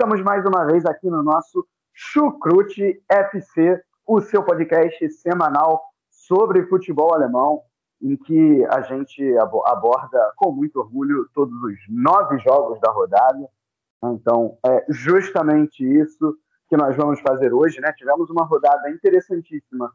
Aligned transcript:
Estamos 0.00 0.22
mais 0.22 0.46
uma 0.46 0.64
vez 0.64 0.86
aqui 0.86 1.10
no 1.10 1.24
nosso 1.24 1.66
Chucrute 1.92 3.02
FC, 3.10 3.82
o 4.06 4.20
seu 4.20 4.44
podcast 4.44 5.10
semanal 5.10 5.82
sobre 6.08 6.64
futebol 6.68 7.12
alemão, 7.12 7.62
em 8.00 8.16
que 8.16 8.64
a 8.66 8.80
gente 8.82 9.20
aborda 9.66 10.32
com 10.36 10.52
muito 10.52 10.78
orgulho 10.78 11.28
todos 11.34 11.52
os 11.64 11.74
nove 11.88 12.38
jogos 12.38 12.80
da 12.80 12.92
rodada. 12.92 13.44
Então, 14.04 14.56
é 14.64 14.86
justamente 14.88 15.82
isso 15.82 16.32
que 16.68 16.76
nós 16.76 16.96
vamos 16.96 17.20
fazer 17.20 17.52
hoje. 17.52 17.80
Né? 17.80 17.92
Tivemos 17.94 18.30
uma 18.30 18.44
rodada 18.44 18.88
interessantíssima, 18.90 19.92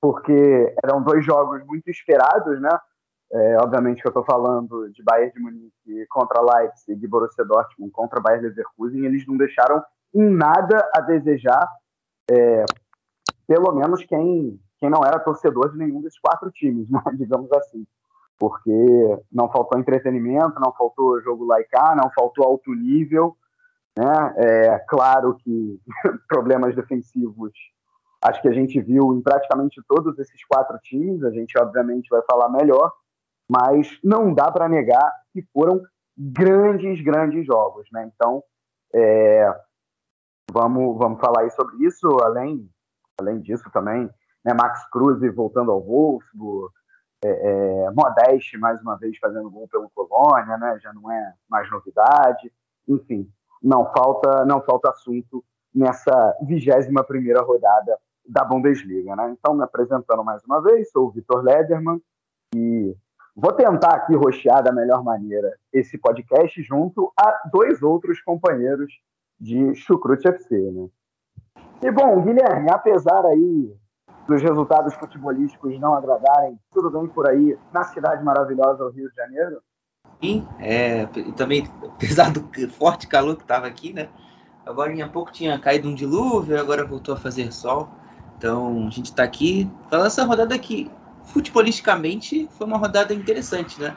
porque 0.00 0.74
eram 0.82 1.02
dois 1.02 1.26
jogos 1.26 1.62
muito 1.66 1.90
esperados, 1.90 2.58
né? 2.58 2.70
É, 3.32 3.56
obviamente 3.56 4.02
que 4.02 4.06
eu 4.06 4.10
estou 4.10 4.24
falando 4.24 4.90
de 4.90 5.02
Bayern 5.02 5.32
de 5.32 5.40
Munique 5.40 6.06
contra 6.10 6.42
Leipzig 6.42 7.02
e 7.02 7.08
Borussia 7.08 7.44
Dortmund 7.44 7.90
contra 7.90 8.20
Bayern 8.20 8.46
Leverkusen, 8.46 9.06
eles 9.06 9.26
não 9.26 9.38
deixaram 9.38 9.82
em 10.14 10.28
nada 10.28 10.86
a 10.94 11.00
desejar, 11.00 11.66
é, 12.30 12.66
pelo 13.46 13.72
menos 13.72 14.04
quem, 14.04 14.60
quem 14.78 14.90
não 14.90 15.02
era 15.02 15.18
torcedor 15.18 15.72
de 15.72 15.78
nenhum 15.78 16.02
desses 16.02 16.20
quatro 16.20 16.50
times, 16.50 16.88
né, 16.92 17.00
digamos 17.14 17.50
assim. 17.52 17.86
Porque 18.38 19.18
não 19.30 19.50
faltou 19.50 19.78
entretenimento, 19.78 20.60
não 20.60 20.72
faltou 20.74 21.22
jogo 21.22 21.46
laicar, 21.46 21.96
não 21.96 22.10
faltou 22.10 22.44
alto 22.44 22.74
nível. 22.74 23.36
Né? 23.96 24.34
É 24.36 24.78
claro 24.88 25.36
que 25.36 25.80
problemas 26.28 26.74
defensivos 26.74 27.52
acho 28.22 28.40
que 28.40 28.48
a 28.48 28.52
gente 28.52 28.80
viu 28.80 29.14
em 29.14 29.20
praticamente 29.20 29.82
todos 29.88 30.18
esses 30.18 30.44
quatro 30.44 30.78
times, 30.78 31.24
a 31.24 31.30
gente 31.30 31.58
obviamente 31.58 32.08
vai 32.08 32.22
falar 32.22 32.48
melhor, 32.50 32.92
mas 33.48 33.98
não 34.02 34.32
dá 34.32 34.50
para 34.50 34.68
negar 34.68 35.12
que 35.32 35.42
foram 35.52 35.80
grandes, 36.16 37.02
grandes 37.02 37.46
jogos, 37.46 37.88
né? 37.92 38.10
Então, 38.14 38.42
é, 38.94 39.54
vamos, 40.50 40.98
vamos 40.98 41.20
falar 41.20 41.42
aí 41.42 41.50
sobre 41.50 41.84
isso, 41.84 42.06
além, 42.22 42.68
além 43.18 43.40
disso 43.40 43.68
também, 43.72 44.08
né, 44.44 44.52
Max 44.54 44.88
Cruz 44.90 45.20
voltando 45.34 45.70
ao 45.70 45.82
Wolfsburg, 45.82 46.72
é, 47.24 47.28
é, 47.28 47.90
Modeste 47.92 48.58
mais 48.58 48.80
uma 48.82 48.96
vez 48.96 49.16
fazendo 49.18 49.50
gol 49.50 49.68
pelo 49.68 49.90
Colônia, 49.90 50.56
né? 50.58 50.78
Já 50.82 50.92
não 50.92 51.10
é 51.10 51.34
mais 51.48 51.70
novidade, 51.70 52.52
enfim, 52.88 53.30
não 53.62 53.86
falta, 53.92 54.44
não 54.44 54.60
falta 54.60 54.90
assunto 54.90 55.44
nessa 55.72 56.36
21 56.42 56.92
primeira 57.04 57.40
rodada 57.42 57.96
da 58.28 58.44
Bundesliga, 58.44 59.14
né? 59.14 59.30
Então, 59.30 59.54
me 59.54 59.62
apresentando 59.62 60.24
mais 60.24 60.42
uma 60.44 60.60
vez, 60.60 60.90
sou 60.90 61.06
o 61.06 61.10
Vitor 61.10 61.42
Lederman 61.42 62.00
e 62.54 62.94
Vou 63.34 63.52
tentar 63.52 63.94
aqui 63.94 64.14
rochear 64.14 64.62
da 64.62 64.70
melhor 64.70 65.02
maneira 65.02 65.56
esse 65.72 65.96
podcast 65.96 66.62
junto 66.62 67.10
a 67.18 67.48
dois 67.50 67.82
outros 67.82 68.20
companheiros 68.20 68.92
de 69.40 69.74
Chucrute 69.74 70.28
FC, 70.28 70.54
né? 70.70 70.88
E 71.82 71.90
bom, 71.90 72.20
Guilherme, 72.22 72.70
apesar 72.70 73.24
aí 73.24 73.74
dos 74.28 74.42
resultados 74.42 74.94
futebolísticos 74.94 75.80
não 75.80 75.94
agradarem, 75.94 76.58
tudo 76.70 76.90
bem 76.90 77.08
por 77.08 77.26
aí 77.26 77.58
na 77.72 77.84
cidade 77.84 78.22
maravilhosa 78.22 78.84
do 78.84 78.90
Rio 78.90 79.08
de 79.08 79.16
Janeiro? 79.16 79.62
Sim, 80.22 80.46
é, 80.60 81.06
também, 81.34 81.66
apesar 81.82 82.30
do 82.30 82.42
forte 82.68 83.08
calor 83.08 83.36
que 83.36 83.42
estava 83.42 83.66
aqui, 83.66 83.94
né? 83.94 84.10
Agora 84.66 84.92
em 84.92 85.08
pouco 85.08 85.32
tinha 85.32 85.58
caído 85.58 85.88
um 85.88 85.94
dilúvio, 85.94 86.60
agora 86.60 86.86
voltou 86.86 87.14
a 87.14 87.18
fazer 87.18 87.50
sol. 87.50 87.88
Então 88.36 88.86
a 88.86 88.90
gente 88.90 89.06
está 89.06 89.24
aqui 89.24 89.70
falando 89.88 90.06
essa 90.06 90.22
rodada 90.22 90.54
aqui 90.54 90.90
futebolisticamente 91.24 92.48
foi 92.56 92.66
uma 92.66 92.76
rodada 92.76 93.14
interessante, 93.14 93.80
né? 93.80 93.96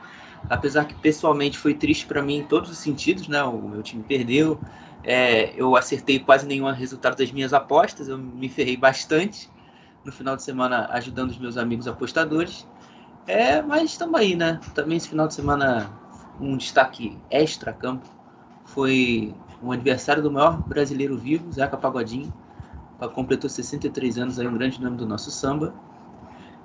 Apesar 0.49 0.85
que 0.85 0.93
pessoalmente 0.93 1.57
foi 1.57 1.73
triste 1.73 2.05
para 2.05 2.21
mim 2.21 2.37
em 2.37 2.43
todos 2.43 2.69
os 2.69 2.77
sentidos, 2.77 3.27
né? 3.27 3.43
O 3.43 3.67
meu 3.67 3.81
time 3.81 4.03
perdeu, 4.03 4.59
é, 5.03 5.53
eu 5.55 5.75
acertei 5.75 6.19
quase 6.19 6.45
nenhum 6.45 6.71
resultado 6.71 7.17
das 7.17 7.31
minhas 7.31 7.53
apostas, 7.53 8.07
eu 8.07 8.17
me 8.17 8.49
ferrei 8.49 8.77
bastante 8.77 9.49
no 10.03 10.11
final 10.11 10.35
de 10.35 10.43
semana 10.43 10.87
ajudando 10.91 11.31
os 11.31 11.37
meus 11.37 11.57
amigos 11.57 11.87
apostadores. 11.87 12.67
É, 13.27 13.61
mas 13.61 13.91
estamos 13.91 14.19
aí, 14.19 14.35
né? 14.35 14.59
Também 14.75 14.97
esse 14.97 15.09
final 15.09 15.27
de 15.27 15.33
semana 15.33 15.89
um 16.39 16.55
destaque 16.57 17.17
extra 17.29 17.73
campo 17.73 18.05
foi 18.65 19.33
o 19.61 19.71
aniversário 19.71 20.21
do 20.21 20.31
maior 20.31 20.61
brasileiro 20.67 21.17
vivo, 21.17 21.51
Zeca 21.51 21.77
Pagodinho. 21.77 22.31
Completou 23.13 23.49
63 23.49 24.17
anos 24.17 24.39
aí, 24.39 24.47
um 24.47 24.53
grande 24.53 24.81
nome 24.81 24.97
do 24.97 25.05
nosso 25.05 25.31
samba. 25.31 25.73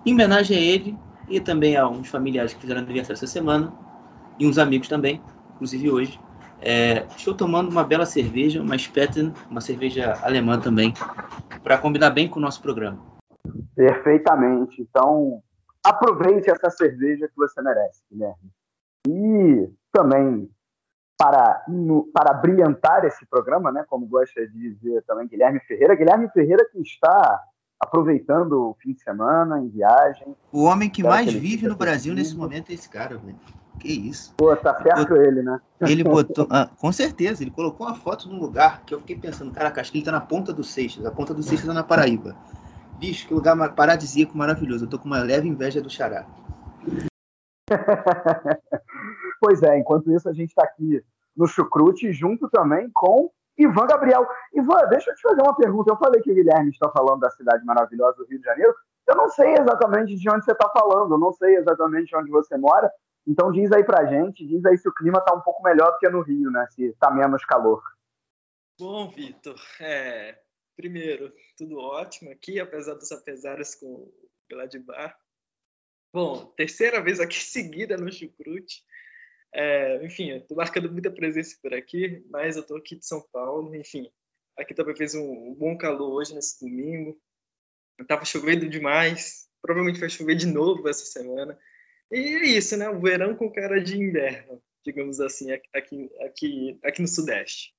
Em 0.05 0.15
homenagem 0.15 0.57
a 0.57 0.61
ele 0.61 0.99
e 1.29 1.41
também 1.41 1.77
a 1.77 1.87
uns 1.87 2.09
familiares 2.09 2.55
que 2.55 2.61
fizeram 2.61 2.81
aniversário 2.81 3.15
essa 3.15 3.27
semana 3.27 3.73
e 4.39 4.47
uns 4.47 4.57
amigos 4.57 4.89
também, 4.89 5.21
inclusive 5.55 5.91
hoje, 5.91 6.21
é, 6.63 7.07
estou 7.17 7.35
tomando 7.35 7.71
uma 7.71 7.85
bela 7.85 8.07
cerveja, 8.07 8.63
uma 8.63 8.77
Spetten, 8.77 9.33
uma 9.51 9.61
cerveja 9.61 10.19
alemã 10.23 10.59
também, 10.59 10.95
para 11.63 11.79
combinar 11.79 12.11
bem 12.11 12.29
com 12.29 12.39
o 12.39 12.43
nosso 12.43 12.63
programa. 12.63 12.99
Perfeitamente. 13.75 14.81
Então, 14.81 15.43
aproveite 15.85 16.51
essa 16.51 16.71
cerveja 16.71 17.29
que 17.29 17.37
você 17.37 17.61
merece, 17.63 18.03
Guilherme. 18.11 18.51
E 19.07 19.71
também, 19.93 20.51
para, 21.19 21.65
para 22.13 22.35
brilhantar 22.35 23.05
esse 23.05 23.27
programa, 23.27 23.71
né, 23.71 23.85
como 23.89 24.07
gosta 24.07 24.47
de 24.47 24.75
dizer 24.75 25.03
também 25.03 25.29
Guilherme 25.29 25.61
Ferreira, 25.61 25.95
Guilherme 25.95 26.29
Ferreira 26.31 26.67
que 26.71 26.81
está 26.81 27.43
aproveitando 27.81 28.53
o 28.69 28.77
fim 28.79 28.93
de 28.93 29.01
semana 29.01 29.59
em 29.59 29.69
viagem. 29.69 30.37
O 30.53 30.65
homem 30.65 30.91
que 30.91 31.03
mais 31.03 31.31
que 31.31 31.39
vive 31.39 31.67
no 31.67 31.75
Brasil 31.75 32.15
nesse 32.15 32.37
momento 32.37 32.71
é 32.71 32.75
esse 32.75 32.89
cara, 32.89 33.17
velho. 33.17 33.39
Que 33.79 33.89
isso? 33.89 34.35
Pô, 34.37 34.55
tá 34.55 34.81
certo 34.83 35.17
ele, 35.17 35.43
né? 35.43 35.59
Ele 35.81 36.05
botou. 36.05 36.47
Ah, 36.51 36.69
com 36.79 36.93
certeza, 36.93 37.43
ele 37.43 37.51
colocou 37.51 37.87
uma 37.87 37.97
foto 37.97 38.29
num 38.29 38.39
lugar 38.39 38.83
que 38.85 38.95
eu 38.95 39.01
fiquei 39.01 39.17
pensando, 39.17 39.53
caraca, 39.53 39.81
acho 39.81 39.91
que 39.91 39.99
ele 39.99 40.05
tá 40.05 40.13
na 40.13 40.21
ponta 40.21 40.53
do 40.53 40.63
Seixas. 40.63 41.07
A 41.07 41.11
ponta 41.11 41.33
do 41.33 41.43
Seixas 41.43 41.67
tá 41.67 41.73
na 41.73 41.83
Paraíba. 41.83 42.37
Bicho, 42.99 43.27
que 43.27 43.33
lugar 43.33 43.57
paradisíaco 43.75 44.37
maravilhoso. 44.37 44.85
Eu 44.85 44.89
tô 44.91 44.99
com 44.99 45.07
uma 45.07 45.23
leve 45.23 45.49
inveja 45.49 45.81
do 45.81 45.89
Xará. 45.89 46.27
pois 49.41 49.63
é, 49.63 49.79
enquanto 49.79 50.13
isso 50.13 50.29
a 50.29 50.35
gente 50.35 50.55
tá 50.55 50.65
aqui 50.65 51.03
no 51.35 51.47
Chucrute, 51.47 52.13
junto 52.13 52.51
também 52.51 52.91
com 52.93 53.31
Ivan 53.63 53.87
Gabriel. 53.87 54.27
Ivan, 54.55 54.89
deixa 54.89 55.11
eu 55.11 55.15
te 55.15 55.23
fazer 55.23 55.43
uma 55.43 55.57
pergunta. 55.57 55.93
Eu 55.93 55.97
falei 55.97 56.23
que 56.23 56.31
o 56.31 56.35
Guilherme 56.35 56.71
está 56.71 56.89
falando 56.91 57.21
da 57.21 57.31
cidade 57.31 57.65
maravilhosa 57.65 58.17
do 58.17 58.27
Rio 58.27 58.39
de 58.39 58.45
Janeiro. 58.45 58.75
Eu 59.07 59.17
não 59.17 59.29
sei 59.29 59.55
exatamente 59.55 60.17
de 60.17 60.31
onde 60.31 60.45
você 60.45 60.53
está 60.53 60.69
falando, 60.71 61.15
eu 61.15 61.19
não 61.19 61.33
sei 61.33 61.57
exatamente 61.57 62.15
onde 62.17 62.31
você 62.31 62.57
mora. 62.57 62.91
Então 63.27 63.53
diz 63.53 63.71
aí 63.73 63.85
pra 63.85 64.07
gente, 64.07 64.47
diz 64.47 64.65
aí 64.65 64.79
se 64.79 64.89
o 64.89 64.95
clima 64.95 65.19
está 65.19 65.35
um 65.35 65.41
pouco 65.41 65.63
melhor 65.63 65.93
do 65.93 65.99
que 65.99 66.09
no 66.09 66.23
Rio, 66.23 66.51
né? 66.51 66.67
Se 66.71 66.85
está 66.87 67.11
menos 67.11 67.45
calor. 67.45 67.83
Bom, 68.79 69.11
Vitor, 69.11 69.61
é, 69.81 70.39
primeiro, 70.77 71.33
tudo 71.57 71.79
ótimo 71.79 72.31
aqui, 72.31 72.59
apesar 72.59 72.95
dos 72.95 73.13
apesares 73.13 73.75
com 73.75 73.87
o 73.87 74.13
Gladbach. 74.49 75.15
Bom, 76.13 76.47
terceira 76.57 77.03
vez 77.03 77.21
aqui 77.21 77.35
seguida 77.45 77.97
no 77.97 78.11
Chucrute. 78.11 78.83
É, 79.53 80.05
enfim, 80.05 80.31
estou 80.31 80.57
marcando 80.57 80.91
muita 80.91 81.11
presença 81.11 81.57
por 81.61 81.75
aqui, 81.75 82.25
mas 82.31 82.57
eu 82.57 82.63
estou 82.63 82.77
aqui 82.77 82.97
de 82.97 83.07
São 83.07 83.21
Paulo. 83.33 83.75
Enfim, 83.75 84.11
aqui 84.57 84.75
também 84.75 84.95
fez 84.95 85.15
um, 85.15 85.51
um 85.51 85.55
bom 85.55 85.77
calor 85.77 86.13
hoje, 86.13 86.35
nesse 86.35 86.65
domingo. 86.65 87.19
Estava 88.01 88.25
chovendo 88.25 88.69
demais, 88.69 89.49
provavelmente 89.61 90.01
vai 90.01 90.09
chover 90.09 90.37
de 90.37 90.47
novo 90.47 90.89
essa 90.89 91.05
semana. 91.05 91.59
E 92.11 92.17
é 92.17 92.47
isso, 92.47 92.77
né? 92.77 92.89
O 92.89 93.01
verão 93.01 93.37
com 93.37 93.53
cara 93.53 93.83
de 93.83 94.01
inverno, 94.01 94.61
digamos 94.85 95.21
assim, 95.21 95.53
aqui, 95.53 96.11
aqui, 96.25 96.81
aqui 96.85 97.03
no 97.03 97.09
Sudeste. 97.09 97.75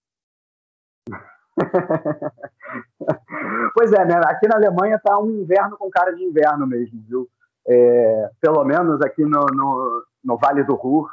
pois 3.74 3.92
é, 3.92 4.06
né? 4.06 4.22
Aqui 4.26 4.48
na 4.48 4.56
Alemanha 4.56 5.00
tá 5.00 5.20
um 5.20 5.42
inverno 5.42 5.78
com 5.78 5.90
cara 5.90 6.12
de 6.12 6.24
inverno 6.24 6.68
mesmo, 6.68 7.04
viu? 7.08 7.30
É, 7.68 8.30
pelo 8.40 8.64
menos 8.64 9.02
aqui 9.02 9.24
no, 9.24 9.46
no, 9.48 10.06
no 10.24 10.38
Vale 10.38 10.64
do 10.64 10.76
Ruhr, 10.76 11.12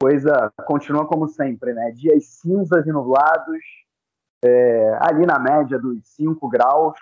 coisa 0.00 0.52
continua 0.66 1.06
como 1.06 1.28
sempre, 1.28 1.72
né? 1.72 1.90
Dias 1.92 2.26
cinzas 2.26 2.86
e 2.86 2.92
nublados, 2.92 3.62
é, 4.44 4.98
ali 5.00 5.26
na 5.26 5.38
média 5.38 5.78
dos 5.78 6.06
5 6.14 6.48
graus, 6.48 6.98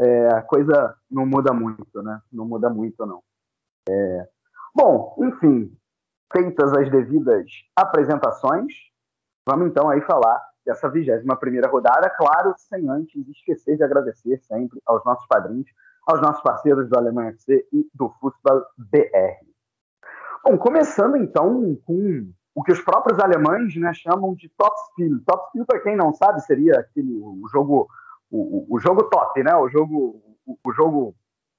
é, 0.00 0.28
a 0.28 0.42
coisa 0.42 0.96
não 1.10 1.26
muda 1.26 1.52
muito, 1.52 2.02
né? 2.02 2.20
Não 2.32 2.46
muda 2.46 2.68
muito, 2.68 3.04
não. 3.06 3.22
É, 3.88 4.28
bom, 4.74 5.16
enfim, 5.20 5.76
feitas 6.32 6.72
as 6.72 6.90
devidas 6.90 7.46
apresentações, 7.76 8.72
vamos 9.46 9.68
então 9.68 9.88
aí 9.88 10.00
falar 10.02 10.40
dessa 10.64 10.88
21 10.88 11.36
primeira 11.36 11.68
rodada, 11.68 12.10
claro, 12.10 12.54
sem 12.56 12.88
antes 12.88 13.26
esquecer 13.28 13.76
de 13.76 13.84
agradecer 13.84 14.38
sempre 14.42 14.80
aos 14.86 15.04
nossos 15.04 15.26
padrinhos, 15.26 15.68
aos 16.06 16.20
nossos 16.20 16.42
parceiros 16.42 16.88
do 16.88 16.96
Alemanha 16.96 17.30
FC 17.30 17.66
e 17.72 17.88
do 17.94 18.10
Futebol 18.20 18.64
BR. 18.76 19.49
Bom, 20.42 20.56
começando 20.56 21.16
então 21.16 21.76
com 21.84 22.30
o 22.54 22.62
que 22.62 22.72
os 22.72 22.80
próprios 22.80 23.18
alemães 23.18 23.74
né, 23.76 23.92
chamam 23.94 24.34
de 24.34 24.48
top 24.56 24.74
spiel. 24.86 25.18
Top 25.26 25.48
spiel, 25.48 25.66
para 25.66 25.80
quem 25.80 25.96
não 25.96 26.12
sabe, 26.12 26.40
seria 26.40 26.80
aquele, 26.80 27.12
o 27.20 27.46
jogo 27.52 27.88
o, 28.30 28.66
o 28.74 28.78
jogo 28.78 29.04
top, 29.04 29.42
né? 29.42 29.54
O 29.56 29.68
jogo 29.68 30.22
o, 30.46 30.56
o 30.64 30.72
jogo 30.72 31.14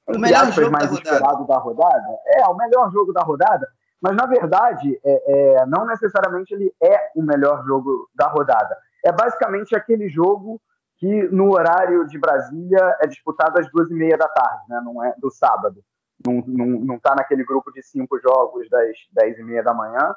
o 0.08 0.20
melhor 0.20 0.52
jogo 0.52 0.72
mais 0.72 0.90
da 0.90 0.96
esperado 0.96 1.46
da 1.46 1.58
rodada. 1.58 2.08
É, 2.28 2.46
o 2.48 2.56
melhor 2.56 2.92
jogo 2.92 3.14
da 3.14 3.22
rodada, 3.22 3.68
mas 4.02 4.16
na 4.16 4.26
verdade 4.26 5.00
é, 5.04 5.60
é, 5.62 5.66
não 5.66 5.86
necessariamente 5.86 6.54
ele 6.54 6.74
é 6.82 7.12
o 7.16 7.22
melhor 7.22 7.64
jogo 7.66 8.10
da 8.16 8.28
rodada. 8.28 8.76
É 9.06 9.12
basicamente 9.12 9.76
aquele 9.76 10.10
jogo 10.10 10.62
que 10.98 11.24
no 11.30 11.52
horário 11.52 12.06
de 12.08 12.18
Brasília 12.18 12.98
é 13.02 13.08
disputado 13.08 13.60
às 13.60 13.70
duas 13.72 13.90
e 13.90 13.94
meia 13.94 14.18
da 14.18 14.28
tarde, 14.28 14.64
né? 14.70 14.82
Não 14.84 15.04
é 15.04 15.14
do 15.18 15.30
sábado 15.30 15.84
não, 16.26 16.44
não, 16.48 16.66
não 16.80 17.00
tá 17.00 17.16
naquele 17.16 17.44
grupo 17.44 17.72
de 17.72 17.82
cinco 17.84 18.20
jogos 18.20 18.70
das 18.70 18.96
dez 19.12 19.38
e 19.38 19.44
meia 19.44 19.64
da 19.64 19.74
manhã. 19.74 20.16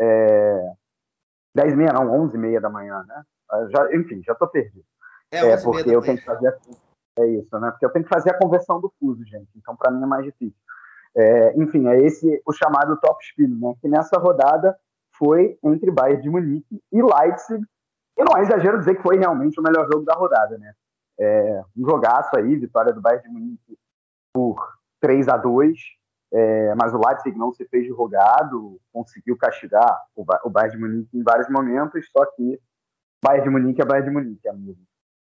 É, 0.00 0.72
dez 1.54 1.72
e 1.72 1.76
meia, 1.76 1.92
não, 1.92 2.10
onze 2.10 2.36
e 2.36 2.40
meia 2.40 2.60
da 2.60 2.70
manhã, 2.70 3.04
né? 3.06 3.22
Já, 3.70 3.94
enfim, 3.94 4.22
já 4.24 4.34
tô 4.34 4.46
perdido. 4.48 4.84
É, 5.30 5.38
é 5.38 5.56
porque 5.62 5.90
eu 5.90 6.00
tenho 6.00 6.18
que 6.18 6.24
fazer 6.24 6.56
é 7.18 7.26
isso, 7.26 7.58
né? 7.58 7.70
Porque 7.70 7.86
eu 7.86 7.90
tenho 7.90 8.04
que 8.04 8.10
fazer 8.10 8.30
a 8.30 8.38
conversão 8.38 8.80
do 8.80 8.92
fuso, 9.00 9.24
gente. 9.24 9.48
Então, 9.56 9.74
para 9.74 9.90
mim 9.90 10.02
é 10.02 10.06
mais 10.06 10.24
difícil. 10.24 10.60
É, 11.16 11.58
enfim, 11.58 11.88
é 11.88 11.98
esse 12.02 12.42
o 12.46 12.52
chamado 12.52 12.96
top 12.98 13.24
spin, 13.24 13.48
né? 13.58 13.74
Que 13.80 13.88
nessa 13.88 14.18
rodada 14.18 14.78
foi 15.16 15.58
entre 15.64 15.90
Bayern 15.90 16.22
de 16.22 16.28
Munique 16.28 16.82
e 16.92 17.02
Leipzig. 17.02 17.64
E 18.18 18.24
não 18.24 18.36
é 18.36 18.42
exagero 18.42 18.78
dizer 18.78 18.96
que 18.96 19.02
foi 19.02 19.16
realmente 19.16 19.58
o 19.58 19.62
melhor 19.62 19.88
jogo 19.90 20.04
da 20.04 20.14
rodada, 20.14 20.58
né? 20.58 20.74
É, 21.18 21.62
um 21.76 21.88
jogaço 21.88 22.36
aí, 22.36 22.54
vitória 22.56 22.92
do 22.92 23.00
Bayern 23.00 23.26
de 23.26 23.32
Munique 23.32 23.78
por 24.34 24.75
3 25.06 25.28
a 25.28 25.36
2 25.36 25.78
é, 26.32 26.74
mas 26.74 26.92
o 26.92 26.98
Leipzig 26.98 27.38
não 27.38 27.52
se 27.52 27.64
fez 27.66 27.84
de 27.84 27.92
rogado, 27.92 28.80
conseguiu 28.92 29.36
castigar 29.36 30.02
o, 30.14 30.24
o 30.44 30.50
Bayern 30.50 30.76
de 30.76 30.82
Munique 30.82 31.16
em 31.16 31.22
vários 31.22 31.48
momentos, 31.48 32.04
só 32.10 32.26
que 32.26 32.60
Bayern 33.24 33.44
de 33.44 33.50
Munique 33.50 33.80
é 33.80 33.84
Bayern 33.84 34.08
de 34.08 34.14
Munique, 34.14 34.48
amigo. 34.48 34.80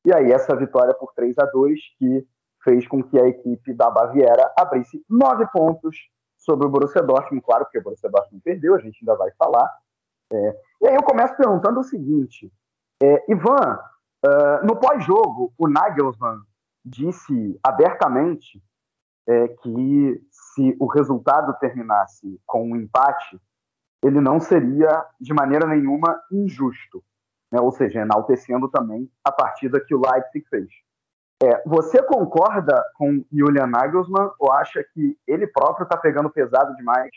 E 0.04 0.12
aí 0.14 0.30
essa 0.30 0.54
vitória 0.54 0.94
por 0.94 1.12
3 1.14 1.38
a 1.38 1.46
2 1.46 1.80
que 1.98 2.26
fez 2.62 2.86
com 2.86 3.02
que 3.02 3.18
a 3.18 3.26
equipe 3.26 3.72
da 3.72 3.90
Baviera 3.90 4.52
abrisse 4.58 5.02
nove 5.08 5.46
pontos 5.46 5.96
sobre 6.36 6.66
o 6.66 6.70
Borussia 6.70 7.02
Dortmund, 7.02 7.42
claro 7.44 7.66
que 7.70 7.78
o 7.78 7.82
Borussia 7.82 8.10
Dortmund 8.10 8.42
perdeu, 8.42 8.74
a 8.74 8.78
gente 8.78 8.98
ainda 9.00 9.16
vai 9.16 9.30
falar. 9.32 9.70
É, 10.32 10.60
e 10.82 10.88
aí 10.88 10.94
eu 10.94 11.02
começo 11.02 11.34
perguntando 11.36 11.80
o 11.80 11.84
seguinte, 11.84 12.52
é, 13.02 13.24
Ivan, 13.32 13.78
uh, 14.24 14.66
no 14.66 14.76
pós-jogo, 14.78 15.52
o 15.58 15.66
Nagelsmann 15.66 16.40
disse 16.84 17.58
abertamente 17.62 18.62
é 19.30 19.46
que 19.46 20.20
se 20.28 20.76
o 20.80 20.86
resultado 20.86 21.56
terminasse 21.60 22.40
com 22.44 22.68
um 22.68 22.74
empate, 22.74 23.40
ele 24.02 24.20
não 24.20 24.40
seria 24.40 25.06
de 25.20 25.32
maneira 25.32 25.68
nenhuma 25.68 26.20
injusto, 26.32 27.04
né? 27.52 27.60
ou 27.60 27.70
seja, 27.70 28.00
enaltecendo 28.00 28.68
também 28.68 29.08
a 29.24 29.30
partida 29.30 29.80
que 29.80 29.94
o 29.94 30.00
Leipzig 30.00 30.44
fez. 30.48 30.68
É, 31.42 31.62
você 31.64 32.02
concorda 32.02 32.84
com 32.96 33.24
Julian 33.32 33.68
Nagelsmann 33.68 34.32
ou 34.38 34.52
acha 34.52 34.84
que 34.92 35.16
ele 35.26 35.46
próprio 35.46 35.84
está 35.84 35.96
pegando 35.96 36.28
pesado 36.28 36.74
demais 36.74 37.10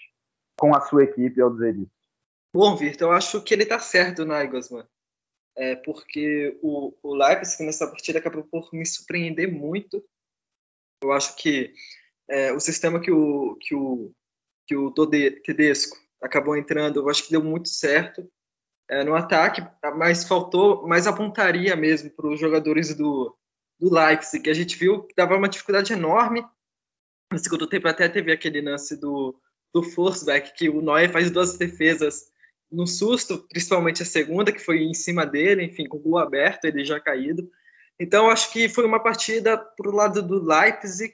com 0.57 0.75
a 0.75 0.81
sua 0.81 1.03
equipe 1.03 1.41
ao 1.41 1.51
dizer 1.51 1.75
isso? 1.75 1.91
Bom, 2.53 2.75
Virta, 2.75 3.05
eu 3.05 3.11
acho 3.11 3.41
que 3.41 3.55
ele 3.55 3.63
está 3.63 3.79
certo, 3.79 4.23
Nagelsmann. 4.23 4.85
É, 5.55 5.75
porque 5.77 6.59
o, 6.61 6.93
o 7.01 7.15
Leipzig 7.15 7.63
nessa 7.63 7.87
partida 7.87 8.19
acabou 8.19 8.43
por 8.43 8.69
me 8.71 8.85
surpreender 8.85 9.51
muito. 9.51 10.03
Eu 11.01 11.11
acho 11.11 11.35
que 11.35 11.73
é, 12.29 12.51
o 12.53 12.59
sistema 12.59 12.99
que 12.99 13.11
o, 13.11 13.57
que 13.59 13.75
o, 13.75 14.11
que 14.65 14.75
o 14.75 14.91
Tedesco 14.91 15.97
acabou 16.21 16.55
entrando, 16.55 16.99
eu 16.99 17.09
acho 17.09 17.25
que 17.25 17.31
deu 17.31 17.43
muito 17.43 17.69
certo 17.69 18.27
é, 18.89 19.03
no 19.03 19.15
ataque, 19.15 19.61
mas 19.95 20.23
faltou 20.23 20.87
mais 20.87 21.07
a 21.07 21.13
pontaria 21.13 21.75
mesmo 21.75 22.09
para 22.11 22.27
os 22.27 22.39
jogadores 22.39 22.93
do, 22.95 23.35
do 23.79 23.93
Leipzig, 23.93 24.43
que 24.43 24.49
a 24.49 24.53
gente 24.53 24.77
viu 24.77 25.03
que 25.03 25.15
dava 25.15 25.35
uma 25.35 25.49
dificuldade 25.49 25.93
enorme. 25.93 26.45
No 27.31 27.39
segundo 27.39 27.67
tempo 27.67 27.87
até 27.87 28.07
teve 28.07 28.31
aquele 28.31 28.61
lance 28.61 28.95
do, 28.95 29.39
do 29.73 29.83
Forsberg, 29.83 30.53
que 30.53 30.69
o 30.69 30.81
Neuer 30.81 31.11
faz 31.11 31.31
duas 31.31 31.57
defesas 31.57 32.31
no 32.71 32.87
susto, 32.87 33.45
principalmente 33.49 34.01
a 34.01 34.05
segunda, 34.05 34.51
que 34.51 34.59
foi 34.59 34.83
em 34.83 34.93
cima 34.93 35.25
dele, 35.25 35.63
enfim, 35.63 35.87
com 35.87 35.97
o 35.97 36.01
gol 36.01 36.17
aberto, 36.17 36.65
ele 36.65 36.83
já 36.83 36.99
caído. 36.99 37.49
Então, 37.99 38.29
acho 38.29 38.51
que 38.51 38.67
foi 38.67 38.85
uma 38.85 39.01
partida 39.01 39.57
para 39.57 39.89
o 39.89 39.93
lado 39.93 40.21
do 40.21 40.43
Leipzig 40.43 41.13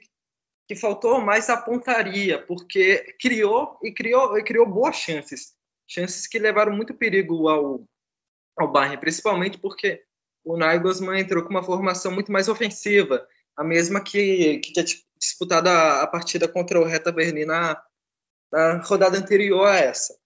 que 0.70 0.76
faltou 0.76 1.20
mais 1.20 1.50
a 1.50 1.56
pontaria, 1.56 2.40
porque 2.46 3.16
criou 3.20 3.76
e 3.82 3.90
criou 3.92 4.38
e 4.38 4.44
criou 4.44 4.64
boas 4.64 4.94
chances, 4.94 5.52
chances 5.84 6.28
que 6.28 6.38
levaram 6.38 6.72
muito 6.72 6.94
perigo 6.94 7.48
ao 7.48 7.84
ao 8.56 8.70
Bayern, 8.70 9.00
principalmente 9.00 9.58
porque 9.58 10.00
o 10.44 10.56
Nagelsmann 10.56 11.18
entrou 11.18 11.42
com 11.42 11.50
uma 11.50 11.64
formação 11.64 12.12
muito 12.12 12.30
mais 12.30 12.48
ofensiva, 12.48 13.26
a 13.56 13.64
mesma 13.64 14.00
que 14.00 14.58
que 14.58 14.72
tinha 14.72 14.84
disputado 15.18 15.68
a, 15.68 16.02
a 16.02 16.06
partida 16.06 16.46
contra 16.46 16.80
o 16.80 16.84
Hertha 16.84 17.10
Berlim 17.10 17.46
na, 17.46 17.82
na 18.52 18.80
rodada 18.80 19.18
anterior 19.18 19.66
a 19.66 19.76
essa. 19.76 20.16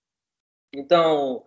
Então, 0.74 1.42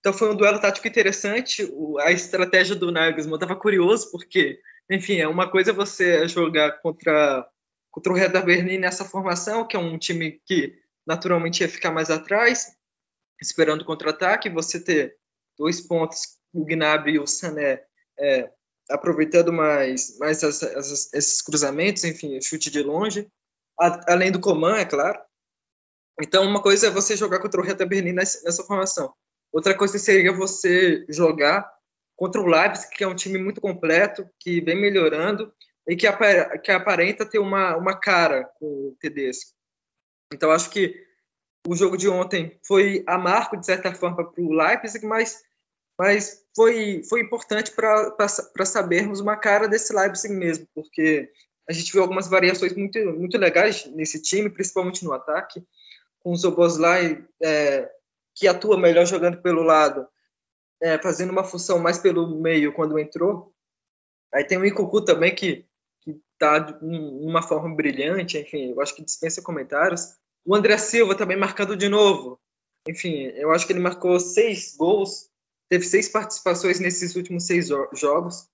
então 0.00 0.10
foi 0.14 0.32
um 0.32 0.36
duelo 0.36 0.58
tático 0.58 0.88
interessante. 0.88 1.68
O, 1.74 1.98
a 1.98 2.12
estratégia 2.12 2.74
do 2.74 2.90
Nagelsmann 2.90 3.34
estava 3.34 3.60
curioso 3.60 4.10
porque, 4.10 4.58
enfim, 4.90 5.18
é 5.18 5.28
uma 5.28 5.50
coisa 5.50 5.70
você 5.70 6.26
jogar 6.26 6.80
contra 6.80 7.46
contra 7.90 8.12
o 8.12 8.16
Hertha 8.16 8.40
Berlim 8.40 8.78
nessa 8.78 9.04
formação, 9.04 9.66
que 9.66 9.76
é 9.76 9.78
um 9.78 9.98
time 9.98 10.40
que 10.44 10.78
naturalmente 11.06 11.62
ia 11.62 11.68
ficar 11.68 11.90
mais 11.90 12.10
atrás, 12.10 12.76
esperando 13.40 13.84
contra-ataque, 13.84 14.50
você 14.50 14.78
ter 14.78 15.16
dois 15.56 15.80
pontos, 15.80 16.38
o 16.52 16.64
Gnabry 16.64 17.14
e 17.14 17.18
o 17.18 17.26
Sané 17.26 17.82
é, 18.18 18.50
aproveitando 18.90 19.52
mais, 19.52 20.18
mais 20.18 20.42
as, 20.42 20.62
as, 20.62 21.12
esses 21.12 21.42
cruzamentos, 21.42 22.04
enfim, 22.04 22.40
chute 22.40 22.70
de 22.70 22.82
longe, 22.82 23.28
a, 23.78 24.12
além 24.12 24.32
do 24.32 24.40
Coman, 24.40 24.76
é 24.76 24.84
claro. 24.84 25.20
Então, 26.20 26.44
uma 26.44 26.60
coisa 26.60 26.88
é 26.88 26.90
você 26.90 27.16
jogar 27.16 27.38
contra 27.38 27.60
o 27.60 27.64
Hertha 27.64 27.86
Berlim 27.86 28.12
nessa, 28.12 28.42
nessa 28.44 28.64
formação. 28.64 29.12
Outra 29.52 29.74
coisa 29.74 29.98
seria 29.98 30.32
você 30.32 31.06
jogar 31.08 31.70
contra 32.16 32.40
o 32.40 32.46
Leipzig, 32.46 32.90
que 32.90 33.04
é 33.04 33.08
um 33.08 33.14
time 33.14 33.38
muito 33.38 33.60
completo, 33.60 34.28
que 34.40 34.60
vem 34.60 34.76
melhorando 34.76 35.52
e 35.88 35.96
que, 35.96 36.06
que 36.62 36.70
aparenta 36.70 37.24
ter 37.24 37.38
uma, 37.38 37.74
uma 37.76 37.98
cara 37.98 38.44
com 38.60 38.66
o 38.66 38.96
Tedesco. 39.00 39.52
Então, 40.32 40.50
acho 40.50 40.68
que 40.68 40.94
o 41.66 41.74
jogo 41.74 41.96
de 41.96 42.08
ontem 42.08 42.60
foi 42.66 43.02
amargo, 43.06 43.56
de 43.56 43.64
certa 43.64 43.92
forma, 43.94 44.30
para 44.30 44.42
o 44.42 44.52
Leipzig, 44.52 45.06
mas, 45.06 45.42
mas 45.98 46.44
foi, 46.54 47.02
foi 47.08 47.22
importante 47.22 47.72
para 47.72 48.66
sabermos 48.66 49.20
uma 49.20 49.36
cara 49.36 49.66
desse 49.66 49.94
Leipzig 49.94 50.34
mesmo, 50.34 50.68
porque 50.74 51.30
a 51.66 51.72
gente 51.72 51.90
viu 51.90 52.02
algumas 52.02 52.28
variações 52.28 52.74
muito, 52.74 52.98
muito 53.12 53.38
legais 53.38 53.86
nesse 53.86 54.20
time, 54.20 54.50
principalmente 54.50 55.02
no 55.04 55.14
ataque, 55.14 55.66
com 56.20 56.32
o 56.32 56.36
Zoboslai, 56.36 57.24
é, 57.42 57.90
que 58.34 58.46
atua 58.46 58.78
melhor 58.78 59.06
jogando 59.06 59.40
pelo 59.40 59.62
lado, 59.62 60.06
é, 60.82 60.98
fazendo 60.98 61.30
uma 61.30 61.44
função 61.44 61.78
mais 61.78 61.98
pelo 61.98 62.40
meio 62.40 62.74
quando 62.74 62.98
entrou. 62.98 63.54
Aí 64.32 64.44
tem 64.44 64.58
o 64.58 64.64
Ikuku 64.64 65.02
também, 65.02 65.34
que 65.34 65.67
tá 66.38 66.58
de 66.58 66.74
uma 66.82 67.42
forma 67.42 67.74
brilhante, 67.74 68.38
enfim, 68.38 68.70
eu 68.70 68.80
acho 68.80 68.94
que 68.94 69.04
dispensa 69.04 69.42
comentários. 69.42 70.14
O 70.44 70.54
André 70.54 70.78
Silva 70.78 71.14
também 71.14 71.36
marcando 71.36 71.76
de 71.76 71.88
novo. 71.88 72.40
Enfim, 72.88 73.24
eu 73.34 73.50
acho 73.50 73.66
que 73.66 73.72
ele 73.72 73.80
marcou 73.80 74.18
seis 74.18 74.76
gols, 74.76 75.28
teve 75.68 75.84
seis 75.84 76.08
participações 76.08 76.80
nesses 76.80 77.16
últimos 77.16 77.46
seis 77.46 77.68
jogos. 77.94 78.48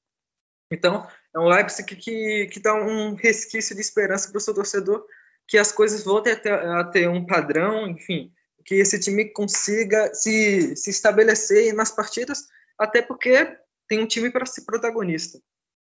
Então, 0.71 1.07
é 1.35 1.39
um 1.39 1.47
Leipzig 1.47 1.95
que, 1.95 2.47
que 2.47 2.61
dá 2.61 2.75
um 2.75 3.15
resquício 3.15 3.75
de 3.75 3.81
esperança 3.81 4.31
para 4.31 4.39
o 4.39 4.41
seu 4.41 4.55
torcedor 4.55 5.07
que 5.47 5.59
as 5.59 5.71
coisas 5.71 6.05
voltem 6.05 6.33
a 6.33 6.37
ter, 6.37 6.53
a 6.53 6.85
ter, 6.85 7.09
um 7.09 7.27
padrão, 7.27 7.87
enfim, 7.87 8.33
que 8.65 8.77
esse 8.77 8.99
time 8.99 9.27
consiga 9.27 10.13
se, 10.15 10.75
se 10.77 10.91
estabelecer 10.91 11.73
nas 11.75 11.91
partidas, 11.91 12.49
até 12.79 13.03
porque 13.03 13.57
tem 13.87 14.01
um 14.01 14.07
time 14.07 14.31
para 14.31 14.47
ser 14.47 14.63
protagonista. 14.63 15.39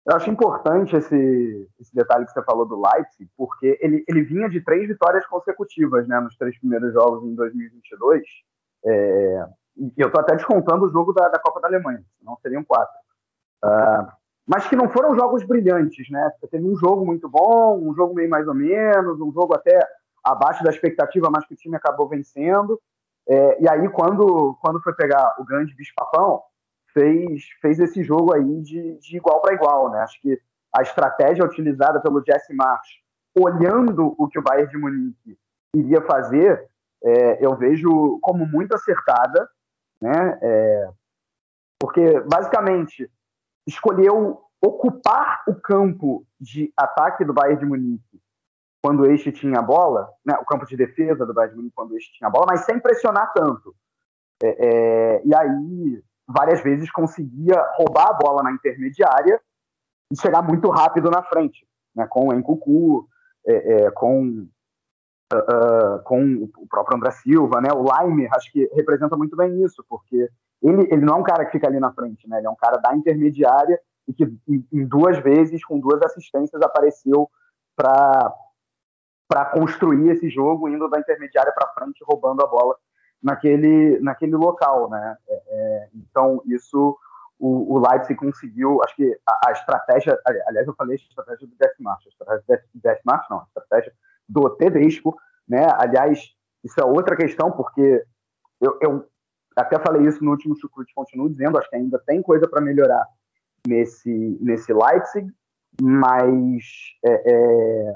Eu 0.08 0.16
acho 0.16 0.30
importante 0.30 0.96
esse, 0.96 1.70
esse 1.80 1.94
detalhe 1.94 2.26
que 2.26 2.32
você 2.32 2.42
falou 2.44 2.66
do 2.66 2.82
Leipzig, 2.82 3.30
porque 3.38 3.78
ele, 3.82 4.04
ele 4.08 4.24
vinha 4.24 4.50
de 4.50 4.62
três 4.62 4.88
vitórias 4.88 5.26
consecutivas 5.28 6.08
né, 6.08 6.20
nos 6.20 6.36
três 6.38 6.58
primeiros 6.58 6.94
jogos 6.94 7.24
em 7.24 7.36
2022. 7.36 8.24
É, 8.86 9.46
e 9.78 9.94
eu 9.98 10.08
estou 10.08 10.22
até 10.22 10.36
descontando 10.36 10.86
o 10.86 10.90
jogo 10.90 11.14
da, 11.14 11.30
da 11.30 11.40
Copa 11.40 11.62
da 11.62 11.68
Alemanha, 11.68 12.04
senão 12.18 12.38
seriam 12.42 12.64
quatro. 12.64 12.94
Uh, 13.64 14.12
mas 14.48 14.68
que 14.68 14.76
não 14.76 14.90
foram 14.90 15.16
jogos 15.16 15.44
brilhantes, 15.44 16.10
né? 16.10 16.32
Teve 16.50 16.66
um 16.66 16.76
jogo 16.76 17.06
muito 17.06 17.30
bom, 17.30 17.80
um 17.80 17.94
jogo 17.94 18.16
meio 18.16 18.30
mais 18.30 18.48
ou 18.48 18.54
menos, 18.56 19.22
um 19.22 19.32
jogo 19.32 19.54
até 19.54 19.80
abaixo 20.24 20.64
da 20.64 20.72
expectativa, 20.72 21.30
mas 21.32 21.46
que 21.46 21.54
o 21.54 21.58
time 21.58 21.76
acabou 21.76 22.10
vencendo. 22.10 22.80
É, 23.28 23.62
e 23.62 23.70
aí, 23.70 23.88
quando, 23.90 24.58
quando 24.60 24.82
foi 24.82 24.94
pegar 24.94 25.36
o 25.38 25.46
grande 25.46 25.76
bicho-papão, 25.76 26.42
fez, 27.00 27.46
fez 27.62 27.80
esse 27.80 28.04
jogo 28.04 28.34
aí 28.34 28.62
de, 28.62 28.98
de 29.00 29.18
igual 29.18 29.42
para 29.42 29.54
igual, 29.54 29.90
né? 29.90 30.02
Acho 30.02 30.20
que 30.22 30.38
a 30.76 30.82
estratégia 30.82 31.46
utilizada 31.46 32.02
pelo 32.02 32.22
Jesse 32.26 32.54
March, 32.54 32.88
olhando 33.38 34.14
o 34.18 34.28
que 34.28 34.38
o 34.38 34.42
Bayern 34.42 34.70
de 34.70 34.78
Munique 34.78 35.40
iria 35.74 36.02
fazer, 36.02 36.70
é, 37.02 37.46
eu 37.46 37.56
vejo 37.56 38.20
como 38.22 38.46
muito 38.46 38.76
acertada, 38.76 39.50
né? 40.02 40.38
É, 40.42 40.90
porque, 41.80 42.20
basicamente, 42.22 43.10
escolheu 43.66 44.42
ocupar 44.62 45.44
o 45.48 45.56
campo 45.56 46.26
de 46.38 46.74
ataque 46.76 47.24
do 47.24 47.34
Bayern 47.34 47.62
de 47.62 47.66
Munique 47.66 48.22
quando 48.84 49.06
este 49.06 49.32
tinha 49.32 49.60
a 49.60 49.62
bola, 49.62 50.10
né, 50.26 50.34
o 50.42 50.46
campo 50.46 50.66
de 50.66 50.76
defesa 50.76 51.26
do 51.26 51.34
Bayern 51.34 51.54
de 51.54 51.58
Munique 51.58 51.76
quando 51.76 51.96
este 51.96 52.18
tinha 52.18 52.28
a 52.28 52.32
bola, 52.32 52.48
mas 52.50 52.66
sem 52.66 52.80
pressionar 52.80 53.32
tanto. 53.34 53.74
É, 54.42 54.48
é, 54.48 55.22
e 55.26 55.36
aí, 55.36 56.04
várias 56.30 56.62
vezes 56.62 56.92
conseguia 56.92 57.60
roubar 57.76 58.10
a 58.10 58.14
bola 58.14 58.44
na 58.44 58.52
intermediária 58.52 59.42
e 60.12 60.20
chegar 60.20 60.42
muito 60.42 60.70
rápido 60.70 61.10
na 61.10 61.24
frente, 61.24 61.68
né, 61.96 62.08
com 62.08 62.28
o 62.28 62.34
Encucu, 62.34 63.08
é, 63.46 63.86
é, 63.86 63.92
com, 63.92 64.48
uh, 65.34 65.38
uh, 65.38 66.04
com 66.04 66.50
o 66.58 66.68
próprio 66.68 66.98
André 66.98 67.12
Silva, 67.12 67.60
né, 67.62 67.70
o 67.74 67.84
Laimer, 67.84 68.30
acho 68.34 68.52
que 68.52 68.70
representa 68.74 69.18
muito 69.18 69.36
bem 69.36 69.64
isso, 69.64 69.84
porque 69.90 70.30
ele, 70.62 70.88
ele 70.92 71.06
não 71.06 71.16
é 71.16 71.18
um 71.18 71.24
cara 71.24 71.46
que 71.46 71.54
fica 71.54 71.68
ali 71.68 71.80
na 71.80 71.92
frente, 71.94 72.28
né? 72.28 72.38
Ele 72.38 72.48
é 72.48 72.50
um 72.50 72.56
cara 72.56 72.78
da 72.78 72.94
intermediária 72.94 73.80
e 74.08 74.14
que 74.14 74.26
em, 74.48 74.68
em 74.74 74.86
duas 74.86 75.18
vezes, 75.20 75.64
com 75.64 75.80
duas 75.80 76.02
assistências, 76.02 76.62
apareceu 76.62 77.30
para 77.76 78.34
para 79.26 79.46
construir 79.46 80.10
esse 80.10 80.28
jogo, 80.28 80.68
indo 80.68 80.90
da 80.90 81.00
intermediária 81.00 81.54
para 81.54 81.72
frente, 81.74 82.04
roubando 82.04 82.44
a 82.44 82.48
bola 82.48 82.76
naquele, 83.22 84.00
naquele 84.00 84.36
local, 84.36 84.90
né? 84.90 85.18
É, 85.28 85.42
é, 85.48 85.90
então, 85.94 86.42
isso 86.46 86.98
o, 87.40 87.76
o 87.76 87.80
Leipzig 87.80 88.16
conseguiu, 88.16 88.82
acho 88.84 88.96
que 88.96 89.18
a, 89.26 89.50
a, 89.50 89.52
estratégia, 89.52 90.20
aliás, 90.48 90.68
eu 90.68 90.76
falei 90.76 90.96
a 90.96 90.96
estratégia 90.96 91.48
do 91.48 91.56
Deathmatch, 91.56 92.06
a 92.06 92.10
estratégia 92.10 92.66
do 92.74 92.82
Deathmatch, 92.82 93.30
não, 93.30 93.40
a 93.40 93.44
estratégia 93.44 93.94
do 94.28 94.50
Tedesco, 94.52 95.18
né? 95.48 95.68
Aliás, 95.78 96.20
isso 96.64 96.80
é 96.80 96.86
outra 96.86 97.16
questão, 97.16 97.52
porque 97.52 98.04
eu, 98.60 98.78
eu 98.82 99.06
até 99.56 99.80
falei 99.80 100.06
isso 100.08 100.24
no 100.24 100.32
último 100.32 100.56
chucrute, 100.56 100.94
continuo 100.94 101.30
dizendo, 101.30 101.58
acho 101.58 101.70
que 101.70 101.76
ainda 101.78 101.98
tem 102.06 102.22
coisa 102.22 102.48
para 102.48 102.62
melhorar 102.62 103.06
nesse, 103.66 104.38
nesse 104.42 104.74
Leipzig, 104.74 105.32
mas, 105.82 106.64
é, 107.06 107.32
é, 107.32 107.94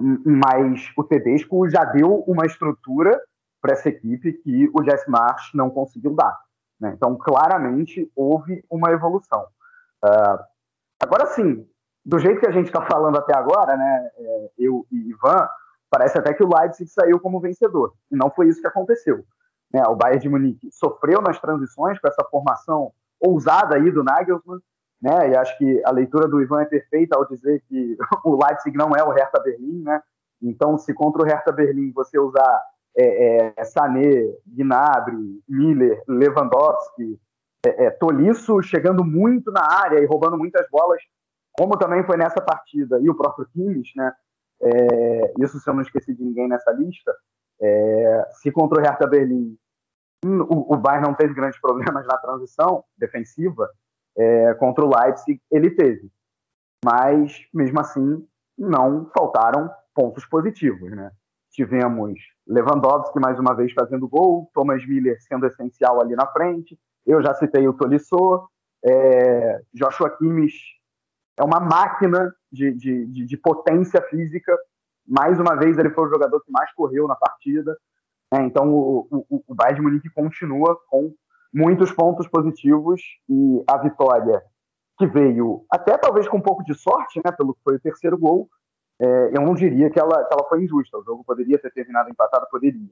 mas 0.00 0.90
o 0.96 1.04
Tedesco 1.04 1.68
já 1.70 1.84
deu 1.84 2.22
uma 2.26 2.44
estrutura 2.44 3.18
para 3.60 3.72
essa 3.72 3.88
equipe 3.88 4.32
que 4.32 4.70
o 4.72 4.82
Jess 4.82 5.04
March 5.08 5.54
não 5.54 5.70
conseguiu 5.70 6.14
dar. 6.14 6.38
Né? 6.80 6.92
Então, 6.94 7.16
claramente, 7.16 8.10
houve 8.14 8.64
uma 8.70 8.90
evolução. 8.90 9.46
Uh, 10.04 10.38
agora 11.00 11.26
sim, 11.26 11.66
do 12.04 12.18
jeito 12.18 12.40
que 12.40 12.46
a 12.46 12.52
gente 12.52 12.66
está 12.66 12.82
falando 12.86 13.18
até 13.18 13.36
agora, 13.36 13.76
né, 13.76 14.10
é, 14.16 14.50
eu 14.58 14.86
e 14.90 15.10
Ivan, 15.10 15.48
parece 15.90 16.18
até 16.18 16.32
que 16.32 16.42
o 16.42 16.48
Leipzig 16.48 16.88
saiu 16.90 17.20
como 17.20 17.40
vencedor. 17.40 17.94
E 18.10 18.16
não 18.16 18.30
foi 18.30 18.48
isso 18.48 18.60
que 18.60 18.66
aconteceu. 18.66 19.24
Né? 19.72 19.82
O 19.88 19.96
Bayern 19.96 20.20
de 20.20 20.28
Munique 20.28 20.70
sofreu 20.72 21.20
nas 21.20 21.38
transições 21.40 21.98
com 21.98 22.08
essa 22.08 22.24
formação 22.30 22.92
ousada 23.20 23.76
aí 23.76 23.90
do 23.90 24.04
Nagelsmann, 24.04 24.60
né? 25.00 25.30
E 25.30 25.36
acho 25.36 25.56
que 25.58 25.82
a 25.84 25.90
leitura 25.90 26.26
do 26.26 26.40
Ivan 26.40 26.62
é 26.62 26.66
perfeita 26.66 27.16
ao 27.16 27.26
dizer 27.26 27.62
que 27.68 27.96
o 28.24 28.38
Leipzig 28.42 28.76
não 28.76 28.90
é 28.96 29.02
o 29.02 29.10
Hertha 29.10 29.40
Berlim, 29.40 29.82
né? 29.82 30.02
Então, 30.40 30.78
se 30.78 30.94
contra 30.94 31.22
o 31.22 31.24
Hertha 31.24 31.52
Berlim 31.52 31.92
você 31.92 32.18
usar 32.18 32.62
é, 32.98 33.52
é, 33.56 33.64
Sané, 33.64 34.34
Gnabry, 34.44 35.40
Miller, 35.48 36.02
Lewandowski, 36.08 37.18
é, 37.64 37.84
é, 37.86 37.90
Tolisso 37.90 38.60
chegando 38.60 39.04
muito 39.04 39.52
na 39.52 39.62
área 39.64 40.00
e 40.00 40.06
roubando 40.06 40.36
muitas 40.36 40.68
bolas, 40.68 41.00
como 41.52 41.78
também 41.78 42.04
foi 42.04 42.16
nessa 42.16 42.40
partida, 42.40 42.98
e 43.00 43.08
o 43.08 43.16
próprio 43.16 43.46
Kimmich, 43.52 43.96
né? 43.96 44.12
É, 44.60 45.34
isso 45.38 45.60
se 45.60 45.70
eu 45.70 45.74
não 45.74 45.82
esqueci 45.82 46.12
de 46.12 46.24
ninguém 46.24 46.48
nessa 46.48 46.72
lista, 46.72 47.14
é, 47.60 48.28
se 48.40 48.50
contra 48.50 48.80
o 48.80 48.82
Hertha 48.82 49.06
Berlim 49.06 49.56
o, 50.24 50.74
o 50.74 50.76
Bayern 50.76 51.06
não 51.06 51.14
teve 51.14 51.32
grandes 51.32 51.60
problemas 51.60 52.04
na 52.04 52.16
transição 52.18 52.82
defensiva, 52.96 53.70
contra 54.58 54.84
o 54.84 54.90
Leipzig 54.92 55.40
ele 55.48 55.70
teve. 55.70 56.10
Mas, 56.84 57.46
mesmo 57.54 57.78
assim, 57.78 58.26
não 58.58 59.08
faltaram 59.16 59.70
pontos 59.94 60.26
positivos. 60.26 60.90
Né? 60.90 61.12
Tivemos 61.52 62.18
Lewandowski 62.48 63.20
mais 63.20 63.38
uma 63.38 63.54
vez 63.54 63.72
fazendo 63.72 64.08
gol, 64.08 64.50
Thomas 64.54 64.86
Miller 64.86 65.20
sendo 65.22 65.46
essencial 65.46 66.00
ali 66.00 66.16
na 66.16 66.26
frente, 66.26 66.78
eu 67.06 67.22
já 67.22 67.34
citei 67.34 67.68
o 67.68 67.74
Tolisso, 67.74 68.48
é, 68.84 69.60
Joshua 69.74 70.10
Kimmich 70.10 70.78
é 71.38 71.44
uma 71.44 71.60
máquina 71.60 72.34
de, 72.50 72.72
de, 72.72 73.06
de, 73.06 73.24
de 73.26 73.36
potência 73.36 74.02
física, 74.02 74.56
mais 75.06 75.40
uma 75.40 75.56
vez, 75.56 75.78
ele 75.78 75.90
foi 75.90 76.06
o 76.06 76.10
jogador 76.10 76.40
que 76.42 76.52
mais 76.52 76.70
correu 76.74 77.08
na 77.08 77.16
partida. 77.16 77.76
Né? 78.32 78.44
Então, 78.44 78.70
o, 78.74 79.06
o, 79.10 79.44
o 79.48 79.54
Bayern 79.54 79.76
de 79.76 79.82
Munique 79.82 80.10
continua 80.10 80.78
com 80.88 81.14
muitos 81.52 81.90
pontos 81.92 82.28
positivos 82.28 83.00
e 83.28 83.64
a 83.66 83.78
vitória 83.78 84.42
que 84.98 85.06
veio 85.06 85.64
até 85.70 85.96
talvez 85.96 86.28
com 86.28 86.36
um 86.36 86.42
pouco 86.42 86.62
de 86.64 86.74
sorte, 86.74 87.20
né, 87.24 87.32
pelo 87.32 87.54
que 87.54 87.62
foi 87.62 87.76
o 87.76 87.80
terceiro 87.80 88.18
gol, 88.18 88.50
é, 89.00 89.28
eu 89.36 89.42
não 89.42 89.54
diria 89.54 89.90
que 89.90 89.98
ela, 89.98 90.24
que 90.24 90.34
ela 90.34 90.48
foi 90.48 90.64
injusta. 90.64 90.98
O 90.98 91.04
jogo 91.04 91.24
poderia 91.24 91.58
ter 91.58 91.70
terminado 91.72 92.10
empatado, 92.10 92.46
poderia. 92.50 92.90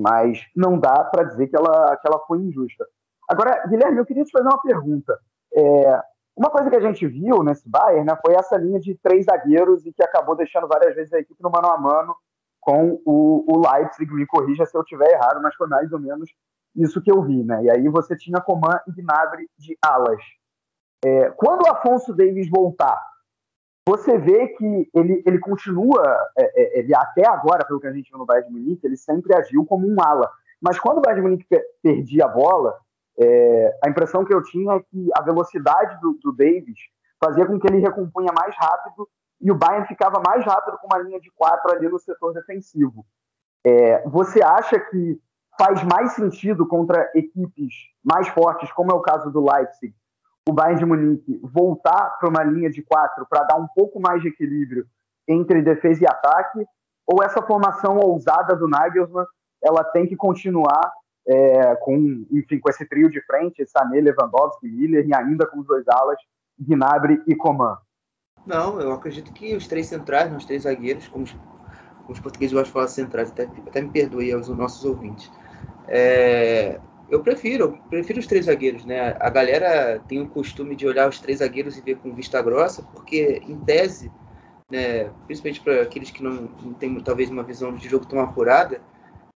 Mas 0.00 0.44
não 0.54 0.78
dá 0.78 1.04
para 1.04 1.24
dizer 1.24 1.46
que 1.46 1.56
ela, 1.56 1.96
que 1.96 2.06
ela 2.06 2.18
foi 2.26 2.38
injusta. 2.38 2.86
Agora, 3.28 3.66
Guilherme, 3.66 3.98
eu 3.98 4.06
queria 4.06 4.24
te 4.24 4.32
fazer 4.32 4.46
uma 4.46 4.60
pergunta. 4.60 5.18
É, 5.54 6.02
uma 6.36 6.50
coisa 6.50 6.68
que 6.68 6.76
a 6.76 6.80
gente 6.80 7.06
viu 7.06 7.42
nesse 7.42 7.68
Bayern 7.68 8.04
né, 8.04 8.16
foi 8.24 8.34
essa 8.34 8.56
linha 8.56 8.78
de 8.78 8.94
três 8.96 9.24
zagueiros 9.24 9.86
e 9.86 9.92
que 9.92 10.02
acabou 10.02 10.36
deixando 10.36 10.68
várias 10.68 10.94
vezes 10.94 11.12
a 11.12 11.18
equipe 11.18 11.42
no 11.42 11.50
mano 11.50 11.68
a 11.68 11.78
mano 11.78 12.16
com 12.60 13.00
o, 13.06 13.44
o 13.48 13.58
Leipzig. 13.58 14.12
Me 14.12 14.26
corrija 14.26 14.66
se 14.66 14.76
eu 14.76 14.82
estiver 14.82 15.10
errado, 15.12 15.40
mas 15.42 15.54
foi 15.54 15.66
mais 15.66 15.90
ou 15.92 15.98
menos 15.98 16.28
isso 16.74 17.00
que 17.00 17.10
eu 17.10 17.22
vi. 17.22 17.42
Né? 17.42 17.64
E 17.64 17.70
aí 17.70 17.88
você 17.88 18.16
tinha 18.16 18.40
Coman 18.40 18.80
e 18.86 18.92
Gnabry 18.92 19.48
de 19.56 19.78
alas. 19.82 20.20
É, 21.04 21.30
quando 21.30 21.62
o 21.62 21.70
Afonso 21.70 22.14
Davis 22.14 22.50
voltar, 22.50 23.00
você 23.88 24.18
vê 24.18 24.48
que 24.48 24.90
ele, 24.92 25.22
ele 25.24 25.38
continua, 25.38 26.02
é, 26.36 26.44
é, 26.44 26.78
ele 26.80 26.94
até 26.94 27.28
agora, 27.28 27.64
pelo 27.64 27.80
que 27.80 27.86
a 27.86 27.92
gente 27.92 28.10
viu 28.10 28.18
no 28.18 28.26
Bayern 28.26 28.48
de 28.48 28.52
Munique, 28.52 28.84
ele 28.84 28.96
sempre 28.96 29.32
agiu 29.36 29.64
como 29.64 29.86
um 29.86 29.96
ala. 30.00 30.28
Mas 30.60 30.78
quando 30.78 30.98
o 30.98 31.00
Bayern 31.00 31.22
de 31.22 31.28
Munique 31.28 31.46
perdia 31.80 32.24
a 32.24 32.28
bola, 32.28 32.76
é, 33.18 33.78
a 33.84 33.88
impressão 33.88 34.24
que 34.24 34.34
eu 34.34 34.42
tinha 34.42 34.74
é 34.74 34.80
que 34.80 35.08
a 35.16 35.22
velocidade 35.22 36.00
do, 36.00 36.18
do 36.22 36.32
Davis 36.32 36.78
fazia 37.22 37.46
com 37.46 37.58
que 37.60 37.66
ele 37.68 37.78
recompunha 37.78 38.32
mais 38.32 38.54
rápido 38.56 39.08
e 39.40 39.50
o 39.52 39.54
Bayern 39.54 39.86
ficava 39.86 40.20
mais 40.26 40.44
rápido 40.44 40.78
com 40.78 40.88
uma 40.88 41.02
linha 41.02 41.20
de 41.20 41.30
quatro 41.30 41.70
ali 41.72 41.88
no 41.88 41.98
setor 41.98 42.32
defensivo. 42.32 43.06
É, 43.64 44.06
você 44.08 44.42
acha 44.42 44.80
que 44.80 45.20
faz 45.58 45.82
mais 45.84 46.12
sentido 46.12 46.66
contra 46.66 47.10
equipes 47.14 47.72
mais 48.04 48.28
fortes, 48.28 48.70
como 48.72 48.90
é 48.90 48.94
o 48.94 49.00
caso 49.00 49.30
do 49.30 49.40
Leipzig, 49.40 49.94
o 50.48 50.52
Bayern 50.52 50.78
de 50.78 50.86
Munique 50.86 51.40
voltar 51.42 52.16
para 52.18 52.28
uma 52.28 52.42
linha 52.44 52.70
de 52.70 52.82
quatro 52.82 53.26
para 53.28 53.44
dar 53.44 53.56
um 53.56 53.66
pouco 53.74 54.00
mais 54.00 54.22
de 54.22 54.28
equilíbrio 54.28 54.86
entre 55.28 55.62
defesa 55.62 56.04
e 56.04 56.06
ataque? 56.06 56.64
Ou 57.06 57.22
essa 57.22 57.42
formação 57.42 57.98
ousada 57.98 58.54
do 58.54 58.68
Nagelsmann 58.68 59.26
ela 59.62 59.82
tem 59.82 60.06
que 60.06 60.16
continuar 60.16 60.92
é, 61.26 61.74
com, 61.76 62.24
enfim, 62.30 62.60
com 62.60 62.70
esse 62.70 62.86
trio 62.86 63.10
de 63.10 63.20
frente, 63.22 63.66
Sané, 63.66 64.00
Lewandowski, 64.00 64.68
Miller, 64.68 65.06
e 65.06 65.14
ainda 65.14 65.46
com 65.46 65.60
os 65.60 65.66
dois 65.66 65.86
alas, 65.88 66.18
Gnabry 66.58 67.22
e 67.26 67.34
Coman. 67.34 67.76
Não, 68.46 68.80
eu 68.80 68.92
acredito 68.92 69.32
que 69.32 69.56
os 69.56 69.66
três 69.66 69.88
centrais, 69.88 70.32
os 70.32 70.44
três 70.44 70.62
zagueiros, 70.62 71.08
como 71.08 71.24
os, 71.24 71.32
como 71.32 72.12
os 72.12 72.20
portugueses 72.20 72.52
gostam 72.52 72.68
de 72.68 72.72
falar 72.72 72.88
centrais, 72.88 73.32
até, 73.32 73.44
até 73.66 73.80
me 73.80 73.90
perdoe 73.90 74.32
aos 74.32 74.48
nossos 74.48 74.84
ouvintes. 74.84 75.30
É, 75.88 76.80
eu 77.08 77.20
prefiro, 77.20 77.64
eu 77.64 77.88
prefiro 77.88 78.18
os 78.18 78.26
três 78.26 78.46
zagueiros, 78.46 78.84
né? 78.84 79.16
A 79.20 79.30
galera 79.30 80.00
tem 80.08 80.20
o 80.20 80.28
costume 80.28 80.74
de 80.74 80.86
olhar 80.86 81.08
os 81.08 81.20
três 81.20 81.38
zagueiros 81.38 81.76
e 81.76 81.80
ver 81.80 81.96
com 81.98 82.12
vista 82.12 82.40
grossa, 82.42 82.82
porque 82.82 83.42
em 83.46 83.56
tese, 83.58 84.10
né, 84.70 85.10
principalmente 85.26 85.60
para 85.60 85.82
aqueles 85.82 86.10
que 86.10 86.22
não, 86.22 86.48
não 86.62 86.74
têm 86.74 86.98
talvez 87.00 87.30
uma 87.30 87.42
visão 87.42 87.74
de 87.74 87.88
jogo 87.88 88.06
tão 88.06 88.20
apurada, 88.20 88.80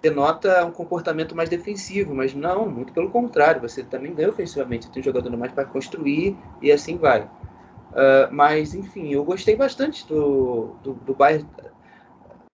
denota 0.01 0.65
um 0.65 0.71
comportamento 0.71 1.35
mais 1.35 1.49
defensivo, 1.49 2.15
mas 2.15 2.33
não, 2.33 2.67
muito 2.67 2.93
pelo 2.93 3.09
contrário, 3.09 3.61
você 3.61 3.83
também 3.83 4.15
ganha 4.15 4.29
ofensivamente, 4.29 4.85
você 4.85 4.91
tem 4.91 5.01
um 5.01 5.03
jogador 5.03 5.35
mais 5.37 5.51
para 5.51 5.65
construir 5.65 6.37
e 6.61 6.71
assim 6.71 6.97
vai. 6.97 7.21
Uh, 7.23 8.31
mas, 8.31 8.73
enfim, 8.73 9.11
eu 9.11 9.23
gostei 9.23 9.55
bastante 9.55 10.07
do, 10.07 10.75
do, 10.83 10.93
do. 10.93 11.17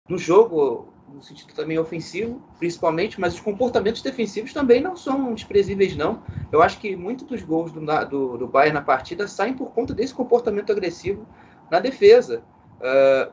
No 0.07 0.17
jogo, 0.17 0.93
no 1.15 1.24
sentido 1.24 1.53
também 1.53 1.79
ofensivo, 1.79 2.41
principalmente, 2.60 3.19
mas 3.19 3.36
os 3.36 3.39
comportamentos 3.39 4.01
defensivos 4.01 4.51
também 4.53 4.81
não 4.81 4.95
são 4.95 5.34
desprezíveis, 5.34 5.95
não. 5.95 6.22
Eu 6.51 6.62
acho 6.62 6.77
que 6.79 6.95
muitos 6.95 7.25
dos 7.25 7.41
gols 7.41 7.72
do, 7.72 7.79
do, 8.05 8.38
do 8.38 8.48
Bayern 8.48 8.74
na 8.74 8.81
partida 8.81 9.27
saem 9.27 9.53
por 9.53 9.72
conta 9.72 9.93
desse 9.93 10.13
comportamento 10.13 10.72
agressivo 10.72 11.25
na 11.72 11.79
defesa. 11.79 12.43
Uh, 12.75 13.31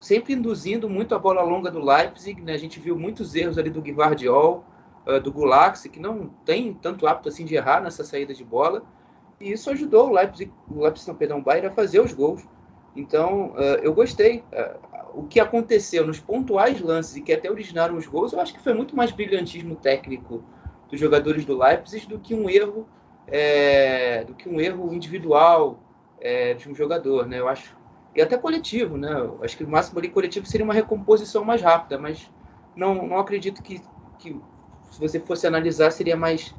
sempre 0.00 0.34
induzindo 0.34 0.88
muito 0.88 1.14
a 1.14 1.18
bola 1.18 1.42
longa 1.42 1.70
do 1.70 1.82
Leipzig, 1.82 2.40
né? 2.42 2.52
a 2.52 2.58
gente 2.58 2.78
viu 2.78 2.96
muitos 2.96 3.34
erros 3.34 3.56
ali 3.56 3.70
do 3.70 3.80
Guivardiol, 3.80 4.62
uh, 5.06 5.18
do 5.18 5.32
Gulaxi, 5.32 5.88
que 5.88 5.98
não 5.98 6.28
tem 6.44 6.74
tanto 6.74 7.06
hábito 7.06 7.30
assim 7.30 7.44
de 7.44 7.54
errar 7.54 7.80
nessa 7.80 8.04
saída 8.04 8.34
de 8.34 8.44
bola, 8.44 8.82
e 9.40 9.50
isso 9.50 9.70
ajudou 9.70 10.10
o 10.10 10.12
Leipzig, 10.12 10.52
o 10.70 10.82
Leipzig 10.82 11.08
não, 11.08 11.16
perdão, 11.16 11.38
o 11.38 11.42
Bayern 11.42 11.68
a 11.68 11.72
fazer 11.72 12.00
os 12.00 12.12
gols. 12.12 12.46
Então, 12.94 13.52
uh, 13.52 13.80
eu 13.82 13.92
gostei. 13.92 14.44
Uh, 14.52 14.93
o 15.16 15.24
que 15.24 15.38
aconteceu 15.38 16.06
nos 16.06 16.18
pontuais 16.18 16.80
lances 16.80 17.16
e 17.16 17.22
que 17.22 17.32
até 17.32 17.50
originaram 17.50 17.96
os 17.96 18.06
gols, 18.06 18.32
eu 18.32 18.40
acho 18.40 18.52
que 18.52 18.60
foi 18.60 18.74
muito 18.74 18.96
mais 18.96 19.12
brilhantismo 19.12 19.76
técnico 19.76 20.42
dos 20.90 20.98
jogadores 20.98 21.44
do 21.44 21.56
Leipzig 21.56 22.06
do 22.06 22.18
que 22.18 22.34
um 22.34 22.50
erro, 22.50 22.88
é, 23.26 24.24
do 24.24 24.34
que 24.34 24.48
um 24.48 24.60
erro 24.60 24.92
individual 24.92 25.78
é, 26.20 26.54
de 26.54 26.68
um 26.68 26.74
jogador, 26.74 27.26
né? 27.26 27.38
Eu 27.38 27.48
acho 27.48 27.76
e 28.14 28.22
até 28.22 28.36
coletivo, 28.38 28.96
né? 28.96 29.12
Eu 29.12 29.40
acho 29.42 29.56
que 29.56 29.64
o 29.64 29.68
máximo 29.68 29.98
ali 29.98 30.08
coletivo 30.08 30.46
seria 30.46 30.64
uma 30.64 30.74
recomposição 30.74 31.44
mais 31.44 31.60
rápida, 31.60 31.98
mas 31.98 32.30
não, 32.76 33.08
não 33.08 33.18
acredito 33.18 33.62
que, 33.62 33.80
que 34.18 34.40
se 34.90 35.00
você 35.00 35.18
fosse 35.18 35.46
analisar 35.46 35.90
seria 35.90 36.16
mais 36.16 36.54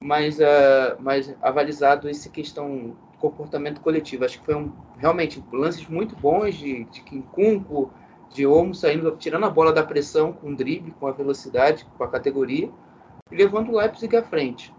mais 0.00 0.38
uh, 0.38 1.00
mais 1.00 1.34
avalizado 1.42 2.08
essa 2.08 2.28
questão 2.30 2.96
comportamento 3.20 3.80
coletivo. 3.80 4.24
Acho 4.24 4.38
que 4.38 4.44
foi 4.44 4.54
um, 4.54 4.72
realmente 4.96 5.42
lances 5.52 5.86
muito 5.88 6.16
bons 6.16 6.54
de, 6.54 6.84
de 6.84 7.00
Kinkunko, 7.02 7.90
de 8.30 8.46
Omo 8.46 8.74
saindo, 8.74 9.16
tirando 9.16 9.44
a 9.44 9.50
bola 9.50 9.72
da 9.72 9.82
pressão 9.82 10.32
com 10.32 10.50
o 10.50 10.56
drible, 10.56 10.94
com 10.98 11.06
a 11.06 11.12
velocidade, 11.12 11.86
com 11.96 12.04
a 12.04 12.08
categoria, 12.08 12.70
e 13.30 13.36
levando 13.36 13.70
o 13.70 13.76
Leipzig 13.76 14.16
à 14.16 14.22
frente. 14.22 14.72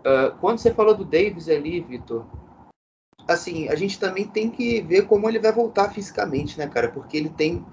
Uh, 0.00 0.36
quando 0.40 0.58
você 0.58 0.72
falou 0.72 0.94
do 0.94 1.04
Davis 1.04 1.48
ali, 1.48 1.80
Vitor, 1.80 2.26
assim, 3.26 3.68
a 3.68 3.74
gente 3.74 3.98
também 3.98 4.26
tem 4.26 4.50
que 4.50 4.80
ver 4.82 5.06
como 5.06 5.28
ele 5.28 5.38
vai 5.38 5.52
voltar 5.52 5.90
fisicamente, 5.90 6.58
né, 6.58 6.66
cara? 6.66 6.88
Porque 6.88 7.16
ele 7.16 7.30
tem 7.30 7.64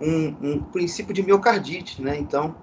um, 0.00 0.26
um 0.42 0.62
princípio 0.62 1.14
de 1.14 1.22
miocardite, 1.22 2.02
né? 2.02 2.18
Então, 2.18 2.54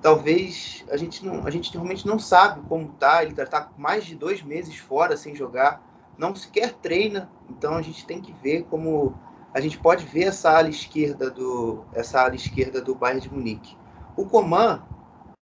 talvez 0.00 0.84
a 0.90 0.96
gente 0.96 1.24
não, 1.24 1.46
a 1.46 1.50
gente 1.50 1.72
realmente 1.72 2.06
não 2.06 2.18
sabe 2.18 2.60
como 2.68 2.88
tá. 2.92 3.22
Ele 3.22 3.34
tá 3.34 3.70
mais 3.76 4.04
de 4.04 4.14
dois 4.14 4.42
meses 4.42 4.76
fora 4.76 5.16
sem 5.16 5.34
jogar 5.34 5.89
não 6.20 6.36
sequer 6.36 6.74
treina, 6.74 7.30
então 7.48 7.74
a 7.74 7.82
gente 7.82 8.04
tem 8.04 8.20
que 8.20 8.32
ver 8.32 8.64
como 8.64 9.14
a 9.54 9.60
gente 9.60 9.78
pode 9.78 10.04
ver 10.04 10.24
essa 10.24 10.56
ala 10.56 10.68
esquerda 10.68 11.30
do 11.30 11.84
essa 11.94 12.20
ala 12.20 12.34
esquerda 12.34 12.80
do 12.80 12.94
Bayern 12.94 13.22
de 13.22 13.32
Munique. 13.32 13.76
O 14.16 14.26
Coman, 14.26 14.82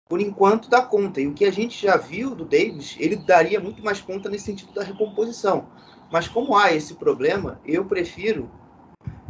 por 0.09 0.21
enquanto, 0.21 0.69
dá 0.69 0.83
conta. 0.83 1.21
E 1.21 1.29
o 1.29 1.33
que 1.33 1.45
a 1.45 1.53
gente 1.53 1.81
já 1.87 1.97
viu 1.97 2.35
do 2.35 2.45
Davis, 2.45 2.97
ele 2.99 3.15
daria 3.15 3.61
muito 3.61 3.83
mais 3.85 4.01
conta 4.01 4.29
nesse 4.29 4.47
sentido 4.47 4.75
da 4.75 4.83
recomposição. 4.83 5.69
Mas 6.11 6.27
como 6.27 6.57
há 6.57 6.73
esse 6.73 6.95
problema, 6.95 7.61
eu 7.65 7.85
prefiro 7.85 8.51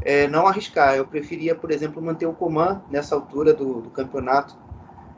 é, 0.00 0.26
não 0.26 0.46
arriscar. 0.46 0.96
Eu 0.96 1.06
preferia, 1.06 1.54
por 1.54 1.70
exemplo, 1.70 2.02
manter 2.02 2.26
o 2.26 2.32
Coman 2.32 2.82
nessa 2.90 3.14
altura 3.14 3.52
do, 3.52 3.82
do 3.82 3.90
campeonato 3.90 4.56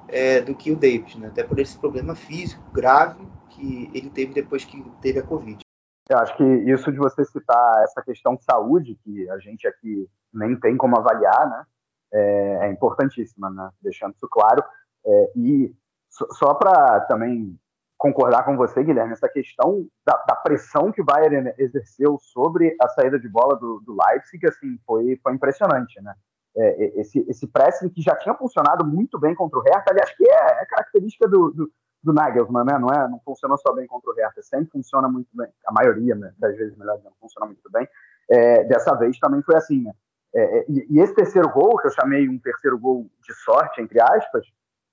é, 0.08 0.40
do 0.40 0.54
que 0.54 0.72
o 0.72 0.76
Davis, 0.76 1.14
né? 1.14 1.28
até 1.28 1.44
por 1.44 1.58
esse 1.58 1.78
problema 1.78 2.14
físico 2.14 2.62
grave 2.72 3.24
que 3.50 3.90
ele 3.94 4.10
teve 4.10 4.34
depois 4.34 4.64
que 4.64 4.84
teve 5.00 5.18
a 5.18 5.22
Covid. 5.22 5.65
Eu 6.08 6.18
acho 6.18 6.36
que 6.36 6.44
isso 6.44 6.92
de 6.92 6.98
você 6.98 7.24
citar 7.24 7.82
essa 7.82 8.00
questão 8.02 8.36
de 8.36 8.44
saúde, 8.44 8.98
que 9.02 9.28
a 9.30 9.38
gente 9.38 9.66
aqui 9.66 10.08
nem 10.32 10.58
tem 10.58 10.76
como 10.76 10.96
avaliar, 10.96 11.50
né, 11.50 11.66
é, 12.12 12.58
é 12.66 12.70
importantíssima, 12.70 13.50
né, 13.50 13.70
deixando 13.82 14.14
isso 14.14 14.28
claro. 14.28 14.62
É, 15.04 15.32
e 15.36 15.74
só 16.08 16.54
para 16.54 17.00
também 17.02 17.58
concordar 17.98 18.44
com 18.44 18.56
você, 18.56 18.84
Guilherme, 18.84 19.12
essa 19.12 19.28
questão 19.28 19.86
da, 20.04 20.16
da, 20.28 20.36
pressão 20.36 20.92
que 20.92 21.00
o 21.00 21.04
Bayern 21.04 21.52
exerceu 21.58 22.18
sobre 22.20 22.76
a 22.80 22.88
saída 22.88 23.18
de 23.18 23.28
bola 23.28 23.56
do, 23.56 23.80
do 23.80 23.96
Leipzig, 24.06 24.46
assim, 24.46 24.78
foi, 24.86 25.18
foi 25.22 25.32
impressionante, 25.32 26.00
né? 26.02 26.14
É, 26.58 27.00
esse, 27.00 27.24
esse 27.28 27.46
pressing 27.46 27.88
que 27.90 28.00
já 28.00 28.16
tinha 28.16 28.34
funcionado 28.34 28.86
muito 28.86 29.18
bem 29.18 29.34
contra 29.34 29.58
o 29.58 29.62
Hertha, 29.62 29.90
aliás, 29.90 30.10
que 30.16 30.26
é, 30.26 30.62
é 30.62 30.66
característica 30.66 31.28
do, 31.28 31.50
do, 31.50 31.70
do 32.06 32.12
Nagelsmann, 32.12 32.64
né? 32.64 32.78
Não, 32.78 32.88
é, 32.88 33.08
não 33.08 33.20
funciona 33.20 33.56
só 33.56 33.72
bem 33.74 33.86
contra 33.86 34.10
o 34.10 34.14
Hertha, 34.14 34.42
sempre 34.42 34.70
funciona 34.70 35.08
muito 35.08 35.28
bem. 35.34 35.48
A 35.66 35.72
maioria 35.72 36.14
né, 36.14 36.32
das 36.38 36.56
vezes, 36.56 36.76
melhor 36.76 36.96
dizendo, 36.96 37.14
funciona 37.20 37.46
muito 37.46 37.70
bem. 37.70 37.86
É, 38.30 38.64
dessa 38.64 38.94
vez 38.94 39.18
também 39.18 39.42
foi 39.42 39.56
assim, 39.56 39.82
né? 39.82 39.92
É, 40.34 40.58
é, 40.58 40.64
e, 40.68 40.86
e, 40.90 41.00
esse 41.00 41.14
terceiro 41.14 41.48
gol, 41.50 41.76
que 41.78 41.88
eu 41.88 41.92
chamei 41.92 42.28
um 42.28 42.38
terceiro 42.38 42.78
gol 42.78 43.10
de 43.22 43.34
sorte, 43.34 43.80
entre 43.80 44.00
aspas, 44.00 44.46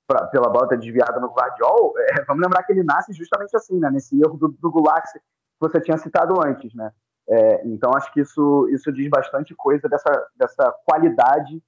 pra, 0.08 0.28
pela 0.28 0.50
bola 0.50 0.68
desviada 0.68 1.20
no 1.20 1.34
Guardiol, 1.34 1.94
é, 1.98 2.24
vamos 2.28 2.44
lembrar 2.44 2.64
que 2.64 2.72
ele 2.72 2.84
nasce 2.84 3.14
justamente 3.14 3.56
assim, 3.56 3.80
né? 3.80 3.90
Nesse 3.92 4.20
erro 4.20 4.38
do, 4.38 4.48
do 4.50 4.72
Gulax 4.72 5.14
que 5.14 5.20
você 5.60 5.80
tinha 5.80 5.98
citado 5.98 6.36
antes, 6.46 6.74
né? 6.74 6.92
É, 7.30 7.66
então 7.68 7.92
acho 7.96 8.12
que 8.12 8.20
isso, 8.20 8.68
isso 8.70 8.92
diz 8.92 9.10
bastante 9.10 9.56
coisa 9.56 9.88
dessa, 9.88 10.28
dessa 10.36 10.74
qualidade 10.86 11.64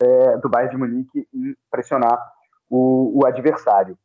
é, 0.00 0.36
do 0.38 0.48
Bayern 0.48 0.70
de 0.70 0.76
Munique 0.76 1.28
em 1.34 1.54
pressionar 1.70 2.16
o, 2.68 3.20
o 3.20 3.26
adversário. 3.26 3.98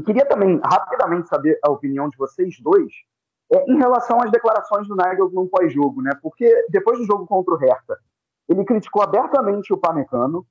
E 0.00 0.02
queria 0.02 0.24
também 0.24 0.58
rapidamente 0.64 1.28
saber 1.28 1.58
a 1.62 1.70
opinião 1.70 2.08
de 2.08 2.16
vocês 2.16 2.58
dois 2.58 2.90
é, 3.52 3.70
em 3.70 3.76
relação 3.76 4.18
às 4.22 4.30
declarações 4.30 4.88
do 4.88 4.96
Nagelsmann 4.96 5.46
pós-jogo, 5.46 6.00
né? 6.00 6.12
Porque 6.22 6.66
depois 6.70 6.98
do 6.98 7.04
jogo 7.04 7.26
contra 7.26 7.52
o 7.52 7.58
Hertha, 7.58 7.98
ele 8.48 8.64
criticou 8.64 9.02
abertamente 9.02 9.74
o 9.74 9.76
Pamecano, 9.76 10.46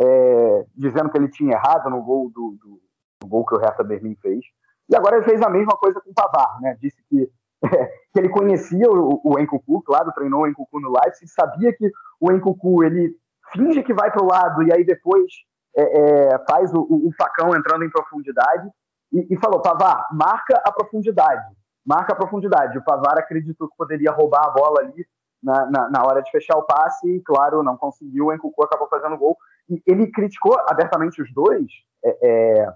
é, 0.00 0.64
dizendo 0.76 1.10
que 1.10 1.18
ele 1.18 1.28
tinha 1.28 1.54
errado 1.54 1.90
no 1.90 2.04
gol 2.04 2.30
do, 2.30 2.56
do, 2.62 2.80
gol 3.26 3.44
que 3.44 3.56
o 3.56 3.58
Hertha 3.58 3.82
Berlim 3.82 4.14
fez. 4.14 4.44
E 4.88 4.94
agora 4.94 5.16
ele 5.16 5.24
fez 5.24 5.42
a 5.42 5.50
mesma 5.50 5.76
coisa 5.76 6.00
com 6.00 6.10
o 6.10 6.14
Pavar, 6.14 6.60
né? 6.60 6.78
Disse 6.80 7.02
que, 7.08 7.28
é, 7.64 7.86
que 8.14 8.20
ele 8.20 8.28
conhecia 8.28 8.88
o, 8.88 9.20
o 9.24 9.40
Enkuku, 9.40 9.82
claro, 9.82 10.12
treinou 10.12 10.42
o 10.42 10.46
Enkuku 10.46 10.78
no 10.78 10.92
Leipzig, 10.92 11.26
sabia 11.26 11.72
que 11.72 11.90
o 12.20 12.30
Enkuku 12.30 12.84
ele 12.84 13.16
finge 13.52 13.82
que 13.82 13.92
vai 13.92 14.12
para 14.12 14.22
o 14.22 14.28
lado 14.28 14.62
e 14.62 14.72
aí 14.72 14.84
depois 14.84 15.32
é, 15.76 15.82
é, 15.82 16.38
faz 16.48 16.72
o, 16.72 16.80
o, 16.80 17.10
facão 17.18 17.56
entrando 17.56 17.84
em 17.84 17.90
profundidade 17.90 18.70
e, 19.14 19.34
e, 19.34 19.36
falou: 19.38 19.62
Pavar, 19.62 20.08
marca 20.12 20.60
a 20.64 20.72
profundidade, 20.72 21.56
marca 21.86 22.12
a 22.12 22.16
profundidade. 22.16 22.76
O 22.76 22.84
Pavar 22.84 23.18
acreditou 23.18 23.68
que 23.68 23.76
poderia 23.76 24.10
roubar 24.10 24.44
a 24.44 24.50
bola 24.50 24.80
ali 24.80 25.06
na, 25.42 25.66
na, 25.70 25.90
na 25.90 26.02
hora 26.02 26.20
de 26.20 26.30
fechar 26.30 26.56
o 26.56 26.64
passe 26.64 27.08
e, 27.08 27.20
claro, 27.20 27.62
não 27.62 27.76
conseguiu. 27.76 28.26
O 28.26 28.32
Encucu 28.32 28.64
acabou 28.64 28.88
fazendo 28.88 29.16
gol. 29.16 29.38
E 29.68 29.80
ele 29.86 30.10
criticou 30.10 30.58
abertamente 30.66 31.22
os 31.22 31.32
dois. 31.32 31.66
É, 32.04 32.18
é, 32.22 32.74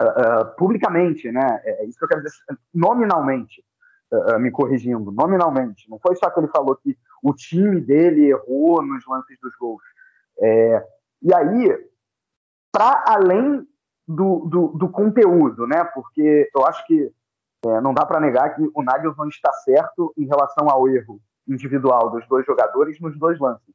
uh, 0.00 0.42
uh, 0.42 0.56
publicamente, 0.56 1.30
né? 1.32 1.60
É, 1.64 1.82
é 1.82 1.86
isso 1.86 1.98
que 1.98 2.04
eu 2.04 2.08
quero 2.08 2.22
dizer, 2.22 2.36
nominalmente, 2.72 3.64
uh, 4.12 4.38
me 4.38 4.50
corrigindo, 4.50 5.10
nominalmente. 5.10 5.90
Não 5.90 5.98
foi 5.98 6.14
só 6.16 6.30
que 6.30 6.40
ele 6.40 6.48
falou 6.48 6.76
que 6.76 6.96
o 7.22 7.34
time 7.34 7.80
dele 7.80 8.30
errou 8.30 8.82
nos 8.82 9.04
lances 9.06 9.38
dos 9.40 9.54
gols. 9.56 9.82
É, 10.40 10.86
e 11.22 11.34
aí, 11.34 11.88
para 12.70 13.04
além 13.08 13.66
do, 14.08 14.46
do, 14.46 14.68
do, 14.68 14.88
conteúdo, 14.88 15.66
né? 15.66 15.84
Porque 15.84 16.50
eu 16.56 16.66
acho 16.66 16.84
que 16.86 17.12
é, 17.66 17.80
não 17.82 17.92
dá 17.92 18.06
para 18.06 18.20
negar 18.20 18.54
que 18.54 18.70
o 18.74 18.82
Nagelsmann 18.82 19.28
está 19.28 19.52
certo 19.52 20.14
em 20.16 20.24
relação 20.26 20.70
ao 20.70 20.88
erro 20.88 21.20
individual 21.46 22.10
dos 22.10 22.26
dois 22.26 22.46
jogadores 22.46 22.98
nos 23.00 23.18
dois 23.18 23.38
lances. 23.38 23.74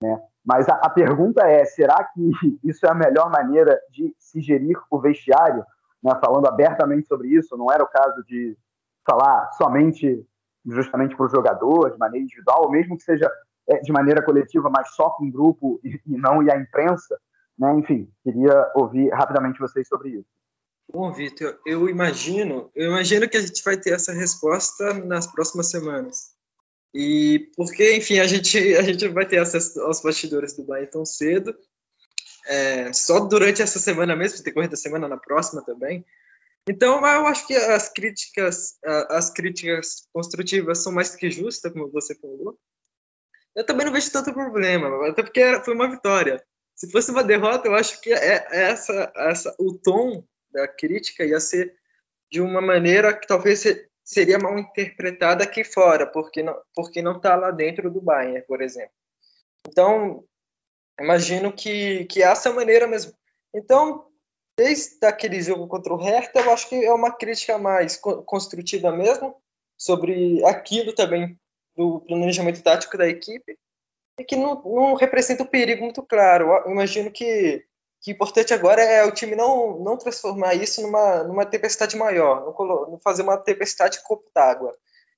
Né? 0.00 0.18
Mas 0.44 0.68
a, 0.68 0.74
a, 0.76 0.88
pergunta 0.88 1.46
é: 1.46 1.64
será 1.66 2.04
que 2.04 2.30
isso 2.64 2.86
é 2.86 2.90
a 2.90 2.94
melhor 2.94 3.30
maneira 3.30 3.78
de 3.90 4.14
se 4.18 4.40
gerir 4.40 4.78
o 4.90 4.98
vestiário? 4.98 5.64
Né? 6.02 6.12
Falando 6.24 6.46
abertamente 6.46 7.06
sobre 7.06 7.28
isso, 7.28 7.56
não 7.56 7.70
era 7.70 7.84
o 7.84 7.88
caso 7.88 8.24
de 8.24 8.56
falar 9.04 9.52
somente 9.52 10.26
justamente 10.64 11.14
para 11.14 11.26
o 11.26 11.30
jogador, 11.30 11.90
de 11.90 11.98
maneira 11.98 12.24
individual, 12.24 12.64
ou 12.64 12.70
mesmo 12.70 12.96
que 12.96 13.02
seja 13.02 13.30
é, 13.68 13.78
de 13.78 13.92
maneira 13.92 14.22
coletiva, 14.22 14.68
mas 14.68 14.94
só 14.94 15.10
com 15.10 15.26
o 15.26 15.30
grupo 15.30 15.80
e, 15.84 16.00
e 16.06 16.16
não 16.16 16.42
e 16.42 16.50
a 16.50 16.56
imprensa. 16.56 17.16
Né? 17.58 17.74
Enfim, 17.78 18.08
queria 18.22 18.70
ouvir 18.74 19.08
rapidamente 19.10 19.58
vocês 19.58 19.86
sobre 19.88 20.10
isso. 20.10 20.28
Bom, 20.92 21.12
Vitor, 21.12 21.58
eu 21.66 21.88
imagino, 21.88 22.70
eu 22.74 22.90
imagino 22.90 23.28
que 23.28 23.36
a 23.36 23.40
gente 23.40 23.62
vai 23.64 23.76
ter 23.76 23.92
essa 23.92 24.12
resposta 24.12 24.94
nas 24.94 25.26
próximas 25.26 25.68
semanas. 25.68 26.36
E 26.94 27.50
porque, 27.56 27.96
enfim, 27.96 28.18
a 28.20 28.26
gente 28.26 28.56
a 28.76 28.82
gente 28.82 29.08
vai 29.08 29.26
ter 29.26 29.38
acesso 29.38 29.80
aos 29.80 30.00
bastidores 30.00 30.56
do 30.56 30.64
Bahia 30.64 30.86
tão 30.86 31.04
cedo. 31.04 31.54
É, 32.46 32.92
só 32.92 33.20
durante 33.20 33.60
essa 33.60 33.80
semana 33.80 34.14
mesmo, 34.14 34.42
decorrer 34.44 34.70
da 34.70 34.76
semana 34.76 35.08
na 35.08 35.16
próxima 35.16 35.62
também. 35.62 36.04
Então, 36.68 36.98
eu 36.98 37.26
acho 37.26 37.46
que 37.46 37.54
as 37.54 37.88
críticas, 37.92 38.76
as 39.08 39.30
críticas 39.30 40.08
construtivas 40.12 40.82
são 40.82 40.92
mais 40.92 41.14
que 41.14 41.30
justas, 41.30 41.72
como 41.72 41.90
você 41.90 42.14
falou. 42.14 42.58
Eu 43.54 43.64
também 43.64 43.86
não 43.86 43.92
vejo 43.92 44.10
tanto 44.10 44.32
problema, 44.32 45.08
até 45.08 45.22
porque 45.22 45.60
foi 45.64 45.74
uma 45.74 45.90
vitória. 45.90 46.42
Se 46.76 46.90
fosse 46.92 47.10
uma 47.10 47.24
derrota, 47.24 47.66
eu 47.66 47.74
acho 47.74 48.00
que 48.00 48.12
é, 48.12 48.46
é 48.50 48.62
essa, 48.70 49.12
essa, 49.16 49.56
o 49.58 49.76
tom 49.76 50.22
da 50.52 50.68
crítica 50.68 51.24
ia 51.24 51.40
ser 51.40 51.74
de 52.30 52.40
uma 52.40 52.60
maneira 52.60 53.18
que 53.18 53.26
talvez 53.26 53.64
seria 54.04 54.38
mal 54.38 54.58
interpretada 54.58 55.42
aqui 55.42 55.64
fora, 55.64 56.06
porque 56.06 56.42
não 56.42 56.56
porque 56.74 57.02
não 57.02 57.16
está 57.16 57.34
lá 57.34 57.50
dentro 57.50 57.90
do 57.90 58.00
Bayern, 58.00 58.42
por 58.46 58.62
exemplo. 58.62 58.94
Então, 59.66 60.24
Imagino 61.00 61.52
que, 61.52 62.06
que 62.06 62.22
é 62.22 62.26
essa 62.26 62.52
maneira 62.52 62.86
mesmo. 62.86 63.12
Então, 63.54 64.06
desde 64.56 65.04
aquele 65.06 65.40
jogo 65.42 65.68
contra 65.68 65.92
o 65.92 65.98
Hertha, 65.98 66.40
eu 66.40 66.52
acho 66.52 66.68
que 66.68 66.74
é 66.74 66.92
uma 66.92 67.12
crítica 67.12 67.58
mais 67.58 67.96
construtiva 67.96 68.90
mesmo, 68.90 69.36
sobre 69.76 70.42
aquilo 70.46 70.94
também 70.94 71.38
do 71.76 72.00
planejamento 72.00 72.62
tático 72.62 72.96
da 72.96 73.06
equipe, 73.06 73.58
e 74.18 74.24
que 74.24 74.36
não, 74.36 74.62
não 74.64 74.94
representa 74.94 75.42
um 75.42 75.46
perigo 75.46 75.82
muito 75.82 76.02
claro. 76.02 76.48
Eu 76.64 76.72
imagino 76.72 77.10
que, 77.10 77.64
que 78.00 78.12
importante 78.12 78.54
agora 78.54 78.82
é 78.82 79.04
o 79.04 79.12
time 79.12 79.36
não, 79.36 79.78
não 79.78 79.96
transformar 79.96 80.54
isso 80.54 80.82
numa, 80.82 81.22
numa 81.22 81.44
tempestade 81.46 81.96
maior, 81.96 82.46
não, 82.46 82.90
não 82.90 82.98
fazer 82.98 83.22
uma 83.22 83.36
tempestade 83.36 84.02
copo 84.02 84.30
d'água. 84.34 84.74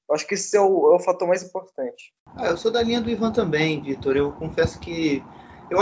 Eu 0.09 0.15
acho 0.15 0.27
que 0.27 0.35
esse 0.35 0.57
é 0.57 0.61
o, 0.61 0.93
é 0.93 0.97
o 0.97 1.01
fator 1.01 1.29
mais 1.29 1.43
importante. 1.43 2.13
Ah, 2.35 2.47
eu 2.47 2.57
sou 2.57 2.71
da 2.71 2.83
linha 2.83 3.01
do 3.01 3.11
Ivan 3.11 3.31
também, 3.31 3.83
Vitor. 3.83 4.17
Eu 4.17 4.33
confesso 4.33 4.81
que 4.81 5.23
eu, 5.71 5.79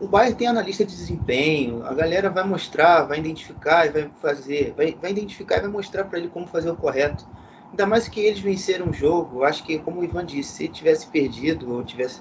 o 0.00 0.08
Bayern 0.08 0.36
tem 0.36 0.48
analista 0.48 0.84
de 0.84 0.96
desempenho, 0.96 1.86
a 1.86 1.94
galera 1.94 2.28
vai 2.28 2.42
mostrar, 2.42 3.04
vai 3.04 3.20
identificar 3.20 3.86
e 3.86 3.90
vai 3.90 4.10
fazer, 4.20 4.74
vai, 4.76 4.96
vai 5.00 5.12
identificar 5.12 5.58
e 5.58 5.60
vai 5.60 5.70
mostrar 5.70 6.04
para 6.04 6.18
ele 6.18 6.28
como 6.28 6.44
fazer 6.48 6.70
o 6.70 6.76
correto. 6.76 7.24
Ainda 7.70 7.86
mais 7.86 8.08
que 8.08 8.20
eles 8.20 8.40
venceram 8.40 8.90
o 8.90 8.92
jogo, 8.92 9.38
eu 9.38 9.44
acho 9.44 9.62
que, 9.62 9.78
como 9.78 10.00
o 10.00 10.04
Ivan 10.04 10.26
disse, 10.26 10.52
se 10.54 10.68
tivesse 10.68 11.06
perdido 11.06 11.72
ou 11.72 11.84
tivesse, 11.84 12.20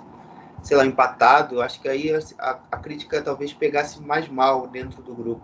sei 0.62 0.78
lá, 0.78 0.86
empatado, 0.86 1.62
acho 1.62 1.82
que 1.82 1.88
aí 1.88 2.12
a, 2.39 2.60
a 2.71 2.78
crítica 2.78 3.21
talvez 3.21 3.54
pegasse 3.54 4.02
mais 4.02 4.28
mal 4.28 4.67
dentro 4.67 5.02
do 5.02 5.13
grupo. 5.13 5.43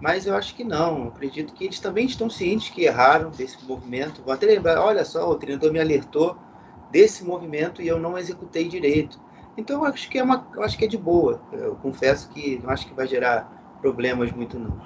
Mas 0.00 0.26
eu 0.26 0.34
acho 0.34 0.54
que 0.54 0.64
não, 0.64 1.04
eu 1.04 1.08
acredito 1.08 1.54
que 1.54 1.64
eles 1.64 1.80
também 1.80 2.06
estão 2.06 2.28
cientes 2.28 2.68
que 2.68 2.84
erraram 2.84 3.30
desse 3.30 3.64
movimento. 3.64 4.22
Vou 4.22 4.34
até 4.34 4.46
lembrar, 4.46 4.80
olha 4.80 5.04
só, 5.04 5.28
o 5.28 5.36
treinador 5.36 5.72
me 5.72 5.80
alertou 5.80 6.36
desse 6.90 7.24
movimento 7.24 7.80
e 7.80 7.88
eu 7.88 7.98
não 7.98 8.18
executei 8.18 8.68
direito. 8.68 9.18
Então 9.56 9.80
eu 9.80 9.84
acho 9.86 10.10
que 10.10 10.18
é 10.18 10.22
uma, 10.22 10.46
acho 10.58 10.76
que 10.76 10.84
é 10.84 10.88
de 10.88 10.98
boa. 10.98 11.40
Eu 11.52 11.76
confesso 11.76 12.28
que 12.30 12.60
não 12.62 12.70
acho 12.70 12.86
que 12.86 12.94
vai 12.94 13.06
gerar 13.06 13.78
problemas 13.80 14.30
muito 14.32 14.58
não. 14.58 14.78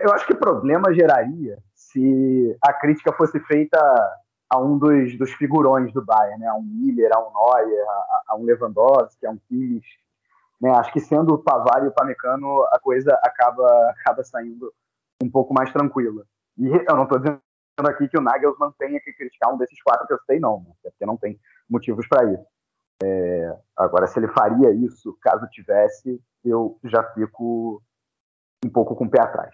Eu 0.00 0.12
acho 0.12 0.26
que 0.26 0.34
problema 0.34 0.94
geraria 0.94 1.58
se 1.74 2.56
a 2.62 2.72
crítica 2.72 3.12
fosse 3.12 3.38
feita 3.40 3.78
a 4.52 4.58
um 4.60 4.76
dos, 4.76 5.16
dos 5.16 5.32
figurões 5.32 5.90
do 5.94 6.04
Bayern, 6.04 6.38
né? 6.38 6.46
A 6.46 6.54
um 6.54 6.62
Miller, 6.62 7.10
a 7.14 7.18
um 7.18 7.32
Neuer, 7.32 7.88
a, 7.88 8.22
a 8.28 8.36
um 8.36 8.44
Lewandowski, 8.44 9.24
a 9.24 9.30
um 9.30 9.38
Kimmich. 9.48 9.88
Né? 10.60 10.70
Acho 10.72 10.92
que 10.92 11.00
sendo 11.00 11.32
o 11.32 11.38
Pavar 11.38 11.82
e 11.82 11.88
o 11.88 11.92
Pamecano, 11.92 12.62
a 12.70 12.78
coisa 12.78 13.18
acaba, 13.22 13.66
acaba 13.92 14.22
saindo 14.22 14.70
um 15.22 15.30
pouco 15.30 15.54
mais 15.54 15.72
tranquila. 15.72 16.24
E 16.58 16.68
eu 16.68 16.94
não 16.94 17.04
estou 17.04 17.18
dizendo 17.18 17.40
aqui 17.88 18.06
que 18.08 18.18
o 18.18 18.20
Nagelsmann 18.20 18.74
tenha 18.78 19.00
que 19.00 19.14
criticar 19.14 19.54
um 19.54 19.56
desses 19.56 19.82
quatro 19.82 20.06
que 20.06 20.12
eu 20.12 20.18
sei, 20.26 20.38
não, 20.38 20.58
né? 20.58 20.72
porque 20.82 21.06
não 21.06 21.16
tem 21.16 21.40
motivos 21.68 22.06
para 22.06 22.30
isso. 22.30 22.44
É, 23.02 23.56
agora, 23.74 24.06
se 24.06 24.18
ele 24.18 24.28
faria 24.28 24.70
isso, 24.70 25.16
caso 25.22 25.48
tivesse, 25.48 26.20
eu 26.44 26.78
já 26.84 27.02
fico 27.14 27.82
um 28.62 28.68
pouco 28.68 28.94
com 28.94 29.06
o 29.06 29.10
pé 29.10 29.22
atrás. 29.22 29.50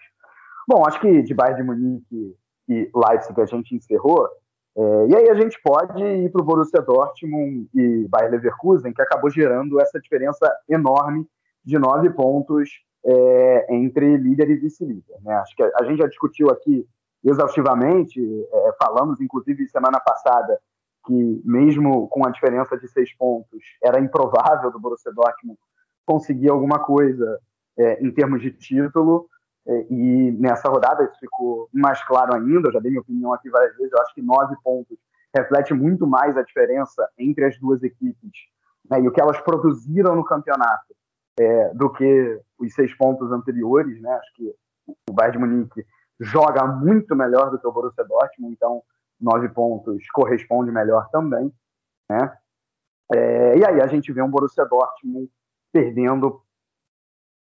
Bom, 0.67 0.85
acho 0.85 0.99
que 0.99 1.21
de 1.21 1.33
Bayern 1.33 1.61
de 1.61 1.63
Munique 1.65 2.37
e 2.67 2.91
Leipzig 2.93 3.41
a 3.41 3.45
gente 3.45 3.75
encerrou. 3.75 4.27
É, 4.77 5.07
e 5.07 5.15
aí 5.15 5.29
a 5.29 5.33
gente 5.35 5.59
pode 5.61 6.03
ir 6.03 6.31
para 6.31 6.41
o 6.41 6.45
Borussia 6.45 6.81
Dortmund 6.81 7.69
e 7.73 8.07
Bayern 8.07 8.37
Leverkusen, 8.37 8.93
que 8.93 9.01
acabou 9.01 9.29
gerando 9.29 9.79
essa 9.81 9.99
diferença 9.99 10.49
enorme 10.67 11.25
de 11.63 11.77
nove 11.77 12.09
pontos 12.11 12.69
é, 13.05 13.75
entre 13.75 14.17
líder 14.17 14.49
e 14.49 14.55
vice-líder. 14.55 15.17
Né? 15.21 15.33
Acho 15.35 15.55
que 15.55 15.63
a, 15.63 15.71
a, 15.79 15.83
gente 15.83 15.97
já 15.97 16.07
discutiu 16.07 16.49
aqui 16.49 16.85
exaustivamente, 17.23 18.21
é, 18.21 18.71
falamos 18.81 19.19
inclusive 19.19 19.67
semana 19.67 19.99
passada 19.99 20.59
que 21.05 21.41
mesmo 21.43 22.07
com 22.07 22.25
a 22.25 22.29
diferença 22.29 22.77
de 22.77 22.87
seis 22.87 23.15
pontos, 23.15 23.63
era 23.83 23.99
improvável 23.99 24.71
do 24.71 24.79
Borussia 24.79 25.11
Dortmund 25.11 25.59
conseguir 26.05 26.49
alguma 26.49 26.79
coisa 26.79 27.39
é, 27.77 28.03
em 28.03 28.11
termos 28.11 28.41
de 28.41 28.51
título. 28.51 29.27
É, 29.69 29.85
e 29.93 30.31
nessa 30.31 30.67
rodada 30.67 31.03
isso 31.03 31.19
ficou 31.19 31.69
mais 31.71 32.03
claro 32.03 32.35
ainda. 32.35 32.69
Eu 32.69 32.73
já 32.73 32.79
dei 32.79 32.89
minha 32.89 33.01
opinião 33.01 33.31
aqui 33.31 33.49
várias 33.49 33.75
vezes. 33.77 33.93
Eu 33.93 34.01
acho 34.01 34.15
que 34.15 34.21
nove 34.21 34.55
pontos 34.63 34.97
reflete 35.35 35.75
muito 35.75 36.07
mais 36.07 36.35
a 36.35 36.41
diferença 36.41 37.07
entre 37.17 37.45
as 37.45 37.57
duas 37.59 37.83
equipes 37.83 38.31
né, 38.89 38.99
e 38.99 39.07
o 39.07 39.11
que 39.11 39.21
elas 39.21 39.39
produziram 39.41 40.15
no 40.15 40.25
campeonato 40.25 40.95
é, 41.39 41.71
do 41.75 41.91
que 41.91 42.41
os 42.57 42.73
seis 42.73 42.95
pontos 42.97 43.31
anteriores. 43.31 44.01
Né? 44.01 44.11
Acho 44.11 44.33
que 44.33 44.55
o 45.07 45.13
Bayern 45.13 45.37
de 45.37 45.45
Munique 45.45 45.85
joga 46.19 46.65
muito 46.65 47.15
melhor 47.15 47.51
do 47.51 47.59
que 47.59 47.67
o 47.67 47.71
Borussia 47.71 48.03
Dortmund, 48.03 48.53
então 48.53 48.81
nove 49.21 49.49
pontos 49.49 50.03
corresponde 50.11 50.71
melhor 50.71 51.09
também, 51.11 51.53
né? 52.09 52.37
É, 53.13 53.57
e 53.57 53.65
aí 53.65 53.81
a 53.81 53.87
gente 53.87 54.11
vê 54.11 54.21
um 54.21 54.29
Borussia 54.29 54.65
Dortmund 54.65 55.29
perdendo 55.71 56.41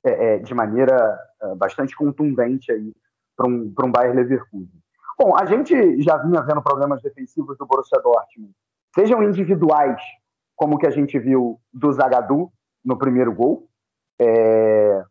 é, 0.04 0.36
é 0.36 0.40
de 0.40 0.54
maneira 0.54 1.20
é, 1.42 1.56
bastante 1.56 1.96
contundente 1.96 2.72
aí 2.72 2.94
para 3.36 3.48
um, 3.48 3.74
um 3.84 3.92
Bayern 3.92 4.18
Leverkusen. 4.18 4.70
Bom, 5.18 5.36
a 5.36 5.46
gente 5.46 6.02
já 6.02 6.18
vinha 6.18 6.42
vendo 6.42 6.62
problemas 6.62 7.02
defensivos 7.02 7.58
do 7.58 7.66
Borussia 7.66 8.00
Dortmund, 8.02 8.54
sejam 8.96 9.22
individuais, 9.24 10.02
como 10.56 10.78
que 10.78 10.88
a 10.88 10.92
gente 10.92 11.18
viu 11.20 11.60
do 11.74 11.92
Zagadou 11.92 12.52
no 12.84 12.98
primeiro 12.98 13.34
gol, 13.34 13.68
é, 14.20 15.04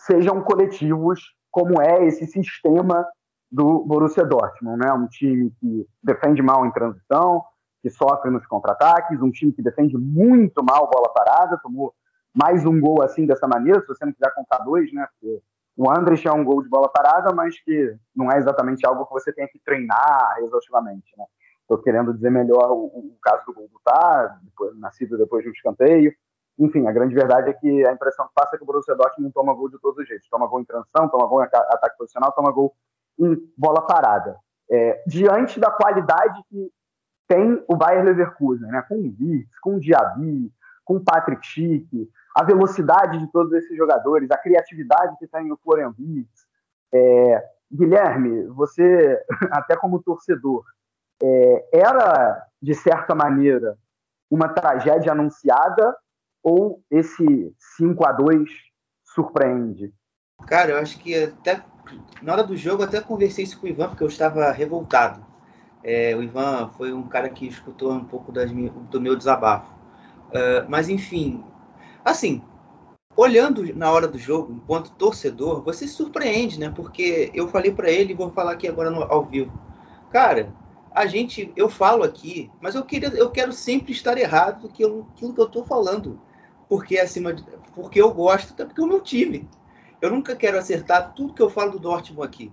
sejam 0.00 0.42
coletivos, 0.42 1.34
como 1.50 1.80
é 1.80 2.06
esse 2.06 2.26
sistema 2.26 3.06
do 3.50 3.84
Borussia 3.84 4.24
Dortmund, 4.24 4.78
né? 4.78 4.92
Um 4.92 5.06
time 5.08 5.50
que 5.60 5.86
defende 6.02 6.40
mal 6.42 6.64
em 6.64 6.70
transição, 6.70 7.44
que 7.82 7.90
sofre 7.90 8.30
nos 8.30 8.46
contra-ataques, 8.46 9.20
um 9.20 9.30
time 9.30 9.52
que 9.52 9.62
defende 9.62 9.96
muito 9.96 10.62
mal 10.62 10.88
bola 10.88 11.12
parada, 11.12 11.58
tomou 11.62 11.94
mais 12.34 12.64
um 12.64 12.80
gol 12.80 13.02
assim 13.02 13.26
dessa 13.26 13.46
maneira, 13.46 13.80
se 13.80 13.86
você 13.86 14.04
não 14.04 14.12
quiser 14.12 14.32
contar 14.34 14.58
dois, 14.58 14.92
né? 14.92 15.06
Porque 15.12 15.42
o 15.76 15.90
Andres 15.90 16.24
é 16.24 16.32
um 16.32 16.44
gol 16.44 16.62
de 16.62 16.68
bola 16.68 16.88
parada, 16.88 17.32
mas 17.34 17.58
que 17.60 17.96
não 18.14 18.30
é 18.30 18.38
exatamente 18.38 18.86
algo 18.86 19.06
que 19.06 19.12
você 19.12 19.32
tenha 19.32 19.48
que 19.48 19.58
treinar 19.64 20.36
exaustivamente, 20.40 21.12
né? 21.16 21.24
Estou 21.62 21.78
querendo 21.78 22.12
dizer 22.12 22.30
melhor 22.30 22.70
o, 22.72 22.86
o, 22.86 23.16
caso 23.22 23.46
do 23.46 23.54
gol 23.54 23.68
do 23.68 23.80
Tá, 23.84 24.38
depois, 24.42 24.76
nascido 24.78 25.16
depois 25.16 25.44
de 25.44 25.50
um 25.50 25.52
escanteio. 25.52 26.12
Enfim, 26.58 26.86
a 26.86 26.92
grande 26.92 27.14
verdade 27.14 27.48
é 27.48 27.52
que 27.52 27.86
a 27.86 27.92
impressão 27.92 28.26
que 28.26 28.34
passa 28.34 28.56
é 28.56 28.58
que 28.58 28.64
o 28.64 28.66
Borussia 28.66 28.94
Dortmund 28.94 29.32
toma 29.32 29.54
gol 29.54 29.70
de 29.70 29.78
todos 29.78 29.98
os 29.98 30.08
jeitos. 30.08 30.28
Toma 30.28 30.48
gol 30.48 30.60
em 30.60 30.64
transição, 30.64 31.08
toma 31.08 31.26
gol 31.26 31.42
em 31.42 31.46
ataque 31.46 31.96
posicional, 31.96 32.32
toma 32.32 32.50
gol 32.50 32.74
em 33.18 33.36
bola 33.56 33.86
parada. 33.86 34.36
É, 34.70 35.02
diante 35.06 35.58
da 35.58 35.70
qualidade 35.70 36.42
que 36.48 36.70
tem 37.28 37.64
o 37.68 37.76
Bayern 37.76 38.08
Leverkusen, 38.08 38.68
né? 38.68 38.82
com 38.88 38.96
o 38.96 39.14
Wirtz, 39.18 39.58
com 39.60 39.76
o 39.76 39.80
Diaby, 39.80 40.52
com 40.84 40.96
o 40.96 41.04
Patrick 41.04 41.46
Schick, 41.46 42.10
a 42.34 42.44
velocidade 42.44 43.18
de 43.18 43.30
todos 43.30 43.52
esses 43.52 43.76
jogadores, 43.76 44.30
a 44.30 44.38
criatividade 44.38 45.16
que 45.18 45.26
tem 45.26 45.50
o 45.52 45.56
Florian 45.56 45.94
Wirtz. 45.98 46.46
É, 46.92 47.44
Guilherme, 47.72 48.46
você, 48.48 49.20
até 49.52 49.76
como 49.76 50.02
torcedor, 50.02 50.64
é, 51.22 51.68
era, 51.72 52.46
de 52.60 52.74
certa 52.74 53.14
maneira, 53.14 53.76
uma 54.30 54.48
tragédia 54.48 55.12
anunciada 55.12 55.96
ou 56.42 56.82
esse 56.90 57.54
5 57.76 58.06
a 58.06 58.12
2 58.12 58.48
surpreende? 59.04 59.92
Cara, 60.46 60.70
eu 60.70 60.78
acho 60.78 60.98
que 60.98 61.14
até 61.14 61.62
na 62.22 62.32
hora 62.32 62.44
do 62.44 62.56
jogo, 62.56 62.82
até 62.82 63.00
conversei 63.00 63.44
isso 63.44 63.58
com 63.58 63.66
o 63.66 63.68
Ivan, 63.68 63.88
porque 63.88 64.04
eu 64.04 64.08
estava 64.08 64.50
revoltado. 64.50 65.24
É, 65.82 66.14
o 66.14 66.22
Ivan 66.22 66.70
foi 66.76 66.92
um 66.92 67.02
cara 67.02 67.28
que 67.28 67.46
escutou 67.46 67.92
um 67.92 68.04
pouco 68.04 68.30
das, 68.30 68.50
do 68.52 69.00
meu 69.00 69.16
desabafo. 69.16 69.72
Uh, 70.28 70.68
mas, 70.68 70.88
enfim, 70.88 71.44
assim, 72.04 72.42
olhando 73.16 73.74
na 73.76 73.90
hora 73.90 74.08
do 74.08 74.18
jogo, 74.18 74.52
enquanto 74.52 74.92
torcedor, 74.92 75.62
você 75.62 75.86
se 75.86 75.94
surpreende, 75.94 76.58
né? 76.58 76.72
Porque 76.74 77.30
eu 77.34 77.48
falei 77.48 77.72
para 77.72 77.90
ele, 77.90 78.14
vou 78.14 78.30
falar 78.30 78.52
aqui 78.52 78.68
agora 78.68 78.90
no, 78.90 79.02
ao 79.02 79.24
vivo. 79.24 79.52
Cara, 80.10 80.52
a 80.92 81.06
gente, 81.06 81.52
eu 81.54 81.68
falo 81.68 82.02
aqui, 82.02 82.50
mas 82.60 82.74
eu 82.74 82.84
queria, 82.84 83.08
eu 83.10 83.30
quero 83.30 83.52
sempre 83.52 83.92
estar 83.92 84.16
errado 84.18 84.62
do 84.62 84.68
que 84.68 84.82
eu, 84.84 85.06
aquilo 85.12 85.34
que 85.34 85.40
eu 85.40 85.46
estou 85.46 85.64
falando, 85.64 86.20
porque 86.68 86.98
acima, 86.98 87.32
de, 87.32 87.44
porque 87.74 88.00
eu 88.00 88.12
gosto, 88.12 88.52
até 88.52 88.64
porque 88.64 88.80
é 88.80 88.84
o 88.84 88.88
meu 88.88 89.00
time. 89.00 89.48
Eu 90.00 90.10
nunca 90.10 90.34
quero 90.34 90.58
acertar 90.58 91.12
tudo 91.14 91.34
que 91.34 91.42
eu 91.42 91.50
falo 91.50 91.72
do 91.72 91.78
Dortmund 91.78 92.26
aqui. 92.26 92.50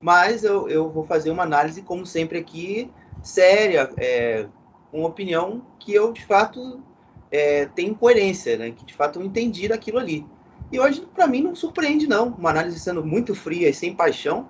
Mas 0.00 0.44
eu, 0.44 0.68
eu 0.68 0.90
vou 0.90 1.04
fazer 1.04 1.30
uma 1.30 1.44
análise, 1.44 1.80
como 1.80 2.04
sempre 2.04 2.38
aqui, 2.38 2.90
séria, 3.22 3.90
é, 3.96 4.46
com 4.90 5.02
opinião 5.02 5.62
que 5.78 5.94
eu, 5.94 6.12
de 6.12 6.24
fato, 6.24 6.82
é, 7.34 7.66
tenho 7.66 7.96
coerência, 7.96 8.56
né? 8.56 8.70
que 8.70 8.84
de 8.84 8.94
fato 8.94 9.18
eu 9.18 9.24
entendi 9.24 9.66
daquilo 9.66 9.98
ali. 9.98 10.24
E 10.70 10.78
hoje, 10.78 11.04
para 11.12 11.26
mim, 11.26 11.42
não 11.42 11.54
surpreende, 11.54 12.06
não. 12.06 12.28
Uma 12.28 12.50
análise 12.50 12.78
sendo 12.78 13.04
muito 13.04 13.34
fria 13.34 13.68
e 13.68 13.74
sem 13.74 13.92
paixão, 13.92 14.48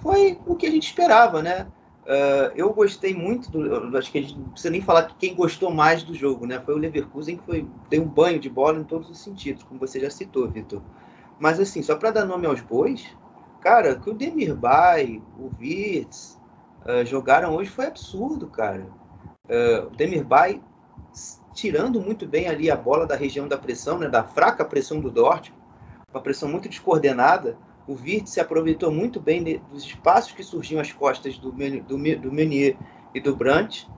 foi 0.00 0.40
o 0.46 0.56
que 0.56 0.66
a 0.66 0.70
gente 0.70 0.86
esperava, 0.86 1.42
né? 1.42 1.66
Uh, 2.04 2.52
eu 2.56 2.72
gostei 2.72 3.14
muito 3.14 3.50
do. 3.50 3.96
Acho 3.96 4.10
que 4.10 4.18
a 4.18 4.22
gente 4.22 4.38
não 4.38 4.48
precisa 4.48 4.70
nem 4.70 4.80
falar 4.80 5.04
que 5.04 5.16
quem 5.16 5.34
gostou 5.34 5.70
mais 5.70 6.02
do 6.02 6.14
jogo, 6.14 6.46
né? 6.46 6.60
Foi 6.60 6.74
o 6.74 6.78
Leverkusen 6.78 7.36
que 7.36 7.44
foi, 7.44 7.66
deu 7.90 8.02
um 8.02 8.08
banho 8.08 8.38
de 8.38 8.48
bola 8.48 8.78
em 8.78 8.84
todos 8.84 9.08
os 9.10 9.18
sentidos, 9.18 9.62
como 9.62 9.78
você 9.78 10.00
já 10.00 10.10
citou, 10.10 10.48
Vitor. 10.48 10.82
Mas 11.38 11.60
assim, 11.60 11.82
só 11.82 11.94
para 11.94 12.10
dar 12.10 12.24
nome 12.24 12.46
aos 12.46 12.60
bois, 12.60 13.06
cara, 13.60 13.96
que 13.96 14.10
o 14.10 14.14
Demirbay, 14.14 15.22
o 15.38 15.50
Wirtz 15.58 16.38
uh, 16.86 17.04
jogaram 17.04 17.54
hoje 17.54 17.70
foi 17.70 17.86
absurdo, 17.86 18.48
cara. 18.48 18.86
Uh, 19.48 19.86
o 19.86 19.96
Demirbay 19.96 20.60
tirando 21.54 22.00
muito 22.00 22.26
bem 22.26 22.48
ali 22.48 22.70
a 22.70 22.76
bola 22.76 23.06
da 23.06 23.14
região 23.14 23.46
da 23.46 23.56
pressão, 23.56 23.98
né, 23.98 24.08
da 24.08 24.24
fraca 24.24 24.64
pressão 24.64 25.00
do 25.00 25.10
Dortmund, 25.10 25.62
uma 26.12 26.20
pressão 26.20 26.48
muito 26.48 26.68
descoordenada. 26.68 27.56
O 27.86 27.94
Wirtz 27.94 28.30
se 28.32 28.40
aproveitou 28.40 28.90
muito 28.90 29.20
bem 29.20 29.42
dos 29.70 29.84
espaços 29.84 30.32
que 30.32 30.42
surgiam 30.42 30.80
às 30.80 30.92
costas 30.92 31.38
do, 31.38 31.52
do, 31.52 31.98
do 32.18 32.32
Meunier 32.32 32.76
e 33.14 33.20
do 33.20 33.36
Brandt, 33.36 33.88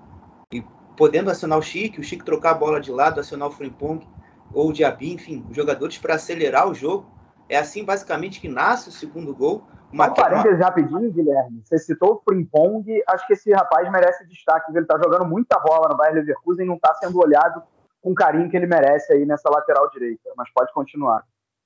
e 0.52 0.62
podendo 0.96 1.30
acionar 1.30 1.58
o 1.58 1.62
Chique, 1.62 2.00
o 2.00 2.04
Chique 2.04 2.24
trocar 2.24 2.50
a 2.50 2.54
bola 2.54 2.80
de 2.80 2.90
lado, 2.90 3.20
acionar 3.20 3.48
o 3.48 3.52
Frimpong 3.52 4.06
ou 4.52 4.70
o 4.70 4.72
Diaby, 4.72 5.12
enfim, 5.12 5.44
os 5.48 5.56
jogadores 5.56 5.98
para 5.98 6.14
acelerar 6.14 6.68
o 6.68 6.74
jogo. 6.74 7.06
É 7.48 7.56
assim 7.56 7.84
basicamente 7.84 8.40
que 8.40 8.48
nasce 8.48 8.88
o 8.88 8.92
segundo 8.92 9.34
gol. 9.34 9.66
Uma... 9.92 10.08
Um 10.08 10.14
parênteses 10.14 10.58
rapidinho, 10.58 11.12
Guilherme. 11.12 11.62
Você 11.64 11.78
citou 11.78 12.14
o 12.14 12.22
Frimpong, 12.22 12.84
acho 13.08 13.26
que 13.26 13.34
esse 13.34 13.52
rapaz 13.52 13.90
merece 13.90 14.26
destaque. 14.26 14.70
Ele 14.72 14.80
está 14.80 14.98
jogando 14.98 15.26
muita 15.26 15.58
bola 15.60 15.88
no 15.88 15.96
Bayern 15.96 16.20
Leverkusen 16.20 16.64
e 16.64 16.68
não 16.68 16.76
está 16.76 16.94
sendo 16.94 17.18
olhado 17.18 17.62
com 18.02 18.10
o 18.10 18.14
carinho 18.14 18.50
que 18.50 18.56
ele 18.56 18.66
merece 18.66 19.12
aí 19.12 19.24
nessa 19.24 19.48
lateral 19.48 19.88
direita. 19.90 20.30
Mas 20.36 20.50
pode 20.52 20.72
continuar. 20.72 21.24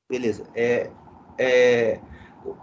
Beleza. 0.08 0.44
É, 0.54 0.90
é, 1.38 2.00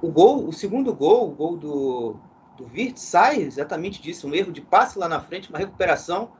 o 0.02 0.12
gol, 0.12 0.48
o 0.48 0.54
segundo 0.54 0.94
gol, 0.94 1.30
o 1.30 1.32
gol 1.32 1.58
do, 1.58 2.16
do 2.58 2.66
Virt 2.66 2.98
sai 2.98 3.38
exatamente 3.38 4.02
disso, 4.02 4.28
um 4.28 4.34
erro 4.34 4.52
de 4.52 4.62
passe 4.62 4.98
lá 4.98 5.08
na 5.08 5.20
frente, 5.20 5.50
uma 5.50 5.60
recuperação, 5.60 6.32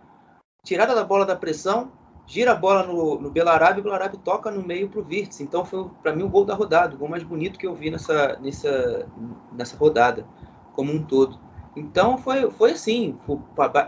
tirada 0.64 0.94
da 0.94 1.04
bola 1.04 1.26
da 1.26 1.36
pressão, 1.36 1.92
gira 2.28 2.52
a 2.52 2.56
bola 2.56 2.84
no, 2.84 3.20
no 3.20 3.32
Belarabe 3.32 3.80
o 3.80 3.84
Belarabe 3.84 4.18
toca 4.18 4.52
no 4.52 4.62
meio 4.62 4.90
para 4.90 5.00
o 5.00 5.04
Virtus. 5.04 5.40
Então 5.40 5.66
foi 5.66 5.90
para 6.04 6.14
mim 6.14 6.24
o 6.24 6.30
gol 6.30 6.46
da 6.46 6.54
rodada, 6.54 6.94
o 6.94 6.98
gol 6.98 7.08
mais 7.08 7.24
bonito 7.24 7.58
que 7.58 7.66
eu 7.66 7.74
vi 7.74 7.90
nessa, 7.90 8.38
nessa, 8.40 9.08
nessa 9.54 9.78
rodada, 9.78 10.28
como 10.74 10.92
um 10.92 11.02
todo. 11.02 11.40
Então 11.76 12.18
foi, 12.18 12.52
foi 12.52 12.72
assim, 12.72 13.18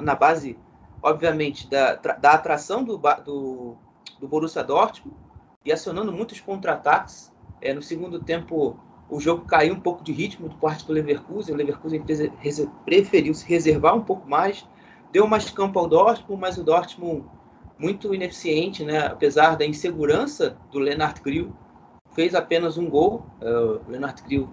na 0.02 0.16
base, 0.16 0.58
obviamente, 1.04 1.68
da, 1.70 1.96
da 1.96 2.32
atração 2.32 2.84
do, 2.84 2.98
do, 2.98 3.76
do 4.20 4.28
Borussia 4.28 4.64
Dortmund 4.64 5.16
e 5.66 5.72
acionando 5.72 6.12
muitos 6.12 6.40
contra-ataques. 6.40 7.32
É, 7.62 7.74
no 7.74 7.82
segundo 7.82 8.24
tempo 8.24 8.80
o 9.10 9.20
jogo 9.20 9.44
caiu 9.46 9.74
um 9.74 9.80
pouco 9.80 10.04
de 10.04 10.14
ritmo 10.14 10.48
do 10.48 10.56
parte 10.56 10.86
do 10.86 10.94
Leverkusen, 10.94 11.54
o 11.54 11.58
Leverkusen 11.58 12.02
preferiu 12.86 13.34
se 13.34 13.46
reservar 13.46 13.96
um 13.96 14.04
pouco 14.04 14.30
mais, 14.30 14.66
deu 15.12 15.28
mais 15.28 15.50
campo 15.50 15.80
ao 15.80 15.88
Dortmund, 15.88 16.40
mas 16.40 16.58
o 16.58 16.64
Dortmund 16.64 17.26
muito 17.80 18.14
ineficiente, 18.14 18.84
né? 18.84 19.08
apesar 19.08 19.56
da 19.56 19.66
insegurança 19.66 20.58
do 20.70 20.80
Lennart 20.80 21.22
Grill, 21.22 21.54
fez 22.14 22.36
apenas 22.36 22.78
um 22.78 22.90
gol. 22.90 23.26
Uh, 23.42 23.82
o 23.88 23.92
Lennart 23.92 24.22
Grill 24.24 24.50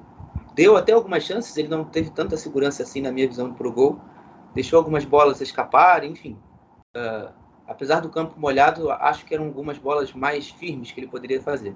deu 0.54 0.76
até 0.76 0.92
algumas 0.92 1.24
chances, 1.24 1.56
ele 1.56 1.68
não 1.68 1.84
teve 1.84 2.10
tanta 2.10 2.36
segurança 2.36 2.84
assim 2.84 3.00
na 3.00 3.10
minha 3.10 3.26
visão 3.26 3.52
para 3.52 3.66
o 3.66 3.72
gol, 3.72 4.00
deixou 4.54 4.78
algumas 4.78 5.04
bolas 5.04 5.40
escaparem, 5.40 6.12
enfim. 6.12 6.38
Uh, 6.96 7.32
apesar 7.66 8.00
do 8.00 8.08
campo 8.08 8.38
molhado, 8.38 8.90
acho 8.90 9.26
que 9.26 9.34
eram 9.34 9.46
algumas 9.46 9.76
bolas 9.76 10.12
mais 10.12 10.48
firmes 10.48 10.92
que 10.92 11.00
ele 11.00 11.08
poderia 11.08 11.42
fazer. 11.42 11.74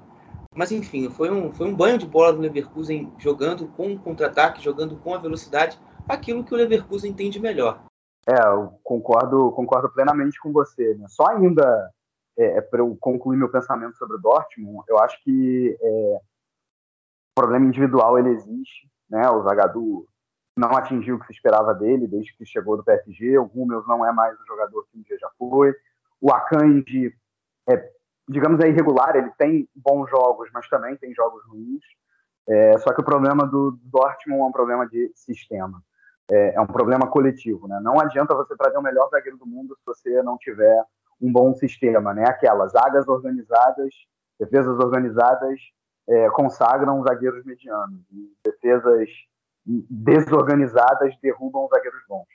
Mas 0.54 0.72
enfim, 0.72 1.10
foi 1.10 1.30
um, 1.30 1.52
foi 1.52 1.66
um 1.66 1.74
banho 1.74 1.98
de 1.98 2.06
bola 2.06 2.32
do 2.32 2.40
Leverkusen 2.40 3.12
jogando 3.18 3.66
com 3.76 3.98
contra-ataque, 3.98 4.62
jogando 4.62 4.96
com 4.96 5.14
a 5.14 5.18
velocidade, 5.18 5.78
aquilo 6.08 6.44
que 6.44 6.54
o 6.54 6.56
Leverkusen 6.56 7.12
tem 7.12 7.30
de 7.30 7.40
melhor. 7.40 7.82
É, 8.28 8.46
eu 8.46 8.78
concordo, 8.82 9.50
concordo 9.52 9.90
plenamente 9.90 10.38
com 10.40 10.52
você. 10.52 10.94
Né? 10.94 11.06
Só 11.08 11.28
ainda 11.28 11.90
é, 12.38 12.58
é 12.58 12.60
para 12.60 12.80
eu 12.80 12.96
concluir 13.00 13.36
meu 13.36 13.50
pensamento 13.50 13.96
sobre 13.96 14.16
o 14.16 14.20
Dortmund, 14.20 14.84
eu 14.88 14.98
acho 14.98 15.22
que 15.22 15.76
é, 15.80 16.20
o 17.32 17.40
problema 17.40 17.66
individual 17.66 18.18
ele 18.18 18.30
existe. 18.30 18.88
Né? 19.08 19.28
O 19.30 19.42
Zagadou 19.42 20.06
não 20.56 20.70
atingiu 20.70 21.16
o 21.16 21.20
que 21.20 21.26
se 21.26 21.32
esperava 21.32 21.74
dele 21.74 22.06
desde 22.06 22.36
que 22.36 22.44
chegou 22.44 22.76
do 22.76 22.84
PSG. 22.84 23.38
O 23.38 23.50
Hummels 23.54 23.86
não 23.86 24.06
é 24.06 24.12
mais 24.12 24.38
o 24.38 24.46
jogador 24.46 24.86
que 24.90 24.98
um 24.98 25.02
dia 25.02 25.18
já 25.18 25.30
foi. 25.38 25.74
O 26.20 26.32
Akanji 26.32 27.14
é, 27.68 27.90
digamos, 28.28 28.60
é 28.60 28.68
irregular. 28.68 29.16
Ele 29.16 29.30
tem 29.38 29.68
bons 29.74 30.08
jogos, 30.10 30.50
mas 30.52 30.68
também 30.68 30.96
tem 30.96 31.14
jogos 31.14 31.42
ruins. 31.46 31.82
É, 32.48 32.78
só 32.78 32.92
que 32.92 33.00
o 33.00 33.04
problema 33.04 33.46
do 33.46 33.78
Dortmund 33.84 34.42
é 34.42 34.44
um 34.44 34.52
problema 34.52 34.86
de 34.86 35.10
sistema 35.14 35.82
é, 36.30 36.54
é 36.54 36.60
um 36.60 36.66
problema 36.66 37.06
coletivo, 37.08 37.66
né? 37.66 37.80
Não 37.82 38.00
adianta 38.00 38.34
você 38.34 38.56
trazer 38.56 38.78
o 38.78 38.82
melhor 38.82 39.08
zagueiro 39.10 39.38
do 39.38 39.46
mundo 39.46 39.76
se 39.76 39.84
você 39.84 40.22
não 40.22 40.38
tiver 40.38 40.84
um 41.20 41.32
bom 41.32 41.54
sistema, 41.54 42.14
né? 42.14 42.24
Aquelas 42.26 42.72
zagas 42.72 43.08
organizadas, 43.08 43.92
defesas 44.38 44.78
organizadas 44.78 45.60
é, 46.08 46.30
consagram 46.30 47.02
zagueiros 47.02 47.44
medianos, 47.44 48.00
defesas 48.44 49.08
desorganizadas 49.64 51.14
derrubam 51.22 51.68
zagueiros 51.68 52.00
bons. 52.08 52.26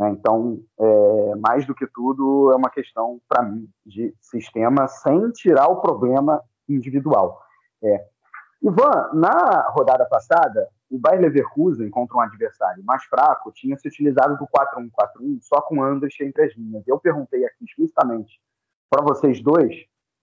Né? 0.00 0.10
Então, 0.10 0.60
é, 0.78 1.34
mais 1.36 1.66
do 1.66 1.74
que 1.74 1.86
tudo, 1.86 2.52
é 2.52 2.56
uma 2.56 2.70
questão, 2.70 3.20
para 3.28 3.42
mim, 3.42 3.68
de 3.84 4.14
sistema, 4.20 4.86
sem 4.86 5.30
tirar 5.32 5.68
o 5.68 5.80
problema 5.80 6.42
individual. 6.68 7.40
É. 7.82 8.06
Ivan, 8.62 9.10
na 9.14 9.68
rodada 9.70 10.06
passada, 10.06 10.68
o 10.90 10.98
Bayer 10.98 11.20
Leverkusen 11.20 11.90
contra 11.90 12.16
um 12.16 12.20
adversário 12.20 12.84
mais 12.84 13.04
fraco 13.04 13.52
tinha 13.52 13.76
se 13.76 13.88
utilizado 13.88 14.36
do 14.36 14.46
4-1-4-1 14.46 15.38
só 15.42 15.60
com 15.60 15.82
Andrich 15.82 16.22
entre 16.22 16.44
as 16.44 16.56
linhas. 16.56 16.86
Eu 16.86 16.98
perguntei 16.98 17.44
aqui 17.44 17.64
explicitamente 17.64 18.40
para 18.88 19.02
vocês 19.02 19.42
dois 19.42 19.74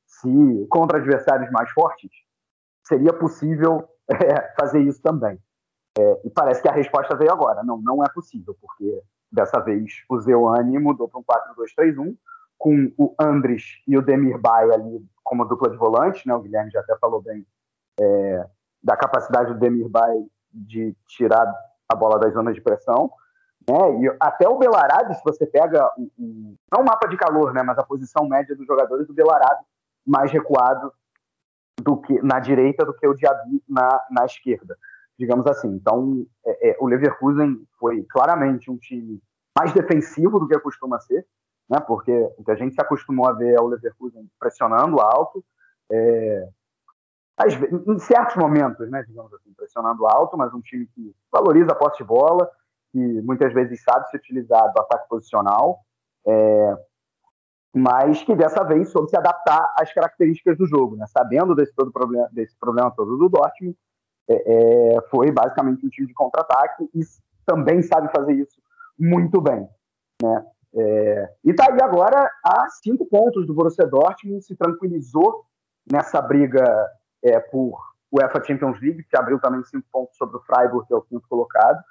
se 0.05 0.67
contra 0.69 0.97
adversários 0.97 1.51
mais 1.51 1.69
fortes 1.71 2.11
seria 2.83 3.13
possível 3.13 3.87
é, 4.09 4.53
fazer 4.59 4.81
isso 4.81 5.01
também. 5.01 5.39
É, 5.97 6.21
e 6.25 6.29
parece 6.29 6.61
que 6.61 6.67
a 6.67 6.73
resposta 6.73 7.15
veio 7.15 7.31
agora. 7.31 7.63
Não, 7.63 7.79
não 7.81 8.03
é 8.03 8.09
possível, 8.09 8.55
porque 8.59 9.01
dessa 9.31 9.59
vez 9.59 10.03
o 10.09 10.19
Zeuane 10.19 10.79
mudou 10.79 11.07
para 11.07 11.19
um 11.19 11.23
4-2-3-1 11.23 12.15
com 12.57 12.91
o 12.97 13.13
Andrich 13.19 13.83
e 13.87 13.97
o 13.97 14.01
Demir 14.01 14.37
Bay 14.39 14.71
ali 14.71 15.05
como 15.23 15.45
dupla 15.45 15.69
de 15.69 15.77
volante, 15.77 16.27
né? 16.27 16.33
O 16.33 16.41
Guilherme 16.41 16.71
já 16.71 16.79
até 16.79 16.95
falou 16.97 17.21
bem 17.21 17.45
é, 17.99 18.47
da 18.81 18.95
capacidade 18.95 19.53
do 19.53 19.59
Demir 19.59 19.89
Bay 19.89 20.25
de 20.53 20.95
tirar 21.07 21.51
a 21.89 21.95
bola 21.95 22.19
das 22.19 22.33
zonas 22.33 22.55
de 22.55 22.61
pressão. 22.61 23.11
Né? 23.67 24.01
E 24.01 24.17
até 24.19 24.47
o 24.47 24.57
Belarabe, 24.57 25.15
se 25.15 25.23
você 25.23 25.45
pega 25.45 25.89
um, 25.97 26.55
não 26.71 26.81
o 26.81 26.85
mapa 26.85 27.07
de 27.07 27.17
calor, 27.17 27.53
né, 27.53 27.63
mas 27.63 27.77
a 27.77 27.83
posição 27.83 28.27
média 28.27 28.55
dos 28.55 28.67
jogadores 28.67 29.07
do 29.07 29.13
Belarabe 29.13 29.63
mais 30.05 30.31
recuado 30.31 30.91
do 31.81 31.97
que 31.97 32.21
na 32.21 32.39
direita 32.39 32.85
do 32.85 32.93
que 32.93 33.07
o 33.07 33.13
Diaby 33.13 33.63
na, 33.67 34.01
na 34.11 34.25
esquerda, 34.25 34.77
digamos 35.17 35.47
assim. 35.47 35.69
Então, 35.69 36.25
é, 36.45 36.71
é, 36.71 36.77
o 36.79 36.87
Leverkusen 36.87 37.65
foi 37.79 38.03
claramente 38.03 38.69
um 38.69 38.77
time 38.77 39.21
mais 39.57 39.73
defensivo 39.73 40.39
do 40.39 40.47
que 40.47 40.59
costuma 40.59 40.99
ser, 40.99 41.25
né? 41.69 41.79
Porque 41.79 42.11
o 42.37 42.43
que 42.43 42.51
a 42.51 42.55
gente 42.55 42.75
se 42.75 42.81
acostumou 42.81 43.27
a 43.27 43.33
ver 43.33 43.55
é 43.55 43.61
o 43.61 43.67
Leverkusen 43.67 44.29
pressionando 44.39 44.99
alto, 44.99 45.43
é, 45.91 46.49
às, 47.37 47.53
em 47.53 47.99
certos 47.99 48.35
momentos, 48.35 48.89
né, 48.89 49.03
digamos 49.07 49.33
assim, 49.33 49.53
pressionando 49.53 50.05
alto, 50.05 50.37
mas 50.37 50.53
um 50.53 50.61
time 50.61 50.87
que 50.93 51.15
valoriza 51.31 51.71
a 51.71 51.75
posse 51.75 51.97
de 51.97 52.03
bola, 52.03 52.49
que 52.91 53.21
muitas 53.21 53.53
vezes 53.53 53.83
sabe 53.83 54.07
se 54.09 54.17
utilizar 54.17 54.71
do 54.71 54.79
ataque 54.79 55.07
posicional, 55.09 55.79
é, 56.27 56.77
mas 57.75 58.21
que 58.23 58.35
dessa 58.35 58.63
vez 58.63 58.89
soube 58.89 59.09
se 59.09 59.17
adaptar 59.17 59.73
às 59.79 59.91
características 59.91 60.57
do 60.57 60.67
jogo, 60.67 60.95
né, 60.95 61.05
sabendo 61.07 61.55
desse, 61.55 61.73
todo 61.73 61.91
problema, 61.91 62.29
desse 62.31 62.55
problema 62.59 62.91
todo 62.91 63.17
do 63.17 63.29
Dortmund, 63.29 63.75
é, 64.29 64.95
é, 64.95 65.01
foi 65.09 65.31
basicamente 65.31 65.85
um 65.85 65.89
time 65.89 66.07
de 66.07 66.13
contra-ataque 66.13 66.89
e 66.93 67.01
também 67.45 67.81
sabe 67.81 68.09
fazer 68.15 68.33
isso 68.33 68.61
muito 68.97 69.41
bem. 69.41 69.67
Né? 70.21 70.45
É, 70.75 71.33
e 71.43 71.51
está 71.51 71.71
aí 71.71 71.79
agora 71.81 72.29
a 72.43 72.67
cinco 72.69 73.05
pontos 73.05 73.45
do 73.45 73.53
Borussia 73.53 73.85
Dortmund, 73.85 74.43
se 74.45 74.55
tranquilizou 74.55 75.45
nessa 75.91 76.21
briga 76.21 76.63
é, 77.23 77.39
por 77.39 77.79
UEFA 78.11 78.43
Champions 78.43 78.79
League, 78.79 79.03
que 79.03 79.17
abriu 79.17 79.39
também 79.39 79.63
cinco 79.63 79.87
pontos 79.91 80.15
sobre 80.17 80.37
o 80.37 80.41
Freiburg, 80.41 80.87
que 80.87 80.93
é 80.93 80.97
o 80.97 81.01
quinto 81.01 81.27
colocado, 81.27 81.81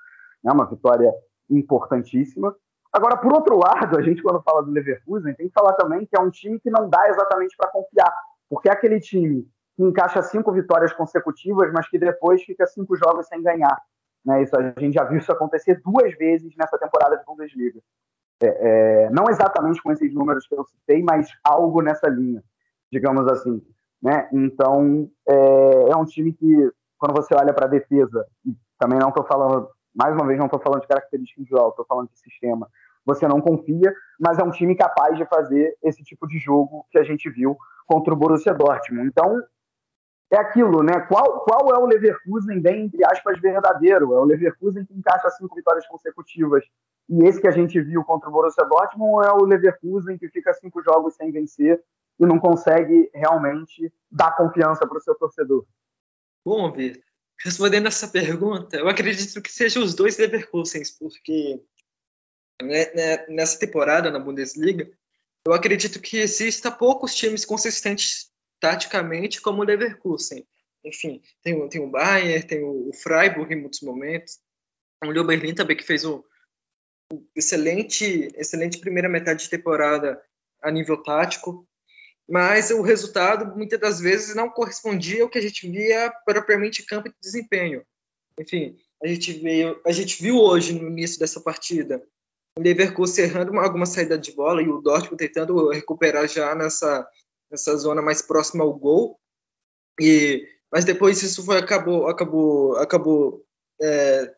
né, 0.45 0.53
uma 0.53 0.67
vitória 0.67 1.13
importantíssima. 1.51 2.55
Agora, 2.93 3.17
por 3.17 3.33
outro 3.33 3.59
lado, 3.59 3.99
a 3.99 4.03
gente 4.03 4.23
quando 4.23 4.43
fala 4.43 4.63
do 4.63 4.71
Leverkusen, 4.71 5.35
tem 5.35 5.49
que 5.49 5.55
falar 5.55 5.73
também 5.75 6.07
que 6.07 6.17
é 6.17 6.21
um 6.21 6.31
time 6.31 6.61
que 6.61 6.71
não 6.71 6.89
dá 6.89 7.09
exatamente 7.09 7.57
para 7.57 7.71
confiar, 7.71 8.13
porque 8.49 8.69
é 8.69 8.73
aquele 8.73 9.01
time 9.01 9.49
que 9.75 9.83
encaixa 9.83 10.23
cinco 10.23 10.53
vitórias 10.53 10.93
consecutivas, 10.93 11.73
mas 11.73 11.89
que 11.89 11.99
depois 11.99 12.43
fica 12.43 12.67
cinco 12.67 12.95
jogos 12.97 13.27
sem 13.27 13.43
ganhar. 13.43 13.77
Né? 14.25 14.43
Isso, 14.43 14.57
a 14.57 14.63
gente 14.79 14.93
já 14.93 15.05
viu 15.05 15.19
isso 15.19 15.33
acontecer 15.33 15.81
duas 15.83 16.15
vezes 16.17 16.55
nessa 16.57 16.79
temporada 16.79 17.17
de 17.17 17.25
Bundesliga. 17.25 17.81
É, 18.43 19.05
é, 19.07 19.11
não 19.11 19.25
exatamente 19.31 19.83
com 19.83 19.91
esses 19.91 20.13
números 20.13 20.47
que 20.47 20.55
eu 20.55 20.65
citei, 20.65 21.03
mas 21.03 21.29
algo 21.43 21.81
nessa 21.81 22.09
linha, 22.09 22.43
digamos 22.91 23.27
assim. 23.29 23.63
Né? 24.03 24.29
Então, 24.33 25.09
é, 25.29 25.91
é 25.91 25.97
um 25.97 26.05
time 26.05 26.33
que, 26.33 26.73
quando 26.99 27.15
você 27.15 27.35
olha 27.35 27.55
para 27.55 27.67
a 27.67 27.71
defesa, 27.71 28.27
e 28.45 28.53
também 28.79 28.99
não 28.99 29.11
estou 29.11 29.25
falando, 29.25 29.69
mais 29.95 30.15
uma 30.15 30.27
vez, 30.27 30.39
não 30.39 30.47
estou 30.47 30.61
falando 30.61 30.81
de 30.81 30.89
característica 30.89 31.41
individual, 31.41 31.71
estou 31.71 31.85
falando 31.87 32.09
de 32.11 32.19
sistema, 32.19 32.69
você 33.05 33.29
não 33.29 33.41
confia, 33.41 33.95
mas 34.19 34.39
é 34.39 34.43
um 34.43 34.51
time 34.51 34.75
capaz 34.75 35.17
de 35.17 35.25
fazer 35.27 35.77
esse 35.83 36.03
tipo 36.03 36.27
de 36.27 36.39
jogo 36.39 36.87
que 36.91 36.99
a 36.99 37.05
gente 37.05 37.31
viu 37.31 37.57
contra 37.87 38.13
o 38.13 38.17
Borussia 38.17 38.55
Dortmund. 38.55 39.07
Então, 39.09 39.41
é 40.33 40.37
aquilo, 40.37 40.83
né? 40.83 41.01
Qual, 41.01 41.41
qual 41.41 41.75
é 41.75 41.79
o 41.79 41.85
Leverkusen 41.85 42.61
bem, 42.61 42.87
entre 42.87 43.05
aspas, 43.05 43.39
verdadeiro? 43.39 44.15
É 44.15 44.19
o 44.19 44.25
Leverkusen 44.25 44.85
que 44.85 44.95
encaixa 44.95 45.29
cinco 45.31 45.55
vitórias 45.55 45.87
consecutivas 45.87 46.65
E 47.09 47.25
esse 47.25 47.41
que 47.41 47.49
a 47.49 47.51
gente 47.51 47.79
viu 47.83 48.03
contra 48.03 48.29
o 48.29 48.33
Borussia 48.33 48.65
Dortmund 48.65 49.27
é 49.27 49.33
o 49.33 49.45
Leverkusen, 49.45 50.17
que 50.17 50.29
fica 50.29 50.55
cinco 50.55 50.83
jogos 50.83 51.15
sem 51.17 51.31
vencer 51.31 51.83
e 52.19 52.27
não 52.27 52.39
consegue 52.39 53.11
realmente 53.15 53.93
dar 54.11 54.37
confiança 54.37 54.87
para 54.87 54.99
o 54.99 55.01
seu 55.01 55.15
torcedor. 55.15 55.67
Bom, 56.45 56.73
Vitor, 56.73 57.03
respondendo 57.43 57.89
essa 57.89 58.09
pergunta, 58.09 58.77
eu 58.77 58.89
acredito 58.89 59.41
que 59.41 59.53
sejam 59.53 59.83
os 59.83 59.95
dois 59.95 60.19
Leverkusens, 60.19 60.91
porque 60.91 61.61
né, 62.63 62.93
né, 62.95 63.27
nessa 63.29 63.59
temporada 63.59 64.11
na 64.11 64.19
Bundesliga, 64.19 64.91
eu 65.45 65.53
acredito 65.53 66.01
que 66.01 66.19
exista 66.19 66.71
poucos 66.71 67.15
times 67.15 67.45
consistentes 67.45 68.31
taticamente 68.61 69.41
como 69.41 69.63
o 69.63 69.65
Leverkusen. 69.65 70.47
Enfim, 70.85 71.21
tem, 71.43 71.69
tem 71.69 71.81
o 71.81 71.91
Bayern, 71.91 72.47
tem 72.47 72.63
o 72.63 72.91
Freiburg 72.93 73.53
em 73.53 73.61
muitos 73.61 73.81
momentos, 73.81 74.41
o 75.05 75.11
Leo 75.11 75.55
também 75.55 75.77
que 75.77 75.85
fez 75.85 76.05
um, 76.05 76.23
um 77.13 77.27
excelente, 77.35 78.29
excelente 78.37 78.79
primeira 78.79 79.09
metade 79.09 79.45
de 79.45 79.51
temporada 79.51 80.23
a 80.61 80.71
nível 80.71 81.03
tático, 81.03 81.67
mas 82.33 82.71
o 82.71 82.81
resultado 82.81 83.55
muitas 83.55 83.79
das 83.79 84.01
vezes 84.01 84.35
não 84.35 84.49
correspondia 84.49 85.23
ao 85.23 85.29
que 85.29 85.37
a 85.37 85.43
gente 85.43 85.69
via 85.69 86.11
propriamente 86.25 86.83
campo 86.83 87.11
de 87.11 87.15
desempenho. 87.21 87.85
Enfim, 88.41 88.75
a 89.03 89.07
gente, 89.07 89.35
veio, 89.35 89.79
a 89.85 89.93
gente 89.93 90.23
viu 90.23 90.37
hoje 90.39 90.73
no 90.73 90.89
início 90.89 91.19
dessa 91.19 91.43
partida 91.43 92.03
o 92.59 92.63
Leverkusen 92.63 93.27
errando 93.27 93.59
alguma 93.61 93.85
saída 93.85 94.17
de 94.17 94.33
bola 94.33 94.63
e 94.63 94.69
o 94.71 94.81
Dortmund 94.81 95.19
tentando 95.19 95.69
recuperar 95.69 96.27
já 96.27 96.55
nessa, 96.55 97.07
nessa 97.51 97.77
zona 97.77 98.01
mais 98.01 98.23
próxima 98.23 98.65
ao 98.65 98.73
gol. 98.73 99.21
E, 100.01 100.49
mas 100.73 100.87
depois 100.87 101.23
isso 101.23 101.45
foi, 101.45 101.59
acabou, 101.59 102.09
acabou, 102.09 102.77
acabou 102.79 103.45
é, 103.79 104.35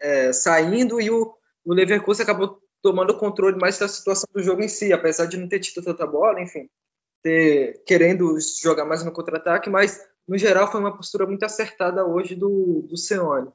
é, 0.00 0.32
saindo 0.32 0.98
e 1.02 1.10
o, 1.10 1.34
o 1.66 1.74
Leverkusen 1.74 2.22
acabou 2.22 2.62
tomando 2.80 3.10
o 3.10 3.18
controle 3.18 3.58
mais 3.58 3.78
da 3.78 3.88
situação 3.88 4.26
do 4.32 4.42
jogo 4.42 4.62
em 4.62 4.68
si, 4.68 4.90
apesar 4.90 5.26
de 5.26 5.36
não 5.36 5.46
ter 5.46 5.60
tido 5.60 5.84
tanta 5.84 6.06
bola, 6.06 6.40
enfim, 6.40 6.66
ter, 7.26 7.82
querendo 7.84 8.38
jogar 8.62 8.84
mais 8.84 9.04
no 9.04 9.10
contra-ataque, 9.10 9.68
mas 9.68 10.00
no 10.28 10.38
geral 10.38 10.70
foi 10.70 10.80
uma 10.80 10.96
postura 10.96 11.26
muito 11.26 11.42
acertada 11.42 12.06
hoje 12.06 12.36
do, 12.36 12.82
do 12.82 12.96
Seone. 12.96 13.50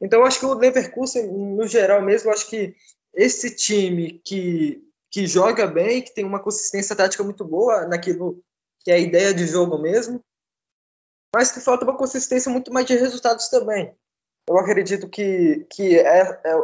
Então 0.00 0.24
acho 0.24 0.40
que 0.40 0.46
o 0.46 0.54
Leverkusen, 0.54 1.30
no 1.30 1.64
geral 1.68 2.02
mesmo, 2.02 2.32
acho 2.32 2.50
que 2.50 2.74
esse 3.14 3.54
time 3.54 4.20
que, 4.24 4.82
que 5.12 5.28
joga 5.28 5.64
bem, 5.64 6.02
que 6.02 6.12
tem 6.12 6.24
uma 6.24 6.42
consistência 6.42 6.96
tática 6.96 7.22
muito 7.22 7.44
boa 7.44 7.86
naquilo 7.86 8.42
que 8.80 8.90
é 8.90 8.94
a 8.94 8.98
ideia 8.98 9.32
de 9.32 9.46
jogo 9.46 9.78
mesmo, 9.78 10.20
mas 11.32 11.52
que 11.52 11.60
falta 11.60 11.84
uma 11.84 11.96
consistência 11.96 12.50
muito 12.50 12.72
mais 12.72 12.84
de 12.84 12.96
resultados 12.96 13.48
também. 13.48 13.94
Eu 14.48 14.58
acredito 14.58 15.08
que, 15.08 15.64
que 15.70 16.00
é, 16.00 16.20
é, 16.44 16.62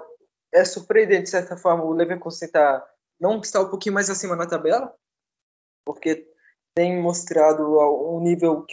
é 0.53 0.65
surpreendente, 0.65 1.25
de 1.25 1.31
certa 1.31 1.57
forma, 1.57 1.85
o 1.85 1.93
Leverkusen 1.93 2.49
tá, 2.49 2.85
não 3.21 3.39
está 3.41 3.61
um 3.61 3.71
pouquinho 3.71 3.95
mais 3.95 4.11
acima 4.11 4.35
na 4.35 4.49
tabela, 4.49 4.93
porque 5.89 6.29
tem 6.75 7.01
mostrado 7.01 7.65
um 8.15 8.21
nível 8.21 8.67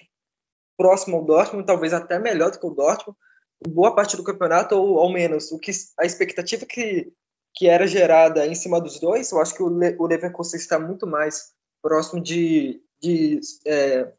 próximo 0.77 1.15
ao 1.15 1.23
Dortmund, 1.23 1.65
talvez 1.65 1.93
até 1.93 2.19
melhor 2.19 2.51
do 2.51 2.59
que 2.59 2.65
o 2.65 2.71
Dortmund, 2.71 3.17
boa 3.65 3.95
parte 3.95 4.17
do 4.17 4.23
campeonato, 4.23 4.75
ou 4.75 4.99
ao 4.99 5.09
menos 5.09 5.49
o 5.53 5.57
que 5.57 5.71
a 5.97 6.05
expectativa 6.05 6.65
que 6.65 7.13
que 7.55 7.69
era 7.69 7.87
gerada 7.87 8.45
em 8.45 8.53
cima 8.53 8.81
dos 8.81 8.99
dois, 8.99 9.31
eu 9.31 9.39
acho 9.39 9.55
que 9.55 9.63
o, 9.63 9.69
Le 9.69 9.95
o 9.97 10.05
Leverkusen 10.05 10.59
está 10.59 10.77
muito 10.77 11.07
mais 11.07 11.53
próximo 11.81 12.21
de, 12.21 12.83
de 13.01 13.39
é, 13.65 14.11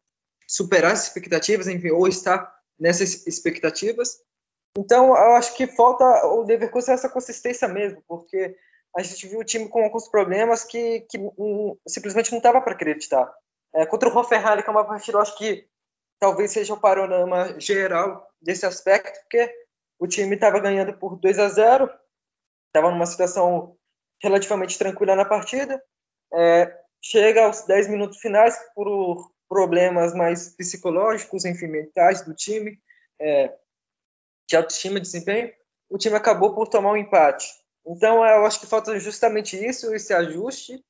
superar 0.47 0.93
as 0.93 1.03
expectativas, 1.03 1.67
enfim, 1.67 1.91
ou 1.91 2.07
está 2.07 2.51
nessas 2.79 3.27
expectativas. 3.27 4.17
Então, 4.75 5.09
eu 5.09 5.35
acho 5.35 5.55
que 5.55 5.67
falta 5.67 6.03
o 6.25 6.41
Leverkusen 6.41 6.95
essa 6.95 7.09
consistência 7.09 7.67
mesmo, 7.67 8.01
porque 8.07 8.55
a 8.97 9.03
gente 9.03 9.27
viu 9.27 9.39
o 9.39 9.43
time 9.43 9.69
com 9.69 9.83
alguns 9.83 10.07
problemas 10.07 10.63
que, 10.63 11.01
que 11.01 11.19
um, 11.19 11.77
simplesmente 11.87 12.31
não 12.31 12.39
estava 12.39 12.59
para 12.59 12.73
acreditar. 12.73 13.31
É, 13.75 13.85
contra 13.85 14.09
o 14.09 14.17
Hoffenheim, 14.17 14.63
que 14.63 14.67
é 14.67 14.71
uma 14.71 14.87
partida, 14.87 15.19
acho 15.19 15.37
que 15.37 15.67
talvez 16.19 16.51
seja 16.51 16.73
o 16.73 16.79
panorama 16.79 17.59
geral 17.59 18.27
desse 18.41 18.65
aspecto, 18.65 19.19
porque 19.21 19.53
o 19.99 20.07
time 20.07 20.33
estava 20.33 20.59
ganhando 20.59 20.97
por 20.97 21.15
2 21.15 21.37
a 21.37 21.47
0 21.47 21.87
estava 22.67 22.89
numa 22.89 23.05
situação 23.05 23.77
relativamente 24.19 24.79
tranquila 24.79 25.15
na 25.15 25.25
partida. 25.25 25.79
É, 26.33 26.75
chega 26.99 27.45
aos 27.45 27.67
10 27.67 27.89
minutos 27.89 28.17
finais 28.17 28.57
por 28.73 29.31
problemas 29.47 30.15
mais 30.15 30.55
psicológicos, 30.55 31.45
enfim, 31.45 31.67
mentais 31.67 32.23
do 32.23 32.33
time, 32.33 32.79
é, 33.21 33.55
de 34.49 34.55
autoestima, 34.55 34.99
desempenho, 34.99 35.53
o 35.87 35.99
time 35.99 36.15
acabou 36.15 36.55
por 36.55 36.67
tomar 36.67 36.93
um 36.93 36.97
empate. 36.97 37.47
Então, 37.87 38.25
eu 38.25 38.45
acho 38.45 38.59
que 38.59 38.67
falta 38.67 38.99
justamente 38.99 39.57
isso, 39.57 39.93
esse 39.95 40.13
ajuste. 40.13 40.83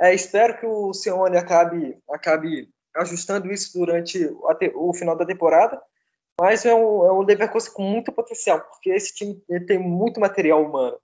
É, 0.00 0.14
espero 0.14 0.58
que 0.58 0.66
o 0.66 0.92
Sione 0.92 1.36
acabe, 1.36 1.98
acabe 2.08 2.68
ajustando 2.94 3.50
isso 3.52 3.76
durante 3.76 4.24
o, 4.74 4.94
final 4.94 5.16
da 5.16 5.26
temporada, 5.26 5.80
mas 6.40 6.64
é 6.64 6.72
um, 6.72 7.06
é 7.06 7.12
um 7.12 7.22
Leverkusen 7.22 7.72
com 7.72 7.82
muito 7.82 8.12
potencial, 8.12 8.60
porque 8.60 8.90
esse 8.90 9.12
time 9.12 9.42
tem 9.66 9.78
muito 9.78 10.20
material 10.20 10.62
humano. 10.62 10.96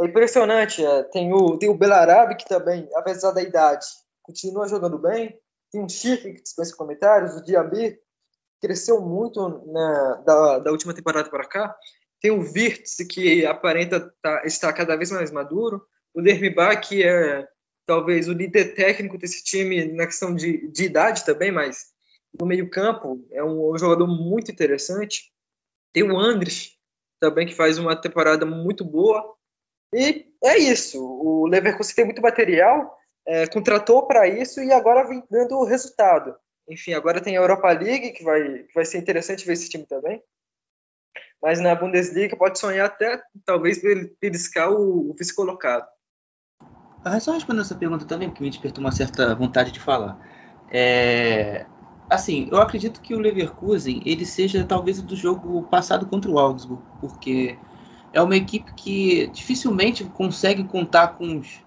É 0.00 0.04
impressionante. 0.04 0.84
É. 0.84 1.04
Tem 1.04 1.32
o, 1.32 1.56
tem 1.56 1.68
o 1.68 1.78
Belarabe, 1.78 2.36
que 2.36 2.48
também, 2.48 2.88
apesar 2.94 3.30
da 3.30 3.42
idade, 3.42 3.86
continua 4.22 4.68
jogando 4.68 4.98
bem. 4.98 5.38
Tem 5.70 5.82
o 5.84 5.88
Chique, 5.88 6.32
que 6.32 6.42
dispensa 6.42 6.76
comentários. 6.76 7.36
O 7.36 7.44
Diaby 7.44 7.98
cresceu 8.60 9.00
muito 9.00 9.48
né, 9.66 10.22
da, 10.24 10.58
da 10.58 10.70
última 10.70 10.94
temporada 10.94 11.30
para 11.30 11.46
cá. 11.46 11.76
Tem 12.22 12.30
o 12.30 12.40
Virtus, 12.40 12.96
que 13.10 13.44
aparenta 13.44 14.14
tá, 14.22 14.42
estar 14.44 14.72
cada 14.72 14.96
vez 14.96 15.10
mais 15.10 15.30
maduro. 15.32 15.84
O 16.14 16.22
Dermibá, 16.22 16.76
que 16.76 17.02
é 17.02 17.46
talvez 17.84 18.28
o 18.28 18.32
líder 18.32 18.74
técnico 18.74 19.18
desse 19.18 19.42
time 19.42 19.92
na 19.92 20.06
questão 20.06 20.32
de, 20.34 20.68
de 20.68 20.84
idade 20.84 21.24
também, 21.24 21.50
mas 21.50 21.86
no 22.38 22.46
meio-campo 22.46 23.26
é 23.32 23.42
um, 23.42 23.72
um, 23.72 23.78
jogador 23.78 24.06
muito 24.06 24.52
interessante. 24.52 25.32
Tem 25.92 26.04
o 26.04 26.16
Andres, 26.16 26.78
também, 27.22 27.46
que 27.46 27.54
faz 27.54 27.78
uma 27.78 27.94
temporada 27.94 28.44
muito 28.44 28.84
boa. 28.84 29.36
E 29.94 30.26
é 30.42 30.58
isso. 30.58 30.98
O 31.00 31.46
Leverkusen 31.46 31.94
tem 31.94 32.04
muito 32.04 32.20
material, 32.20 32.98
é, 33.26 33.46
contratou 33.46 34.06
para 34.06 34.26
isso 34.26 34.60
e 34.60 34.72
agora 34.72 35.06
vem 35.06 35.22
dando 35.30 35.62
resultado. 35.64 36.34
Enfim, 36.68 36.94
agora 36.94 37.20
tem 37.20 37.36
a 37.36 37.40
Europa 37.40 37.70
League, 37.70 38.12
que 38.12 38.24
vai, 38.24 38.64
que 38.64 38.74
vai 38.74 38.84
ser 38.84 38.98
interessante 38.98 39.46
ver 39.46 39.52
esse 39.52 39.68
time 39.68 39.86
também. 39.86 40.20
Mas 41.42 41.60
na 41.60 41.74
Bundesliga 41.74 42.36
pode 42.36 42.58
sonhar 42.58 42.86
até, 42.86 43.20
talvez, 43.44 43.82
beliscar 44.20 44.70
o, 44.70 45.12
vice-colocado. 45.18 45.86
Ah, 47.04 47.18
só 47.18 47.32
respondendo 47.32 47.62
essa 47.62 47.74
pergunta 47.74 48.04
também, 48.04 48.28
porque 48.28 48.44
me 48.44 48.50
despertou 48.50 48.82
uma 48.82 48.92
certa 48.92 49.34
vontade 49.34 49.72
de 49.72 49.80
falar. 49.80 50.16
É, 50.70 51.66
assim, 52.08 52.48
eu 52.50 52.60
acredito 52.60 53.00
que 53.00 53.12
o 53.12 53.18
Leverkusen 53.18 54.00
ele 54.06 54.24
seja 54.24 54.64
talvez 54.64 55.02
do 55.02 55.16
jogo 55.16 55.64
passado 55.64 56.06
contra 56.06 56.30
o 56.30 56.38
Augsburg, 56.38 56.80
porque 57.00 57.58
é 58.12 58.22
uma 58.22 58.36
equipe 58.36 58.72
que 58.74 59.26
dificilmente 59.28 60.04
consegue 60.04 60.62
contar 60.62 61.08
com 61.08 61.38
os, 61.38 61.60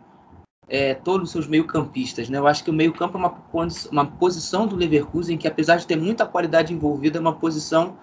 é, 0.69 0.93
todos 0.93 1.27
os 1.27 1.31
seus 1.31 1.47
meio-campistas. 1.47 2.29
Né? 2.29 2.37
Eu 2.37 2.47
acho 2.47 2.63
que 2.63 2.69
o 2.69 2.73
meio-campo 2.73 3.17
é 3.17 3.19
uma, 3.19 3.37
uma 3.91 4.05
posição 4.05 4.65
do 4.65 4.77
Leverkusen 4.77 5.37
que, 5.37 5.49
apesar 5.49 5.75
de 5.75 5.85
ter 5.85 5.97
muita 5.97 6.25
qualidade 6.25 6.73
envolvida, 6.73 7.17
é 7.17 7.21
uma 7.21 7.35
posição 7.35 7.97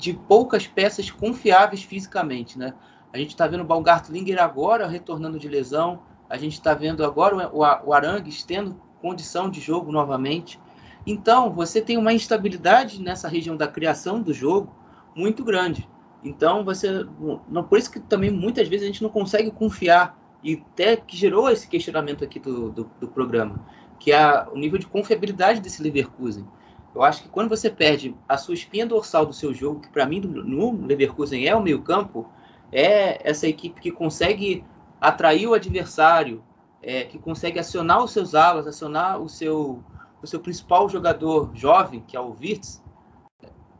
de 0.00 0.14
poucas 0.14 0.66
peças 0.66 1.10
confiáveis 1.10 1.82
fisicamente. 1.82 2.58
Né? 2.58 2.74
A 3.12 3.18
gente 3.18 3.30
está 3.30 3.46
vendo 3.46 3.60
o 3.60 3.66
Baumgartlinger 3.66 4.42
agora 4.42 4.88
retornando 4.88 5.38
de 5.38 5.46
lesão, 5.46 6.00
a 6.28 6.36
gente 6.38 6.54
está 6.54 6.72
vendo 6.74 7.04
agora 7.04 7.50
o, 7.52 7.92
Arangues 7.92 8.42
tendo 8.42 8.80
condição 9.02 9.50
de 9.50 9.60
jogo 9.60 9.92
novamente. 9.92 10.58
Então, 11.06 11.52
você 11.52 11.80
tem 11.80 11.96
uma 11.96 12.12
instabilidade 12.12 13.02
nessa 13.02 13.28
região 13.28 13.56
da 13.56 13.66
criação 13.66 14.22
do 14.22 14.32
jogo 14.32 14.74
muito 15.14 15.44
grande. 15.44 15.88
Então, 16.22 16.64
você. 16.64 17.04
Não, 17.48 17.64
por 17.64 17.78
isso 17.78 17.90
que 17.90 17.98
também 17.98 18.30
muitas 18.30 18.68
vezes 18.68 18.84
a 18.84 18.86
gente 18.86 19.02
não 19.02 19.10
consegue 19.10 19.50
confiar, 19.50 20.18
e 20.44 20.62
até 20.72 20.96
que 20.96 21.16
gerou 21.16 21.50
esse 21.50 21.66
questionamento 21.66 22.22
aqui 22.22 22.38
do, 22.38 22.70
do, 22.70 22.90
do 23.00 23.08
programa, 23.08 23.66
que 23.98 24.12
é 24.12 24.46
o 24.52 24.56
nível 24.56 24.78
de 24.78 24.86
confiabilidade 24.86 25.60
desse 25.60 25.82
Leverkusen. 25.82 26.46
Eu 26.94 27.02
acho 27.02 27.22
que 27.22 27.28
quando 27.28 27.48
você 27.48 27.70
perde 27.70 28.16
a 28.28 28.36
sua 28.36 28.54
espinha 28.54 28.84
dorsal 28.84 29.24
do 29.24 29.32
seu 29.32 29.54
jogo, 29.54 29.80
que 29.80 29.88
para 29.88 30.06
mim 30.06 30.20
no 30.20 30.86
Leverkusen 30.86 31.46
é 31.46 31.54
o 31.54 31.62
meio-campo, 31.62 32.28
é 32.72 33.28
essa 33.28 33.46
equipe 33.46 33.80
que 33.80 33.90
consegue 33.90 34.64
atrair 35.00 35.46
o 35.46 35.54
adversário, 35.54 36.42
é, 36.82 37.04
que 37.04 37.18
consegue 37.18 37.58
acionar 37.58 38.02
os 38.02 38.10
seus 38.10 38.34
alas, 38.34 38.66
acionar 38.66 39.20
o 39.20 39.28
seu, 39.28 39.82
o 40.22 40.26
seu 40.26 40.40
principal 40.40 40.88
jogador 40.88 41.50
jovem, 41.54 42.00
que 42.06 42.16
é 42.16 42.20
o 42.20 42.36
Wirtz, 42.40 42.82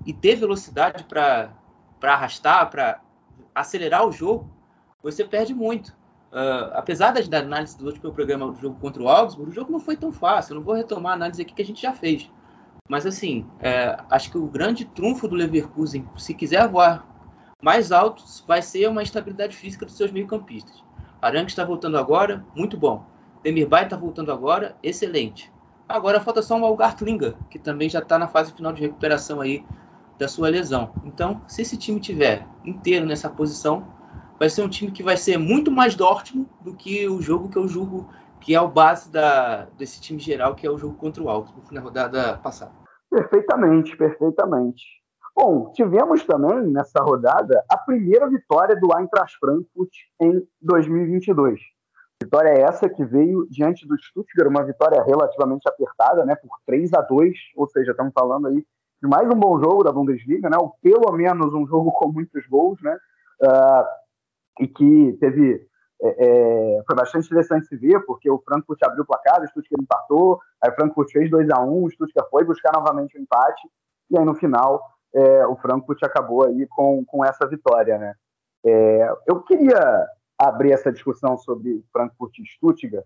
e 0.06 0.12
ter 0.12 0.36
velocidade 0.36 1.04
para 1.04 1.52
arrastar, 2.02 2.70
para 2.70 3.00
acelerar 3.54 4.06
o 4.06 4.12
jogo, 4.12 4.48
você 5.02 5.24
perde 5.24 5.54
muito. 5.54 5.98
Uh, 6.32 6.70
apesar 6.74 7.10
da 7.12 7.38
análise 7.38 7.76
do 7.76 7.86
último 7.86 8.12
programa 8.12 8.52
do 8.52 8.60
jogo 8.60 8.78
contra 8.80 9.02
o 9.02 9.08
Augsburg, 9.08 9.50
o 9.50 9.54
jogo 9.54 9.72
não 9.72 9.80
foi 9.80 9.96
tão 9.96 10.12
fácil. 10.12 10.52
Eu 10.52 10.56
não 10.56 10.64
vou 10.64 10.74
retomar 10.74 11.12
a 11.12 11.14
análise 11.16 11.42
aqui 11.42 11.52
que 11.52 11.62
a 11.62 11.64
gente 11.64 11.82
já 11.82 11.92
fez. 11.92 12.30
Mas 12.90 13.06
assim, 13.06 13.46
é, 13.60 13.96
acho 14.10 14.32
que 14.32 14.36
o 14.36 14.48
grande 14.48 14.84
trunfo 14.84 15.28
do 15.28 15.36
Leverkusen, 15.36 16.04
se 16.16 16.34
quiser 16.34 16.66
voar 16.66 17.06
mais 17.62 17.92
alto, 17.92 18.24
vai 18.48 18.60
ser 18.60 18.88
uma 18.88 19.00
estabilidade 19.00 19.56
física 19.56 19.86
dos 19.86 19.96
seus 19.96 20.10
meio-campistas. 20.10 20.82
Arangue 21.22 21.50
está 21.50 21.64
voltando 21.64 21.96
agora, 21.96 22.44
muito 22.52 22.76
bom. 22.76 23.06
Demirbay 23.44 23.84
está 23.84 23.96
voltando 23.96 24.32
agora, 24.32 24.76
excelente. 24.82 25.52
Agora 25.88 26.20
falta 26.20 26.42
só 26.42 26.58
o 26.58 26.64
Algartlinga, 26.64 27.36
que 27.48 27.60
também 27.60 27.88
já 27.88 28.00
está 28.00 28.18
na 28.18 28.26
fase 28.26 28.52
final 28.52 28.72
de 28.72 28.80
recuperação 28.80 29.40
aí 29.40 29.64
da 30.18 30.26
sua 30.26 30.48
lesão. 30.48 30.92
Então, 31.04 31.42
se 31.46 31.62
esse 31.62 31.76
time 31.76 32.00
tiver 32.00 32.44
inteiro 32.64 33.06
nessa 33.06 33.30
posição, 33.30 33.86
vai 34.36 34.50
ser 34.50 34.62
um 34.62 34.68
time 34.68 34.90
que 34.90 35.04
vai 35.04 35.16
ser 35.16 35.38
muito 35.38 35.70
mais 35.70 35.94
Dortmund 35.94 36.50
do 36.60 36.74
que 36.74 37.08
o 37.08 37.22
jogo 37.22 37.50
que 37.50 37.56
eu 37.56 37.68
julgo 37.68 38.10
que 38.40 38.54
é 38.54 38.60
o 38.60 38.68
base 38.68 39.10
da, 39.10 39.66
desse 39.76 40.00
time 40.00 40.18
geral, 40.18 40.54
que 40.54 40.66
é 40.66 40.70
o 40.70 40.78
jogo 40.78 40.94
contra 40.94 41.22
o 41.22 41.28
Augsburg 41.28 41.72
na 41.72 41.80
rodada 41.80 42.38
passada. 42.38 42.79
Perfeitamente, 43.10 43.96
perfeitamente. 43.96 44.84
Bom, 45.34 45.72
tivemos 45.72 46.24
também 46.24 46.70
nessa 46.70 47.02
rodada 47.02 47.64
a 47.68 47.76
primeira 47.76 48.28
vitória 48.28 48.76
do 48.76 48.88
Eintracht 48.96 49.36
Frankfurt 49.38 49.90
em 50.20 50.46
2022. 50.60 51.60
Vitória 52.22 52.50
essa 52.50 52.88
que 52.88 53.04
veio 53.04 53.46
diante 53.50 53.88
do 53.88 53.96
Stuttgart, 53.98 54.48
uma 54.48 54.62
vitória 54.62 55.02
relativamente 55.02 55.66
apertada, 55.68 56.24
né, 56.24 56.36
por 56.36 56.58
3 56.66 56.92
a 56.92 57.00
2, 57.00 57.34
ou 57.56 57.66
seja, 57.68 57.92
estamos 57.92 58.12
falando 58.12 58.48
aí 58.48 58.64
de 59.02 59.08
mais 59.08 59.26
um 59.28 59.38
bom 59.38 59.58
jogo 59.58 59.82
da 59.82 59.90
Bundesliga, 59.90 60.50
né, 60.50 60.58
ou 60.58 60.74
pelo 60.82 61.10
menos 61.12 61.54
um 61.54 61.66
jogo 61.66 61.90
com 61.92 62.12
muitos 62.12 62.46
gols, 62.46 62.78
né, 62.82 62.94
uh, 63.42 63.84
e 64.62 64.68
que 64.68 65.16
teve 65.18 65.66
é, 66.02 66.08
é, 66.08 66.82
foi 66.86 66.96
bastante 66.96 67.26
interessante 67.26 67.66
se 67.66 67.76
ver, 67.76 68.00
porque 68.06 68.30
o 68.30 68.38
Frankfurt 68.38 68.82
abriu 68.82 69.02
o 69.02 69.06
placar, 69.06 69.42
o 69.42 69.46
Stuttgart 69.46 69.82
empatou, 69.82 70.40
aí 70.62 70.70
o 70.70 70.74
Frankfurt 70.74 71.10
fez 71.12 71.30
2 71.30 71.50
a 71.50 71.60
1 71.60 71.84
o 71.84 71.90
Stuttgart 71.90 72.28
foi 72.30 72.44
buscar 72.44 72.72
novamente 72.72 73.18
o 73.18 73.20
empate, 73.20 73.68
e 74.10 74.18
aí 74.18 74.24
no 74.24 74.34
final 74.34 74.82
é, 75.14 75.46
o 75.46 75.56
Frankfurt 75.56 76.02
acabou 76.02 76.46
aí 76.46 76.66
com, 76.68 77.04
com 77.04 77.24
essa 77.24 77.46
vitória, 77.46 77.98
né? 77.98 78.14
É, 78.64 79.12
eu 79.26 79.42
queria 79.42 80.06
abrir 80.38 80.72
essa 80.72 80.90
discussão 80.90 81.36
sobre 81.36 81.84
Frankfurt 81.92 82.38
e 82.38 82.46
Stuttgart, 82.46 83.04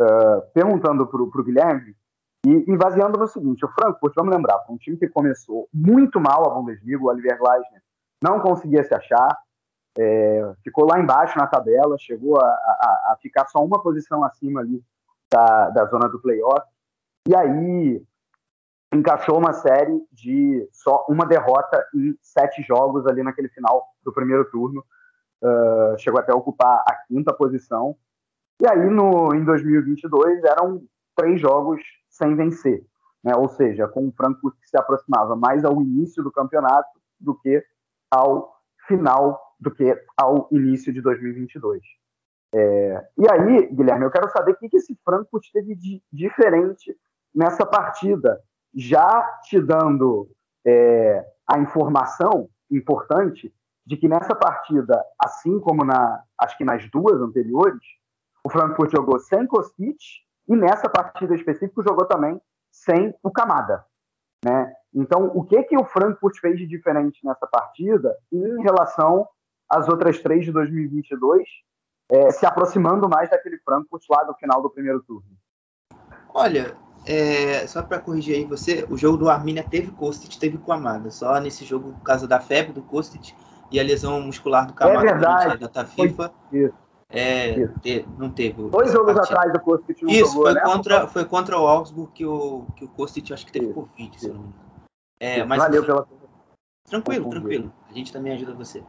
uh, 0.00 0.42
perguntando 0.54 1.06
para 1.06 1.20
o 1.20 1.44
Guilherme, 1.44 1.94
e, 2.46 2.72
e 2.72 2.76
baseando 2.76 3.18
no 3.18 3.28
seguinte, 3.28 3.64
o 3.64 3.68
Frankfurt, 3.68 4.14
vamos 4.16 4.34
lembrar, 4.34 4.58
foi 4.60 4.74
um 4.74 4.78
time 4.78 4.96
que 4.96 5.08
começou 5.08 5.68
muito 5.74 6.18
mal 6.18 6.46
a 6.46 6.54
Bundesliga, 6.54 7.02
o 7.02 7.08
Oliver 7.08 7.38
Glasner 7.38 7.82
não 8.22 8.40
conseguia 8.40 8.82
se 8.84 8.94
achar, 8.94 9.36
é, 9.98 10.54
ficou 10.62 10.86
lá 10.86 11.00
embaixo 11.00 11.38
na 11.38 11.46
tabela, 11.46 11.98
chegou 11.98 12.40
a, 12.40 12.46
a, 12.46 13.12
a, 13.12 13.18
ficar 13.20 13.46
só 13.48 13.58
uma 13.64 13.82
posição 13.82 14.24
acima 14.24 14.60
ali 14.60 14.82
da, 15.30 15.70
da 15.70 15.86
zona 15.86 16.08
do 16.08 16.20
playoff, 16.20 16.66
e 17.28 17.34
aí 17.34 18.02
encaixou 18.92 19.38
uma 19.38 19.52
série 19.52 20.00
de 20.12 20.68
só 20.72 21.04
uma 21.08 21.24
derrota 21.26 21.84
em 21.94 22.16
sete 22.20 22.62
jogos 22.62 23.06
ali 23.06 23.22
naquele 23.22 23.48
final 23.48 23.86
do 24.02 24.12
primeiro 24.12 24.44
turno, 24.50 24.84
uh, 25.42 25.98
chegou 25.98 26.20
até 26.20 26.32
a 26.32 26.36
ocupar 26.36 26.82
a 26.86 26.94
quinta 27.06 27.32
posição, 27.32 27.96
e 28.60 28.68
aí 28.68 28.90
no, 28.90 29.34
em 29.34 29.44
2022 29.44 30.44
eram 30.44 30.82
três 31.16 31.40
jogos 31.40 31.80
sem 32.08 32.34
vencer, 32.34 32.84
né? 33.22 33.34
ou 33.36 33.48
seja, 33.48 33.88
com 33.88 34.08
o 34.08 34.12
Frankfurt 34.12 34.54
que 34.60 34.68
se 34.68 34.76
aproximava 34.76 35.36
mais 35.36 35.64
ao 35.64 35.80
início 35.80 36.22
do 36.22 36.32
campeonato 36.32 36.88
do 37.18 37.34
que 37.34 37.64
ao 38.10 38.56
final 38.86 39.49
do 39.60 39.70
que 39.70 39.96
ao 40.16 40.48
início 40.50 40.92
de 40.92 41.02
2022. 41.02 41.82
É, 42.52 43.08
e 43.16 43.30
aí, 43.30 43.66
Guilherme, 43.66 44.04
eu 44.04 44.10
quero 44.10 44.28
saber 44.30 44.52
o 44.52 44.56
que, 44.56 44.68
que 44.68 44.78
esse 44.78 44.98
Frankfurt 45.04 45.44
teve 45.52 45.74
de 45.74 46.02
diferente 46.12 46.96
nessa 47.34 47.64
partida, 47.64 48.40
já 48.74 49.22
te 49.44 49.60
dando 49.60 50.28
é, 50.66 51.24
a 51.46 51.58
informação 51.58 52.48
importante 52.70 53.54
de 53.86 53.96
que 53.96 54.08
nessa 54.08 54.34
partida, 54.34 55.04
assim 55.18 55.58
como 55.60 55.84
na, 55.84 56.22
acho 56.38 56.56
que 56.56 56.64
nas 56.64 56.88
duas 56.90 57.20
anteriores, 57.20 57.82
o 58.44 58.50
Frankfurt 58.50 58.90
jogou 58.92 59.18
sem 59.18 59.46
Kostic 59.46 59.98
e 60.48 60.56
nessa 60.56 60.88
partida 60.88 61.34
específica 61.34 61.82
jogou 61.82 62.06
também 62.06 62.40
sem 62.70 63.14
o 63.22 63.30
Kamada. 63.30 63.84
Né? 64.44 64.72
Então, 64.94 65.30
o 65.34 65.44
que, 65.44 65.62
que 65.64 65.76
o 65.76 65.84
Frankfurt 65.84 66.38
fez 66.40 66.58
de 66.58 66.66
diferente 66.66 67.20
nessa 67.24 67.46
partida 67.46 68.16
em 68.32 68.62
relação 68.62 69.28
as 69.70 69.88
outras 69.88 70.18
três 70.18 70.44
de 70.44 70.50
2022, 70.50 71.46
é, 72.10 72.30
se 72.32 72.44
aproximando 72.44 73.08
mais 73.08 73.30
daquele 73.30 73.58
Frankfurt 73.58 74.02
lá 74.10 74.24
do 74.24 74.34
final 74.34 74.60
do 74.60 74.68
primeiro 74.68 75.00
turno? 75.02 75.28
Olha, 76.34 76.76
é, 77.06 77.66
só 77.66 77.82
para 77.82 78.00
corrigir 78.00 78.36
aí 78.36 78.44
você, 78.44 78.84
o 78.90 78.96
jogo 78.96 79.16
do 79.16 79.30
Arminia 79.30 79.64
teve 79.68 79.90
Kostic, 79.92 80.36
teve 80.38 80.58
Kamada. 80.58 81.10
Só 81.10 81.38
nesse 81.40 81.64
jogo, 81.64 81.92
por 81.92 82.02
causa 82.02 82.26
da 82.26 82.40
febre 82.40 82.72
do 82.72 82.82
Kostic 82.82 83.32
e 83.70 83.78
a 83.78 83.82
lesão 83.82 84.20
muscular 84.20 84.66
do 84.66 84.74
Kamada 84.74 84.98
é 84.98 85.12
verdade. 85.12 85.58
da 85.58 85.66
data 85.68 85.84
FIFA. 85.84 86.32
Isso. 86.52 86.74
É, 87.12 87.66
Te, 87.82 88.06
não 88.16 88.30
teve. 88.30 88.68
Dois 88.68 88.92
jogos 88.92 89.16
atrás 89.16 89.52
do 89.52 89.60
Kostic 89.60 90.00
não 90.02 90.10
Isso, 90.10 90.32
jogou, 90.32 90.42
foi, 90.44 90.54
né? 90.54 90.60
contra, 90.60 91.08
foi 91.08 91.24
contra 91.24 91.58
o 91.58 91.66
Augsburg 91.66 92.12
que 92.12 92.24
o, 92.24 92.66
que 92.76 92.84
o 92.84 92.88
Kostic 92.88 93.32
acho 93.32 93.46
que 93.46 93.52
teve 93.52 93.72
Covid, 93.72 94.20
se 94.20 94.28
eu 94.28 94.34
não 94.34 94.42
me 94.42 94.48
engano. 94.48 94.70
É, 95.18 95.44
mas, 95.44 95.58
Valeu 95.58 95.84
pela. 95.84 96.06
Tranquilo, 96.88 97.28
tranquilo. 97.28 97.72
A 97.88 97.92
gente 97.92 98.12
também 98.12 98.32
ajuda 98.32 98.54
você. 98.54 98.82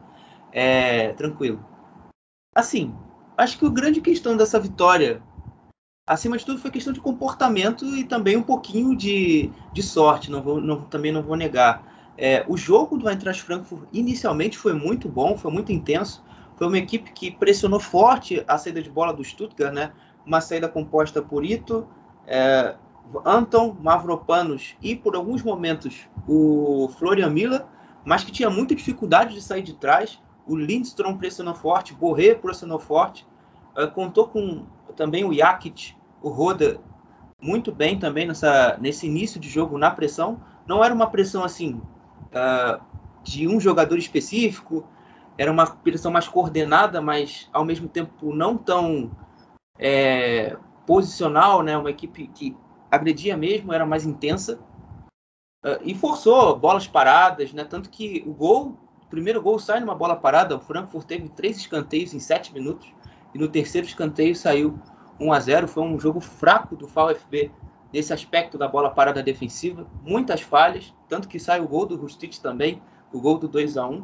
É, 0.52 1.12
tranquilo. 1.14 1.64
Assim, 2.54 2.94
acho 3.36 3.58
que 3.58 3.64
o 3.64 3.70
grande 3.70 4.00
questão 4.00 4.36
dessa 4.36 4.60
vitória, 4.60 5.22
acima 6.06 6.36
de 6.36 6.44
tudo, 6.44 6.60
foi 6.60 6.70
questão 6.70 6.92
de 6.92 7.00
comportamento 7.00 7.86
e 7.96 8.04
também 8.04 8.36
um 8.36 8.42
pouquinho 8.42 8.94
de, 8.94 9.50
de 9.72 9.82
sorte, 9.82 10.30
não 10.30 10.42
vou, 10.42 10.60
não, 10.60 10.82
também 10.82 11.10
não 11.10 11.22
vou 11.22 11.36
negar. 11.36 12.12
É, 12.18 12.44
o 12.46 12.56
jogo 12.56 12.98
do 12.98 13.08
Eintracht 13.08 13.42
Frankfurt 13.42 13.88
inicialmente 13.92 14.58
foi 14.58 14.74
muito 14.74 15.08
bom, 15.08 15.36
foi 15.36 15.50
muito 15.50 15.72
intenso. 15.72 16.22
Foi 16.56 16.66
uma 16.66 16.78
equipe 16.78 17.10
que 17.12 17.30
pressionou 17.30 17.80
forte 17.80 18.44
a 18.46 18.58
saída 18.58 18.82
de 18.82 18.90
bola 18.90 19.12
do 19.12 19.24
Stuttgart, 19.24 19.72
né? 19.72 19.92
Uma 20.24 20.40
saída 20.40 20.68
composta 20.68 21.22
por 21.22 21.44
Ito, 21.44 21.88
é, 22.26 22.76
Anton, 23.24 23.76
Mavropanos 23.80 24.76
e, 24.82 24.94
por 24.94 25.16
alguns 25.16 25.42
momentos, 25.42 26.06
o 26.28 26.88
Florian 26.98 27.30
Miller, 27.30 27.64
mas 28.04 28.22
que 28.22 28.30
tinha 28.30 28.50
muita 28.50 28.74
dificuldade 28.74 29.34
de 29.34 29.40
sair 29.40 29.62
de 29.62 29.74
trás 29.74 30.20
o 30.46 30.56
Lindstrom 30.56 31.16
pressionou 31.16 31.54
forte, 31.54 31.94
Borré 31.94 32.34
pressionou 32.34 32.78
forte, 32.78 33.26
uh, 33.76 33.90
contou 33.90 34.28
com 34.28 34.66
também 34.96 35.24
o 35.24 35.32
Jakic, 35.32 35.94
o 36.20 36.28
Roda, 36.28 36.80
muito 37.40 37.72
bem 37.72 37.98
também 37.98 38.26
nessa, 38.26 38.76
nesse 38.80 39.06
início 39.06 39.40
de 39.40 39.48
jogo 39.48 39.76
na 39.76 39.90
pressão. 39.90 40.40
Não 40.66 40.84
era 40.84 40.94
uma 40.94 41.08
pressão 41.08 41.42
assim 41.42 41.80
uh, 42.28 42.80
de 43.22 43.48
um 43.48 43.60
jogador 43.60 43.98
específico, 43.98 44.86
era 45.36 45.50
uma 45.50 45.66
pressão 45.66 46.12
mais 46.12 46.28
coordenada, 46.28 47.00
mas 47.00 47.48
ao 47.52 47.64
mesmo 47.64 47.88
tempo 47.88 48.34
não 48.34 48.56
tão 48.56 49.10
é, 49.78 50.56
posicional, 50.86 51.62
né? 51.62 51.76
Uma 51.76 51.90
equipe 51.90 52.28
que 52.28 52.56
agredia 52.90 53.36
mesmo, 53.36 53.72
era 53.72 53.86
mais 53.86 54.04
intensa 54.04 54.58
uh, 55.64 55.80
e 55.82 55.94
forçou 55.94 56.58
bolas 56.58 56.86
paradas, 56.86 57.52
né? 57.52 57.64
Tanto 57.64 57.90
que 57.90 58.22
o 58.26 58.32
gol 58.32 58.76
primeiro 59.12 59.42
gol 59.42 59.58
sai 59.58 59.78
numa 59.78 59.94
bola 59.94 60.16
parada. 60.16 60.56
O 60.56 60.60
Frankfurt 60.60 61.06
teve 61.06 61.28
três 61.28 61.58
escanteios 61.58 62.14
em 62.14 62.18
sete 62.18 62.54
minutos. 62.54 62.88
E 63.34 63.38
no 63.38 63.46
terceiro 63.46 63.86
escanteio 63.86 64.34
saiu 64.34 64.78
1 65.20 65.32
a 65.34 65.38
0 65.38 65.68
Foi 65.68 65.82
um 65.82 66.00
jogo 66.00 66.18
fraco 66.18 66.74
do 66.74 66.86
VfB 66.86 67.50
nesse 67.92 68.10
aspecto 68.14 68.56
da 68.56 68.66
bola 68.66 68.88
parada 68.88 69.22
defensiva. 69.22 69.86
Muitas 70.02 70.40
falhas. 70.40 70.94
Tanto 71.10 71.28
que 71.28 71.38
sai 71.38 71.60
o 71.60 71.68
gol 71.68 71.84
do 71.84 71.94
Rustich 71.94 72.40
também. 72.40 72.80
O 73.12 73.20
gol 73.20 73.38
do 73.38 73.46
2 73.46 73.76
a 73.76 73.86
1 73.86 74.02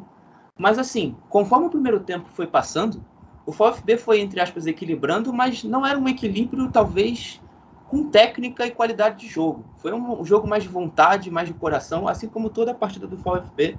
Mas 0.55 0.77
assim, 0.77 1.15
conforme 1.27 1.65
o 1.65 1.71
primeiro 1.71 2.01
tempo 2.01 2.29
foi 2.29 2.45
passando, 2.45 3.01
o 3.47 3.51
VfB 3.51 3.97
foi, 3.97 4.19
entre 4.19 4.39
aspas, 4.39 4.67
equilibrando, 4.67 5.33
mas 5.33 5.63
não 5.63 5.83
era 5.83 5.97
um 5.97 6.07
equilíbrio, 6.07 6.69
talvez, 6.69 7.41
com 7.87 8.11
técnica 8.11 8.63
e 8.67 8.69
qualidade 8.69 9.21
de 9.21 9.27
jogo. 9.27 9.65
Foi 9.77 9.91
um 9.91 10.23
jogo 10.23 10.47
mais 10.47 10.61
de 10.61 10.69
vontade, 10.69 11.31
mais 11.31 11.47
de 11.47 11.55
coração, 11.55 12.07
assim 12.07 12.27
como 12.27 12.51
toda 12.51 12.73
a 12.73 12.75
partida 12.75 13.07
do 13.07 13.17
VfB 13.17 13.75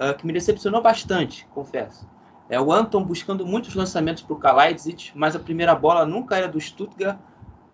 uh, 0.00 0.16
que 0.16 0.26
me 0.26 0.32
decepcionou 0.32 0.82
bastante, 0.82 1.46
confesso. 1.54 2.08
É 2.48 2.60
o 2.60 2.72
Anton 2.72 3.02
buscando 3.02 3.44
muitos 3.44 3.74
lançamentos 3.74 4.22
para 4.22 4.34
o 4.34 4.38
Kalajdzic, 4.38 5.10
mas 5.14 5.34
a 5.34 5.40
primeira 5.40 5.74
bola 5.74 6.06
nunca 6.06 6.36
era 6.36 6.46
do 6.46 6.60
Stuttgart. 6.60 7.18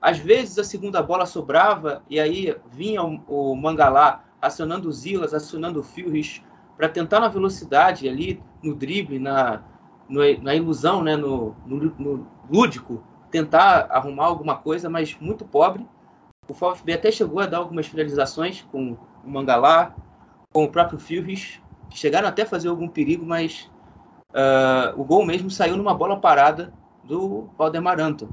Às 0.00 0.18
vezes 0.18 0.58
a 0.58 0.64
segunda 0.64 1.02
bola 1.02 1.26
sobrava 1.26 2.02
e 2.08 2.18
aí 2.18 2.56
vinha 2.70 3.02
o, 3.02 3.20
o 3.28 3.54
Mangalá 3.54 4.24
acionando 4.40 4.88
o 4.88 4.92
Zilas, 4.92 5.34
acionando 5.34 5.80
o 5.80 5.82
Fürrich 5.82 6.42
para 6.76 6.88
tentar 6.88 7.20
na 7.20 7.28
velocidade 7.28 8.08
ali, 8.08 8.42
no 8.62 8.74
drible, 8.74 9.18
na, 9.18 9.62
no, 10.08 10.20
na 10.42 10.54
ilusão, 10.54 11.02
né, 11.02 11.16
no, 11.16 11.54
no, 11.66 11.94
no, 11.98 12.26
lúdico, 12.50 13.04
tentar 13.30 13.86
arrumar 13.90 14.26
alguma 14.26 14.56
coisa, 14.56 14.90
mas 14.90 15.16
muito 15.20 15.44
pobre. 15.44 15.86
O 16.48 16.54
VfB 16.54 16.94
até 16.94 17.10
chegou 17.10 17.40
a 17.40 17.46
dar 17.46 17.58
algumas 17.58 17.86
finalizações 17.86 18.66
com 18.72 18.96
o 19.24 19.30
Mangalá, 19.30 19.94
com 20.52 20.64
o 20.64 20.68
próprio 20.68 20.98
que 20.98 21.61
chegaram 21.94 22.28
até 22.28 22.42
a 22.42 22.46
fazer 22.46 22.68
algum 22.68 22.88
perigo, 22.88 23.24
mas 23.24 23.70
uh, 24.30 25.00
o 25.00 25.04
gol 25.04 25.24
mesmo 25.24 25.50
saiu 25.50 25.76
numa 25.76 25.94
bola 25.94 26.20
parada 26.20 26.72
do 27.04 27.48
Valdemar 27.58 28.00
Anton, 28.00 28.28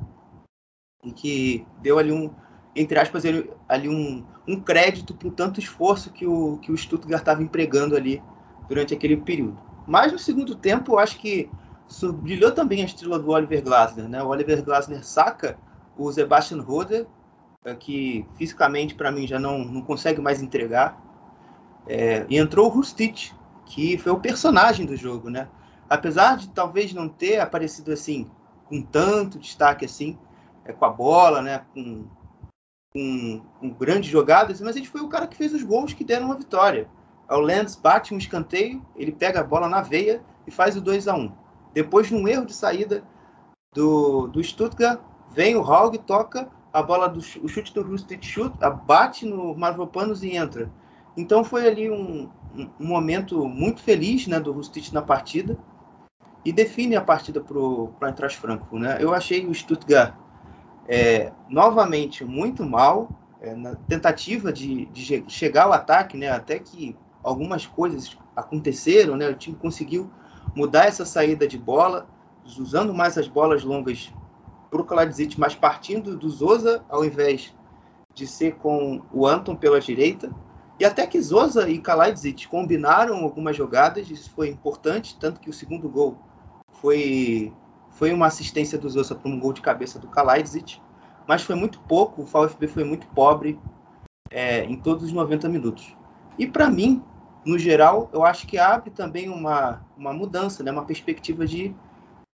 e 1.04 1.12
que 1.12 1.66
deu 1.82 1.98
ali 1.98 2.12
um, 2.12 2.30
entre 2.76 3.00
aspas, 3.00 3.24
ali 3.68 3.90
um, 3.90 4.26
um 4.48 4.60
crédito 4.60 5.14
para 5.14 5.30
tanto 5.32 5.60
esforço 5.60 6.12
que 6.12 6.26
o, 6.26 6.58
que 6.58 6.72
o 6.72 6.78
Stuttgart 6.78 7.22
estava 7.22 7.44
empregando 7.44 7.96
ali 7.96 8.22
durante 8.68 8.94
aquele 8.94 9.18
período. 9.18 9.60
Mas 9.88 10.12
no 10.12 10.20
segundo 10.20 10.56
tempo, 10.56 10.94
eu 10.94 11.00
acho 11.00 11.18
que 11.18 11.50
brilhou 12.22 12.52
também 12.52 12.82
a 12.82 12.86
estrela 12.86 13.18
do 13.18 13.32
Oliver 13.32 13.64
Glasner. 13.64 14.08
Né? 14.08 14.22
O 14.22 14.28
Oliver 14.28 14.64
Glasner 14.64 15.04
saca 15.04 15.58
o 15.98 16.12
Sebastian 16.12 16.62
Roder, 16.62 17.08
é, 17.66 17.74
que 17.74 18.26
fisicamente 18.36 18.96
para 18.96 19.12
mim 19.12 19.28
já 19.28 19.40
não, 19.40 19.60
não 19.60 19.82
consegue 19.82 20.22
mais 20.22 20.42
entregar. 20.42 21.02
É, 21.88 22.26
e 22.30 22.38
entrou 22.38 22.68
o 22.68 22.70
Rustic, 22.70 23.32
que 23.70 23.98
foi 24.00 24.12
o 24.12 24.20
personagem 24.20 24.86
do 24.86 24.98
jogo, 24.98 25.30
né? 25.30 25.48
Apesar 25.88 26.36
de 26.38 26.50
talvez 26.50 26.92
não 26.92 27.08
ter 27.08 27.40
aparecido 27.40 27.94
assim 27.94 28.30
com 28.68 28.82
tanto 28.82 29.40
destaque 29.40 29.86
assim, 29.86 30.18
é, 30.66 30.74
com 30.74 30.86
a 30.86 30.90
bola, 30.90 31.42
né? 31.42 31.64
Com, 31.74 32.06
com, 32.92 33.42
com 33.60 33.70
grandes 33.70 34.10
jogadas, 34.10 34.60
mas 34.60 34.76
ele 34.76 34.88
foi 34.88 35.02
o 35.02 35.08
cara 35.08 35.28
que 35.28 35.38
fez 35.38 35.54
os 35.54 35.64
gols 35.64 35.94
que 35.94 36.04
deram 36.04 36.32
a 36.32 36.36
vitória. 36.36 36.90
O 37.30 37.40
Lenz 37.40 37.76
bate 37.76 38.14
um 38.14 38.18
escanteio, 38.18 38.84
ele 38.96 39.12
pega 39.12 39.40
a 39.40 39.44
bola 39.44 39.70
na 39.70 39.82
veia 39.82 40.24
e 40.48 40.52
faz 40.52 40.76
o 40.76 40.82
2 40.82 41.08
a 41.08 41.16
1 41.16 41.32
Depois, 41.72 42.10
num 42.10 42.28
erro 42.28 42.48
de 42.48 42.54
saída 42.54 43.04
do, 43.74 44.28
do 44.28 44.44
Stuttgart, 44.44 45.00
vem 45.32 45.56
o 45.56 45.62
Haug, 45.62 45.96
toca 46.00 46.50
a 46.74 46.82
bola 46.82 47.08
do 47.08 47.20
o 47.20 47.48
chute 47.48 47.72
do 47.74 47.84
Rustic 47.84 48.24
chute, 48.24 48.58
bate 48.86 49.28
no 49.28 49.56
Marvopanos 49.56 50.24
e 50.24 50.36
entra. 50.36 50.72
Então 51.16 51.44
foi 51.44 51.68
ali 51.68 51.90
um, 51.90 52.30
um, 52.56 52.88
momento 52.88 53.48
muito 53.48 53.82
feliz 53.82 54.28
né, 54.28 54.40
do 54.40 54.52
Rustic 54.52 54.92
na 54.92 55.02
partida 55.02 55.58
e 56.44 56.52
define 56.52 56.96
a 56.96 57.02
partida 57.02 57.42
para 57.42 57.58
o 57.58 57.94
Eintracht 58.02 58.40
Frankfurt. 58.40 58.82
Né? 58.82 58.98
Eu 59.00 59.14
achei 59.14 59.46
o 59.46 59.54
Stuttgart 59.54 60.14
é, 60.88 61.32
novamente 61.48 62.26
muito 62.26 62.66
mal 62.66 63.10
é, 63.42 63.54
na 63.56 63.76
tentativa 63.76 64.52
de, 64.52 64.86
de, 64.88 65.24
chegar 65.28 65.66
ao 65.66 65.74
ataque, 65.74 66.18
né? 66.18 66.30
até 66.30 66.60
que 66.60 66.96
algumas 67.24 67.66
coisas 67.66 68.18
aconteceram, 68.36 69.16
né? 69.16 69.30
o 69.30 69.36
time 69.36 69.56
conseguiu 69.56 70.10
mudar 70.56 70.86
essa 70.86 71.06
saída 71.06 71.48
de 71.48 71.58
bola, 71.58 72.08
usando 72.58 72.94
mais 72.94 73.18
as 73.18 73.28
bolas 73.28 73.64
longas 73.64 74.12
para 74.70 74.82
o 74.82 74.86
Kaladzic, 74.86 75.40
mas 75.40 75.56
partindo 75.56 76.16
do 76.16 76.30
Zosa 76.30 76.84
ao 76.90 77.04
invés 77.04 77.54
de 78.14 78.28
ser 78.28 78.56
com 78.56 79.02
o 79.14 79.26
Anton 79.26 79.56
pela 79.56 79.80
direita. 79.80 80.32
E 80.80 80.86
até 80.86 81.06
que 81.06 81.22
Zosa 81.22 81.70
e 81.70 81.78
Kaladzic 81.78 82.48
combinaram 82.48 83.18
algumas 83.18 83.56
jogadas, 83.56 84.10
isso 84.10 84.32
foi 84.32 84.48
importante, 84.48 85.18
tanto 85.20 85.42
que 85.42 85.50
o 85.50 85.54
segundo 85.54 85.90
gol 85.90 86.18
foi, 86.82 87.54
foi 87.92 88.14
uma 88.14 88.28
assistência 88.28 88.78
do 88.78 88.90
Zosa 88.90 89.14
para 89.14 89.30
um 89.30 89.40
gol 89.40 89.52
de 89.52 89.62
cabeça 89.62 90.00
do 90.00 90.08
Kaladzic, 90.08 90.82
mas 91.28 91.44
foi 91.44 91.56
muito 91.56 91.80
pouco, 91.82 92.22
o 92.22 92.26
VfB 92.26 92.68
foi 92.68 92.84
muito 92.86 93.08
pobre 93.08 93.60
é, 94.32 94.64
em 94.64 94.78
todos 94.78 95.04
os 95.04 95.12
90 95.12 95.50
minutos. 95.50 95.96
E 96.38 96.48
para 96.48 96.70
mim, 96.70 97.04
no 97.46 97.60
geral, 97.60 98.10
eu 98.14 98.24
acho 98.24 98.48
que 98.48 98.58
abre 98.58 98.90
também 98.90 99.28
uma, 99.30 99.82
uma 99.98 100.14
mudança, 100.14 100.64
né? 100.64 100.72
uma 100.72 100.86
perspectiva 100.86 101.46
de 101.46 101.76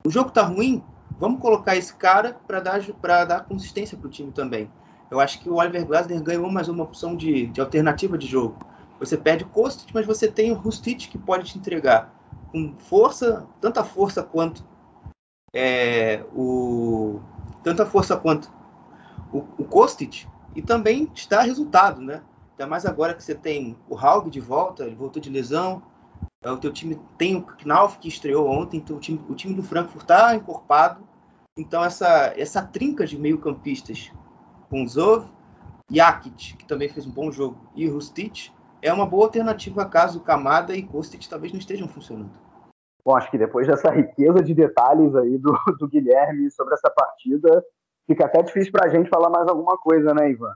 o 0.06 0.10
jogo 0.10 0.32
tá 0.32 0.44
ruim, 0.44 0.82
vamos 1.20 1.42
colocar 1.42 1.76
esse 1.76 1.94
cara 1.94 2.40
para 2.48 2.62
dar, 2.62 2.80
dar 3.26 3.46
consistência 3.46 3.98
para 3.98 4.08
o 4.08 4.10
time 4.10 4.32
também. 4.32 4.72
Eu 5.12 5.20
acho 5.20 5.40
que 5.40 5.50
o 5.50 5.56
Oliver 5.56 5.86
Glasner 5.86 6.22
ganhou 6.22 6.52
mais 6.52 6.68
uma 6.68 6.84
opção 6.84 7.16
de, 7.16 7.48
de 7.48 7.60
alternativa 7.60 8.18
de 8.18 8.28
jogo. 8.28 8.58
Você 9.00 9.18
perde 9.18 9.46
Kostic, 9.46 9.92
mas 9.94 10.06
você 10.06 10.28
tem 10.30 10.52
o 10.52 10.56
Rustic 10.56 11.10
que 11.10 11.18
pode 11.18 11.52
te 11.52 11.58
entregar 11.58 12.14
com 12.52 12.74
força, 12.78 13.48
tanta 13.62 13.84
força 13.84 14.22
quanto 14.22 14.64
é, 15.54 16.24
o 16.34 17.20
tanta 17.64 17.86
força 17.86 18.16
quanto 18.18 18.52
o, 19.32 19.40
o 19.58 19.64
Kostic 19.66 20.26
e 20.56 20.62
também 20.62 21.06
te 21.06 21.30
dá 21.30 21.42
resultado, 21.42 22.02
né? 22.02 22.22
Ainda 22.52 22.68
mais 22.68 22.86
agora 22.86 23.14
que 23.14 23.24
você 23.24 23.34
tem 23.34 23.78
o 23.88 23.98
Haug 23.98 24.30
de 24.30 24.40
volta, 24.40 24.84
ele 24.84 24.96
voltou 24.96 25.22
de 25.22 25.30
lesão. 25.30 25.82
É, 26.44 26.52
o 26.52 26.58
teu 26.58 26.72
time 26.72 27.00
tem 27.18 27.36
o 27.36 27.42
Knauf 27.42 27.98
que 28.00 28.08
estreou 28.08 28.50
ontem, 28.50 28.78
então 28.78 28.98
o 28.98 29.00
time, 29.00 29.22
o 29.30 29.36
time 29.36 29.54
do 29.54 29.64
Frankfurt 29.64 30.04
está 30.04 30.36
encorpado. 30.36 31.08
Então 31.58 31.84
essa 31.84 32.34
essa 32.38 32.62
trinca 32.62 33.06
de 33.06 33.18
meio-campistas 33.18 34.12
com 34.70 34.88
Zov, 34.88 35.28
Jakic, 35.92 36.58
que 36.58 36.66
também 36.66 36.90
fez 36.90 37.06
um 37.06 37.12
bom 37.12 37.32
jogo, 37.32 37.58
e 37.76 37.88
Rustic, 37.88 38.52
é 38.82 38.94
uma 38.94 39.06
boa 39.06 39.26
alternativa 39.26 39.86
caso 39.86 40.22
Camada 40.22 40.76
e 40.76 40.84
Kostic 40.84 41.28
talvez 41.28 41.52
não 41.52 41.60
estejam 41.60 41.88
funcionando. 41.88 42.32
Bom, 43.04 43.16
acho 43.16 43.32
que 43.32 43.38
depois 43.38 43.68
dessa 43.68 43.90
riqueza 43.92 44.44
de 44.44 44.54
detalhes 44.54 45.16
aí 45.16 45.38
do, 45.38 45.54
do 45.80 45.88
Guilherme 45.88 46.50
sobre 46.52 46.74
essa 46.74 46.90
partida, 46.90 47.64
fica 48.06 48.26
até 48.26 48.42
difícil 48.42 48.72
para 48.72 48.88
a 48.88 48.90
gente 48.90 49.10
falar 49.10 49.30
mais 49.30 49.48
alguma 49.48 49.78
coisa, 49.78 50.14
né, 50.14 50.30
Ivan? 50.32 50.54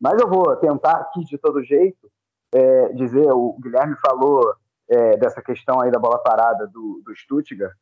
Mas 0.00 0.20
eu 0.20 0.28
vou 0.28 0.54
tentar 0.56 0.92
aqui 0.92 1.24
de 1.24 1.38
todo 1.38 1.64
jeito 1.64 2.10
é, 2.54 2.92
dizer, 2.92 3.30
o 3.32 3.56
Guilherme 3.60 3.96
falou 3.96 4.54
é, 4.88 5.16
dessa 5.16 5.42
questão 5.42 5.80
aí 5.80 5.90
da 5.90 5.98
bola 5.98 6.18
parada 6.18 6.66
do, 6.66 7.02
do 7.04 7.14
Stuttgart. 7.14 7.72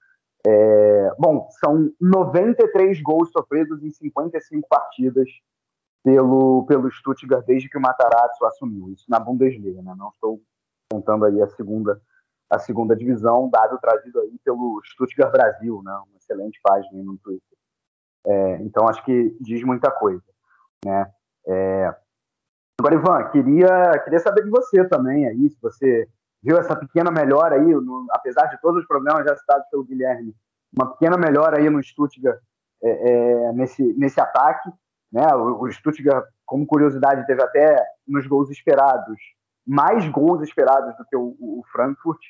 É, 0.46 1.10
bom, 1.18 1.48
são 1.64 1.90
93 2.00 3.00
gols 3.02 3.30
sofridos 3.30 3.82
em 3.82 3.90
55 3.90 4.68
partidas 4.68 5.28
pelo, 6.04 6.66
pelo 6.66 6.90
Stuttgart 6.92 7.46
desde 7.46 7.68
que 7.68 7.78
o 7.78 7.80
Matarazzo 7.80 8.44
assumiu. 8.44 8.90
Isso 8.90 9.06
na 9.08 9.18
Bundesliga, 9.18 9.82
né? 9.82 9.94
Não 9.96 10.10
estou 10.10 10.38
contando 10.92 11.24
aí 11.24 11.42
a 11.42 11.48
segunda 11.48 12.00
a 12.50 12.58
segunda 12.58 12.94
divisão, 12.94 13.48
dado 13.50 13.78
trazido 13.78 14.20
aí 14.20 14.38
pelo 14.44 14.80
Stuttgart 14.84 15.32
Brasil, 15.32 15.82
né? 15.82 15.92
Uma 15.92 16.18
excelente 16.18 16.60
página 16.62 17.02
no 17.02 17.16
Twitter. 17.16 17.58
É, 18.26 18.56
então 18.62 18.86
acho 18.86 19.02
que 19.04 19.34
diz 19.40 19.64
muita 19.64 19.90
coisa, 19.90 20.22
né? 20.84 21.10
É... 21.46 21.94
Agora, 22.78 22.94
Ivan, 22.94 23.30
queria 23.30 23.98
queria 24.04 24.18
saber 24.20 24.44
de 24.44 24.50
você 24.50 24.86
também 24.86 25.26
aí, 25.26 25.48
se 25.48 25.58
você 25.60 26.08
viu 26.42 26.58
essa 26.58 26.76
pequena 26.76 27.10
melhora 27.10 27.56
aí, 27.56 27.74
no, 27.74 28.06
apesar 28.10 28.46
de 28.46 28.60
todos 28.60 28.82
os 28.82 28.86
problemas 28.86 29.24
já 29.24 29.34
citados 29.36 29.66
pelo 29.70 29.84
Guilherme, 29.84 30.36
uma 30.76 30.92
pequena 30.92 31.16
melhora 31.16 31.58
aí 31.58 31.70
no 31.70 31.82
Stuttgart 31.82 32.40
é, 32.82 32.90
é, 32.90 33.52
nesse 33.52 33.82
nesse 33.94 34.20
ataque 34.20 34.70
né? 35.14 35.32
O, 35.32 35.70
Stuttgart, 35.70 36.26
como 36.44 36.66
curiosidade, 36.66 37.24
teve 37.24 37.40
até 37.40 37.80
nos 38.06 38.26
gols 38.26 38.50
esperados 38.50 39.16
mais 39.64 40.06
gols 40.08 40.42
esperados 40.42 40.94
do 40.96 41.04
que 41.06 41.16
o, 41.16 41.36
o 41.40 41.62
Frankfurt, 41.72 42.20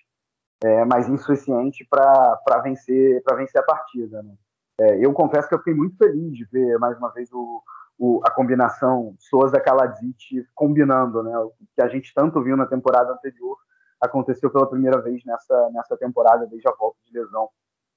é, 0.63 0.85
mas 0.85 1.09
insuficiente 1.09 1.85
para 1.91 2.61
vencer 2.63 3.23
vencer 3.35 3.61
a 3.61 3.65
partida. 3.65 4.23
Né? 4.23 4.35
É, 4.81 5.05
eu 5.05 5.13
confesso 5.13 5.49
que 5.49 5.55
eu 5.55 5.59
fiquei 5.59 5.75
muito 5.75 5.97
feliz 5.97 6.37
de 6.37 6.45
ver 6.45 6.79
mais 6.79 6.97
uma 6.99 7.11
vez 7.11 7.33
o, 7.33 7.63
o, 7.99 8.21
a 8.25 8.31
combinação 8.31 9.17
Souza 9.19 9.59
Kaladzic 9.59 10.47
combinando, 10.55 11.23
né? 11.23 11.37
O 11.39 11.53
que 11.75 11.83
a 11.83 11.89
gente 11.89 12.13
tanto 12.15 12.43
viu 12.43 12.57
na 12.57 12.67
temporada 12.67 13.13
anterior 13.13 13.57
aconteceu 14.01 14.51
pela 14.51 14.69
primeira 14.69 15.01
vez 15.01 15.25
nessa 15.25 15.71
nessa 15.71 15.97
temporada 15.97 16.47
desde 16.47 16.69
a 16.69 16.73
volta 16.73 16.99
de 17.05 17.19
lesão 17.19 17.49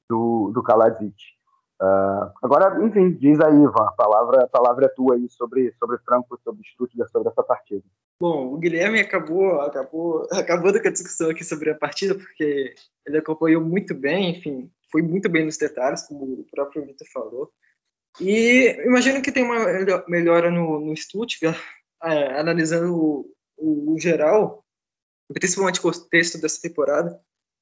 do, 0.09 0.51
do 0.51 0.63
Kaladzic. 0.63 1.36
Uh, 1.79 2.33
agora, 2.41 2.83
enfim, 2.83 3.11
diz 3.11 3.39
aí, 3.39 3.53
Ivan, 3.53 3.85
a 3.85 3.91
palavra, 3.91 4.43
a 4.43 4.47
palavra 4.47 4.85
é 4.85 4.89
tua 4.89 5.15
aí 5.15 5.29
sobre, 5.29 5.71
sobre 5.73 5.99
Franco, 5.99 6.39
sobre 6.43 6.63
Stuttgart, 6.63 7.11
sobre 7.11 7.29
essa 7.29 7.43
partida. 7.43 7.83
Bom, 8.19 8.51
o 8.51 8.57
Guilherme 8.57 8.99
acabou, 8.99 9.61
acabou, 9.61 10.27
acabou 10.33 10.73
com 10.73 10.87
a 10.87 10.91
discussão 10.91 11.29
aqui 11.29 11.43
sobre 11.43 11.69
a 11.69 11.75
partida, 11.75 12.15
porque 12.15 12.73
ele 13.05 13.17
acompanhou 13.17 13.61
muito 13.61 13.93
bem, 13.93 14.31
enfim, 14.31 14.71
foi 14.91 15.03
muito 15.03 15.29
bem 15.29 15.45
nos 15.45 15.57
detalhes, 15.57 16.07
como 16.07 16.25
o 16.25 16.45
próprio 16.49 16.83
Vitor 16.83 17.07
falou. 17.13 17.51
E 18.19 18.75
imagino 18.83 19.21
que 19.21 19.31
tem 19.31 19.43
uma 19.43 19.59
melhora 20.07 20.49
no, 20.49 20.79
no 20.79 20.97
Stuttgart, 20.97 21.59
é, 22.03 22.39
analisando 22.39 22.95
o, 22.95 23.31
o, 23.55 23.93
o 23.93 23.99
geral, 23.99 24.65
principalmente 25.31 25.79
o 25.79 25.83
contexto 25.83 26.41
dessa 26.41 26.59
temporada, 26.59 27.21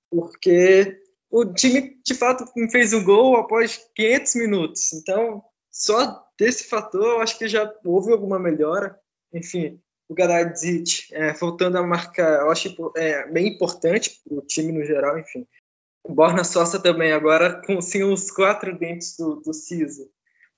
porque 0.10 1.02
o 1.38 1.54
time 1.54 2.00
de 2.02 2.14
fato 2.14 2.46
fez 2.72 2.94
um 2.94 3.04
gol 3.04 3.36
após 3.36 3.78
500 3.94 4.36
minutos. 4.36 4.94
Então, 4.94 5.44
só 5.70 6.26
desse 6.40 6.64
fator, 6.64 7.04
eu 7.04 7.20
acho 7.20 7.38
que 7.38 7.46
já 7.46 7.70
houve 7.84 8.14
alguma 8.14 8.40
melhora. 8.40 8.98
Enfim, 9.34 9.78
o 10.08 10.14
Garadzic 10.14 11.14
é, 11.14 11.34
voltando 11.34 11.78
a 11.78 11.84
marcar, 11.84 12.40
eu 12.40 12.50
acho 12.50 12.74
é, 12.96 13.30
bem 13.30 13.50
importante 13.50 14.22
para 14.24 14.38
o 14.38 14.42
time 14.44 14.72
no 14.72 14.86
geral. 14.86 15.20
Enfim, 15.20 15.46
o 16.06 16.14
Borna 16.14 16.46
Sossa 16.46 16.82
também, 16.82 17.12
agora 17.12 17.62
com 17.68 17.82
sim, 17.82 18.04
os 18.04 18.32
quatro 18.32 18.74
dentes 18.78 19.18
do, 19.18 19.36
do 19.42 19.54
Cisa. 19.54 20.08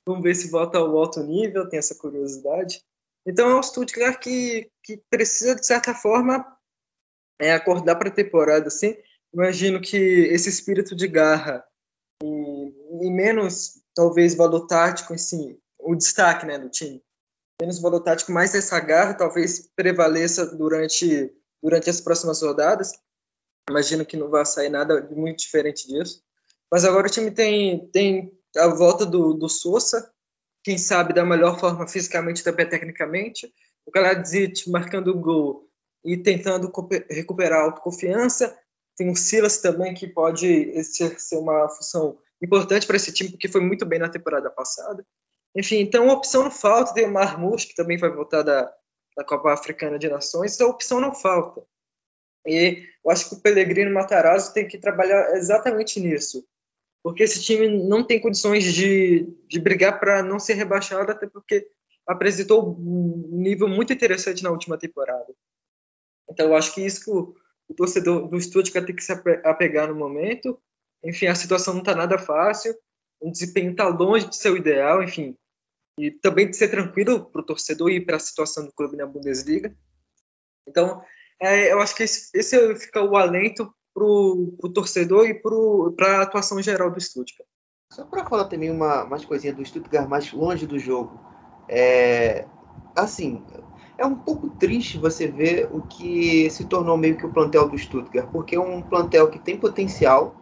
Vamos 0.05 0.21
ver 0.21 0.35
se 0.35 0.51
volta 0.51 0.77
ao 0.77 0.95
alto 0.95 1.23
nível, 1.23 1.67
tem 1.67 1.79
essa 1.79 1.95
curiosidade. 1.95 2.83
Então, 3.25 3.49
é 3.49 3.55
um 3.55 3.63
Stuttgart 3.63 4.19
que, 4.19 4.69
que 4.83 5.01
precisa, 5.09 5.55
de 5.55 5.65
certa 5.65 5.95
forma, 5.95 6.45
é, 7.39 7.51
acordar 7.53 7.95
para 7.95 8.09
a 8.09 8.13
temporada, 8.13 8.67
assim, 8.67 8.95
imagino 9.33 9.81
que 9.81 9.97
esse 9.97 10.49
espírito 10.49 10.95
de 10.95 11.07
garra 11.07 11.63
e, 12.23 13.05
e, 13.07 13.11
menos, 13.11 13.81
talvez, 13.95 14.35
valor 14.35 14.67
tático, 14.67 15.13
assim, 15.13 15.57
o 15.79 15.95
destaque 15.95 16.45
né, 16.45 16.57
do 16.57 16.69
time. 16.69 17.03
Menos 17.61 17.79
valor 17.79 18.01
tático, 18.01 18.31
mais 18.31 18.53
essa 18.53 18.79
garra 18.79 19.13
talvez 19.13 19.67
prevaleça 19.75 20.45
durante, 20.45 21.33
durante 21.61 21.89
as 21.89 21.99
próximas 21.99 22.41
rodadas. 22.41 22.93
Imagino 23.69 24.05
que 24.05 24.15
não 24.15 24.29
vai 24.29 24.45
sair 24.45 24.69
nada 24.69 25.07
muito 25.11 25.39
diferente 25.39 25.87
disso. 25.87 26.23
Mas 26.71 26.85
agora 26.85 27.07
o 27.07 27.09
time 27.09 27.31
tem, 27.31 27.87
tem 27.89 28.31
a 28.55 28.67
volta 28.67 29.05
do, 29.05 29.33
do 29.33 29.49
Sousa, 29.49 30.11
quem 30.63 30.77
sabe 30.77 31.13
da 31.13 31.25
melhor 31.25 31.59
forma 31.59 31.87
fisicamente 31.87 32.43
também 32.43 32.67
tecnicamente. 32.67 33.51
O 33.85 33.91
Kaladzic 33.91 34.69
marcando 34.69 35.11
o 35.11 35.19
gol 35.19 35.69
e 36.03 36.17
tentando 36.17 36.71
recuperar 37.09 37.61
a 37.61 37.63
autoconfiança 37.63 38.57
Tem 38.97 39.09
o 39.09 39.15
Silas 39.15 39.59
também, 39.59 39.93
que 39.93 40.07
pode 40.07 40.47
exercer 40.47 41.37
uma 41.37 41.69
função 41.69 42.17
importante 42.41 42.87
para 42.87 42.95
esse 42.95 43.13
time, 43.13 43.31
porque 43.31 43.47
foi 43.47 43.61
muito 43.61 43.85
bem 43.85 43.99
na 43.99 44.09
temporada 44.09 44.49
passada. 44.49 45.05
Enfim, 45.55 45.77
então 45.77 46.09
a 46.09 46.13
opção 46.13 46.43
não 46.43 46.51
falta. 46.51 46.93
Tem 46.93 47.05
o 47.05 47.13
Marmouche, 47.13 47.67
que 47.67 47.75
também 47.75 47.97
vai 47.97 48.09
voltar 48.09 48.41
da, 48.41 48.73
da 49.15 49.23
Copa 49.23 49.53
Africana 49.53 49.97
de 49.97 50.09
Nações, 50.09 50.55
então 50.55 50.69
opção 50.69 50.99
não 50.99 51.13
falta. 51.13 51.63
E 52.45 52.83
eu 53.03 53.11
acho 53.11 53.29
que 53.29 53.35
o 53.35 53.39
Pellegrino 53.41 53.93
Matarazzo 53.93 54.53
tem 54.53 54.67
que 54.67 54.77
trabalhar 54.77 55.35
exatamente 55.35 55.99
nisso. 55.99 56.45
Porque 57.03 57.23
esse 57.23 57.41
time 57.41 57.67
não 57.87 58.03
tem 58.03 58.19
condições 58.19 58.63
de, 58.63 59.27
de 59.47 59.59
brigar 59.59 59.99
para 59.99 60.23
não 60.23 60.39
ser 60.39 60.53
rebaixado, 60.53 61.11
até 61.11 61.27
porque 61.27 61.67
apresentou 62.05 62.75
um 62.79 63.27
nível 63.31 63.67
muito 63.67 63.91
interessante 63.91 64.43
na 64.43 64.51
última 64.51 64.77
temporada. 64.77 65.33
Então 66.29 66.47
eu 66.47 66.55
acho 66.55 66.73
que 66.73 66.85
isso 66.85 67.03
que 67.03 67.11
o, 67.11 67.35
o 67.69 67.73
torcedor 67.73 68.27
do 68.27 68.39
Stuttgart 68.39 68.85
tem 68.85 68.95
que 68.95 69.03
se 69.03 69.11
apegar 69.43 69.87
no 69.87 69.95
momento. 69.95 70.59
Enfim, 71.03 71.27
a 71.27 71.35
situação 71.35 71.73
não 71.73 71.81
está 71.81 71.95
nada 71.95 72.17
fácil, 72.17 72.75
o 73.19 73.31
desempenho 73.31 73.71
está 73.71 73.87
longe 73.87 74.27
de 74.27 74.35
ser 74.35 74.51
o 74.51 74.57
ideal, 74.57 75.03
enfim. 75.03 75.35
E 75.99 76.11
também 76.11 76.49
de 76.49 76.55
ser 76.55 76.69
tranquilo 76.69 77.25
para 77.25 77.41
o 77.41 77.45
torcedor 77.45 77.89
e 77.89 78.03
para 78.03 78.17
a 78.17 78.19
situação 78.19 78.65
do 78.65 78.73
clube 78.73 78.95
na 78.95 79.05
Bundesliga. 79.05 79.75
Então, 80.67 81.01
é, 81.41 81.71
eu 81.71 81.79
acho 81.79 81.95
que 81.95 82.03
esse, 82.03 82.29
esse 82.37 82.75
fica 82.75 83.01
o 83.01 83.15
alento 83.15 83.73
para 83.93 84.03
o 84.05 84.71
torcedor 84.73 85.27
e 85.27 85.33
para 85.33 86.19
a 86.19 86.21
atuação 86.21 86.61
geral 86.61 86.91
do 86.91 87.01
Stuttgart. 87.01 87.49
Só 87.91 88.05
para 88.05 88.25
falar 88.25 88.45
também 88.45 88.69
uma 88.69 89.05
mais 89.05 89.25
coisinha 89.25 89.53
do 89.53 89.65
Stuttgart 89.65 90.07
mais 90.07 90.31
longe 90.31 90.67
do 90.67 90.77
jogo. 90.77 91.19
É, 91.67 92.45
assim, 92.95 93.43
é 93.97 94.05
um 94.05 94.15
pouco 94.15 94.49
triste 94.49 94.97
você 94.97 95.27
ver 95.27 95.69
o 95.71 95.81
que 95.81 96.49
se 96.49 96.65
tornou 96.65 96.95
meio 96.97 97.17
que 97.17 97.25
o 97.25 97.31
plantel 97.31 97.67
do 97.67 97.77
Stuttgart, 97.77 98.27
porque 98.31 98.55
é 98.55 98.59
um 98.59 98.81
plantel 98.81 99.29
que 99.29 99.39
tem 99.39 99.57
potencial, 99.57 100.35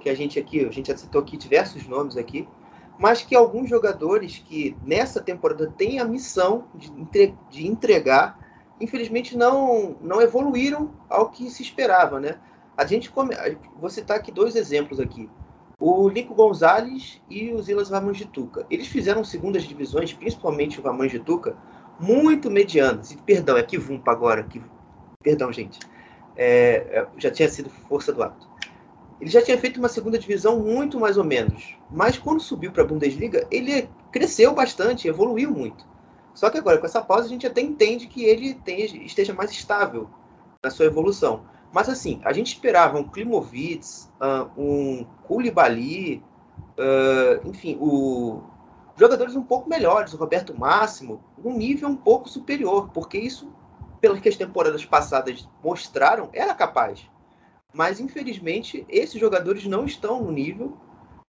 que 0.00 0.08
a 0.08 0.14
gente 0.14 0.38
aqui, 0.38 0.64
a 0.64 0.70
gente 0.70 0.88
já 0.88 0.96
citou 0.96 1.20
aqui 1.20 1.36
diversos 1.36 1.86
nomes 1.86 2.16
aqui, 2.16 2.48
mas 2.98 3.22
que 3.22 3.34
alguns 3.34 3.68
jogadores 3.68 4.42
que 4.46 4.76
nessa 4.84 5.20
temporada 5.20 5.66
têm 5.76 5.98
a 5.98 6.04
missão 6.04 6.64
de, 6.74 6.90
entre, 6.92 7.34
de 7.50 7.66
entregar, 7.66 8.38
infelizmente 8.80 9.36
não, 9.36 9.96
não 10.00 10.22
evoluíram 10.22 10.90
ao 11.08 11.30
que 11.30 11.50
se 11.50 11.62
esperava, 11.62 12.20
né? 12.20 12.38
A 12.76 12.84
gente 12.86 13.10
come, 13.10 13.34
vou 13.78 13.90
citar 13.90 14.16
aqui 14.16 14.32
dois 14.32 14.56
exemplos 14.56 14.98
aqui. 14.98 15.28
O 15.78 16.08
Lico 16.08 16.34
Gonzalez 16.34 17.20
e 17.28 17.52
o 17.52 17.60
Zilas 17.60 17.88
Vamanjituca. 17.88 18.66
Eles 18.70 18.86
fizeram 18.86 19.24
segundas 19.24 19.64
divisões, 19.64 20.12
principalmente 20.12 20.80
o 20.80 20.82
Vamanjituca, 20.82 21.56
muito 21.98 22.50
medianas. 22.50 23.12
E, 23.12 23.16
perdão, 23.16 23.56
é 23.56 23.62
Kivumpa 23.62 24.10
agora. 24.10 24.42
Que, 24.42 24.62
perdão, 25.22 25.52
gente. 25.52 25.78
É, 26.36 26.76
é, 26.90 27.06
já 27.18 27.30
tinha 27.30 27.48
sido 27.48 27.70
força 27.70 28.12
do 28.12 28.22
ato. 28.22 28.48
Ele 29.20 29.30
já 29.30 29.40
tinha 29.40 29.56
feito 29.56 29.78
uma 29.78 29.88
segunda 29.88 30.18
divisão 30.18 30.58
muito 30.60 30.98
mais 30.98 31.16
ou 31.16 31.24
menos. 31.24 31.76
Mas 31.90 32.18
quando 32.18 32.40
subiu 32.40 32.72
para 32.72 32.82
a 32.82 32.86
Bundesliga, 32.86 33.46
ele 33.50 33.88
cresceu 34.10 34.52
bastante, 34.52 35.08
evoluiu 35.08 35.50
muito. 35.50 35.86
Só 36.34 36.50
que 36.50 36.58
agora, 36.58 36.78
com 36.78 36.86
essa 36.86 37.00
pausa, 37.00 37.26
a 37.26 37.28
gente 37.28 37.46
até 37.46 37.60
entende 37.60 38.08
que 38.08 38.24
ele 38.24 38.54
tem, 38.54 38.84
esteja 39.06 39.32
mais 39.32 39.52
estável 39.52 40.10
na 40.62 40.70
sua 40.70 40.86
evolução. 40.86 41.44
Mas 41.72 41.88
assim, 41.88 42.20
a 42.24 42.32
gente 42.32 42.48
esperava 42.48 42.98
um 42.98 43.04
Klimovitz, 43.04 44.10
um 44.56 45.04
Koulibaly, 45.24 46.22
enfim, 47.44 47.76
o, 47.80 48.42
jogadores 48.96 49.34
um 49.34 49.42
pouco 49.42 49.68
melhores, 49.68 50.12
o 50.12 50.16
Roberto 50.16 50.58
Máximo, 50.58 51.22
um 51.42 51.52
nível 51.56 51.88
um 51.88 51.96
pouco 51.96 52.28
superior, 52.28 52.90
porque 52.92 53.18
isso, 53.18 53.52
pelo 54.00 54.20
que 54.20 54.28
as 54.28 54.36
temporadas 54.36 54.84
passadas 54.84 55.48
mostraram, 55.62 56.28
era 56.32 56.54
capaz. 56.54 57.08
Mas 57.72 57.98
infelizmente 57.98 58.86
esses 58.88 59.20
jogadores 59.20 59.66
não 59.66 59.84
estão 59.84 60.22
no 60.22 60.30
nível 60.30 60.76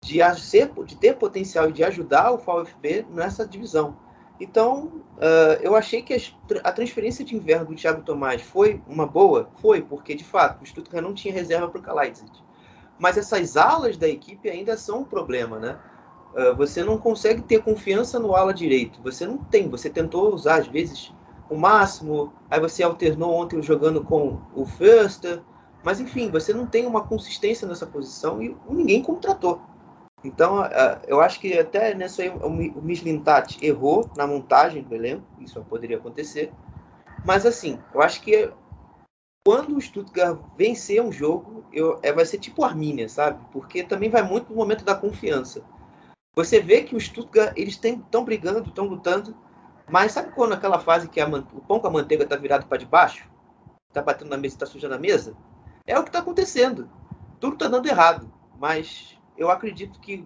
de, 0.03 0.19
ser, 0.39 0.71
de 0.85 0.95
ter 0.95 1.15
potencial 1.15 1.69
e 1.69 1.73
de 1.73 1.83
ajudar 1.83 2.31
o 2.31 2.37
VfB 2.37 3.05
nessa 3.09 3.45
divisão. 3.45 3.95
Então, 4.39 5.03
uh, 5.17 5.61
eu 5.61 5.75
achei 5.75 6.01
que 6.01 6.17
a 6.63 6.71
transferência 6.71 7.23
de 7.23 7.35
inverno 7.35 7.67
do 7.67 7.75
Thiago 7.75 8.01
Tomás 8.01 8.41
foi 8.41 8.81
uma 8.87 9.05
boa? 9.05 9.51
Foi, 9.61 9.83
porque 9.83 10.15
de 10.15 10.23
fato 10.23 10.63
o 10.63 10.65
Stuttgart 10.65 11.03
não 11.03 11.13
tinha 11.13 11.31
reserva 11.31 11.69
para 11.69 11.79
o 11.79 11.83
Kalaitzit. 11.83 12.43
Mas 12.97 13.17
essas 13.17 13.55
alas 13.55 13.97
da 13.97 14.07
equipe 14.07 14.49
ainda 14.49 14.75
são 14.75 15.01
um 15.01 15.03
problema, 15.03 15.59
né? 15.59 15.79
Uh, 16.33 16.55
você 16.55 16.83
não 16.83 16.97
consegue 16.97 17.41
ter 17.41 17.61
confiança 17.61 18.19
no 18.19 18.35
ala 18.35 18.53
direito. 18.53 19.01
Você 19.03 19.25
não 19.25 19.37
tem. 19.37 19.69
Você 19.69 19.89
tentou 19.89 20.33
usar 20.33 20.55
às 20.55 20.67
vezes 20.67 21.13
o 21.49 21.55
máximo, 21.55 22.31
aí 22.49 22.59
você 22.59 22.81
alternou 22.81 23.33
ontem 23.33 23.61
jogando 23.61 24.01
com 24.01 24.39
o 24.55 24.65
Förster, 24.65 25.41
mas 25.83 25.99
enfim, 25.99 26.31
você 26.31 26.53
não 26.53 26.65
tem 26.65 26.85
uma 26.85 27.05
consistência 27.05 27.67
nessa 27.67 27.85
posição 27.85 28.41
e 28.41 28.55
ninguém 28.69 29.03
contratou. 29.03 29.61
Então, 30.23 30.63
eu 31.07 31.19
acho 31.19 31.39
que 31.39 31.57
até 31.57 31.93
nessa 31.95 32.21
aí 32.21 32.29
o 32.29 32.49
Mislintat 32.81 33.57
errou 33.61 34.09
na 34.15 34.27
montagem 34.27 34.83
do 34.83 34.95
elenco, 34.95 35.25
isso 35.41 35.59
poderia 35.67 35.97
acontecer. 35.97 36.53
Mas 37.25 37.45
assim, 37.45 37.79
eu 37.93 38.01
acho 38.01 38.21
que 38.21 38.49
quando 39.43 39.75
o 39.75 39.81
Stuttgart 39.81 40.39
vencer 40.55 41.01
um 41.01 41.11
jogo, 41.11 41.65
eu, 41.73 41.99
é, 42.03 42.13
vai 42.13 42.25
ser 42.25 42.37
tipo 42.37 42.63
Armínia, 42.63 43.09
sabe? 43.09 43.43
Porque 43.51 43.83
também 43.83 44.09
vai 44.09 44.21
muito 44.21 44.51
no 44.51 44.55
momento 44.55 44.85
da 44.85 44.93
confiança. 44.93 45.63
Você 46.33 46.61
vê 46.61 46.83
que 46.83 46.95
o 46.95 46.99
Stuttgart, 46.99 47.53
eles 47.57 47.77
estão 47.83 48.23
brigando, 48.23 48.69
estão 48.69 48.85
lutando, 48.85 49.35
mas 49.89 50.13
sabe 50.13 50.31
quando 50.31 50.53
aquela 50.53 50.79
fase 50.79 51.09
que 51.09 51.19
a, 51.19 51.27
o 51.27 51.61
pão 51.61 51.79
com 51.79 51.87
a 51.87 51.91
manteiga 51.91 52.23
está 52.23 52.37
virado 52.37 52.67
para 52.67 52.77
debaixo? 52.77 53.29
Está 53.89 54.01
batendo 54.01 54.29
na 54.29 54.37
mesa, 54.37 54.55
está 54.55 54.65
sujando 54.65 54.95
a 54.95 54.97
mesa? 54.97 55.35
É 55.85 55.99
o 55.99 56.03
que 56.03 56.09
está 56.09 56.19
acontecendo. 56.19 56.89
Tudo 57.37 57.55
está 57.55 57.67
dando 57.67 57.85
errado, 57.85 58.31
mas 58.57 59.17
eu 59.37 59.51
acredito 59.51 59.99
que, 59.99 60.25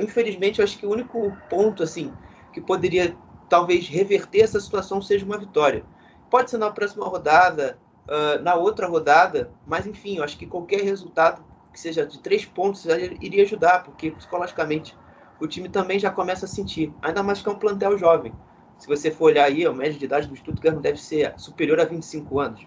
infelizmente, 0.00 0.60
eu 0.60 0.64
acho 0.64 0.78
que 0.78 0.86
o 0.86 0.92
único 0.92 1.36
ponto 1.50 1.82
assim 1.82 2.12
que 2.52 2.60
poderia 2.60 3.16
talvez 3.48 3.88
reverter 3.88 4.42
essa 4.42 4.60
situação 4.60 5.02
seja 5.02 5.24
uma 5.24 5.36
vitória. 5.36 5.84
Pode 6.30 6.48
ser 6.48 6.58
na 6.58 6.70
próxima 6.70 7.06
rodada, 7.06 7.76
uh, 8.06 8.40
na 8.40 8.54
outra 8.54 8.86
rodada, 8.86 9.50
mas 9.66 9.84
enfim, 9.84 10.18
eu 10.18 10.24
acho 10.24 10.38
que 10.38 10.46
qualquer 10.46 10.82
resultado 10.82 11.44
que 11.72 11.80
seja 11.80 12.06
de 12.06 12.20
três 12.20 12.44
pontos 12.44 12.84
iria 13.20 13.42
ajudar, 13.42 13.82
porque 13.82 14.12
psicologicamente 14.12 14.96
o 15.44 15.48
time 15.48 15.68
também 15.68 15.98
já 15.98 16.10
começa 16.10 16.46
a 16.46 16.48
sentir, 16.48 16.92
ainda 17.02 17.22
mais 17.22 17.42
que 17.42 17.48
é 17.48 17.52
um 17.52 17.58
plantel 17.58 17.98
jovem. 17.98 18.32
Se 18.78 18.88
você 18.88 19.10
for 19.10 19.26
olhar 19.26 19.44
aí, 19.44 19.64
a 19.64 19.72
média 19.72 19.98
de 19.98 20.04
idade 20.04 20.26
do 20.26 20.36
Stuttgart 20.36 20.78
deve 20.78 21.00
ser 21.00 21.34
superior 21.38 21.78
a 21.80 21.84
25 21.84 22.40
anos. 22.40 22.66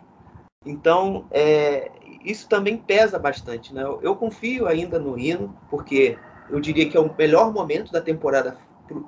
Então, 0.66 1.26
é, 1.32 1.92
isso 2.24 2.48
também 2.48 2.78
pesa 2.78 3.18
bastante. 3.18 3.74
Né? 3.74 3.84
Eu, 3.84 4.00
eu, 4.02 4.16
confio 4.16 4.68
ainda 4.68 5.00
no 5.00 5.18
Hino, 5.18 5.58
porque 5.70 6.18
eu 6.50 6.60
diria 6.60 6.90
que 6.90 6.98
é 6.98 7.00
o 7.00 7.14
melhor 7.16 7.52
momento 7.54 7.92
da 7.92 8.02
temporada 8.02 8.58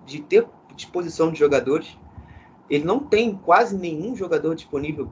de 0.05 0.21
ter 0.21 0.47
disposição 0.75 1.31
de 1.31 1.39
jogadores. 1.39 1.97
Ele 2.69 2.83
não 2.83 2.99
tem 2.99 3.35
quase 3.35 3.77
nenhum 3.77 4.15
jogador 4.15 4.55
disponível 4.55 5.09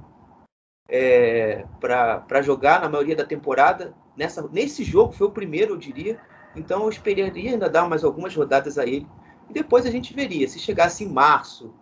é, 0.88 1.66
para 1.80 2.41
jogar 2.41 2.82
na 2.82 2.89
maioria 2.89 3.16
da 3.16 3.26
temporada. 3.26 3.93
Nessa, 4.16 4.47
nesse 4.51 4.84
jogo 4.84 5.14
foi 5.14 5.28
o 5.28 5.32
primeiro, 5.32 5.74
eu 5.74 5.78
diria. 5.78 6.20
Então 6.58 6.84
eu 6.84 6.89
esperaria 6.89 7.51
ainda 7.51 7.70
dar 7.70 7.88
mais 7.88 8.03
algumas 8.03 8.36
rodadas 8.36 8.78
a 8.78 8.86
ele. 8.86 9.08
E 9.49 9.53
depois 9.53 9.86
a 9.86 9.91
gente 9.91 10.14
veria. 10.14 10.47
Se 10.47 10.60
chegasse 10.60 11.03
em 11.03 11.10
março 11.10 11.74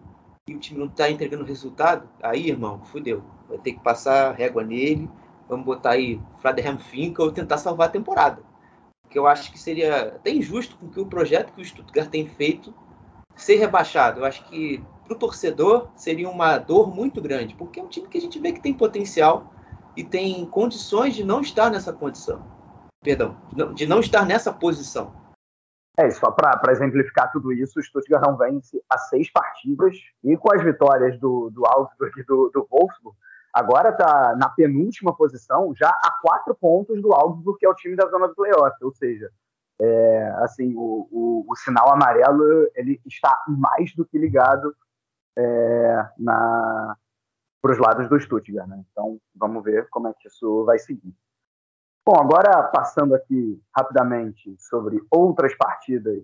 e 0.48 0.54
o 0.54 0.60
time 0.60 0.80
não 0.80 0.88
está 0.88 1.10
entregando 1.10 1.44
resultado, 1.44 2.08
aí, 2.22 2.50
irmão, 2.50 2.82
fudeu. 2.86 3.24
Vai 3.50 3.58
ter 3.58 3.74
que 3.74 3.80
passar 3.80 4.34
régua 4.34 4.64
nele 4.64 5.10
vamos 5.48 5.66
botar 5.66 5.92
aí 5.92 6.20
Fladerham 6.40 6.78
Finkel, 6.78 7.32
tentar 7.32 7.58
salvar 7.58 7.88
a 7.88 7.92
temporada. 7.92 8.42
Que 9.10 9.18
eu 9.18 9.28
acho 9.28 9.52
que 9.52 9.60
seria 9.60 10.08
até 10.08 10.32
injusto 10.32 10.76
com 10.78 10.90
que 10.90 11.00
o 11.00 11.06
projeto 11.06 11.54
que 11.54 11.62
o 11.62 11.66
Stuttgart 11.66 12.10
tem 12.10 12.28
feito 12.28 12.74
ser 13.36 13.58
rebaixado. 13.58 14.22
Eu 14.22 14.26
acho 14.26 14.44
que 14.46 14.84
para 15.04 15.16
o 15.16 15.20
torcedor 15.20 15.90
seria 15.96 16.30
uma 16.30 16.58
dor 16.58 16.94
muito 16.94 17.22
grande, 17.22 17.54
porque 17.56 17.80
é 17.80 17.84
um 17.84 17.88
time 17.88 18.08
que 18.08 18.18
a 18.18 18.22
gente 18.22 18.40
vê 18.40 18.52
que 18.52 18.62
tem 18.62 18.74
potencial 18.74 19.54
e 19.96 20.04
tem 20.04 20.46
condições 20.46 21.16
de 21.16 21.24
não 21.24 21.42
estar 21.42 21.70
nessa 21.70 21.94
condição. 21.94 22.44
Perdão, 23.06 23.38
de 23.76 23.86
não 23.86 23.99
estar 23.99 24.26
nessa 24.26 24.51
posição. 24.51 25.14
É, 25.95 26.10
só 26.10 26.32
para 26.32 26.72
exemplificar 26.72 27.32
tudo 27.32 27.53
isso, 27.53 27.80
o 27.80 27.84
Stuttgart 27.84 28.26
não 28.26 28.36
vence 28.36 28.84
a 28.89 28.97
seis 28.97 29.32
partidas 29.32 29.95
e 30.24 30.36
com 30.36 30.53
as 30.53 30.64
vitórias 30.64 31.18
do, 31.20 31.51
do 31.51 31.66
Augsburg 31.68 32.20
e 32.20 32.24
do, 32.24 32.49
do 32.49 32.68
Wolfsburg, 32.70 33.16
agora 33.53 33.89
está 33.89 34.36
na 34.36 34.49
penúltima 34.49 35.16
posição, 35.16 35.72
já 35.76 35.88
a 35.88 36.20
quatro 36.22 36.56
pontos 36.56 36.99
do 36.99 37.14
Augsburg, 37.14 37.60
que 37.60 37.66
é 37.66 37.70
o 37.70 37.76
time 37.76 37.95
da 37.95 38.08
zona 38.08 38.28
do 38.28 38.36
playoff. 38.36 38.76
Ou 38.84 38.91
seja, 38.91 39.30
é, 39.80 40.34
assim, 40.39 40.74
o, 40.76 41.08
o, 41.12 41.45
o, 41.47 41.56
sinal 41.56 41.93
amarelo 41.93 42.70
ele 42.74 42.99
está 43.06 43.43
mais 43.47 43.93
do 43.95 44.03
que 44.03 44.18
ligado 44.18 44.76
é, 45.38 46.10
para 47.62 47.72
os 47.72 47.78
lados 47.78 48.10
do 48.10 48.20
Stuttgart. 48.20 48.68
Né? 48.68 48.84
Então, 48.91 49.20
vamos 49.36 49.64
ver 49.64 49.88
como 49.89 50.08
é 50.08 50.14
que 50.14 50.28
isso 50.28 50.66
vai 50.66 50.80
seguir. 50.80 51.16
Bom, 52.08 52.22
agora 52.22 52.62
passando 52.68 53.16
aqui 53.16 53.60
rapidamente 53.76 54.56
sobre 54.60 55.01
outras 55.10 55.56
partidas 55.58 56.22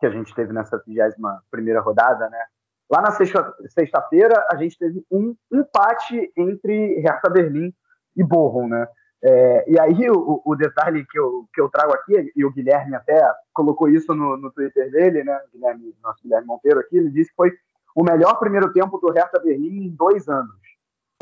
que 0.00 0.06
a 0.06 0.10
gente 0.10 0.34
teve 0.34 0.52
nessa 0.52 0.82
21 0.84 1.38
primeira 1.48 1.80
rodada, 1.80 2.28
né? 2.28 2.44
Lá 2.90 3.00
na 3.00 3.12
sexta-feira, 3.12 4.44
a 4.50 4.56
gente 4.56 4.76
teve 4.76 5.06
um 5.08 5.36
empate 5.52 6.32
entre 6.36 6.98
Hertha 6.98 7.30
Berlim 7.30 7.72
e 8.16 8.24
Bochum, 8.24 8.66
né? 8.66 8.88
É, 9.22 9.70
e 9.70 9.78
aí 9.78 10.10
o, 10.10 10.42
o, 10.44 10.56
detalhe 10.56 11.06
que 11.06 11.16
eu, 11.16 11.46
que 11.54 11.60
eu 11.60 11.68
trago 11.68 11.92
aqui, 11.92 12.32
e 12.34 12.44
o 12.44 12.50
Guilherme 12.50 12.96
até 12.96 13.22
colocou 13.52 13.88
isso 13.88 14.12
no, 14.12 14.36
no 14.36 14.50
Twitter 14.50 14.90
dele, 14.90 15.22
né? 15.22 15.40
Guilherme, 15.52 15.94
nosso 16.02 16.20
Guilherme 16.24 16.48
Monteiro 16.48 16.80
aqui, 16.80 16.96
ele 16.96 17.10
disse 17.10 17.30
que 17.30 17.36
foi 17.36 17.52
o 17.94 18.02
melhor 18.02 18.36
primeiro 18.40 18.72
tempo 18.72 18.98
do 18.98 19.12
Hertha 19.12 19.38
Berlim 19.38 19.84
em 19.84 19.94
dois 19.94 20.28
anos. 20.28 20.58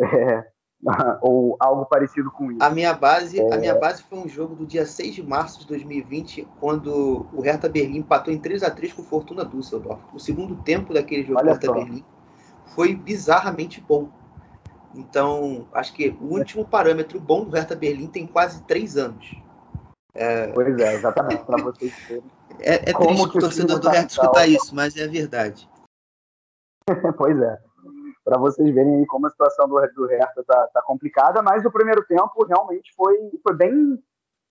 É, 0.00 0.50
ou 1.20 1.57
algo 1.59 1.87
parecido 1.87 2.31
com 2.31 2.53
isso. 2.53 2.62
A 2.62 2.70
minha 2.70 2.95
base, 2.95 3.41
é... 3.41 3.55
a 3.55 3.59
minha 3.59 3.74
base 3.74 4.03
foi 4.03 4.18
um 4.18 4.29
jogo 4.29 4.55
do 4.55 4.66
dia 4.66 4.87
6 4.87 5.16
de 5.16 5.22
março 5.22 5.61
de 5.61 5.66
2020, 5.66 6.47
quando 6.61 7.26
o 7.33 7.41
Hertha 7.41 7.68
Berlim 7.68 7.99
empatou 7.99 8.33
em 8.33 8.39
3 8.39 8.62
a 8.62 8.70
3 8.70 8.93
com 8.93 9.03
o 9.03 9.05
Fortuna 9.05 9.45
Düsseldorf. 9.45 10.01
O 10.14 10.18
segundo 10.18 10.57
tempo 10.62 10.95
daquele 10.95 11.24
jogo 11.24 11.41
do 11.41 11.47
Hertha 11.47 11.72
Berlim 11.72 12.05
foi 12.74 12.95
bizarramente 12.95 13.81
bom. 13.81 14.09
Então, 14.95 15.66
acho 15.72 15.93
que 15.93 16.16
o 16.20 16.35
último 16.35 16.64
parâmetro 16.64 17.20
bom 17.20 17.45
do 17.45 17.57
Hertha 17.57 17.76
Berlim 17.76 18.07
tem 18.07 18.26
quase 18.26 18.62
três 18.62 18.97
anos. 18.97 19.35
É... 20.14 20.49
Pois 20.49 20.79
é, 20.79 20.95
exatamente, 20.95 21.45
para 21.45 21.62
vocês. 21.62 21.93
É, 22.61 22.91
é 22.91 22.93
triste 22.93 23.22
o 23.22 23.41
torcedor 23.41 23.79
do 23.79 23.89
Hertha 23.89 24.14
escutar 24.14 24.47
isso, 24.49 24.74
mas 24.74 24.97
é 24.97 25.07
verdade. 25.07 25.68
pois 27.16 27.39
é 27.39 27.67
para 28.29 28.39
vocês 28.39 28.74
verem 28.74 28.97
aí 28.97 29.07
como 29.07 29.26
a 29.26 29.31
situação 29.31 29.66
do, 29.66 29.81
do 29.95 30.07
Hertha 30.07 30.45
tá, 30.47 30.68
tá, 30.74 30.83
complicada, 30.83 31.43
mas 31.43 31.64
o 31.64 31.70
primeiro 31.70 32.05
tempo 32.05 32.45
realmente 32.47 32.93
foi, 32.95 33.16
foi 33.43 33.57
bem 33.57 33.99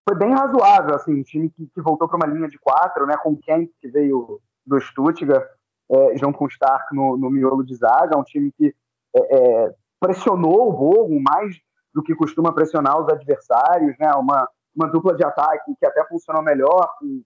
foi 0.07 0.17
bem 0.17 0.33
razoável, 0.33 0.95
assim, 0.95 1.19
um 1.19 1.21
time 1.21 1.49
que, 1.49 1.67
que 1.67 1.81
voltou 1.81 2.07
para 2.07 2.15
uma 2.15 2.33
linha 2.33 2.47
de 2.47 2.57
quatro, 2.57 3.05
né, 3.05 3.17
com 3.17 3.35
Kent, 3.35 3.69
que 3.79 3.89
veio 3.89 4.39
do 4.65 4.79
Stuttgart, 4.79 5.45
é, 5.91 6.17
junto 6.17 6.39
com 6.39 6.45
o 6.45 6.47
Stark 6.47 6.95
no, 6.95 7.17
no 7.17 7.29
miolo 7.29 7.63
de 7.63 7.75
zaga, 7.75 8.17
um 8.17 8.23
time 8.23 8.51
que 8.53 8.73
é, 9.13 9.19
é, 9.65 9.75
pressionou 9.99 10.69
o 10.69 10.73
Bogo 10.73 11.19
mais 11.21 11.57
do 11.93 12.01
que 12.01 12.15
costuma 12.15 12.53
pressionar 12.53 12.99
os 12.99 13.09
adversários, 13.09 13.95
né, 13.99 14.09
uma, 14.13 14.49
uma 14.73 14.87
dupla 14.87 15.13
de 15.13 15.25
ataque 15.25 15.75
que 15.77 15.85
até 15.85 16.03
funcionou 16.05 16.41
melhor 16.41 16.89
com, 16.97 17.21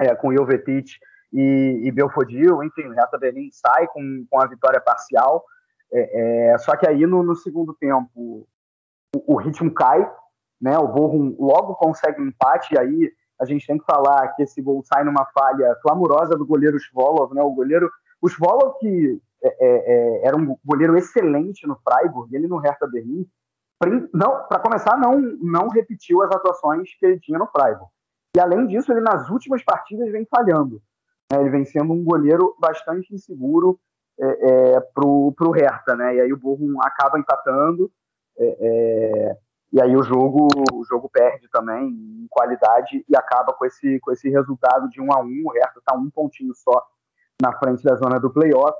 é, 0.00 0.14
com 0.16 0.34
Jovetic 0.34 0.88
e, 1.32 1.82
e 1.84 1.92
Belfodil, 1.92 2.64
enfim, 2.64 2.88
o 2.88 2.92
Hertha 2.92 3.16
Berlim 3.16 3.48
sai 3.52 3.86
com, 3.86 4.26
com 4.28 4.40
a 4.40 4.46
vitória 4.46 4.80
parcial, 4.80 5.44
é, 5.92 6.52
é, 6.52 6.58
só 6.58 6.76
que 6.76 6.88
aí 6.88 7.06
no, 7.06 7.22
no 7.22 7.36
segundo 7.36 7.74
tempo 7.74 8.46
o, 9.14 9.34
o, 9.34 9.36
ritmo 9.36 9.72
cai, 9.72 10.10
né? 10.60 10.78
O 10.78 10.88
Bochum 10.88 11.36
logo 11.38 11.74
consegue 11.74 12.20
um 12.20 12.28
empate, 12.28 12.74
e 12.74 12.78
aí 12.78 13.12
a 13.40 13.44
gente 13.44 13.66
tem 13.66 13.78
que 13.78 13.84
falar 13.84 14.28
que 14.34 14.42
esse 14.42 14.62
gol 14.62 14.82
sai 14.84 15.04
numa 15.04 15.26
falha 15.26 15.76
clamorosa 15.82 16.36
do 16.36 16.46
goleiro 16.46 16.78
Svolov, 16.80 17.34
né? 17.34 17.42
O 17.42 17.52
goleiro, 17.52 17.90
o 18.20 18.28
Svolov 18.28 18.78
que 18.78 19.20
é, 19.42 19.48
é, 19.48 20.22
é 20.22 20.26
era 20.26 20.36
um 20.36 20.56
goleiro 20.64 20.96
excelente 20.96 21.66
no 21.66 21.76
Freiburg, 21.76 22.34
ele 22.34 22.46
no 22.46 22.58
Hertha 22.58 22.86
Berlim, 22.86 23.28
não, 24.14 24.46
para 24.46 24.60
começar 24.60 24.96
não 24.96 25.20
não 25.20 25.68
repetiu 25.68 26.22
as 26.22 26.30
atuações 26.30 26.94
que 26.98 27.04
ele 27.04 27.20
tinha 27.20 27.38
no 27.38 27.48
Freiburg. 27.48 27.90
E 28.34 28.40
além 28.40 28.66
disso, 28.66 28.90
ele 28.92 29.00
nas 29.00 29.28
últimas 29.28 29.62
partidas 29.62 30.10
vem 30.10 30.24
falhando. 30.24 30.80
Né? 31.30 31.40
Ele 31.40 31.50
vem 31.50 31.64
sendo 31.64 31.92
um 31.92 32.02
goleiro 32.02 32.56
bastante 32.58 33.14
inseguro, 33.14 33.78
é, 34.20 34.74
é, 34.74 34.80
pro, 34.94 35.32
pro 35.36 35.50
Hertha, 35.50 35.96
né? 35.96 36.16
E 36.16 36.20
aí 36.20 36.32
o 36.32 36.38
Bochum 36.38 36.76
acaba 36.82 37.18
empatando, 37.18 37.90
é, 38.38 38.56
é, 38.60 39.36
e 39.72 39.80
aí 39.80 39.96
o 39.96 40.02
jogo, 40.02 40.48
o 40.72 40.84
jogo 40.84 41.08
perde 41.08 41.48
também 41.50 41.88
em 41.88 42.26
qualidade 42.28 43.04
e 43.08 43.16
acaba 43.16 43.54
com 43.54 43.64
esse, 43.64 43.98
com 44.00 44.12
esse 44.12 44.28
resultado 44.28 44.88
de 44.90 45.00
1 45.00 45.12
a 45.12 45.20
1 45.20 45.42
O 45.46 45.52
Hertha 45.52 45.78
está 45.78 45.96
um 45.96 46.10
pontinho 46.10 46.54
só 46.54 46.86
na 47.40 47.52
frente 47.58 47.82
da 47.82 47.94
zona 47.96 48.20
do 48.20 48.30
playoff. 48.30 48.78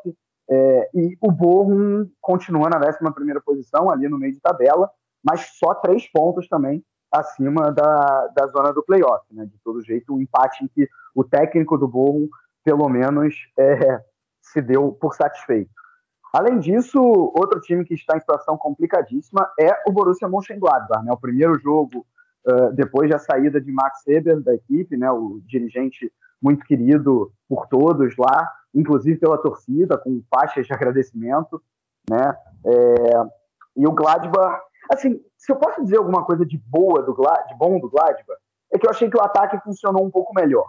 É, 0.51 0.91
e 0.95 1.17
o 1.21 1.31
Bochum 1.33 2.11
continua 2.21 2.69
na 2.69 2.79
11 2.79 3.41
posição, 3.45 3.91
ali 3.91 4.09
no 4.09 4.19
meio 4.19 4.33
de 4.33 4.41
tabela, 4.41 4.91
mas 5.25 5.57
só 5.59 5.75
três 5.75 6.07
pontos 6.11 6.47
também 6.49 6.85
acima 7.11 7.73
da, 7.73 8.29
da 8.29 8.47
zona 8.49 8.73
do 8.73 8.83
playoff. 8.83 9.25
Né? 9.31 9.47
De 9.47 9.59
todo 9.65 9.83
jeito, 9.83 10.15
um 10.15 10.21
empate 10.21 10.65
em 10.65 10.69
que 10.69 10.89
o 11.15 11.25
técnico 11.25 11.79
do 11.79 11.89
Bochum, 11.89 12.29
pelo 12.65 12.89
menos, 12.89 13.35
é, 13.59 14.03
se 14.43 14.61
deu 14.61 14.93
por 14.93 15.15
satisfeito. 15.15 15.71
Além 16.33 16.59
disso, 16.59 16.99
outro 16.99 17.61
time 17.61 17.85
que 17.85 17.95
está 17.95 18.17
em 18.17 18.21
situação 18.21 18.57
complicadíssima 18.57 19.51
é 19.61 19.71
o 19.87 19.93
Borussia 19.93 20.29
Mönchengladbach, 20.29 21.05
né? 21.05 21.13
O 21.13 21.21
primeiro 21.21 21.59
jogo 21.59 22.07
uh, 22.47 22.73
depois 22.73 23.11
da 23.11 23.19
saída 23.19 23.61
de 23.61 23.71
Max 23.71 24.03
Weber 24.07 24.41
da 24.41 24.55
equipe, 24.55 24.97
né? 24.97 25.11
O 25.11 25.41
dirigente 25.47 26.11
muito 26.41 26.65
querido 26.65 27.31
por 27.49 27.67
todos 27.69 28.17
lá, 28.17 28.51
inclusive 28.75 29.19
pela 29.19 29.39
torcida, 29.39 29.99
com 29.99 30.23
faixas 30.35 30.67
de 30.67 30.73
agradecimento, 30.73 31.63
né? 32.11 32.35
É, 32.67 33.23
e 33.77 33.87
o 33.87 33.93
Gladbach, 33.93 34.61
assim, 34.91 35.21
se 35.37 35.53
eu 35.53 35.57
posso 35.57 35.83
dizer 35.85 35.99
alguma 35.99 36.25
coisa 36.25 36.45
de 36.45 36.59
boa 36.67 37.03
do 37.03 37.15
de 37.15 37.55
bom 37.57 37.79
do 37.79 37.91
Gladbach, 37.91 38.41
é 38.73 38.79
que 38.79 38.87
eu 38.87 38.91
achei 38.91 39.09
que 39.09 39.17
o 39.17 39.23
ataque 39.23 39.63
funcionou 39.63 40.05
um 40.05 40.11
pouco 40.11 40.35
melhor. 40.35 40.67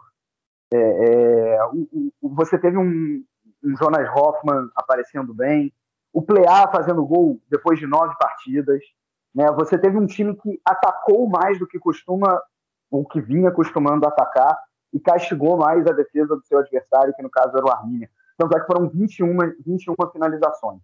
É, 0.73 0.77
é, 0.77 1.65
o, 1.65 2.11
o, 2.21 2.35
você 2.35 2.57
teve 2.57 2.77
um, 2.77 3.23
um 3.63 3.75
Jonas 3.77 4.09
Hoffman 4.09 4.69
aparecendo 4.75 5.33
bem, 5.33 5.73
o 6.11 6.21
Plea 6.21 6.67
fazendo 6.71 7.05
gol 7.05 7.39
depois 7.49 7.79
de 7.79 7.87
nove 7.87 8.15
partidas. 8.19 8.81
Né? 9.33 9.51
Você 9.53 9.77
teve 9.77 9.97
um 9.97 10.05
time 10.05 10.35
que 10.35 10.61
atacou 10.63 11.27
mais 11.27 11.57
do 11.57 11.67
que 11.67 11.79
costuma, 11.79 12.41
ou 12.91 13.05
que 13.05 13.19
vinha 13.19 13.51
costumando 13.51 14.05
atacar, 14.05 14.57
e 14.93 14.99
castigou 14.99 15.57
mais 15.57 15.87
a 15.87 15.91
defesa 15.91 16.35
do 16.35 16.45
seu 16.45 16.59
adversário, 16.59 17.13
que 17.15 17.23
no 17.23 17.29
caso 17.29 17.57
era 17.57 17.65
o 17.65 17.71
Arminia. 17.71 18.09
Tanto 18.37 18.55
é 18.55 18.59
que 18.59 18.67
foram 18.67 18.87
21, 18.89 19.35
21 19.65 19.95
finalizações. 20.11 20.81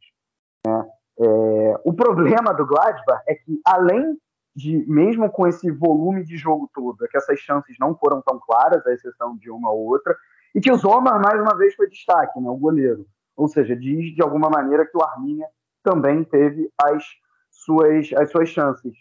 Né? 0.65 0.89
É, 1.19 1.81
o 1.83 1.93
problema 1.93 2.53
do 2.53 2.65
Gladbach 2.65 3.23
é 3.27 3.35
que, 3.35 3.61
além 3.63 4.17
de, 4.55 4.83
mesmo 4.87 5.29
com 5.29 5.47
esse 5.47 5.69
volume 5.69 6.23
de 6.23 6.37
jogo 6.37 6.69
todo, 6.73 7.05
é 7.05 7.07
que 7.07 7.17
essas 7.17 7.39
chances 7.39 7.75
não 7.79 7.95
foram 7.95 8.21
tão 8.21 8.39
claras, 8.39 8.85
à 8.87 8.91
exceção 8.91 9.37
de 9.37 9.51
uma 9.51 9.69
ou 9.69 9.85
outra, 9.87 10.15
e 10.55 10.61
que 10.61 10.71
o 10.71 10.77
Zomar, 10.77 11.21
mais 11.21 11.39
uma 11.41 11.55
vez, 11.57 11.75
foi 11.75 11.87
destaque, 11.89 12.39
né, 12.39 12.49
o 12.49 12.57
goleiro. 12.57 13.05
Ou 13.35 13.47
seja, 13.47 13.75
diz 13.75 14.13
de 14.13 14.21
alguma 14.21 14.49
maneira 14.49 14.85
que 14.85 14.97
o 14.97 15.03
Arminia 15.03 15.47
também 15.83 16.23
teve 16.23 16.69
as 16.81 17.03
suas, 17.49 18.11
as 18.13 18.29
suas 18.29 18.49
chances. 18.49 18.93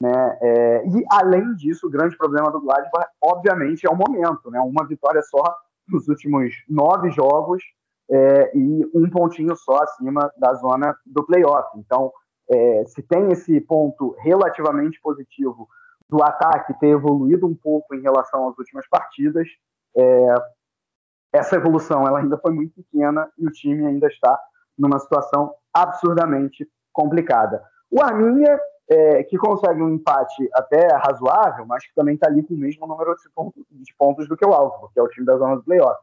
Né? 0.00 0.38
É, 0.40 0.86
e, 0.86 1.04
além 1.10 1.54
disso, 1.54 1.86
o 1.86 1.90
grande 1.90 2.16
problema 2.16 2.50
do 2.50 2.60
Gladbach, 2.60 3.08
obviamente, 3.22 3.86
é 3.86 3.90
o 3.90 3.96
momento. 3.96 4.50
Né? 4.50 4.60
Uma 4.60 4.86
vitória 4.86 5.22
só 5.22 5.42
nos 5.88 6.06
últimos 6.08 6.52
nove 6.68 7.10
jogos 7.10 7.62
é, 8.10 8.56
e 8.56 8.90
um 8.94 9.08
pontinho 9.10 9.56
só 9.56 9.82
acima 9.82 10.30
da 10.38 10.54
zona 10.54 10.96
do 11.04 11.24
playoff. 11.24 11.68
Então, 11.78 12.12
é, 12.50 12.84
se 12.86 13.02
tem 13.02 13.30
esse 13.30 13.60
ponto 13.60 14.14
relativamente 14.20 15.00
positivo 15.00 15.68
do 16.08 16.22
ataque 16.22 16.78
ter 16.78 16.88
evoluído 16.88 17.46
um 17.46 17.54
pouco 17.54 17.94
em 17.94 18.00
relação 18.00 18.48
às 18.48 18.58
últimas 18.58 18.88
partidas, 18.88 19.46
é, 19.96 20.34
essa 21.32 21.56
evolução 21.56 22.06
ela 22.06 22.20
ainda 22.20 22.38
foi 22.38 22.52
muito 22.52 22.74
pequena 22.74 23.28
e 23.38 23.46
o 23.46 23.50
time 23.50 23.86
ainda 23.86 24.06
está 24.06 24.38
numa 24.78 24.98
situação 24.98 25.52
absurdamente 25.72 26.66
complicada. 26.92 27.62
O 27.90 28.02
Arminia, 28.02 28.58
é, 28.88 29.22
que 29.24 29.36
consegue 29.36 29.82
um 29.82 29.90
empate 29.90 30.48
até 30.54 30.88
razoável, 30.94 31.66
mas 31.66 31.86
que 31.86 31.94
também 31.94 32.14
está 32.14 32.26
ali 32.28 32.42
com 32.42 32.54
o 32.54 32.58
mesmo 32.58 32.86
número 32.86 33.14
de 33.14 33.30
pontos, 33.34 33.62
de 33.70 33.94
pontos 33.96 34.28
do 34.28 34.36
que 34.36 34.46
o 34.46 34.52
Alvo, 34.52 34.90
que 34.92 34.98
é 34.98 35.02
o 35.02 35.08
time 35.08 35.26
da 35.26 35.36
zona 35.36 35.56
do 35.56 35.62
playoff. 35.62 36.00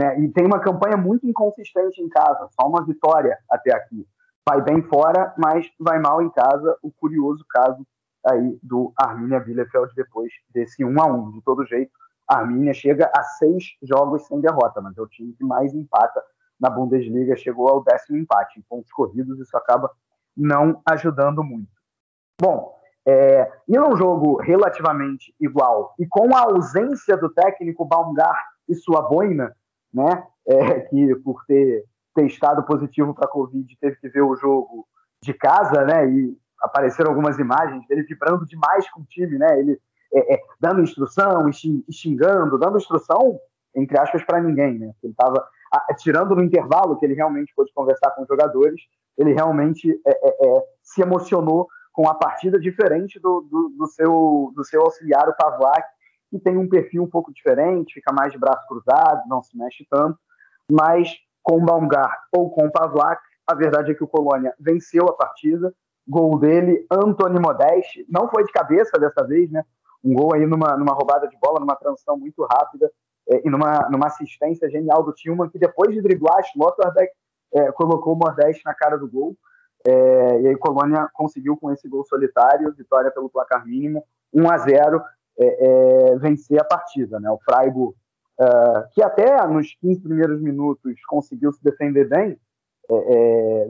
Né? 0.00 0.20
E 0.20 0.28
tem 0.28 0.46
uma 0.46 0.60
campanha 0.60 0.96
muito 0.96 1.26
inconsistente 1.26 2.00
em 2.00 2.08
casa, 2.08 2.48
só 2.58 2.66
uma 2.66 2.84
vitória 2.84 3.38
até 3.50 3.74
aqui. 3.74 4.06
Vai 4.48 4.60
bem 4.62 4.82
fora, 4.82 5.34
mas 5.38 5.66
vai 5.78 6.00
mal 6.00 6.22
em 6.22 6.30
casa. 6.30 6.76
O 6.82 6.90
curioso 6.90 7.44
caso 7.48 7.86
aí 8.26 8.58
do 8.62 8.92
Arminia 8.96 9.40
Bielefeld 9.40 9.92
depois 9.94 10.32
desse 10.52 10.84
1 10.84 11.00
a 11.00 11.06
1 11.06 11.30
De 11.32 11.42
todo 11.42 11.66
jeito, 11.66 11.92
a 12.28 12.38
Arminia 12.38 12.72
chega 12.72 13.10
a 13.14 13.22
seis 13.22 13.76
jogos 13.82 14.26
sem 14.26 14.40
derrota, 14.40 14.80
mas 14.80 14.96
é 14.96 15.02
o 15.02 15.06
time 15.06 15.32
que 15.32 15.44
mais 15.44 15.74
empata 15.74 16.22
na 16.58 16.70
Bundesliga, 16.70 17.36
chegou 17.36 17.68
ao 17.68 17.82
décimo 17.82 18.18
empate 18.18 18.58
em 18.58 18.62
pontos 18.62 18.92
corridos, 18.92 19.38
isso 19.40 19.56
acaba 19.56 19.90
não 20.36 20.80
ajudando 20.86 21.42
muito. 21.42 21.70
Bom, 22.40 22.74
é, 23.06 23.50
em 23.68 23.78
um 23.78 23.96
jogo 23.96 24.40
relativamente 24.40 25.34
igual 25.40 25.94
e 25.98 26.06
com 26.06 26.34
a 26.36 26.40
ausência 26.40 27.16
do 27.16 27.28
técnico 27.28 27.84
Baumgart 27.84 28.38
e 28.68 28.74
sua 28.74 29.02
boina, 29.02 29.54
né, 29.92 30.24
é, 30.46 30.80
que 30.80 31.16
por 31.16 31.44
ter 31.46 31.84
testado 32.14 32.62
positivo 32.64 33.12
para 33.14 33.26
a 33.26 33.30
Covid 33.30 33.76
teve 33.80 33.96
que 33.96 34.08
ver 34.08 34.22
o 34.22 34.36
jogo 34.36 34.86
de 35.22 35.34
casa, 35.34 35.84
né, 35.84 36.08
e 36.08 36.36
apareceram 36.60 37.10
algumas 37.10 37.38
imagens 37.38 37.86
dele 37.88 38.04
vibrando 38.04 38.46
demais 38.46 38.88
com 38.90 39.00
o 39.00 39.06
time, 39.06 39.36
né, 39.36 39.58
ele 39.58 39.80
é, 40.14 40.34
é, 40.34 40.40
dando 40.60 40.82
instrução 40.82 41.50
xingando, 41.90 42.58
dando 42.58 42.76
instrução, 42.76 43.38
entre 43.74 43.98
aspas, 43.98 44.22
para 44.24 44.40
ninguém, 44.40 44.78
né? 44.78 44.92
Ele 45.02 45.12
estava 45.12 45.46
tirando 45.98 46.36
no 46.36 46.42
intervalo 46.42 46.98
que 46.98 47.06
ele 47.06 47.14
realmente 47.14 47.52
pôde 47.54 47.72
conversar 47.72 48.10
com 48.10 48.22
os 48.22 48.28
jogadores, 48.28 48.80
ele 49.16 49.32
realmente 49.32 49.90
é, 50.06 50.10
é, 50.10 50.46
é, 50.46 50.62
se 50.82 51.02
emocionou 51.02 51.68
com 51.92 52.08
a 52.08 52.14
partida 52.14 52.58
diferente 52.58 53.18
do, 53.20 53.42
do, 53.50 53.68
do, 53.76 53.86
seu, 53.86 54.52
do 54.54 54.64
seu 54.64 54.82
auxiliar, 54.82 55.28
o 55.28 55.36
Pavlak, 55.36 55.86
que 56.30 56.38
tem 56.38 56.56
um 56.56 56.68
perfil 56.68 57.02
um 57.02 57.10
pouco 57.10 57.32
diferente, 57.32 57.94
fica 57.94 58.12
mais 58.12 58.32
de 58.32 58.38
braço 58.38 58.66
cruzado, 58.66 59.28
não 59.28 59.42
se 59.42 59.56
mexe 59.56 59.86
tanto, 59.90 60.18
mas 60.70 61.14
com 61.42 61.56
o 61.56 61.64
Baumgart 61.64 62.18
ou 62.34 62.50
com 62.50 62.66
o 62.66 62.72
Pavlak, 62.72 63.20
a 63.46 63.54
verdade 63.54 63.92
é 63.92 63.94
que 63.94 64.04
o 64.04 64.08
Colônia 64.08 64.54
venceu 64.58 65.04
a 65.06 65.12
partida, 65.12 65.74
gol 66.08 66.38
dele, 66.38 66.86
Anthony 66.90 67.38
Modeste, 67.38 68.06
não 68.08 68.28
foi 68.28 68.44
de 68.44 68.52
cabeça 68.52 68.98
dessa 68.98 69.24
vez, 69.26 69.50
né? 69.50 69.62
Um 70.04 70.14
gol 70.14 70.34
aí 70.34 70.46
numa, 70.46 70.76
numa 70.76 70.92
roubada 70.92 71.28
de 71.28 71.36
bola, 71.38 71.60
numa 71.60 71.76
transição 71.76 72.16
muito 72.16 72.42
rápida 72.44 72.90
é, 73.28 73.46
e 73.46 73.50
numa, 73.50 73.88
numa 73.90 74.06
assistência 74.06 74.68
genial 74.68 75.02
do 75.02 75.12
Tillman, 75.12 75.48
que 75.48 75.58
depois 75.58 75.94
de 75.94 76.02
driblar, 76.02 76.42
Schlotterbeck 76.44 77.12
é, 77.54 77.72
colocou 77.72 78.14
o 78.14 78.16
Modeste 78.16 78.62
na 78.64 78.74
cara 78.74 78.96
do 78.96 79.08
gol. 79.08 79.36
É, 79.86 80.40
e 80.40 80.48
aí 80.48 80.56
Colônia 80.56 81.08
conseguiu 81.12 81.56
com 81.56 81.70
esse 81.72 81.88
gol 81.88 82.04
solitário, 82.04 82.72
vitória 82.72 83.10
pelo 83.10 83.28
placar 83.28 83.66
mínimo, 83.66 84.04
1 84.32 84.50
a 84.50 84.58
0 84.58 85.02
é, 85.38 85.46
é, 85.46 86.18
vencer 86.18 86.60
a 86.60 86.64
partida. 86.64 87.18
Né? 87.18 87.30
O 87.30 87.38
Freiburg, 87.38 87.94
é, 88.40 88.88
que 88.92 89.02
até 89.02 89.46
nos 89.46 89.74
15 89.80 90.00
primeiros 90.02 90.40
minutos 90.40 90.94
conseguiu 91.08 91.52
se 91.52 91.62
defender 91.62 92.08
bem, 92.08 92.38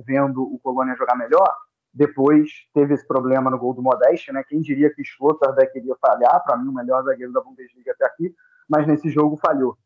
vendo 0.05 0.43
o 0.43 0.59
Colônia 0.59 0.97
jogar 0.97 1.15
melhor, 1.17 1.47
depois 1.93 2.51
teve 2.73 2.95
esse 2.95 3.07
problema 3.07 3.51
no 3.51 3.59
gol 3.59 3.75
do 3.75 3.83
Modeste, 3.83 4.33
né? 4.33 4.43
Quem 4.49 4.61
diria 4.61 4.93
que 4.95 5.05
Schlotterbeck 5.05 5.77
iria 5.77 5.95
falhar, 6.01 6.43
para 6.43 6.57
mim 6.57 6.69
o 6.69 6.73
melhor 6.73 7.03
zagueiro 7.05 7.33
da 7.33 7.43
Bundesliga 7.43 7.93
até 7.93 8.07
aqui, 8.07 8.35
mas 8.69 8.87
nesse 8.87 9.11
jogo 9.11 9.37
falhou. 9.37 9.77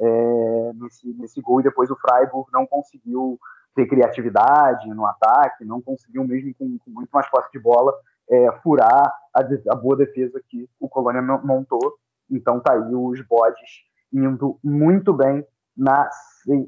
É, 0.00 0.72
nesse, 0.74 1.14
nesse 1.14 1.40
gol 1.40 1.60
e 1.60 1.62
depois 1.62 1.88
o 1.90 1.96
Freiburg 1.96 2.50
não 2.52 2.66
conseguiu 2.66 3.38
ter 3.74 3.86
criatividade 3.86 4.88
no 4.88 5.06
ataque, 5.06 5.64
não 5.64 5.80
conseguiu 5.80 6.24
mesmo 6.24 6.52
com, 6.54 6.78
com 6.78 6.90
muito 6.90 7.10
mais 7.10 7.28
posse 7.30 7.50
de 7.52 7.58
bola 7.58 7.92
é, 8.28 8.52
furar 8.60 9.12
a, 9.32 9.40
a, 9.40 9.74
boa 9.74 9.96
defesa 9.96 10.40
que 10.48 10.68
o 10.78 10.88
Colônia 10.88 11.22
montou. 11.22 11.96
Então 12.30 12.60
tá 12.60 12.74
aí 12.74 12.94
os 12.94 13.20
bodes 13.22 13.84
indo 14.12 14.58
muito 14.62 15.12
bem 15.12 15.46
na, 15.76 16.08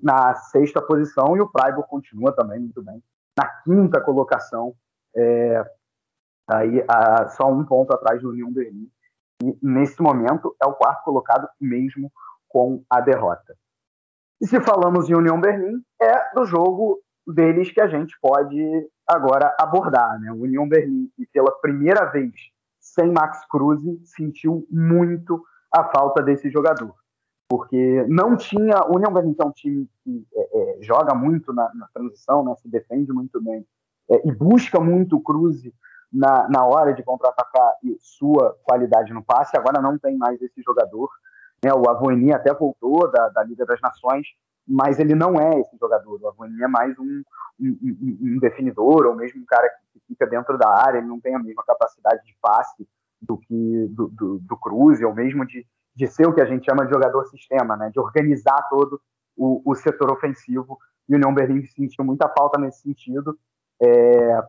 na 0.03 0.35
sexta 0.35 0.81
posição 0.81 1.37
e 1.37 1.41
o 1.41 1.49
Freiburg 1.49 1.89
continua 1.89 2.35
também 2.35 2.61
muito 2.61 2.83
bem 2.83 3.03
na 3.37 3.47
quinta 3.63 4.01
colocação 4.01 4.75
é, 5.17 5.65
aí 6.49 6.85
a, 6.89 7.29
só 7.29 7.51
um 7.51 7.65
ponto 7.65 7.93
atrás 7.93 8.21
do 8.21 8.31
União 8.31 8.53
Berlim. 8.53 8.91
E 9.43 9.59
nesse 9.63 10.01
momento 10.01 10.55
é 10.63 10.67
o 10.67 10.75
quarto 10.75 11.05
colocado 11.05 11.49
mesmo 11.61 12.11
com 12.49 12.85
a 12.89 13.01
derrota. 13.01 13.57
E 14.41 14.47
se 14.47 14.61
falamos 14.61 15.09
em 15.09 15.15
União 15.15 15.41
Berlim, 15.41 15.83
é 16.01 16.35
do 16.35 16.45
jogo 16.45 17.01
deles 17.27 17.71
que 17.71 17.81
a 17.81 17.89
gente 17.89 18.17
pode 18.21 18.89
agora 19.07 19.55
abordar. 19.59 20.21
Né? 20.21 20.31
O 20.31 20.43
União 20.43 20.69
Berlim, 20.69 21.11
que 21.17 21.27
pela 21.27 21.51
primeira 21.61 22.05
vez 22.07 22.33
sem 22.81 23.11
Max 23.11 23.45
Cruz, 23.49 23.81
sentiu 24.05 24.67
muito 24.71 25.43
a 25.73 25.85
falta 25.85 26.23
desse 26.23 26.51
jogador. 26.51 26.95
Porque 27.49 28.05
não 28.09 28.37
tinha. 28.37 28.83
O 28.89 28.97
União 28.97 29.13
Berlim 29.13 29.35
é 29.39 29.45
um 29.45 29.53
time 29.53 29.89
que 30.03 30.27
é, 30.35 30.79
é, 30.79 30.83
joga 30.83 31.15
muito 31.15 31.53
na, 31.53 31.73
na 31.75 31.89
transição, 31.93 32.45
né? 32.45 32.55
se 32.57 32.69
defende 32.69 33.13
muito 33.13 33.41
bem 33.43 33.67
é, 34.11 34.29
e 34.29 34.33
busca 34.33 34.81
muito 34.81 35.17
o 35.17 35.23
cruze 35.23 35.75
na, 36.13 36.49
na 36.49 36.65
hora 36.65 36.95
de 36.95 37.03
contra-atacar 37.03 37.75
e 37.83 37.97
sua 38.01 38.57
qualidade 38.63 39.13
no 39.13 39.25
passe. 39.25 39.57
Agora 39.57 39.81
não 39.81 39.99
tem 39.99 40.17
mais 40.17 40.41
esse 40.41 40.63
jogador. 40.63 41.09
Né? 41.65 41.73
O 41.73 41.89
Avoini 41.89 42.33
até 42.33 42.55
voltou 42.55 43.11
da, 43.11 43.29
da 43.29 43.43
Liga 43.43 43.67
das 43.67 43.81
Nações, 43.81 44.27
mas 44.67 44.99
ele 44.99 45.15
não 45.15 45.41
é 45.41 45.61
esse 45.61 45.77
jogador. 45.79 46.21
O 46.21 46.29
Avoini 46.29 46.63
é 46.63 46.69
mais 46.69 46.99
um, 46.99 47.23
um, 47.61 47.79
um, 48.23 48.39
definidor, 48.39 49.07
ou 49.07 49.15
mesmo 49.15 49.43
um 49.43 49.47
cara 49.47 49.69
que 49.93 50.01
fica 50.09 50.27
dentro 50.27 50.57
da 50.57 50.69
área, 50.69 50.99
ele 50.99 51.07
não 51.07 51.21
tem 51.21 51.35
a 51.35 51.39
mesma 51.39 51.63
capacidade 51.65 52.25
de 52.25 52.37
passe 52.41 52.87
do 53.21 53.39
que 53.39 53.87
do, 53.91 54.09
do, 54.09 54.39
do 54.39 54.57
Cruz, 54.57 55.01
ou 55.03 55.15
mesmo 55.15 55.47
de, 55.47 55.67
de 55.95 56.07
ser 56.07 56.27
o 56.27 56.35
que 56.35 56.41
a 56.41 56.45
gente 56.45 56.67
chama 56.67 56.85
de 56.85 56.93
jogador 56.93 57.25
sistema, 57.27 57.77
né? 57.77 57.91
de 57.91 57.99
organizar 57.99 58.69
todo 58.69 59.01
o, 59.37 59.63
o 59.65 59.75
setor 59.75 60.11
ofensivo. 60.11 60.79
E 61.09 61.15
o 61.15 61.17
União 61.17 61.33
Berlim 61.33 61.65
sentiu 61.67 62.05
muita 62.05 62.29
falta 62.29 62.61
nesse 62.61 62.83
sentido. 62.83 63.39
É, 63.83 64.43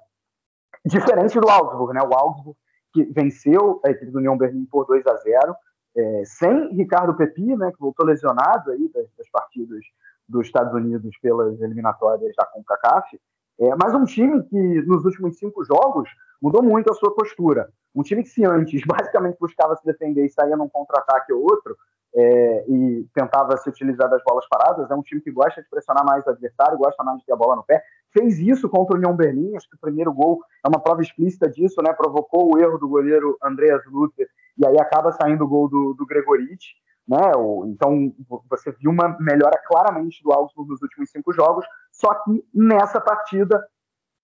diferente 0.85 1.39
do 1.39 1.49
Augsburg, 1.49 1.93
né? 1.93 2.01
O 2.01 2.13
Augsburg 2.13 2.57
que 2.93 3.03
venceu 3.03 3.79
a 3.85 3.91
equipe 3.91 4.11
do 4.11 4.17
União 4.17 4.37
Berlim 4.37 4.65
por 4.65 4.85
2 4.85 5.05
a 5.05 5.15
0 5.15 5.55
é, 5.95 6.23
sem 6.25 6.73
Ricardo 6.75 7.15
Pepi, 7.15 7.55
né, 7.55 7.71
que 7.71 7.79
voltou 7.79 8.05
lesionado 8.05 8.71
aí 8.71 8.89
das, 8.93 9.07
das, 9.17 9.29
partidas 9.31 9.83
dos 10.27 10.45
Estados 10.45 10.73
Unidos 10.73 11.17
pelas 11.21 11.59
eliminatórias 11.61 12.35
da 12.35 12.45
CONCACAF, 12.45 13.19
é, 13.59 13.75
mas 13.81 13.95
um 13.95 14.05
time 14.05 14.43
que 14.43 14.81
nos 14.83 15.05
últimos 15.05 15.37
cinco 15.37 15.63
jogos 15.63 16.09
mudou 16.41 16.61
muito 16.61 16.91
a 16.91 16.93
sua 16.93 17.15
postura. 17.15 17.69
Um 17.95 18.03
time 18.03 18.21
que 18.21 18.29
se 18.29 18.45
antes 18.45 18.81
basicamente 18.85 19.37
buscava 19.39 19.75
se 19.75 19.85
defender 19.85 20.25
e 20.25 20.29
saía 20.29 20.55
num 20.55 20.69
contra-ataque 20.69 21.33
ou 21.33 21.41
outro, 21.41 21.75
é, 22.15 22.65
e 22.67 23.07
tentava 23.13 23.57
se 23.57 23.69
utilizar 23.69 24.09
das 24.09 24.23
bolas 24.23 24.47
paradas. 24.47 24.89
É 24.89 24.95
um 24.95 25.01
time 25.01 25.21
que 25.21 25.31
gosta 25.31 25.61
de 25.61 25.69
pressionar 25.69 26.05
mais 26.05 26.25
o 26.25 26.29
adversário, 26.29 26.77
gosta 26.77 27.03
mais 27.03 27.19
de 27.19 27.25
ter 27.25 27.33
a 27.33 27.35
bola 27.35 27.55
no 27.55 27.63
pé. 27.63 27.83
Fez 28.11 28.39
isso 28.39 28.69
contra 28.69 28.95
o 28.95 28.97
União 28.97 29.15
Berlim, 29.15 29.55
acho 29.55 29.69
que 29.69 29.75
o 29.75 29.79
primeiro 29.79 30.13
gol 30.13 30.41
é 30.65 30.69
uma 30.69 30.79
prova 30.79 31.01
explícita 31.01 31.49
disso, 31.49 31.81
né? 31.81 31.93
Provocou 31.93 32.53
o 32.53 32.57
erro 32.57 32.77
do 32.77 32.87
goleiro 32.87 33.37
Andreas 33.43 33.83
Luther 33.85 34.27
e 34.57 34.65
aí 34.65 34.79
acaba 34.79 35.11
saindo 35.11 35.43
o 35.43 35.47
gol 35.47 35.69
do, 35.69 35.93
do 35.93 36.05
Gregoriti. 36.05 36.75
Né? 37.07 37.19
Então 37.67 38.13
você 38.49 38.71
viu 38.71 38.91
uma 38.91 39.15
melhora 39.19 39.57
claramente 39.65 40.21
do 40.21 40.33
Augsburg 40.33 40.69
nos 40.69 40.81
últimos 40.81 41.09
cinco 41.09 41.31
jogos, 41.31 41.65
só 41.91 42.13
que 42.15 42.43
nessa 42.53 42.99
partida 42.99 43.65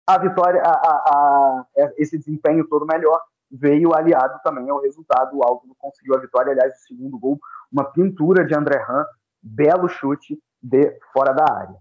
a 0.05 0.17
vitória, 0.17 0.61
a, 0.61 0.69
a, 0.69 1.65
a, 1.77 1.93
esse 1.97 2.17
desempenho 2.17 2.67
todo 2.67 2.85
melhor 2.85 3.21
veio 3.49 3.95
aliado 3.95 4.39
também 4.43 4.69
ao 4.69 4.81
resultado. 4.81 5.37
O 5.37 5.43
Augsburg 5.43 5.77
conseguiu 5.79 6.15
a 6.15 6.19
vitória, 6.19 6.51
aliás, 6.51 6.73
o 6.73 6.87
segundo 6.87 7.17
gol, 7.17 7.39
uma 7.71 7.85
pintura 7.85 8.45
de 8.45 8.53
André 8.53 8.83
Han, 8.89 9.05
belo 9.41 9.87
chute 9.87 10.37
de 10.61 10.99
fora 11.13 11.33
da 11.33 11.45
área. 11.49 11.77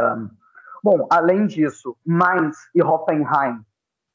Um, 0.00 0.30
bom, 0.82 1.06
além 1.10 1.46
disso, 1.46 1.96
Mainz 2.04 2.56
e 2.74 2.82
Hoffenheim 2.82 3.60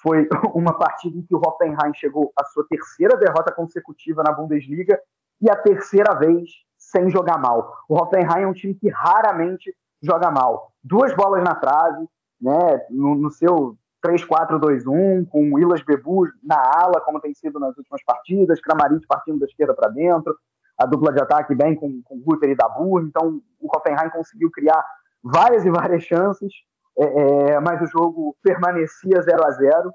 foi 0.02 0.28
uma 0.54 0.78
partida 0.78 1.18
em 1.18 1.22
que 1.22 1.36
o 1.36 1.42
Hoffenheim 1.46 1.94
chegou 1.96 2.32
à 2.38 2.44
sua 2.46 2.66
terceira 2.70 3.18
derrota 3.18 3.52
consecutiva 3.52 4.24
na 4.24 4.32
Bundesliga 4.32 5.00
e 5.42 5.50
a 5.50 5.56
terceira 5.56 6.14
vez 6.16 6.50
sem 6.78 7.10
jogar 7.10 7.38
mal. 7.38 7.78
O 7.90 7.96
Hoffenheim 7.96 8.44
é 8.44 8.48
um 8.48 8.54
time 8.54 8.74
que 8.74 8.90
raramente 8.90 9.76
joga 10.02 10.32
mal. 10.32 10.72
Duas 10.84 11.14
bolas 11.16 11.44
na 11.44 11.56
trave, 11.56 12.08
né, 12.40 12.86
no, 12.90 13.16
no 13.16 13.32
seu 13.32 13.78
3-4-2-1, 14.06 15.28
com 15.28 15.50
o 15.50 15.56
Willas 15.56 15.82
Bebu 15.82 16.28
na 16.44 16.56
ala, 16.56 17.02
como 17.02 17.20
tem 17.20 17.34
sido 17.34 17.60
nas 17.60 17.76
últimas 17.78 18.04
partidas, 18.04 18.62
Kramaric 18.62 19.06
partindo 19.08 19.40
da 19.40 19.46
esquerda 19.46 19.74
para 19.74 19.90
dentro, 19.90 20.38
a 20.78 20.86
dupla 20.86 21.12
de 21.12 21.22
ataque 21.22 21.56
bem 21.56 21.76
com, 21.76 22.02
com 22.04 22.20
Guter 22.20 22.50
e 22.50 22.56
Dabur. 22.56 23.02
Então, 23.02 23.42
o 23.60 23.76
Hoffenheim 23.76 24.10
conseguiu 24.12 24.52
criar 24.52 24.86
várias 25.24 25.66
e 25.66 25.70
várias 25.70 26.04
chances, 26.04 26.54
é, 26.98 27.04
é, 27.06 27.60
mas 27.60 27.82
o 27.82 27.88
jogo 27.88 28.36
permanecia 28.42 29.22
0 29.22 29.46
a 29.46 29.52
0 29.52 29.92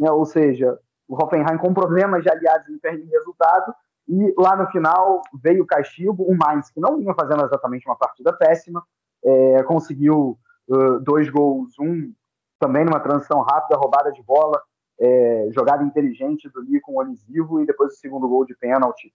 né, 0.00 0.10
ou 0.10 0.24
seja, 0.24 0.78
o 1.08 1.22
Hoffenheim 1.22 1.58
com 1.58 1.72
problemas 1.72 2.22
de 2.22 2.30
aliados 2.30 2.68
em 2.68 2.78
termos 2.78 3.04
de 3.04 3.10
resultado, 3.10 3.74
e 4.08 4.34
lá 4.36 4.56
no 4.56 4.66
final 4.70 5.22
veio 5.42 5.62
o 5.62 5.66
castigo, 5.66 6.24
o 6.24 6.36
Mainz, 6.36 6.70
que 6.70 6.80
não 6.80 6.98
vinha 6.98 7.14
fazendo 7.14 7.44
exatamente 7.44 7.86
uma 7.86 7.96
partida 7.96 8.32
péssima, 8.32 8.82
é, 9.24 9.62
conseguiu 9.62 10.38
uh, 10.68 10.98
dois 11.00 11.30
gols, 11.30 11.78
um 11.78 12.12
também 12.58 12.84
numa 12.84 13.00
transição 13.00 13.40
rápida, 13.40 13.78
roubada 13.78 14.12
de 14.12 14.22
bola, 14.22 14.60
é, 15.00 15.48
jogada 15.50 15.82
inteligente 15.82 16.48
do 16.48 16.60
Lee 16.60 16.80
com 16.80 16.92
o 16.92 16.98
Olisivo, 16.98 17.60
e 17.60 17.66
depois 17.66 17.92
o 17.92 17.96
segundo 17.96 18.28
gol 18.28 18.44
de 18.44 18.54
pênalti 18.54 19.12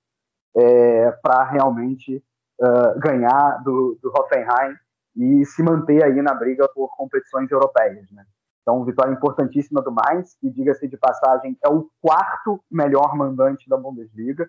é, 0.55 1.11
para 1.21 1.43
realmente 1.43 2.23
uh, 2.59 2.99
ganhar 2.99 3.63
do, 3.63 3.97
do 4.01 4.09
Hoffenheim 4.09 4.75
e 5.17 5.43
se 5.45 5.63
manter 5.63 6.03
aí 6.03 6.21
na 6.21 6.33
briga 6.33 6.69
por 6.69 6.95
competições 6.95 7.49
europeias. 7.51 8.09
Né? 8.11 8.23
Então, 8.61 8.85
vitória 8.85 9.11
importantíssima 9.11 9.81
do 9.81 9.91
Mainz, 9.91 10.35
que, 10.39 10.49
diga-se 10.49 10.87
de 10.87 10.95
passagem, 10.95 11.57
é 11.65 11.69
o 11.69 11.89
quarto 11.99 12.63
melhor 12.69 13.15
mandante 13.15 13.67
da 13.67 13.77
Bundesliga. 13.77 14.47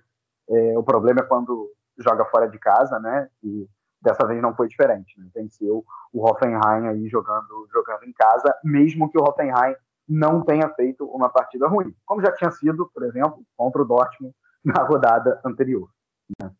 É, 0.51 0.79
o 0.79 0.83
problema 0.83 1.21
é 1.21 1.25
quando 1.25 1.71
joga 1.97 2.25
fora 2.27 2.49
de 2.49 2.59
casa, 2.59 2.99
né? 3.01 3.29
E 3.43 3.67
dessa 4.01 4.27
vez 4.27 4.41
não 4.43 4.55
foi 4.55 4.69
diferente. 4.69 5.19
Né? 5.19 5.29
Venceu 5.35 5.85
o 6.13 6.29
Hoffenheim 6.29 6.87
aí 6.89 7.09
jogando, 7.09 7.67
jogando 7.73 8.05
em 8.05 8.13
casa, 8.13 8.55
mesmo 8.63 9.11
que 9.11 9.19
o 9.19 9.23
Hoffenheim 9.23 9.75
não 10.09 10.43
tenha 10.43 10.69
feito 10.71 11.05
uma 11.05 11.29
partida 11.29 11.69
ruim, 11.69 11.95
como 12.07 12.23
já 12.23 12.33
tinha 12.33 12.51
sido, 12.51 12.91
por 12.95 13.05
exemplo, 13.05 13.43
contra 13.57 13.83
o 13.83 13.85
Dortmund 13.85 14.35
na 14.65 14.83
rodada 14.83 15.41
anterior. 15.45 15.89
Né? 16.41 16.51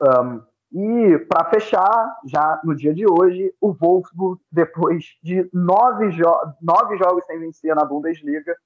Um, 0.00 0.42
e 0.74 1.18
para 1.28 1.48
fechar, 1.50 2.18
já 2.24 2.60
no 2.64 2.74
dia 2.74 2.92
de 2.92 3.06
hoje, 3.08 3.54
o 3.60 3.72
Wolfsburg, 3.72 4.40
depois 4.50 5.04
de 5.22 5.48
nove, 5.52 6.10
jo 6.10 6.24
nove 6.60 6.96
jogos 6.98 7.24
sem 7.26 7.38
vencer 7.38 7.76
na 7.76 7.84
Bundesliga, 7.84 8.56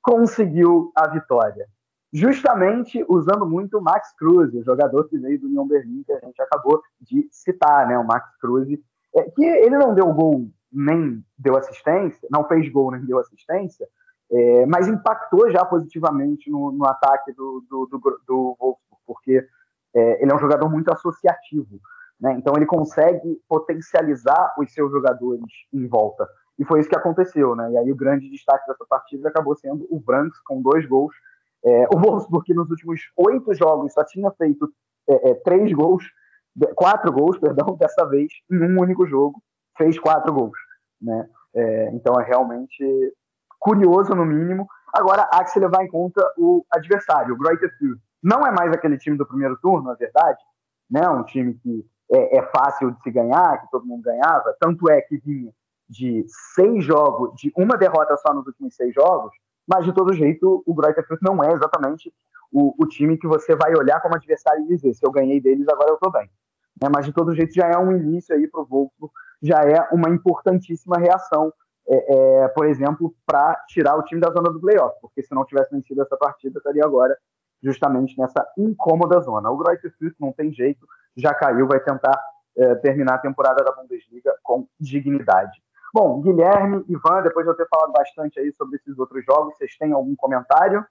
conseguiu 0.00 0.90
a 0.96 1.06
vitória. 1.08 1.66
Justamente 2.10 3.04
usando 3.06 3.44
muito 3.44 3.76
o 3.76 3.82
Max 3.82 4.14
Cruz, 4.16 4.54
o 4.54 4.64
jogador 4.64 5.10
que 5.10 5.18
veio 5.18 5.38
do 5.38 5.46
União 5.46 5.68
Berlim, 5.68 6.02
que 6.04 6.12
a 6.12 6.20
gente 6.20 6.40
acabou 6.40 6.80
de 7.02 7.28
citar, 7.30 7.86
né? 7.86 7.98
O 7.98 8.06
Max 8.06 8.34
Cruz, 8.40 8.66
é, 9.14 9.24
que 9.24 9.44
ele 9.44 9.76
não 9.76 9.94
deu 9.94 10.10
gol 10.14 10.48
nem 10.72 11.22
deu 11.36 11.54
assistência, 11.54 12.26
não 12.30 12.48
fez 12.48 12.66
gol 12.70 12.92
nem 12.92 13.04
deu 13.04 13.18
assistência, 13.18 13.86
é, 14.32 14.64
mas 14.64 14.88
impactou 14.88 15.50
já 15.50 15.66
positivamente 15.66 16.50
no, 16.50 16.72
no 16.72 16.86
ataque 16.86 17.30
do, 17.34 17.62
do, 17.68 17.86
do, 17.86 18.20
do 18.26 18.56
Wolfsburg, 18.58 19.02
porque 19.06 19.46
é, 19.94 20.22
ele 20.22 20.30
é 20.30 20.34
um 20.34 20.38
jogador 20.38 20.68
muito 20.68 20.92
associativo. 20.92 21.80
Né? 22.20 22.34
Então 22.38 22.54
ele 22.56 22.66
consegue 22.66 23.40
potencializar 23.48 24.54
os 24.58 24.72
seus 24.72 24.90
jogadores 24.90 25.44
em 25.72 25.86
volta. 25.86 26.28
e 26.58 26.64
foi 26.64 26.80
isso 26.80 26.88
que 26.88 26.96
aconteceu, 26.96 27.54
né? 27.54 27.70
E 27.70 27.78
aí 27.78 27.92
o 27.92 27.96
grande 27.96 28.28
destaque 28.28 28.66
dessa 28.66 28.84
partida 28.84 29.28
acabou 29.28 29.54
sendo 29.54 29.86
o 29.88 30.00
Branks 30.00 30.40
com 30.44 30.60
dois 30.60 30.84
gols. 30.86 31.14
É, 31.64 31.86
o 31.94 31.98
Wolfsburg, 31.98 32.44
que 32.44 32.54
nos 32.54 32.68
últimos 32.68 33.00
oito 33.16 33.54
jogos 33.54 33.92
só 33.92 34.04
tinha 34.04 34.30
feito 34.32 34.68
é, 35.08 35.30
é, 35.30 35.34
três 35.34 35.72
gols, 35.72 36.04
quatro 36.74 37.12
gols, 37.12 37.38
perdão, 37.40 37.76
dessa 37.76 38.04
vez, 38.06 38.32
em 38.50 38.60
um 38.60 38.80
único 38.80 39.06
jogo, 39.06 39.40
fez 39.76 39.98
quatro 39.98 40.32
gols, 40.32 40.58
né? 41.00 41.28
É, 41.54 41.90
então 41.92 42.20
é 42.20 42.24
realmente 42.24 43.14
curioso, 43.60 44.14
no 44.14 44.24
mínimo. 44.24 44.66
Agora, 44.92 45.28
há 45.32 45.44
que 45.44 45.50
se 45.50 45.60
levar 45.60 45.84
em 45.84 45.88
conta 45.88 46.20
o 46.36 46.64
adversário, 46.72 47.34
o 47.34 47.38
Greuther 47.38 47.70
Fürth. 47.78 48.00
Não 48.22 48.46
é 48.46 48.50
mais 48.50 48.72
aquele 48.72 48.98
time 48.98 49.16
do 49.16 49.26
primeiro 49.26 49.56
turno, 49.60 49.88
na 49.88 49.94
verdade, 49.94 50.40
né? 50.90 51.08
Um 51.08 51.24
time 51.24 51.54
que 51.54 51.86
é, 52.10 52.38
é, 52.38 52.42
fácil 52.50 52.90
de 52.90 53.02
se 53.02 53.10
ganhar, 53.10 53.60
que 53.60 53.70
todo 53.70 53.86
mundo 53.86 54.02
ganhava. 54.02 54.54
Tanto 54.58 54.90
é 54.90 55.00
que 55.00 55.18
vinha 55.18 55.52
de 55.88 56.24
seis 56.54 56.84
jogos, 56.84 57.34
de 57.40 57.52
uma 57.56 57.76
derrota 57.76 58.16
só 58.16 58.34
nos 58.34 58.46
últimos 58.46 58.74
seis 58.74 58.92
jogos, 58.94 59.32
mas 59.66 59.84
de 59.84 59.92
todo 59.92 60.12
jeito 60.12 60.62
o 60.66 60.74
Greuther 60.74 61.04
não 61.22 61.42
é 61.42 61.52
exatamente 61.52 62.12
o, 62.52 62.74
o, 62.82 62.86
time 62.86 63.16
que 63.16 63.26
você 63.26 63.54
vai 63.54 63.74
olhar 63.74 64.00
como 64.00 64.14
adversário 64.14 64.64
e 64.64 64.68
dizer 64.68 64.94
se 64.94 65.06
eu 65.06 65.10
ganhei 65.10 65.40
deles, 65.40 65.68
agora 65.68 65.90
eu 65.90 65.94
estou 65.94 66.10
bem. 66.10 66.28
Né? 66.80 66.88
Mas 66.94 67.06
de 67.06 67.12
todo 67.12 67.34
jeito 67.34 67.54
já 67.54 67.68
é 67.68 67.76
um 67.76 67.96
início 67.96 68.34
aí 68.34 68.46
para 68.48 68.62
o 68.62 68.66
Wolfsburg, 68.66 69.12
já 69.42 69.60
é 69.62 69.88
uma 69.92 70.10
importantíssima 70.10 70.96
reação, 70.98 71.52
é, 71.88 72.42
é, 72.42 72.48
por 72.48 72.66
exemplo, 72.66 73.14
para 73.26 73.54
tirar 73.68 73.96
o 73.96 74.02
time 74.02 74.20
da 74.20 74.30
zona 74.30 74.50
do 74.50 74.60
playoff, 74.60 74.98
porque 75.00 75.22
se 75.22 75.34
não 75.34 75.44
tivesse 75.44 75.74
vencido 75.74 76.02
essa 76.02 76.16
partida, 76.16 76.58
estaria 76.58 76.84
agora 76.84 77.16
justamente 77.62 78.18
nessa 78.18 78.46
incômoda 78.56 79.20
zona. 79.20 79.50
O 79.50 79.56
Greuther 79.56 79.94
Fürth 79.98 80.16
não 80.20 80.32
tem 80.32 80.52
jeito, 80.52 80.86
já 81.16 81.34
caiu, 81.34 81.66
vai 81.66 81.80
tentar 81.80 82.18
é, 82.56 82.74
terminar 82.76 83.14
a 83.14 83.18
temporada 83.18 83.64
da 83.64 83.72
Bundesliga 83.72 84.34
com 84.42 84.66
dignidade. 84.78 85.62
Bom, 85.92 86.20
Guilherme, 86.20 86.84
Ivan, 86.88 87.22
depois 87.22 87.46
de 87.46 87.52
eu 87.52 87.56
ter 87.56 87.66
falado 87.68 87.92
bastante 87.92 88.38
aí 88.38 88.52
sobre 88.52 88.76
esses 88.76 88.98
outros 88.98 89.24
jogos, 89.24 89.56
vocês 89.56 89.76
têm 89.76 89.92
algum 89.92 90.14
comentário? 90.14 90.86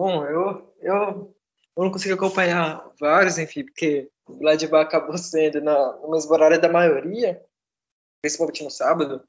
Bom, 0.00 0.24
eu, 0.24 0.74
eu, 0.80 1.36
eu 1.76 1.84
não 1.84 1.90
consigo 1.90 2.14
acompanhar 2.14 2.82
vários, 2.98 3.38
enfim, 3.38 3.64
porque 3.64 4.10
o 4.26 4.36
Gladbach 4.36 4.86
acabou 4.86 5.18
sendo 5.18 5.60
na, 5.60 5.92
no 5.98 6.10
mesmo 6.10 6.32
horário 6.32 6.60
da 6.60 6.68
maioria, 6.68 7.44
principalmente 8.22 8.64
no 8.64 8.70
sábado. 8.70 9.22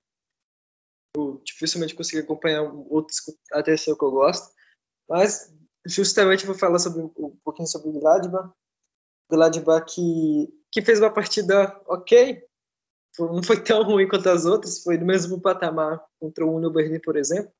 Eu 1.16 1.42
dificilmente 1.44 1.96
consegui 1.96 2.22
acompanhar 2.22 2.64
outros 2.64 3.20
até 3.52 3.76
que 3.76 3.92
eu 3.92 4.12
gosto, 4.12 4.54
mas 5.08 5.54
justamente 5.86 6.46
vou 6.46 6.56
falar 6.56 6.80
sobre, 6.80 7.02
um 7.02 7.38
pouquinho 7.44 7.68
sobre 7.68 7.90
o 7.90 8.00
Gladbach. 8.00 8.50
O 9.30 9.36
Gladbach 9.36 9.94
que, 9.94 10.54
que 10.72 10.82
fez 10.82 11.00
uma 11.00 11.14
partida 11.14 11.80
ok, 11.88 12.44
não 13.20 13.44
foi 13.44 13.62
tão 13.62 13.84
ruim 13.84 14.08
quanto 14.08 14.30
as 14.30 14.46
outras, 14.46 14.82
foi 14.84 14.98
do 14.98 15.06
mesmo 15.06 15.40
patamar 15.40 16.04
contra 16.20 16.46
o 16.46 16.56
Union 16.56 16.72
Berlin, 16.72 17.00
por 17.00 17.16
exemplo. 17.16 17.52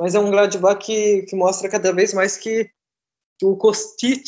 Mas 0.00 0.14
é 0.14 0.20
um 0.20 0.30
Gladbach 0.30 0.84
que, 0.84 1.22
que 1.22 1.36
mostra 1.36 1.68
cada 1.68 1.92
vez 1.92 2.14
mais 2.14 2.36
que, 2.36 2.70
que 3.38 3.46
o 3.46 3.56
Kostic 3.56 4.24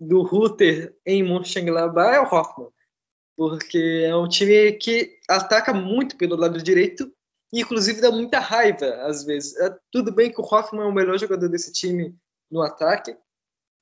do 0.00 0.22
Rutter 0.22 0.96
em 1.06 1.22
Mönchengladbach 1.22 2.14
é 2.14 2.20
o 2.20 2.24
Hoffmann. 2.24 2.70
Porque 3.36 4.04
é 4.06 4.16
um 4.16 4.28
time 4.28 4.72
que 4.72 5.18
ataca 5.28 5.72
muito 5.72 6.16
pelo 6.16 6.36
lado 6.36 6.62
direito 6.62 7.12
e, 7.52 7.60
inclusive, 7.60 8.00
dá 8.00 8.10
muita 8.10 8.38
raiva, 8.38 8.86
às 9.06 9.24
vezes. 9.24 9.56
É, 9.58 9.76
tudo 9.90 10.12
bem 10.12 10.32
que 10.32 10.40
o 10.40 10.44
Hoffmann 10.44 10.86
é 10.86 10.88
o 10.88 10.92
melhor 10.92 11.18
jogador 11.18 11.48
desse 11.48 11.72
time 11.72 12.16
no 12.52 12.62
ataque, 12.62 13.16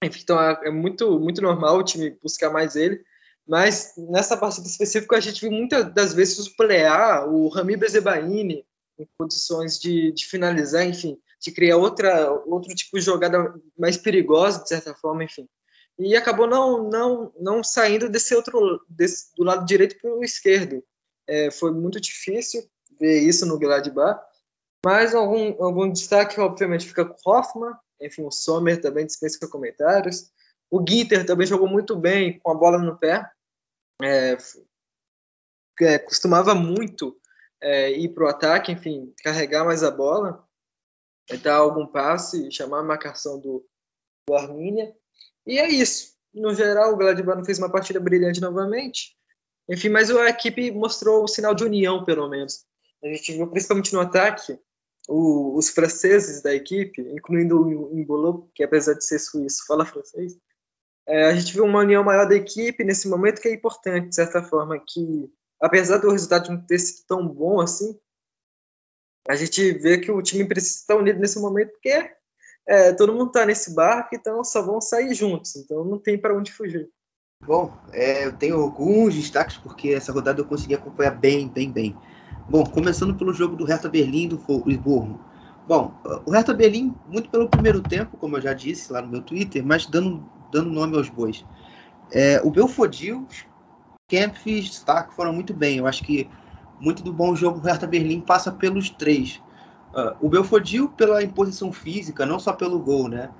então 0.03 0.41
é, 0.41 0.69
é 0.69 0.71
muito, 0.71 1.19
muito 1.19 1.43
normal 1.43 1.77
o 1.77 1.85
time 1.85 2.17
buscar 2.23 2.51
mais 2.51 2.77
ele, 2.77 3.05
mas 3.47 3.95
nessa 3.97 4.37
partida 4.37 4.67
específica 4.67 5.17
a 5.17 5.21
gente 5.21 5.41
viu 5.41 5.51
muitas 5.51 5.93
das 5.93 6.15
vezes 6.15 6.39
o 6.47 6.57
Plear, 6.57 7.29
o 7.29 7.49
Rami 7.49 7.77
Bezebaini, 7.77 8.65
em 8.99 9.09
condições 9.19 9.79
de, 9.79 10.13
de, 10.13 10.27
finalizar, 10.27 10.87
enfim, 10.87 11.19
de 11.41 11.51
criar 11.51 11.77
outra, 11.77 12.31
outro 12.47 12.75
tipo 12.75 12.99
de 12.99 13.05
jogada 13.05 13.55
mais 13.77 13.97
perigosa, 13.97 14.63
de 14.63 14.69
certa 14.69 14.95
forma, 14.95 15.25
enfim. 15.25 15.49
E 15.99 16.17
acabou 16.17 16.47
não, 16.47 16.89
não, 16.89 17.33
não 17.39 17.65
saindo 17.65 18.09
desse 18.09 18.35
outro, 18.35 18.85
desse, 18.89 19.35
do 19.37 19.45
lado 19.45 19.67
direito 19.67 19.99
para 20.01 20.15
o 20.15 20.23
esquerdo. 20.23 20.83
É, 21.27 21.51
foi 21.51 21.73
muito 21.73 22.01
difícil 22.01 22.63
ver 22.99 23.21
isso 23.21 23.47
no 23.47 23.59
Gladbach, 23.59 24.21
mas 24.85 25.15
algum, 25.15 25.63
algum 25.63 25.91
destaque, 25.91 26.41
obviamente, 26.41 26.87
fica 26.87 27.05
com 27.05 27.15
o 27.15 27.33
Hoffmann, 27.33 27.75
enfim, 28.01 28.25
o 28.25 28.31
Sommer 28.31 28.81
também 28.81 29.07
dispensa 29.07 29.49
comentários. 29.49 30.31
O 30.71 30.85
Ginter 30.87 31.27
também 31.27 31.47
jogou 31.47 31.69
muito 31.69 31.97
bem 31.97 32.39
com 32.39 32.51
a 32.51 32.55
bola 32.55 32.79
no 32.79 32.97
pé 32.97 33.29
é, 34.03 34.37
é, 35.83 35.99
costumava 35.99 36.55
muito 36.55 37.17
é, 37.61 37.91
ir 37.93 38.09
para 38.11 38.25
o 38.25 38.29
ataque, 38.29 38.73
enfim, 38.73 39.13
carregar 39.23 39.65
mais 39.65 39.83
a 39.83 39.91
bola, 39.91 40.47
dar 41.43 41.57
algum 41.57 41.87
passe, 41.87 42.51
chamar 42.51 42.81
a 42.81 42.85
marcação 42.85 43.39
do, 43.39 43.65
do. 44.29 44.35
E 45.47 45.59
é 45.59 45.69
isso. 45.69 46.15
No 46.33 46.55
geral, 46.55 46.93
o 46.93 46.97
Gladbach 46.97 47.39
não 47.39 47.45
fez 47.45 47.59
uma 47.59 47.71
partida 47.71 48.01
brilhante 48.01 48.41
novamente. 48.41 49.17
Enfim, 49.69 49.89
mas 49.89 50.11
a 50.11 50.29
equipe 50.29 50.71
mostrou 50.71 51.25
um 51.25 51.29
sinal 51.29 51.55
de 51.55 51.65
união, 51.65 52.05
pelo 52.05 52.29
menos. 52.29 52.65
A 53.03 53.09
gente 53.09 53.33
viu, 53.33 53.49
principalmente 53.49 53.93
no 53.93 54.01
ataque, 54.01 54.59
o, 55.11 55.57
os 55.57 55.69
franceses 55.69 56.41
da 56.41 56.55
equipe, 56.55 57.03
incluindo 57.03 57.61
o 57.61 57.97
Mbolo, 57.97 58.49
que 58.55 58.63
apesar 58.63 58.95
de 58.95 59.05
ser 59.05 59.19
suíço, 59.19 59.67
fala 59.67 59.85
francês, 59.85 60.39
é, 61.07 61.25
a 61.25 61.35
gente 61.35 61.53
viu 61.53 61.65
uma 61.65 61.81
união 61.81 62.05
maior 62.05 62.29
da 62.29 62.37
equipe 62.37 62.85
nesse 62.85 63.09
momento 63.09 63.41
que 63.41 63.49
é 63.49 63.53
importante, 63.53 64.11
de 64.11 64.15
certa 64.15 64.41
forma, 64.41 64.81
que 64.87 65.29
apesar 65.61 65.99
do 65.99 66.13
resultado 66.13 66.53
não 66.53 66.65
ter 66.65 66.79
sido 66.79 67.05
tão 67.09 67.27
bom 67.27 67.61
assim, 67.61 67.99
a 69.29 69.35
gente 69.35 69.73
vê 69.73 69.99
que 69.99 70.13
o 70.13 70.23
time 70.23 70.45
precisa 70.47 70.79
estar 70.79 70.97
unido 70.97 71.19
nesse 71.19 71.41
momento 71.41 71.73
porque 71.73 72.15
é, 72.69 72.93
todo 72.93 73.13
mundo 73.13 73.29
está 73.29 73.45
nesse 73.45 73.75
barco, 73.75 74.15
então 74.15 74.45
só 74.45 74.63
vão 74.63 74.81
sair 74.81 75.13
juntos, 75.13 75.57
então 75.57 75.85
não 75.85 75.99
tem 75.99 76.17
para 76.17 76.37
onde 76.37 76.53
fugir. 76.53 76.89
Bom, 77.45 77.77
é, 77.93 78.27
eu 78.27 78.37
tenho 78.37 78.61
alguns 78.61 79.15
destaques 79.15 79.57
porque 79.57 79.91
essa 79.91 80.13
rodada 80.13 80.41
eu 80.41 80.47
consegui 80.47 80.75
acompanhar 80.75 81.19
bem, 81.19 81.49
bem, 81.49 81.73
bem. 81.73 81.97
Bom, 82.51 82.65
começando 82.65 83.15
pelo 83.15 83.33
jogo 83.33 83.55
do 83.55 83.65
Hertha 83.65 83.89
Berlim 83.89 84.27
do 84.27 84.37
Borrom. 84.37 85.15
Bom, 85.69 85.93
o 86.27 86.33
Hertha 86.33 86.53
Berlim, 86.53 86.93
muito 87.09 87.31
pelo 87.31 87.49
primeiro 87.49 87.81
tempo, 87.81 88.17
como 88.17 88.37
eu 88.37 88.41
já 88.41 88.53
disse 88.53 88.93
lá 88.93 89.01
no 89.01 89.07
meu 89.07 89.23
Twitter, 89.23 89.65
mas 89.65 89.87
dando 89.87 90.21
dando 90.51 90.69
nome 90.69 90.97
aos 90.97 91.09
bois. 91.09 91.45
É, 92.11 92.41
o 92.43 92.51
Belfodil, 92.51 93.25
Kempf 94.09 94.51
e 94.51 94.59
Stark 94.59 95.15
foram 95.15 95.33
muito 95.33 95.55
bem. 95.55 95.79
Eu 95.79 95.87
acho 95.87 96.03
que 96.03 96.29
muito 96.81 97.05
do 97.05 97.13
bom 97.13 97.37
jogo 97.37 97.61
do 97.61 97.69
Hertha 97.69 97.87
Berlim 97.87 98.21
passa 98.21 98.51
pelos 98.51 98.91
três. 98.91 99.41
Uh, 99.95 100.17
o 100.21 100.29
Belfodil 100.29 100.89
pela 100.89 101.23
imposição 101.23 101.73
física, 101.73 102.27
não 102.27 102.41
só 102.41 102.53
pelo 102.53 102.81
gol, 102.81 103.09
né? 103.09 103.31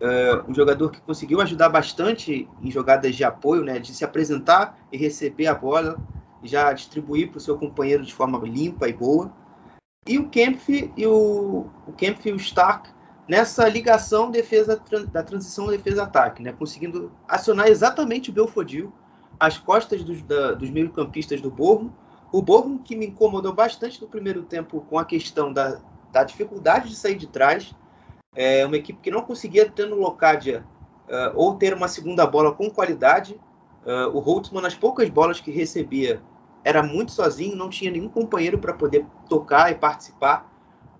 Uh, 0.00 0.50
um 0.50 0.54
jogador 0.54 0.90
que 0.90 1.02
conseguiu 1.02 1.42
ajudar 1.42 1.68
bastante 1.68 2.48
em 2.62 2.70
jogadas 2.70 3.14
de 3.14 3.24
apoio, 3.24 3.62
né? 3.62 3.78
De 3.78 3.94
se 3.94 4.06
apresentar 4.06 4.78
e 4.90 4.96
receber 4.96 5.48
a 5.48 5.54
bola, 5.54 5.98
já 6.44 6.72
distribuir 6.72 7.30
para 7.30 7.38
o 7.38 7.40
seu 7.40 7.58
companheiro 7.58 8.04
de 8.04 8.14
forma 8.14 8.38
limpa 8.38 8.88
e 8.88 8.92
boa. 8.92 9.32
E 10.06 10.18
o 10.18 10.28
Kempf 10.28 10.92
e 10.96 11.06
o, 11.06 11.66
o 11.86 11.92
Kempf 11.96 12.28
e 12.28 12.32
o 12.32 12.36
Stark 12.36 12.90
nessa 13.26 13.66
ligação 13.68 14.30
defesa 14.30 14.80
da 15.10 15.22
transição 15.22 15.66
defesa-ataque, 15.66 16.42
né? 16.42 16.52
conseguindo 16.52 17.10
acionar 17.26 17.68
exatamente 17.68 18.30
o 18.30 18.32
Belfodil 18.32 18.92
às 19.40 19.58
costas 19.58 20.04
dos, 20.04 20.22
da, 20.22 20.52
dos 20.52 20.70
meio-campistas 20.70 21.40
do 21.40 21.50
Borro. 21.50 21.92
O 22.30 22.42
Borro 22.42 22.78
que 22.80 22.94
me 22.94 23.06
incomodou 23.06 23.52
bastante 23.52 24.00
no 24.00 24.08
primeiro 24.08 24.42
tempo 24.42 24.84
com 24.88 24.98
a 24.98 25.04
questão 25.04 25.52
da, 25.52 25.80
da 26.12 26.22
dificuldade 26.22 26.88
de 26.88 26.96
sair 26.96 27.16
de 27.16 27.26
trás. 27.26 27.74
É 28.34 28.66
uma 28.66 28.76
equipe 28.76 29.00
que 29.00 29.10
não 29.10 29.22
conseguia 29.22 29.68
ter 29.70 29.86
no 29.86 29.96
Locadia 29.96 30.64
uh, 31.08 31.32
ou 31.34 31.54
ter 31.54 31.72
uma 31.72 31.88
segunda 31.88 32.26
bola 32.26 32.52
com 32.52 32.68
qualidade. 32.68 33.40
Uh, 33.86 34.08
o 34.14 34.18
Holtzman, 34.18 34.62
nas 34.62 34.74
poucas 34.74 35.08
bolas 35.08 35.40
que 35.40 35.50
recebia, 35.50 36.20
era 36.64 36.82
muito 36.82 37.12
sozinho, 37.12 37.54
não 37.54 37.68
tinha 37.68 37.90
nenhum 37.90 38.08
companheiro 38.08 38.58
para 38.58 38.72
poder 38.72 39.06
tocar 39.28 39.70
e 39.70 39.74
participar 39.74 40.50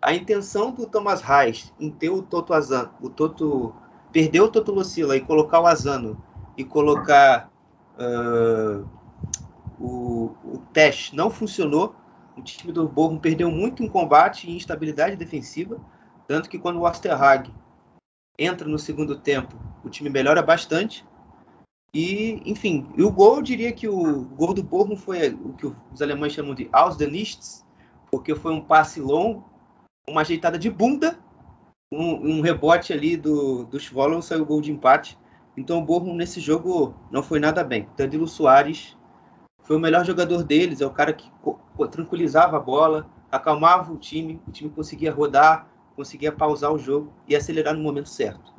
a 0.01 0.13
intenção 0.13 0.71
do 0.71 0.87
Thomas 0.87 1.23
Reis 1.23 1.73
em 1.81 1.91
ter 1.91 2.11
o 2.11 2.23
Toto 2.23 2.53
Azano, 2.53 2.91
o 3.01 3.09
Toto 3.09 3.75
perder 4.13 4.43
o 4.43 4.49
Toto 4.49 4.71
Lucila 4.71 5.17
e 5.17 5.21
colocar 5.21 5.61
o 5.61 5.67
Azano 5.67 6.23
e 6.57 6.63
colocar 6.63 7.51
uh, 7.99 8.87
o, 9.81 10.35
o 10.45 10.59
teste 10.73 11.17
não 11.17 11.31
funcionou. 11.31 11.97
O 12.37 12.43
time 12.43 12.73
do 12.73 12.87
Borrom 12.87 13.19
perdeu 13.19 13.51
muito 13.51 13.83
em 13.83 13.89
combate 13.89 14.49
e 14.49 14.57
instabilidade 14.57 15.17
defensiva, 15.17 15.81
tanto 16.29 16.49
que 16.49 16.59
quando 16.59 16.79
o 16.79 16.85
Osterhag 16.85 17.51
entra 18.39 18.69
no 18.69 18.79
segundo 18.79 19.17
tempo, 19.17 19.55
o 19.83 19.89
time 19.89 20.11
melhora 20.11 20.43
bastante. 20.43 21.05
E, 21.95 22.43
enfim, 22.45 22.89
e 22.97 23.03
o 23.05 23.11
gol, 23.11 23.37
eu 23.37 23.43
diria 23.43 23.73
que 23.73 23.89
o 23.89 24.25
gol 24.25 24.53
do 24.53 24.63
Borrom 24.63 24.97
foi 24.97 25.29
o 25.29 25.53
que 25.53 25.73
os 25.93 26.03
alemães 26.03 26.33
chamam 26.33 26.55
de 26.55 26.69
Aus 26.73 26.97
der 26.97 27.09
Nichts, 27.09 27.65
porque 28.11 28.35
foi 28.35 28.53
um 28.53 28.61
passe 28.61 29.01
longo 29.01 29.55
uma 30.09 30.21
ajeitada 30.21 30.59
de 30.59 30.71
bunda, 30.71 31.19
um, 31.93 32.39
um 32.39 32.41
rebote 32.41 32.93
ali 32.93 33.17
do, 33.17 33.65
do 33.65 33.81
Schwollen, 33.81 34.21
saiu 34.21 34.43
o 34.43 34.47
gol 34.47 34.61
de 34.61 34.71
empate. 34.71 35.19
Então 35.57 35.79
o 35.79 35.85
Borrom 35.85 36.15
nesse 36.15 36.41
jogo 36.41 36.95
não 37.11 37.23
foi 37.23 37.39
nada 37.39 37.63
bem. 37.63 37.89
Danilo 37.97 38.27
Soares 38.27 38.97
foi 39.63 39.77
o 39.77 39.81
melhor 39.81 40.05
jogador 40.05 40.43
deles, 40.43 40.81
é 40.81 40.87
o 40.87 40.91
cara 40.91 41.13
que 41.13 41.31
tranquilizava 41.91 42.57
a 42.57 42.61
bola, 42.61 43.09
acalmava 43.31 43.93
o 43.93 43.97
time, 43.97 44.41
o 44.47 44.51
time 44.51 44.69
conseguia 44.69 45.13
rodar, 45.13 45.69
conseguia 45.97 46.33
pausar 46.33 46.73
o 46.73 46.79
jogo 46.79 47.13
e 47.27 47.35
acelerar 47.35 47.75
no 47.75 47.83
momento 47.83 48.09
certo. 48.09 48.53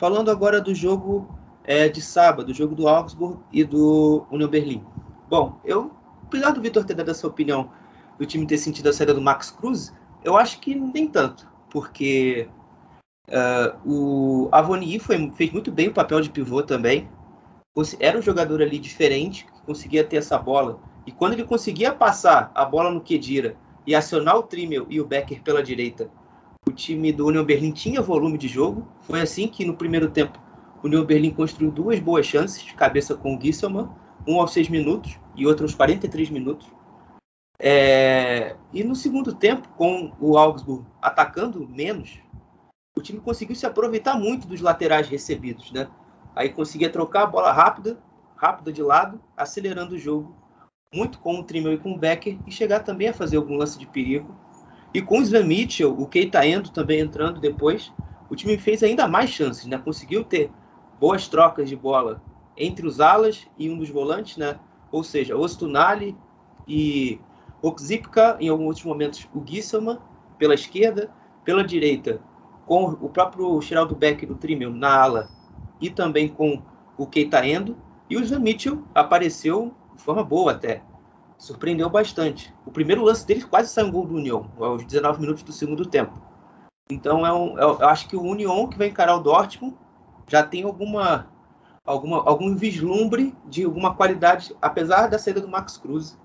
Falando 0.00 0.30
agora 0.30 0.60
do 0.60 0.74
jogo 0.74 1.38
é, 1.64 1.88
de 1.88 2.00
sábado, 2.00 2.52
jogo 2.52 2.74
do 2.74 2.88
Augsburg 2.88 3.38
e 3.52 3.64
do 3.64 4.26
Union 4.30 4.48
Berlim. 4.48 4.84
Bom, 5.28 5.60
eu, 5.64 5.90
apesar 6.24 6.50
do 6.50 6.60
Vitor 6.60 6.84
ter 6.84 6.94
dado 6.94 7.10
essa 7.10 7.26
opinião 7.26 7.70
do 8.18 8.26
time 8.26 8.46
ter 8.46 8.58
sentido 8.58 8.88
a 8.88 8.92
saída 8.92 9.14
do 9.14 9.20
Max 9.20 9.50
Cruz, 9.50 9.92
eu 10.24 10.36
acho 10.36 10.60
que 10.60 10.74
nem 10.74 11.08
tanto, 11.08 11.48
porque 11.70 12.48
uh, 13.28 13.90
o 13.90 14.48
Avoni 14.52 14.98
foi, 14.98 15.30
fez 15.34 15.50
muito 15.52 15.70
bem 15.72 15.88
o 15.88 15.94
papel 15.94 16.20
de 16.20 16.30
pivô 16.30 16.62
também. 16.62 17.08
Era 17.98 18.18
um 18.18 18.22
jogador 18.22 18.60
ali 18.60 18.78
diferente, 18.78 19.46
que 19.46 19.62
conseguia 19.62 20.04
ter 20.04 20.16
essa 20.16 20.36
bola. 20.38 20.78
E 21.06 21.10
quando 21.10 21.32
ele 21.32 21.44
conseguia 21.44 21.92
passar 21.92 22.52
a 22.54 22.64
bola 22.64 22.90
no 22.90 23.00
Kedira 23.00 23.56
e 23.86 23.94
acionar 23.94 24.36
o 24.36 24.42
Trimmel 24.42 24.86
e 24.90 25.00
o 25.00 25.06
Becker 25.06 25.42
pela 25.42 25.62
direita, 25.62 26.10
o 26.66 26.70
time 26.70 27.12
do 27.12 27.26
Union 27.26 27.44
Berlin 27.44 27.72
tinha 27.72 28.02
volume 28.02 28.36
de 28.36 28.46
jogo. 28.46 28.86
Foi 29.00 29.20
assim 29.20 29.48
que 29.48 29.64
no 29.64 29.74
primeiro 29.74 30.10
tempo 30.10 30.38
o 30.82 30.86
Union 30.86 31.04
Berlin 31.04 31.30
construiu 31.30 31.70
duas 31.70 32.00
boas 32.00 32.26
chances 32.26 32.62
de 32.62 32.74
cabeça 32.74 33.14
com 33.14 33.36
o 33.36 33.40
Gisselman, 33.40 33.88
um 34.26 34.40
aos 34.40 34.52
6 34.52 34.68
minutos 34.68 35.18
e 35.36 35.46
outro 35.46 35.64
aos 35.64 35.74
43 35.74 36.30
minutos. 36.30 36.66
É... 37.58 38.56
E 38.72 38.82
no 38.82 38.94
segundo 38.94 39.34
tempo, 39.34 39.68
com 39.76 40.12
o 40.20 40.36
Augsburg 40.36 40.84
atacando 41.00 41.68
menos, 41.68 42.18
o 42.96 43.00
time 43.00 43.20
conseguiu 43.20 43.54
se 43.54 43.64
aproveitar 43.64 44.18
muito 44.18 44.46
dos 44.46 44.60
laterais 44.60 45.08
recebidos, 45.08 45.70
né? 45.70 45.88
Aí 46.34 46.48
conseguia 46.48 46.90
trocar 46.90 47.22
a 47.22 47.26
bola 47.26 47.52
rápida, 47.52 47.98
rápida 48.36 48.72
de 48.72 48.82
lado, 48.82 49.20
acelerando 49.36 49.94
o 49.94 49.98
jogo, 49.98 50.34
muito 50.92 51.18
com 51.20 51.38
o 51.38 51.44
Trimmel 51.44 51.74
e 51.74 51.78
com 51.78 51.92
o 51.92 51.98
Becker, 51.98 52.38
e 52.46 52.50
chegar 52.50 52.80
também 52.80 53.08
a 53.08 53.14
fazer 53.14 53.36
algum 53.36 53.56
lance 53.56 53.78
de 53.78 53.86
perigo. 53.86 54.34
E 54.92 55.00
com 55.00 55.18
o 55.18 55.22
Sven 55.22 55.44
Mitchell, 55.44 55.98
o 55.98 56.06
Keita 56.06 56.44
Endo 56.44 56.70
também 56.70 57.00
entrando 57.00 57.40
depois, 57.40 57.92
o 58.28 58.36
time 58.36 58.58
fez 58.58 58.82
ainda 58.82 59.06
mais 59.06 59.30
chances, 59.30 59.66
né? 59.66 59.78
Conseguiu 59.78 60.24
ter 60.24 60.50
boas 61.02 61.26
trocas 61.26 61.68
de 61.68 61.74
bola 61.74 62.22
entre 62.56 62.86
os 62.86 63.00
alas 63.00 63.48
e 63.58 63.68
um 63.68 63.76
dos 63.76 63.90
volantes, 63.90 64.36
né? 64.36 64.60
Ou 64.92 65.02
seja, 65.02 65.36
Ostunali 65.36 66.16
e 66.68 67.18
Oxipka, 67.60 68.36
em 68.38 68.48
alguns 68.48 68.84
momentos, 68.84 69.28
o 69.34 69.42
Gisselman 69.44 69.98
pela 70.38 70.54
esquerda, 70.54 71.10
pela 71.44 71.64
direita, 71.64 72.20
com 72.66 72.84
o 72.84 73.08
próprio 73.08 73.60
Geraldo 73.60 73.96
Beck 73.96 74.24
do 74.24 74.36
Trimmel 74.36 74.70
na 74.70 74.96
ala 74.96 75.28
e 75.80 75.90
também 75.90 76.28
com 76.28 76.62
o 76.96 77.04
Keita 77.04 77.44
Endo. 77.44 77.76
E 78.08 78.16
o 78.16 78.20
Sven 78.20 78.38
Mitchell 78.38 78.84
apareceu 78.94 79.74
de 79.96 80.02
forma 80.04 80.22
boa 80.22 80.52
até. 80.52 80.84
Surpreendeu 81.36 81.90
bastante. 81.90 82.54
O 82.64 82.70
primeiro 82.70 83.02
lance 83.02 83.26
dele 83.26 83.42
quase 83.42 83.72
saiu 83.72 83.88
um 83.88 83.90
gol 83.90 84.06
do 84.06 84.14
União, 84.14 84.52
aos 84.56 84.84
19 84.84 85.20
minutos 85.20 85.42
do 85.42 85.50
segundo 85.50 85.84
tempo. 85.84 86.16
Então 86.88 87.26
é 87.26 87.32
um, 87.32 87.58
é, 87.58 87.64
eu 87.64 87.88
acho 87.88 88.06
que 88.06 88.14
o 88.14 88.22
União 88.22 88.68
que 88.68 88.78
vai 88.78 88.86
encarar 88.86 89.16
o 89.16 89.20
Dortmund 89.20 89.81
já 90.32 90.42
tem 90.42 90.62
alguma, 90.62 91.26
alguma 91.84 92.26
algum 92.26 92.56
vislumbre 92.56 93.36
de 93.44 93.64
alguma 93.64 93.94
qualidade, 93.94 94.56
apesar 94.62 95.08
da 95.08 95.18
saída 95.18 95.42
do 95.42 95.48
Max 95.48 95.76
Cruz 95.76 96.18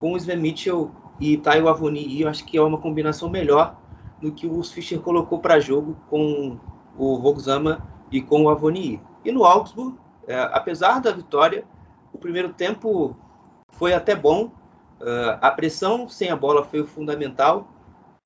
com 0.00 0.12
o 0.12 0.16
Sven 0.16 0.36
Mitchell 0.36 0.92
e 1.18 1.36
Tayo 1.36 1.68
Avoni, 1.68 2.20
eu 2.20 2.28
acho 2.28 2.44
que 2.44 2.56
é 2.56 2.62
uma 2.62 2.78
combinação 2.78 3.28
melhor 3.28 3.76
do 4.22 4.30
que 4.30 4.46
o 4.46 4.62
Fischer 4.62 5.00
colocou 5.00 5.40
para 5.40 5.58
jogo 5.58 5.96
com 6.08 6.60
o 6.96 7.14
Roxama 7.16 7.84
e 8.12 8.22
com 8.22 8.44
o 8.44 8.48
Avoni. 8.48 9.02
E 9.24 9.32
no 9.32 9.44
Augsburg, 9.44 9.98
é, 10.28 10.38
apesar 10.52 11.00
da 11.00 11.10
vitória, 11.10 11.64
o 12.12 12.18
primeiro 12.18 12.52
tempo 12.52 13.16
foi 13.72 13.92
até 13.92 14.14
bom. 14.14 14.44
Uh, 15.00 15.38
a 15.40 15.50
pressão 15.50 16.08
sem 16.08 16.30
a 16.30 16.36
bola 16.36 16.62
foi 16.62 16.80
o 16.80 16.86
fundamental. 16.86 17.66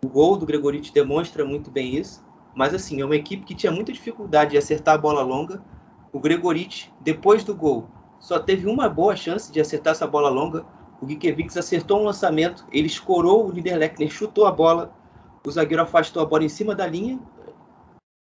O 0.04 0.08
gol 0.08 0.36
do 0.36 0.44
Gregoriti 0.44 0.92
demonstra 0.92 1.44
muito 1.44 1.70
bem 1.70 1.96
isso. 1.96 2.22
Mas 2.54 2.72
assim, 2.74 3.00
é 3.00 3.04
uma 3.04 3.16
equipe 3.16 3.44
que 3.44 3.54
tinha 3.54 3.72
muita 3.72 3.92
dificuldade 3.92 4.52
de 4.52 4.58
acertar 4.58 4.94
a 4.94 4.98
bola 4.98 5.22
longa. 5.22 5.62
O 6.12 6.20
Gregoriti, 6.20 6.92
depois 7.00 7.42
do 7.42 7.54
gol, 7.54 7.88
só 8.20 8.38
teve 8.38 8.66
uma 8.66 8.88
boa 8.88 9.16
chance 9.16 9.52
de 9.52 9.60
acertar 9.60 9.92
essa 9.92 10.06
bola 10.06 10.28
longa. 10.28 10.64
O 11.00 11.08
Gikiewicz 11.08 11.56
acertou 11.56 12.00
um 12.00 12.04
lançamento, 12.04 12.64
ele 12.72 12.86
escorou 12.86 13.48
o 13.48 13.52
Niederlechner, 13.52 14.08
chutou 14.10 14.46
a 14.46 14.52
bola, 14.52 14.94
o 15.44 15.50
zagueiro 15.50 15.82
afastou 15.82 16.22
a 16.22 16.26
bola 16.26 16.44
em 16.44 16.48
cima 16.48 16.74
da 16.74 16.86
linha. 16.86 17.18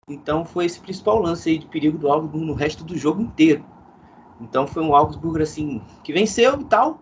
Então 0.08 0.44
foi 0.44 0.64
esse 0.64 0.80
principal 0.80 1.18
lance 1.18 1.50
aí 1.50 1.58
de 1.58 1.66
perigo 1.66 1.98
do 1.98 2.10
Augsburg 2.10 2.46
no 2.46 2.54
resto 2.54 2.84
do 2.84 2.96
jogo 2.96 3.20
inteiro. 3.20 3.64
Então 4.40 4.66
foi 4.66 4.82
um 4.82 4.94
Augsburg 4.94 5.42
assim 5.42 5.82
que 6.02 6.12
venceu 6.12 6.60
e 6.60 6.64
tal, 6.64 7.00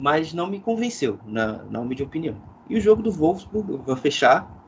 mas 0.00 0.32
não 0.32 0.46
me 0.46 0.58
convenceu, 0.58 1.18
na, 1.24 1.62
na 1.64 1.80
humilde 1.80 2.02
opinião. 2.02 2.36
E 2.68 2.76
o 2.76 2.80
jogo 2.80 3.02
do 3.02 3.10
Wolfsburg, 3.10 3.72
eu 3.72 3.78
vou 3.78 3.96
fechar. 3.96 4.59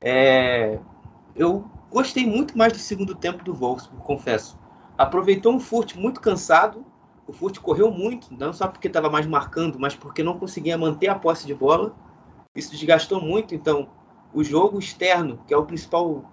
É, 0.00 0.78
eu 1.34 1.68
gostei 1.90 2.26
muito 2.26 2.56
mais 2.56 2.72
do 2.72 2.78
segundo 2.78 3.14
tempo 3.14 3.42
do 3.44 3.54
Wolfsburg, 3.54 4.04
confesso. 4.04 4.58
Aproveitou 4.96 5.52
um 5.52 5.60
Furt 5.60 5.94
muito 5.96 6.20
cansado, 6.20 6.84
o 7.26 7.32
Furt 7.32 7.58
correu 7.58 7.90
muito, 7.90 8.32
não 8.34 8.52
só 8.52 8.66
porque 8.66 8.88
estava 8.88 9.10
mais 9.10 9.26
marcando, 9.26 9.78
mas 9.78 9.94
porque 9.94 10.22
não 10.22 10.38
conseguia 10.38 10.78
manter 10.78 11.08
a 11.08 11.14
posse 11.14 11.46
de 11.46 11.54
bola. 11.54 11.94
Isso 12.54 12.70
desgastou 12.70 13.20
muito, 13.20 13.54
então 13.54 13.88
o 14.32 14.42
jogo 14.42 14.78
externo, 14.78 15.38
que 15.46 15.54
é 15.54 15.56
o 15.56 15.64
principal 15.64 16.24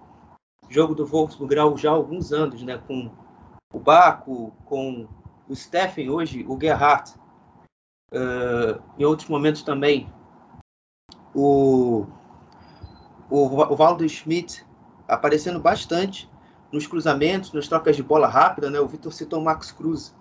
jogo 0.68 0.94
do 0.94 1.06
Wolfsburg 1.06 1.54
já 1.76 1.90
há 1.90 1.94
alguns 1.94 2.32
anos, 2.32 2.62
né, 2.62 2.78
com 2.86 3.10
o 3.72 3.78
Baco, 3.78 4.52
com 4.64 5.06
o 5.48 5.54
Steffen 5.54 6.10
hoje, 6.10 6.44
o 6.48 6.58
Gerhardt, 6.60 7.14
uh, 8.12 8.82
em 8.98 9.04
outros 9.04 9.28
momentos 9.28 9.62
também, 9.62 10.12
o, 11.34 12.06
o, 13.30 13.44
o 13.44 13.76
Valdo 13.76 14.08
Schmidt 14.08 14.64
aparecendo 15.08 15.60
bastante 15.60 16.28
nos 16.72 16.86
cruzamentos, 16.86 17.52
nas 17.52 17.68
trocas 17.68 17.96
de 17.96 18.02
bola 18.02 18.26
rápida, 18.26 18.70
né? 18.70 18.80
O 18.80 18.88
Vitor 18.88 19.12
citou 19.12 19.40
o 19.40 19.44
Max 19.44 19.70
Cruz. 19.70 20.14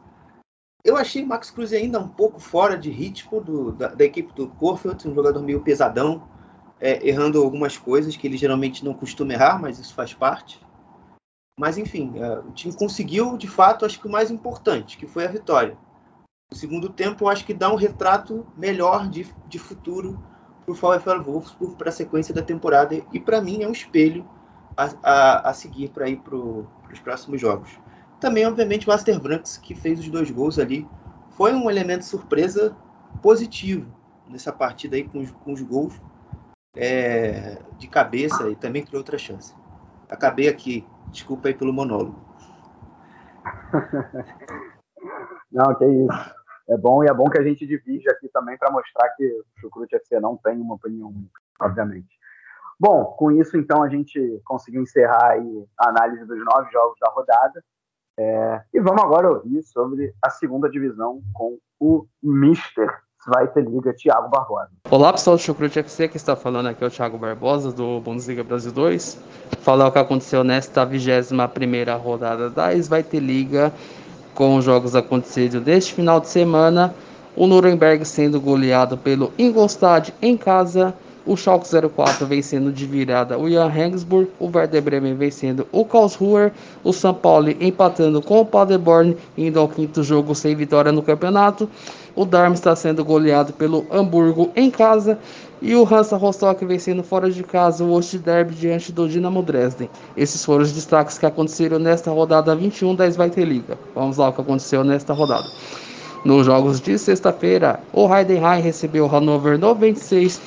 Eu 0.83 0.95
achei 0.95 1.23
o 1.23 1.27
Max 1.27 1.49
Cruz 1.49 1.73
ainda 1.73 1.99
um 1.99 2.07
pouco 2.07 2.39
fora 2.39 2.77
de 2.77 2.91
ritmo 2.91 3.41
do, 3.41 3.71
da, 3.71 3.87
da, 3.87 4.05
equipe 4.05 4.31
do 4.33 4.47
Corfield, 4.47 5.07
um 5.07 5.15
jogador 5.15 5.41
meio 5.41 5.61
pesadão, 5.61 6.27
é, 6.79 7.07
errando 7.07 7.41
algumas 7.41 7.77
coisas 7.77 8.15
que 8.15 8.27
ele 8.27 8.37
geralmente 8.37 8.85
não 8.85 8.93
costuma 8.93 9.33
errar, 9.33 9.59
mas 9.59 9.79
isso 9.79 9.95
faz 9.95 10.13
parte. 10.13 10.61
Mas 11.59 11.77
enfim, 11.77 12.13
é, 12.17 12.39
o 12.39 12.51
time 12.51 12.75
conseguiu, 12.75 13.35
de 13.37 13.47
fato, 13.47 13.85
acho 13.85 13.99
que 13.99 14.07
o 14.07 14.11
mais 14.11 14.29
importante, 14.29 14.97
que 14.97 15.07
foi 15.07 15.25
a 15.25 15.31
vitória. 15.31 15.77
O 16.51 16.55
segundo 16.55 16.89
tempo, 16.89 17.23
eu 17.23 17.29
acho 17.29 17.45
que 17.45 17.53
dá 17.53 17.73
um 17.73 17.75
retrato 17.75 18.45
melhor 18.55 19.09
de, 19.09 19.33
de 19.47 19.57
futuro 19.57 20.21
o 20.67 20.73
VfL 20.73 21.21
Wolfsburg 21.23 21.75
para 21.75 21.89
a 21.89 21.91
sequência 21.91 22.33
da 22.33 22.41
temporada 22.41 22.95
e 23.11 23.19
para 23.19 23.41
mim 23.41 23.63
é 23.63 23.67
um 23.67 23.71
espelho 23.71 24.27
a, 24.75 24.89
a, 25.03 25.49
a 25.49 25.53
seguir 25.53 25.89
para 25.89 26.09
ir 26.09 26.17
para 26.17 26.35
os 26.35 26.99
próximos 27.03 27.39
jogos. 27.39 27.79
Também, 28.19 28.45
obviamente, 28.45 28.89
o 28.89 28.91
Aster 28.91 29.19
Branks, 29.19 29.57
que 29.57 29.75
fez 29.75 29.99
os 29.99 30.09
dois 30.09 30.31
gols 30.31 30.57
ali, 30.57 30.87
foi 31.31 31.53
um 31.53 31.69
elemento 31.69 32.05
surpresa 32.05 32.75
positivo 33.21 33.85
nessa 34.27 34.51
partida 34.51 34.95
aí 34.95 35.03
com 35.03 35.19
os, 35.19 35.31
com 35.31 35.53
os 35.53 35.61
gols 35.61 36.01
é, 36.75 37.61
de 37.77 37.87
cabeça 37.87 38.49
e 38.49 38.55
também 38.55 38.83
criou 38.83 38.99
outra 38.99 39.17
chance. 39.17 39.53
Acabei 40.09 40.47
aqui, 40.47 40.85
desculpa 41.09 41.47
aí 41.47 41.53
pelo 41.53 41.73
monólogo. 41.73 42.19
Não, 45.51 45.75
que 45.75 45.85
isso. 45.85 46.35
É 46.67 46.77
bom 46.77 47.03
e 47.03 47.07
é 47.07 47.13
bom 47.13 47.29
que 47.29 47.37
a 47.37 47.43
gente 47.43 47.65
divide 47.65 48.09
aqui 48.09 48.27
também 48.29 48.57
para 48.57 48.71
mostrar 48.71 49.09
que 49.09 49.23
o 49.23 49.45
Chucrute 49.59 49.95
FC 49.95 50.19
não 50.19 50.35
tem 50.37 50.59
uma 50.59 50.75
opinião 50.75 51.09
única, 51.09 51.39
obviamente. 51.59 52.09
Bom, 52.79 53.05
com 53.05 53.31
isso 53.31 53.55
então 53.57 53.83
a 53.83 53.89
gente 53.89 54.41
conseguiu 54.43 54.81
encerrar 54.81 55.37
a 55.77 55.89
análise 55.89 56.25
dos 56.25 56.43
nove 56.43 56.71
jogos 56.71 56.97
da 56.99 57.09
rodada. 57.09 57.63
É, 58.17 58.61
e 58.73 58.79
vamos 58.79 59.03
agora 59.03 59.29
ouvir 59.29 59.61
sobre 59.63 60.13
a 60.21 60.29
segunda 60.29 60.69
divisão 60.69 61.21
com 61.33 61.57
o 61.79 62.05
Mister 62.23 62.89
Zweite 63.23 63.59
Liga, 63.59 63.93
Thiago 63.93 64.29
Barbosa. 64.29 64.69
Olá 64.89 65.11
pessoal 65.11 65.35
do 65.35 65.41
Chucrute 65.41 65.79
FC, 65.79 66.07
que 66.07 66.17
está 66.17 66.35
falando 66.35 66.67
aqui 66.67 66.83
é 66.83 66.87
o 66.87 66.91
Thiago 66.91 67.17
Barbosa 67.17 67.71
do 67.71 67.99
Bundesliga 67.99 68.43
Brasil 68.43 68.71
2. 68.71 69.19
Falar 69.61 69.87
o 69.87 69.91
que 69.91 69.97
aconteceu 69.97 70.43
nesta 70.43 70.85
21 70.85 71.97
rodada 71.97 72.49
da 72.49 72.73
Zweite 72.79 73.19
Liga, 73.19 73.73
com 74.35 74.57
os 74.57 74.65
jogos 74.65 74.95
acontecidos 74.95 75.61
deste 75.61 75.93
final 75.93 76.19
de 76.19 76.27
semana. 76.27 76.93
O 77.35 77.47
Nuremberg 77.47 78.05
sendo 78.05 78.39
goleado 78.39 78.97
pelo 78.97 79.33
Ingolstadt 79.37 80.13
em 80.21 80.37
casa 80.37 80.93
o 81.25 81.35
Schalke 81.35 81.67
04 81.67 82.25
vencendo 82.27 82.71
de 82.71 82.85
virada 82.85 83.37
o 83.37 83.49
Jan 83.49 83.67
Regensburg, 83.67 84.29
o 84.39 84.49
Werder 84.53 84.81
Bremen 84.81 85.15
vencendo 85.15 85.67
o 85.71 85.83
Karlsruher, 85.83 86.51
o 86.83 86.93
São 86.93 87.13
Paulo 87.13 87.49
empatando 87.59 88.21
com 88.21 88.41
o 88.41 88.45
Paderborn, 88.45 89.17
indo 89.35 89.59
ao 89.59 89.67
quinto 89.67 90.03
jogo 90.03 90.35
sem 90.35 90.55
vitória 90.55 90.91
no 90.91 91.01
campeonato. 91.01 91.67
O 92.15 92.23
Darmstadt 92.23 92.79
sendo 92.79 93.03
goleado 93.03 93.51
pelo 93.53 93.85
Hamburgo 93.91 94.51
em 94.55 94.69
casa 94.69 95.17
e 95.61 95.75
o 95.75 95.83
Hansa 95.83 96.17
Rostock 96.17 96.63
vencendo 96.65 97.03
fora 97.03 97.29
de 97.29 97.43
casa 97.43 97.83
o 97.83 97.91
Ost 97.91 98.17
Derby 98.17 98.53
diante 98.53 98.91
do 98.91 99.07
Dinamo 99.07 99.41
Dresden. 99.41 99.89
Esses 100.15 100.43
foram 100.43 100.63
os 100.63 100.71
destaques 100.71 101.17
que 101.17 101.25
aconteceram 101.25 101.79
nesta 101.79 102.11
rodada 102.11 102.55
21 102.55 102.95
da 102.95 103.05
Liga. 103.07 103.77
Vamos 103.93 104.17
lá 104.17 104.29
o 104.29 104.33
que 104.33 104.41
aconteceu 104.41 104.83
nesta 104.83 105.13
rodada. 105.13 105.47
Nos 106.25 106.45
jogos 106.45 106.81
de 106.81 106.97
sexta-feira, 106.97 107.79
o 107.93 108.13
Heidenheim 108.13 108.61
recebeu 108.61 109.05
o 109.05 109.07
Hannover 109.07 109.57
96 109.57 110.41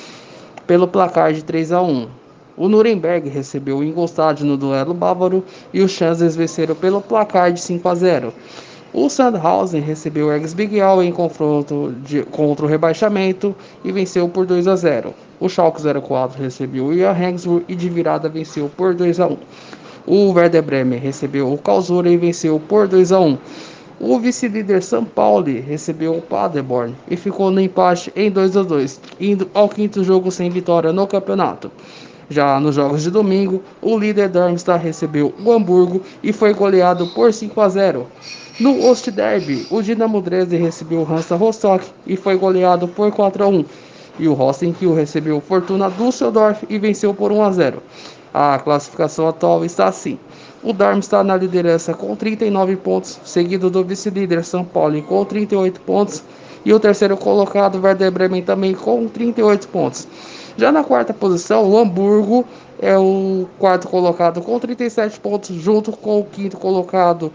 pelo 0.67 0.87
placar 0.87 1.33
de 1.33 1.43
3 1.43 1.71
a 1.71 1.81
1. 1.81 2.07
O 2.57 2.67
Nuremberg 2.67 3.29
recebeu 3.29 3.77
o 3.77 3.83
Ingolstadt 3.83 4.43
no 4.43 4.57
duelo 4.57 4.93
bávaro 4.93 5.43
e 5.73 5.81
os 5.81 5.91
Chances 5.91 6.35
venceram 6.35 6.75
pelo 6.75 6.99
placar 6.99 7.53
de 7.53 7.61
5 7.61 7.87
a 7.87 7.95
0. 7.95 8.33
O 8.91 9.07
Sandhausen 9.07 9.81
recebeu 9.81 10.27
o 10.27 10.33
Ex-Bigel 10.33 11.03
em 11.03 11.11
confronto 11.11 11.93
de, 12.03 12.23
contra 12.23 12.65
o 12.65 12.67
rebaixamento 12.67 13.55
e 13.83 13.91
venceu 13.91 14.27
por 14.27 14.47
2 14.47 14.67
a 14.67 14.75
0. 14.75 15.13
O 15.39 15.47
Schalke 15.47 15.79
04 15.81 16.41
recebeu 16.41 16.87
o 16.87 16.95
Johannesburg 16.95 17.65
e 17.67 17.75
de 17.75 17.87
virada 17.87 18.27
venceu 18.27 18.67
por 18.75 18.95
2 18.95 19.19
a 19.19 19.27
1. 19.27 19.37
O 20.07 20.31
Werder 20.31 20.63
Bremen 20.63 20.99
recebeu 20.99 21.53
o 21.53 21.57
Karlsruhe 21.59 22.09
e 22.09 22.17
venceu 22.17 22.59
por 22.59 22.87
2 22.87 23.11
a 23.11 23.19
1. 23.19 23.37
O 23.99 24.17
vice-líder 24.17 24.81
São 24.81 25.05
Paulo 25.05 25.45
recebeu 25.45 26.15
o 26.15 26.21
Paderborn 26.21 26.95
e 27.07 27.15
ficou 27.15 27.51
no 27.51 27.61
empate 27.61 28.11
em 28.15 28.31
2 28.31 28.57
a 28.57 28.63
2, 28.63 29.01
indo 29.19 29.47
ao 29.53 29.69
quinto 29.69 30.03
jogo 30.03 30.31
sem 30.31 30.49
vitória 30.49 30.91
no 30.91 31.05
campeonato. 31.05 31.71
Já 32.27 32.59
nos 32.59 32.75
jogos 32.75 33.03
de 33.03 33.11
domingo, 33.11 33.61
o 33.81 33.97
líder 33.97 34.29
Darmstadt 34.29 34.83
recebeu 34.83 35.33
o 35.43 35.51
Hamburgo 35.51 36.01
e 36.23 36.31
foi 36.31 36.53
goleado 36.53 37.07
por 37.07 37.33
5 37.33 37.59
a 37.59 37.69
0. 37.69 38.07
No 38.59 38.89
Ostderby, 38.89 39.67
o 39.71 39.81
Dinamo 39.81 40.21
Dresden 40.21 40.61
recebeu 40.61 40.99
o 40.99 41.09
Hansa 41.09 41.37
Rostock 41.37 41.85
e 42.05 42.17
foi 42.17 42.35
goleado 42.35 42.89
por 42.89 43.09
4 43.09 43.41
a 43.41 43.47
1. 43.47 43.63
E 44.19 44.27
o 44.27 44.33
Rosenkiel 44.33 44.93
recebeu 44.93 45.37
o 45.37 45.41
Fortuna 45.41 45.89
Düsseldorf 45.89 46.65
e 46.67 46.77
venceu 46.77 47.13
por 47.13 47.31
1 47.31 47.41
a 47.41 47.51
0. 47.51 47.81
A 48.33 48.59
classificação 48.59 49.29
atual 49.29 49.63
está 49.63 49.87
assim. 49.87 50.19
O 50.61 50.73
Darmstadt 50.73 51.25
na 51.25 51.37
liderança 51.37 51.93
com 51.93 52.13
39 52.17 52.75
pontos, 52.75 53.17
seguido 53.23 53.69
do 53.69 53.81
vice-líder 53.81 54.43
São 54.43 54.65
Paulo 54.65 55.01
com 55.03 55.23
38 55.23 55.79
pontos 55.79 56.21
e 56.65 56.73
o 56.73 56.79
terceiro 56.81 57.15
colocado 57.15 57.81
Werder 57.81 58.11
Bremen 58.11 58.43
também 58.43 58.73
com 58.73 59.07
38 59.07 59.69
pontos. 59.69 60.05
Já 60.57 60.69
na 60.69 60.83
quarta 60.83 61.13
posição, 61.13 61.63
o 61.63 61.77
Hamburgo 61.77 62.43
é 62.81 62.97
o 62.97 63.47
quarto 63.57 63.87
colocado 63.87 64.41
com 64.41 64.59
37 64.59 65.17
pontos, 65.21 65.55
junto 65.55 65.93
com 65.93 66.19
o 66.19 66.25
quinto 66.25 66.57
colocado 66.57 67.31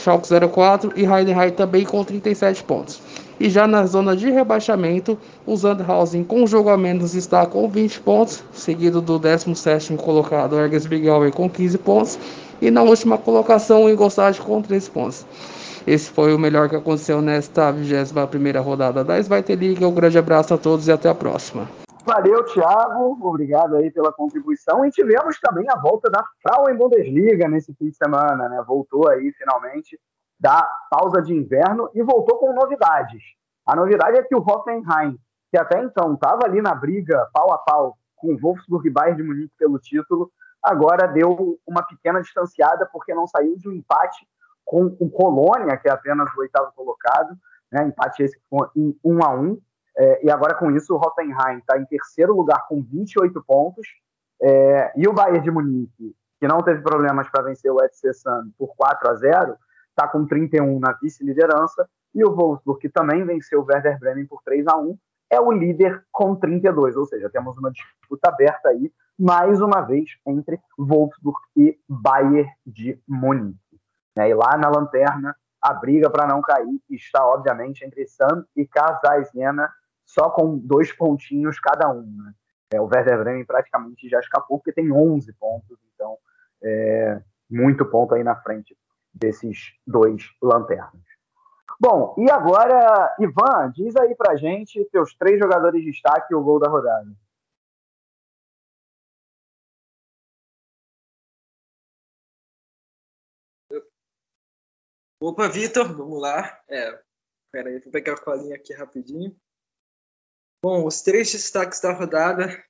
Schalke 0.00 0.26
04 0.28 0.92
e 0.96 1.04
Heidenheim 1.04 1.50
também 1.50 1.84
com 1.84 2.02
37 2.02 2.64
pontos. 2.64 3.00
E 3.38 3.48
já 3.48 3.66
na 3.66 3.86
zona 3.86 4.16
de 4.16 4.30
rebaixamento, 4.30 5.18
o 5.46 5.56
Sandhausen 5.56 6.24
com 6.24 6.46
jogo 6.46 6.68
a 6.70 6.76
menos 6.76 7.14
está 7.14 7.46
com 7.46 7.68
20 7.68 8.00
pontos, 8.00 8.42
seguido 8.52 9.00
do 9.00 9.18
17º 9.18 9.96
colocado 9.96 10.58
Erges 10.58 10.86
Bigauer 10.86 11.32
com 11.32 11.48
15 11.48 11.78
pontos 11.78 12.18
e 12.60 12.70
na 12.70 12.82
última 12.82 13.16
colocação 13.16 13.84
o 13.84 13.90
Ingolstadt 13.90 14.40
com 14.40 14.60
13 14.60 14.90
pontos. 14.90 15.26
Esse 15.86 16.10
foi 16.10 16.34
o 16.34 16.38
melhor 16.38 16.68
que 16.68 16.76
aconteceu 16.76 17.22
nesta 17.22 17.72
21ª 17.72 18.62
rodada 18.62 19.02
da 19.02 19.18
Svite 19.18 19.56
League. 19.56 19.84
Um 19.84 19.92
grande 19.92 20.18
abraço 20.18 20.52
a 20.52 20.58
todos 20.58 20.86
e 20.88 20.92
até 20.92 21.08
a 21.08 21.14
próxima. 21.14 21.68
Valeu, 22.04 22.44
Thiago. 22.44 23.18
Obrigado 23.26 23.76
aí 23.76 23.90
pela 23.90 24.12
contribuição. 24.12 24.84
E 24.84 24.90
tivemos 24.90 25.38
também 25.40 25.66
a 25.68 25.76
volta 25.76 26.10
da 26.10 26.24
Frauen 26.42 26.76
Bundesliga 26.76 27.48
nesse 27.48 27.74
fim 27.74 27.90
de 27.90 27.96
semana, 27.96 28.48
né? 28.48 28.62
Voltou 28.66 29.08
aí 29.08 29.32
finalmente 29.32 29.98
da 30.38 30.66
pausa 30.90 31.20
de 31.20 31.34
inverno 31.34 31.90
e 31.94 32.02
voltou 32.02 32.38
com 32.38 32.52
novidades. 32.54 33.22
A 33.66 33.76
novidade 33.76 34.16
é 34.16 34.22
que 34.22 34.34
o 34.34 34.40
Hoffenheim, 34.40 35.18
que 35.50 35.58
até 35.58 35.82
então 35.82 36.14
estava 36.14 36.40
ali 36.44 36.62
na 36.62 36.74
briga 36.74 37.28
pau 37.32 37.52
a 37.52 37.58
pau 37.58 37.98
com 38.16 38.34
o 38.34 38.38
Wolfsburg 38.38 38.88
e 38.88 38.90
Bayern 38.90 39.16
de 39.16 39.22
Munique 39.22 39.52
pelo 39.58 39.78
título, 39.78 40.30
agora 40.62 41.06
deu 41.06 41.58
uma 41.66 41.82
pequena 41.82 42.20
distanciada 42.20 42.88
porque 42.90 43.14
não 43.14 43.26
saiu 43.26 43.56
de 43.56 43.68
um 43.68 43.72
empate 43.72 44.26
com 44.64 44.96
o 44.98 45.10
Colônia, 45.10 45.76
que 45.76 45.88
é 45.88 45.92
apenas 45.92 46.32
o 46.34 46.40
oitavo 46.40 46.72
colocado, 46.74 47.36
né? 47.70 47.86
empate 47.86 48.22
esse 48.22 48.40
1 48.50 48.96
um 49.04 49.22
a 49.22 49.34
1 49.34 49.42
um, 49.42 49.60
é, 49.96 50.24
e 50.26 50.30
agora 50.30 50.54
com 50.54 50.70
isso 50.70 50.94
o 50.94 50.96
Hoffenheim 50.96 51.58
está 51.58 51.78
em 51.78 51.84
terceiro 51.84 52.34
lugar 52.34 52.66
com 52.68 52.82
28 52.82 53.42
pontos, 53.44 53.86
é, 54.42 54.92
e 54.96 55.06
o 55.06 55.12
Bayern 55.12 55.40
de 55.40 55.50
Munique, 55.50 56.14
que 56.38 56.48
não 56.48 56.62
teve 56.62 56.82
problemas 56.82 57.28
para 57.28 57.42
vencer 57.42 57.70
o 57.70 57.82
FC 57.82 58.14
Sun 58.14 58.50
por 58.58 58.74
4 58.76 59.10
a 59.10 59.14
0, 59.14 59.56
está 59.90 60.08
com 60.08 60.26
31 60.26 60.78
na 60.78 60.92
vice-liderança, 61.00 61.88
e 62.14 62.24
o 62.24 62.34
Wolfsburg, 62.34 62.80
que 62.80 62.88
também 62.88 63.24
venceu 63.24 63.60
o 63.60 63.64
Werder 63.64 63.98
Bremen 63.98 64.26
por 64.26 64.42
3 64.42 64.66
a 64.66 64.76
1 64.76 64.98
é 65.30 65.40
o 65.40 65.52
líder 65.52 66.04
com 66.10 66.34
32, 66.34 66.96
ou 66.96 67.06
seja, 67.06 67.30
temos 67.30 67.56
uma 67.56 67.70
disputa 67.70 68.28
aberta 68.28 68.68
aí, 68.68 68.92
mais 69.16 69.60
uma 69.60 69.80
vez, 69.80 70.10
entre 70.26 70.58
Wolfsburg 70.76 71.38
e 71.56 71.78
Bayern 71.88 72.50
de 72.66 73.00
Munique. 73.06 73.80
Né? 74.16 74.30
E 74.30 74.34
lá 74.34 74.56
na 74.58 74.68
lanterna, 74.68 75.36
a 75.62 75.72
briga 75.72 76.10
para 76.10 76.26
não 76.26 76.42
cair 76.42 76.80
está, 76.90 77.24
obviamente, 77.24 77.84
entre 77.84 78.06
Sam 78.06 78.44
e 78.56 78.66
Casasiena, 78.66 79.70
só 80.12 80.28
com 80.30 80.58
dois 80.58 80.92
pontinhos 80.92 81.60
cada 81.60 81.88
um. 81.90 82.02
Né? 82.02 82.34
É, 82.72 82.80
o 82.80 82.86
Werder 82.86 83.18
Bremen 83.18 83.44
praticamente 83.44 84.08
já 84.08 84.18
escapou, 84.18 84.58
porque 84.58 84.72
tem 84.72 84.92
11 84.92 85.32
pontos, 85.34 85.78
então 85.94 86.18
é, 86.62 87.22
muito 87.48 87.84
ponto 87.86 88.14
aí 88.14 88.24
na 88.24 88.36
frente 88.36 88.76
desses 89.14 89.72
dois 89.86 90.24
lanternas. 90.42 91.02
Bom, 91.80 92.14
e 92.18 92.30
agora, 92.30 93.14
Ivan, 93.18 93.72
diz 93.72 93.96
aí 93.96 94.14
pra 94.14 94.36
gente 94.36 94.84
teus 94.92 95.14
três 95.14 95.38
jogadores 95.38 95.80
de 95.80 95.90
destaque 95.90 96.32
e 96.32 96.36
o 96.36 96.42
gol 96.42 96.58
da 96.60 96.68
rodada. 96.68 97.10
Opa, 105.22 105.48
Vitor, 105.48 105.94
vamos 105.96 106.20
lá. 106.20 106.60
É, 106.68 107.00
pera 107.52 107.68
aí, 107.68 107.78
vou 107.78 107.92
pegar 107.92 108.14
a 108.14 108.20
colinha 108.20 108.56
aqui 108.56 108.74
rapidinho. 108.74 109.34
Bom, 110.62 110.86
os 110.86 111.00
três 111.00 111.32
destaques 111.32 111.80
da 111.80 111.92
rodada, 111.92 112.62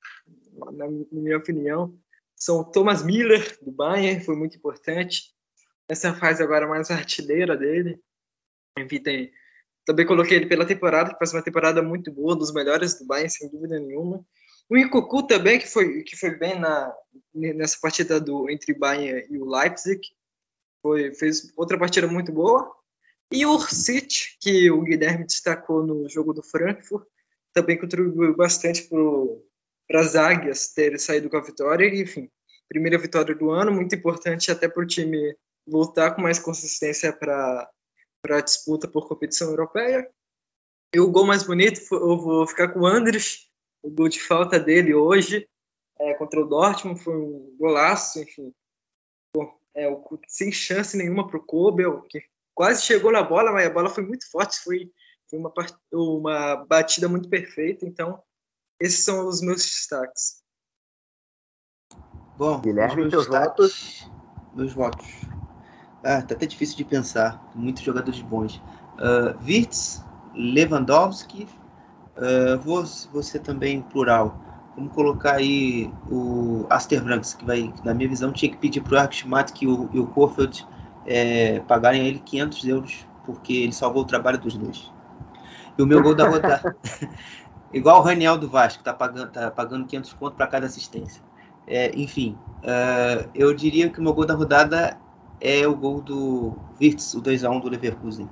na 0.73 0.87
minha 1.11 1.37
opinião, 1.37 1.93
são 2.35 2.61
o 2.61 2.63
Thomas 2.63 3.03
Miller, 3.03 3.59
do 3.61 3.71
Bayern, 3.71 4.23
foi 4.23 4.35
muito 4.35 4.57
importante. 4.57 5.33
Essa 5.89 6.13
fase 6.13 6.41
agora 6.41 6.67
mais 6.67 6.89
artilheira 6.89 7.57
dele. 7.57 8.01
Enfim, 8.79 8.99
tem, 8.99 9.31
também 9.85 10.05
coloquei 10.05 10.37
ele 10.37 10.47
pela 10.47 10.65
temporada, 10.65 11.11
que 11.11 11.19
faz 11.19 11.33
uma 11.33 11.43
temporada 11.43 11.81
muito 11.81 12.11
boa, 12.11 12.33
dos 12.33 12.53
melhores 12.53 12.97
do 12.97 13.05
Bayern, 13.05 13.29
sem 13.29 13.49
dúvida 13.49 13.77
nenhuma. 13.77 14.25
O 14.69 14.77
Ikoku 14.77 15.27
também, 15.27 15.59
que 15.59 15.67
foi, 15.67 16.01
que 16.03 16.15
foi 16.15 16.31
bem 16.37 16.57
na, 16.57 16.95
nessa 17.33 17.77
partida 17.81 18.21
do, 18.21 18.49
entre 18.49 18.73
Bayern 18.73 19.27
e 19.29 19.37
o 19.37 19.45
Leipzig. 19.45 19.99
Foi, 20.81 21.13
fez 21.13 21.51
outra 21.57 21.77
partida 21.77 22.07
muito 22.07 22.31
boa. 22.31 22.73
E 23.29 23.45
o 23.45 23.51
Ursic, 23.51 24.37
que 24.39 24.71
o 24.71 24.81
Guilherme 24.81 25.25
destacou 25.25 25.85
no 25.85 26.07
jogo 26.07 26.33
do 26.33 26.41
Frankfurt, 26.41 27.05
também 27.53 27.79
contribuiu 27.79 28.35
bastante 28.35 28.87
para 29.87 30.01
as 30.01 30.15
águias 30.15 30.73
terem 30.73 30.97
saído 30.97 31.29
com 31.29 31.37
a 31.37 31.43
vitória. 31.43 31.85
E, 31.85 32.01
enfim, 32.01 32.29
primeira 32.67 32.97
vitória 32.97 33.35
do 33.35 33.51
ano, 33.51 33.71
muito 33.71 33.95
importante 33.95 34.51
até 34.51 34.67
para 34.67 34.83
o 34.83 34.87
time 34.87 35.35
voltar 35.67 36.11
com 36.11 36.21
mais 36.21 36.39
consistência 36.39 37.11
para 37.13 37.69
a 38.29 38.41
disputa 38.41 38.87
por 38.87 39.07
competição 39.07 39.49
europeia. 39.49 40.09
E 40.93 40.99
o 40.99 41.09
gol 41.09 41.25
mais 41.25 41.43
bonito, 41.43 41.81
eu 41.91 42.17
vou 42.17 42.45
ficar 42.47 42.69
com 42.69 42.81
o 42.81 42.85
Andres, 42.85 43.49
o 43.81 43.89
gol 43.89 44.09
de 44.09 44.19
falta 44.19 44.59
dele 44.59 44.93
hoje 44.93 45.47
é, 46.01 46.13
contra 46.15 46.41
o 46.41 46.47
Dortmund, 46.47 46.99
foi 46.99 47.15
um 47.15 47.55
golaço, 47.57 48.19
enfim. 48.19 48.53
Bom, 49.33 49.55
é, 49.75 49.87
sem 50.27 50.51
chance 50.51 50.97
nenhuma 50.97 51.27
para 51.27 51.37
o 51.37 51.45
Kobel, 51.45 52.01
que 52.03 52.23
quase 52.53 52.83
chegou 52.83 53.11
na 53.11 53.23
bola, 53.23 53.51
mas 53.51 53.67
a 53.67 53.69
bola 53.69 53.89
foi 53.89 54.03
muito 54.03 54.29
forte, 54.29 54.59
foi, 54.63 54.91
foi 55.31 55.39
uma, 55.39 55.51
uma 55.93 56.65
batida 56.65 57.07
muito 57.07 57.29
perfeita, 57.29 57.85
então 57.85 58.21
esses 58.79 59.05
são 59.05 59.27
os 59.27 59.41
meus 59.41 59.63
destaques. 59.63 60.41
Bom, 62.37 62.59
Guilherme, 62.59 63.05
meus 63.05 63.27
votos. 63.27 64.11
Meus 64.53 64.73
votos. 64.73 65.07
Ah, 66.03 66.21
tá 66.21 66.33
até 66.35 66.45
difícil 66.45 66.75
de 66.75 66.83
pensar. 66.83 67.41
Muitos 67.55 67.83
jogadores 67.83 68.21
bons. 68.21 68.57
Uh, 68.97 69.37
Wirtz, 69.45 70.03
Lewandowski, 70.33 71.47
uh, 72.17 72.57
você 73.11 73.39
também 73.39 73.81
plural. 73.83 74.35
Vamos 74.75 74.93
colocar 74.93 75.35
aí 75.35 75.91
o 76.09 76.65
Aster 76.69 77.03
Branks, 77.03 77.35
que 77.35 77.45
vai, 77.45 77.73
na 77.83 77.93
minha 77.93 78.09
visão, 78.09 78.31
tinha 78.31 78.51
que 78.51 78.57
pedir 78.57 78.81
para 78.81 78.95
o 78.95 78.99
Archmatic 78.99 79.61
e 79.61 79.67
o, 79.67 79.89
e 79.93 79.99
o 79.99 80.07
Kofeld 80.07 80.67
é, 81.05 81.59
pagarem 81.61 82.01
a 82.01 82.05
ele 82.05 82.19
500 82.19 82.67
euros, 82.67 83.07
porque 83.25 83.53
ele 83.53 83.73
salvou 83.73 84.03
o 84.03 84.05
trabalho 84.05 84.39
dos 84.39 84.57
dois. 84.57 84.91
O 85.81 85.85
meu 85.85 86.01
gol 86.01 86.13
da 86.13 86.29
rodada. 86.29 86.75
Igual 87.73 87.99
o 87.99 88.03
Raniel 88.03 88.37
do 88.37 88.49
Vasco, 88.49 88.83
tá 88.83 88.93
pagando, 88.93 89.31
tá 89.31 89.49
pagando 89.49 89.87
500 89.87 90.13
pontos 90.13 90.37
para 90.37 90.47
cada 90.47 90.65
assistência. 90.65 91.23
É, 91.65 91.89
enfim, 91.95 92.37
uh, 92.59 93.29
eu 93.33 93.53
diria 93.53 93.89
que 93.89 93.99
o 93.99 94.03
meu 94.03 94.13
gol 94.13 94.25
da 94.25 94.33
rodada 94.33 94.99
é 95.39 95.65
o 95.65 95.75
gol 95.75 96.01
do 96.01 96.55
Wirtz, 96.79 97.13
o 97.13 97.21
2x1 97.21 97.61
do 97.61 97.69
Leverkusen. 97.69 98.29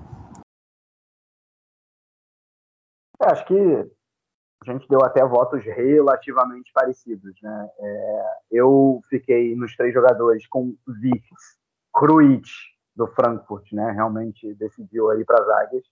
É, 3.21 3.31
acho 3.31 3.45
que 3.45 3.55
a 3.55 4.71
gente 4.71 4.88
deu 4.88 4.99
até 5.03 5.26
votos 5.26 5.63
relativamente 5.63 6.71
parecidos. 6.73 7.34
Né? 7.41 7.69
É, 7.80 8.23
eu 8.51 9.01
fiquei 9.09 9.55
nos 9.55 9.76
três 9.76 9.93
jogadores 9.93 10.45
com 10.47 10.76
Wirtz, 10.88 11.57
Kruiz, 11.93 12.49
do 12.95 13.07
Frankfurt, 13.07 13.71
né? 13.71 13.91
realmente 13.91 14.53
decidiu 14.55 15.09
aí 15.09 15.23
para 15.23 15.41
as 15.41 15.49
águias. 15.49 15.85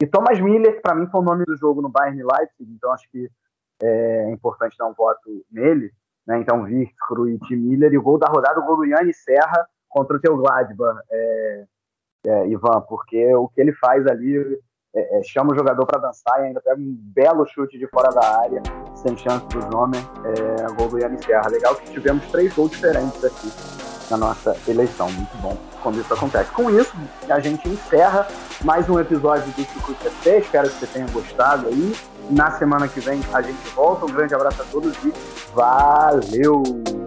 E 0.00 0.06
Thomas 0.06 0.40
Miller, 0.40 0.76
que 0.76 0.80
para 0.80 0.94
mim 0.94 1.06
foi 1.06 1.20
o 1.20 1.24
nome 1.24 1.44
do 1.44 1.56
jogo 1.56 1.82
no 1.82 1.90
Bayern 1.90 2.22
Leipzig, 2.22 2.72
então 2.72 2.92
acho 2.92 3.08
que 3.10 3.30
é 3.82 4.30
importante 4.30 4.76
dar 4.78 4.86
um 4.86 4.94
voto 4.94 5.44
nele. 5.50 5.92
Né? 6.26 6.38
Então, 6.38 6.64
Virtus, 6.64 6.94
Kruit, 7.06 7.56
Miller. 7.56 7.92
E 7.92 7.98
o 7.98 8.02
gol 8.02 8.18
da 8.18 8.26
rodada, 8.28 8.60
o 8.60 8.64
gol 8.64 8.76
do 8.76 8.86
Yanni 8.86 9.12
Serra 9.12 9.66
contra 9.88 10.16
o 10.16 10.20
teu 10.20 10.36
Gladbach, 10.36 11.00
é, 11.10 11.64
é, 12.26 12.48
Ivan, 12.48 12.80
porque 12.82 13.34
o 13.34 13.48
que 13.48 13.60
ele 13.60 13.72
faz 13.74 14.06
ali 14.06 14.36
é, 14.94 15.18
é, 15.18 15.22
chama 15.22 15.52
o 15.52 15.56
jogador 15.56 15.84
para 15.86 16.00
dançar 16.00 16.40
e 16.40 16.46
ainda 16.46 16.60
pega 16.60 16.80
um 16.80 16.96
belo 16.98 17.46
chute 17.46 17.78
de 17.78 17.86
fora 17.88 18.10
da 18.10 18.40
área, 18.40 18.62
sem 18.94 19.16
chance 19.16 19.46
dos 19.48 19.64
homens, 19.74 20.08
é, 20.24 20.72
gol 20.74 20.88
do 20.88 20.98
Yanni 20.98 21.22
Serra. 21.22 21.48
Legal 21.48 21.74
que 21.76 21.90
tivemos 21.92 22.24
três 22.30 22.54
gols 22.54 22.70
diferentes 22.70 23.24
aqui 23.24 23.79
na 24.10 24.16
nossa 24.16 24.56
eleição. 24.66 25.10
Muito 25.10 25.36
bom 25.38 25.56
quando 25.82 26.00
isso 26.00 26.12
acontece. 26.12 26.50
Com 26.50 26.70
isso, 26.70 26.92
a 27.28 27.40
gente 27.40 27.68
encerra 27.68 28.26
mais 28.62 28.88
um 28.88 28.98
episódio 28.98 29.50
do 29.52 29.64
Chucrute 29.64 30.06
FC. 30.06 30.38
Espero 30.38 30.68
que 30.68 30.78
você 30.78 30.86
tenha 30.86 31.06
gostado 31.08 31.68
aí. 31.68 31.96
Na 32.30 32.50
semana 32.52 32.86
que 32.86 33.00
vem 33.00 33.20
a 33.32 33.42
gente 33.42 33.68
volta. 33.74 34.06
Um 34.06 34.12
grande 34.12 34.34
abraço 34.34 34.62
a 34.62 34.64
todos 34.66 34.94
e 35.04 35.12
valeu! 35.54 36.99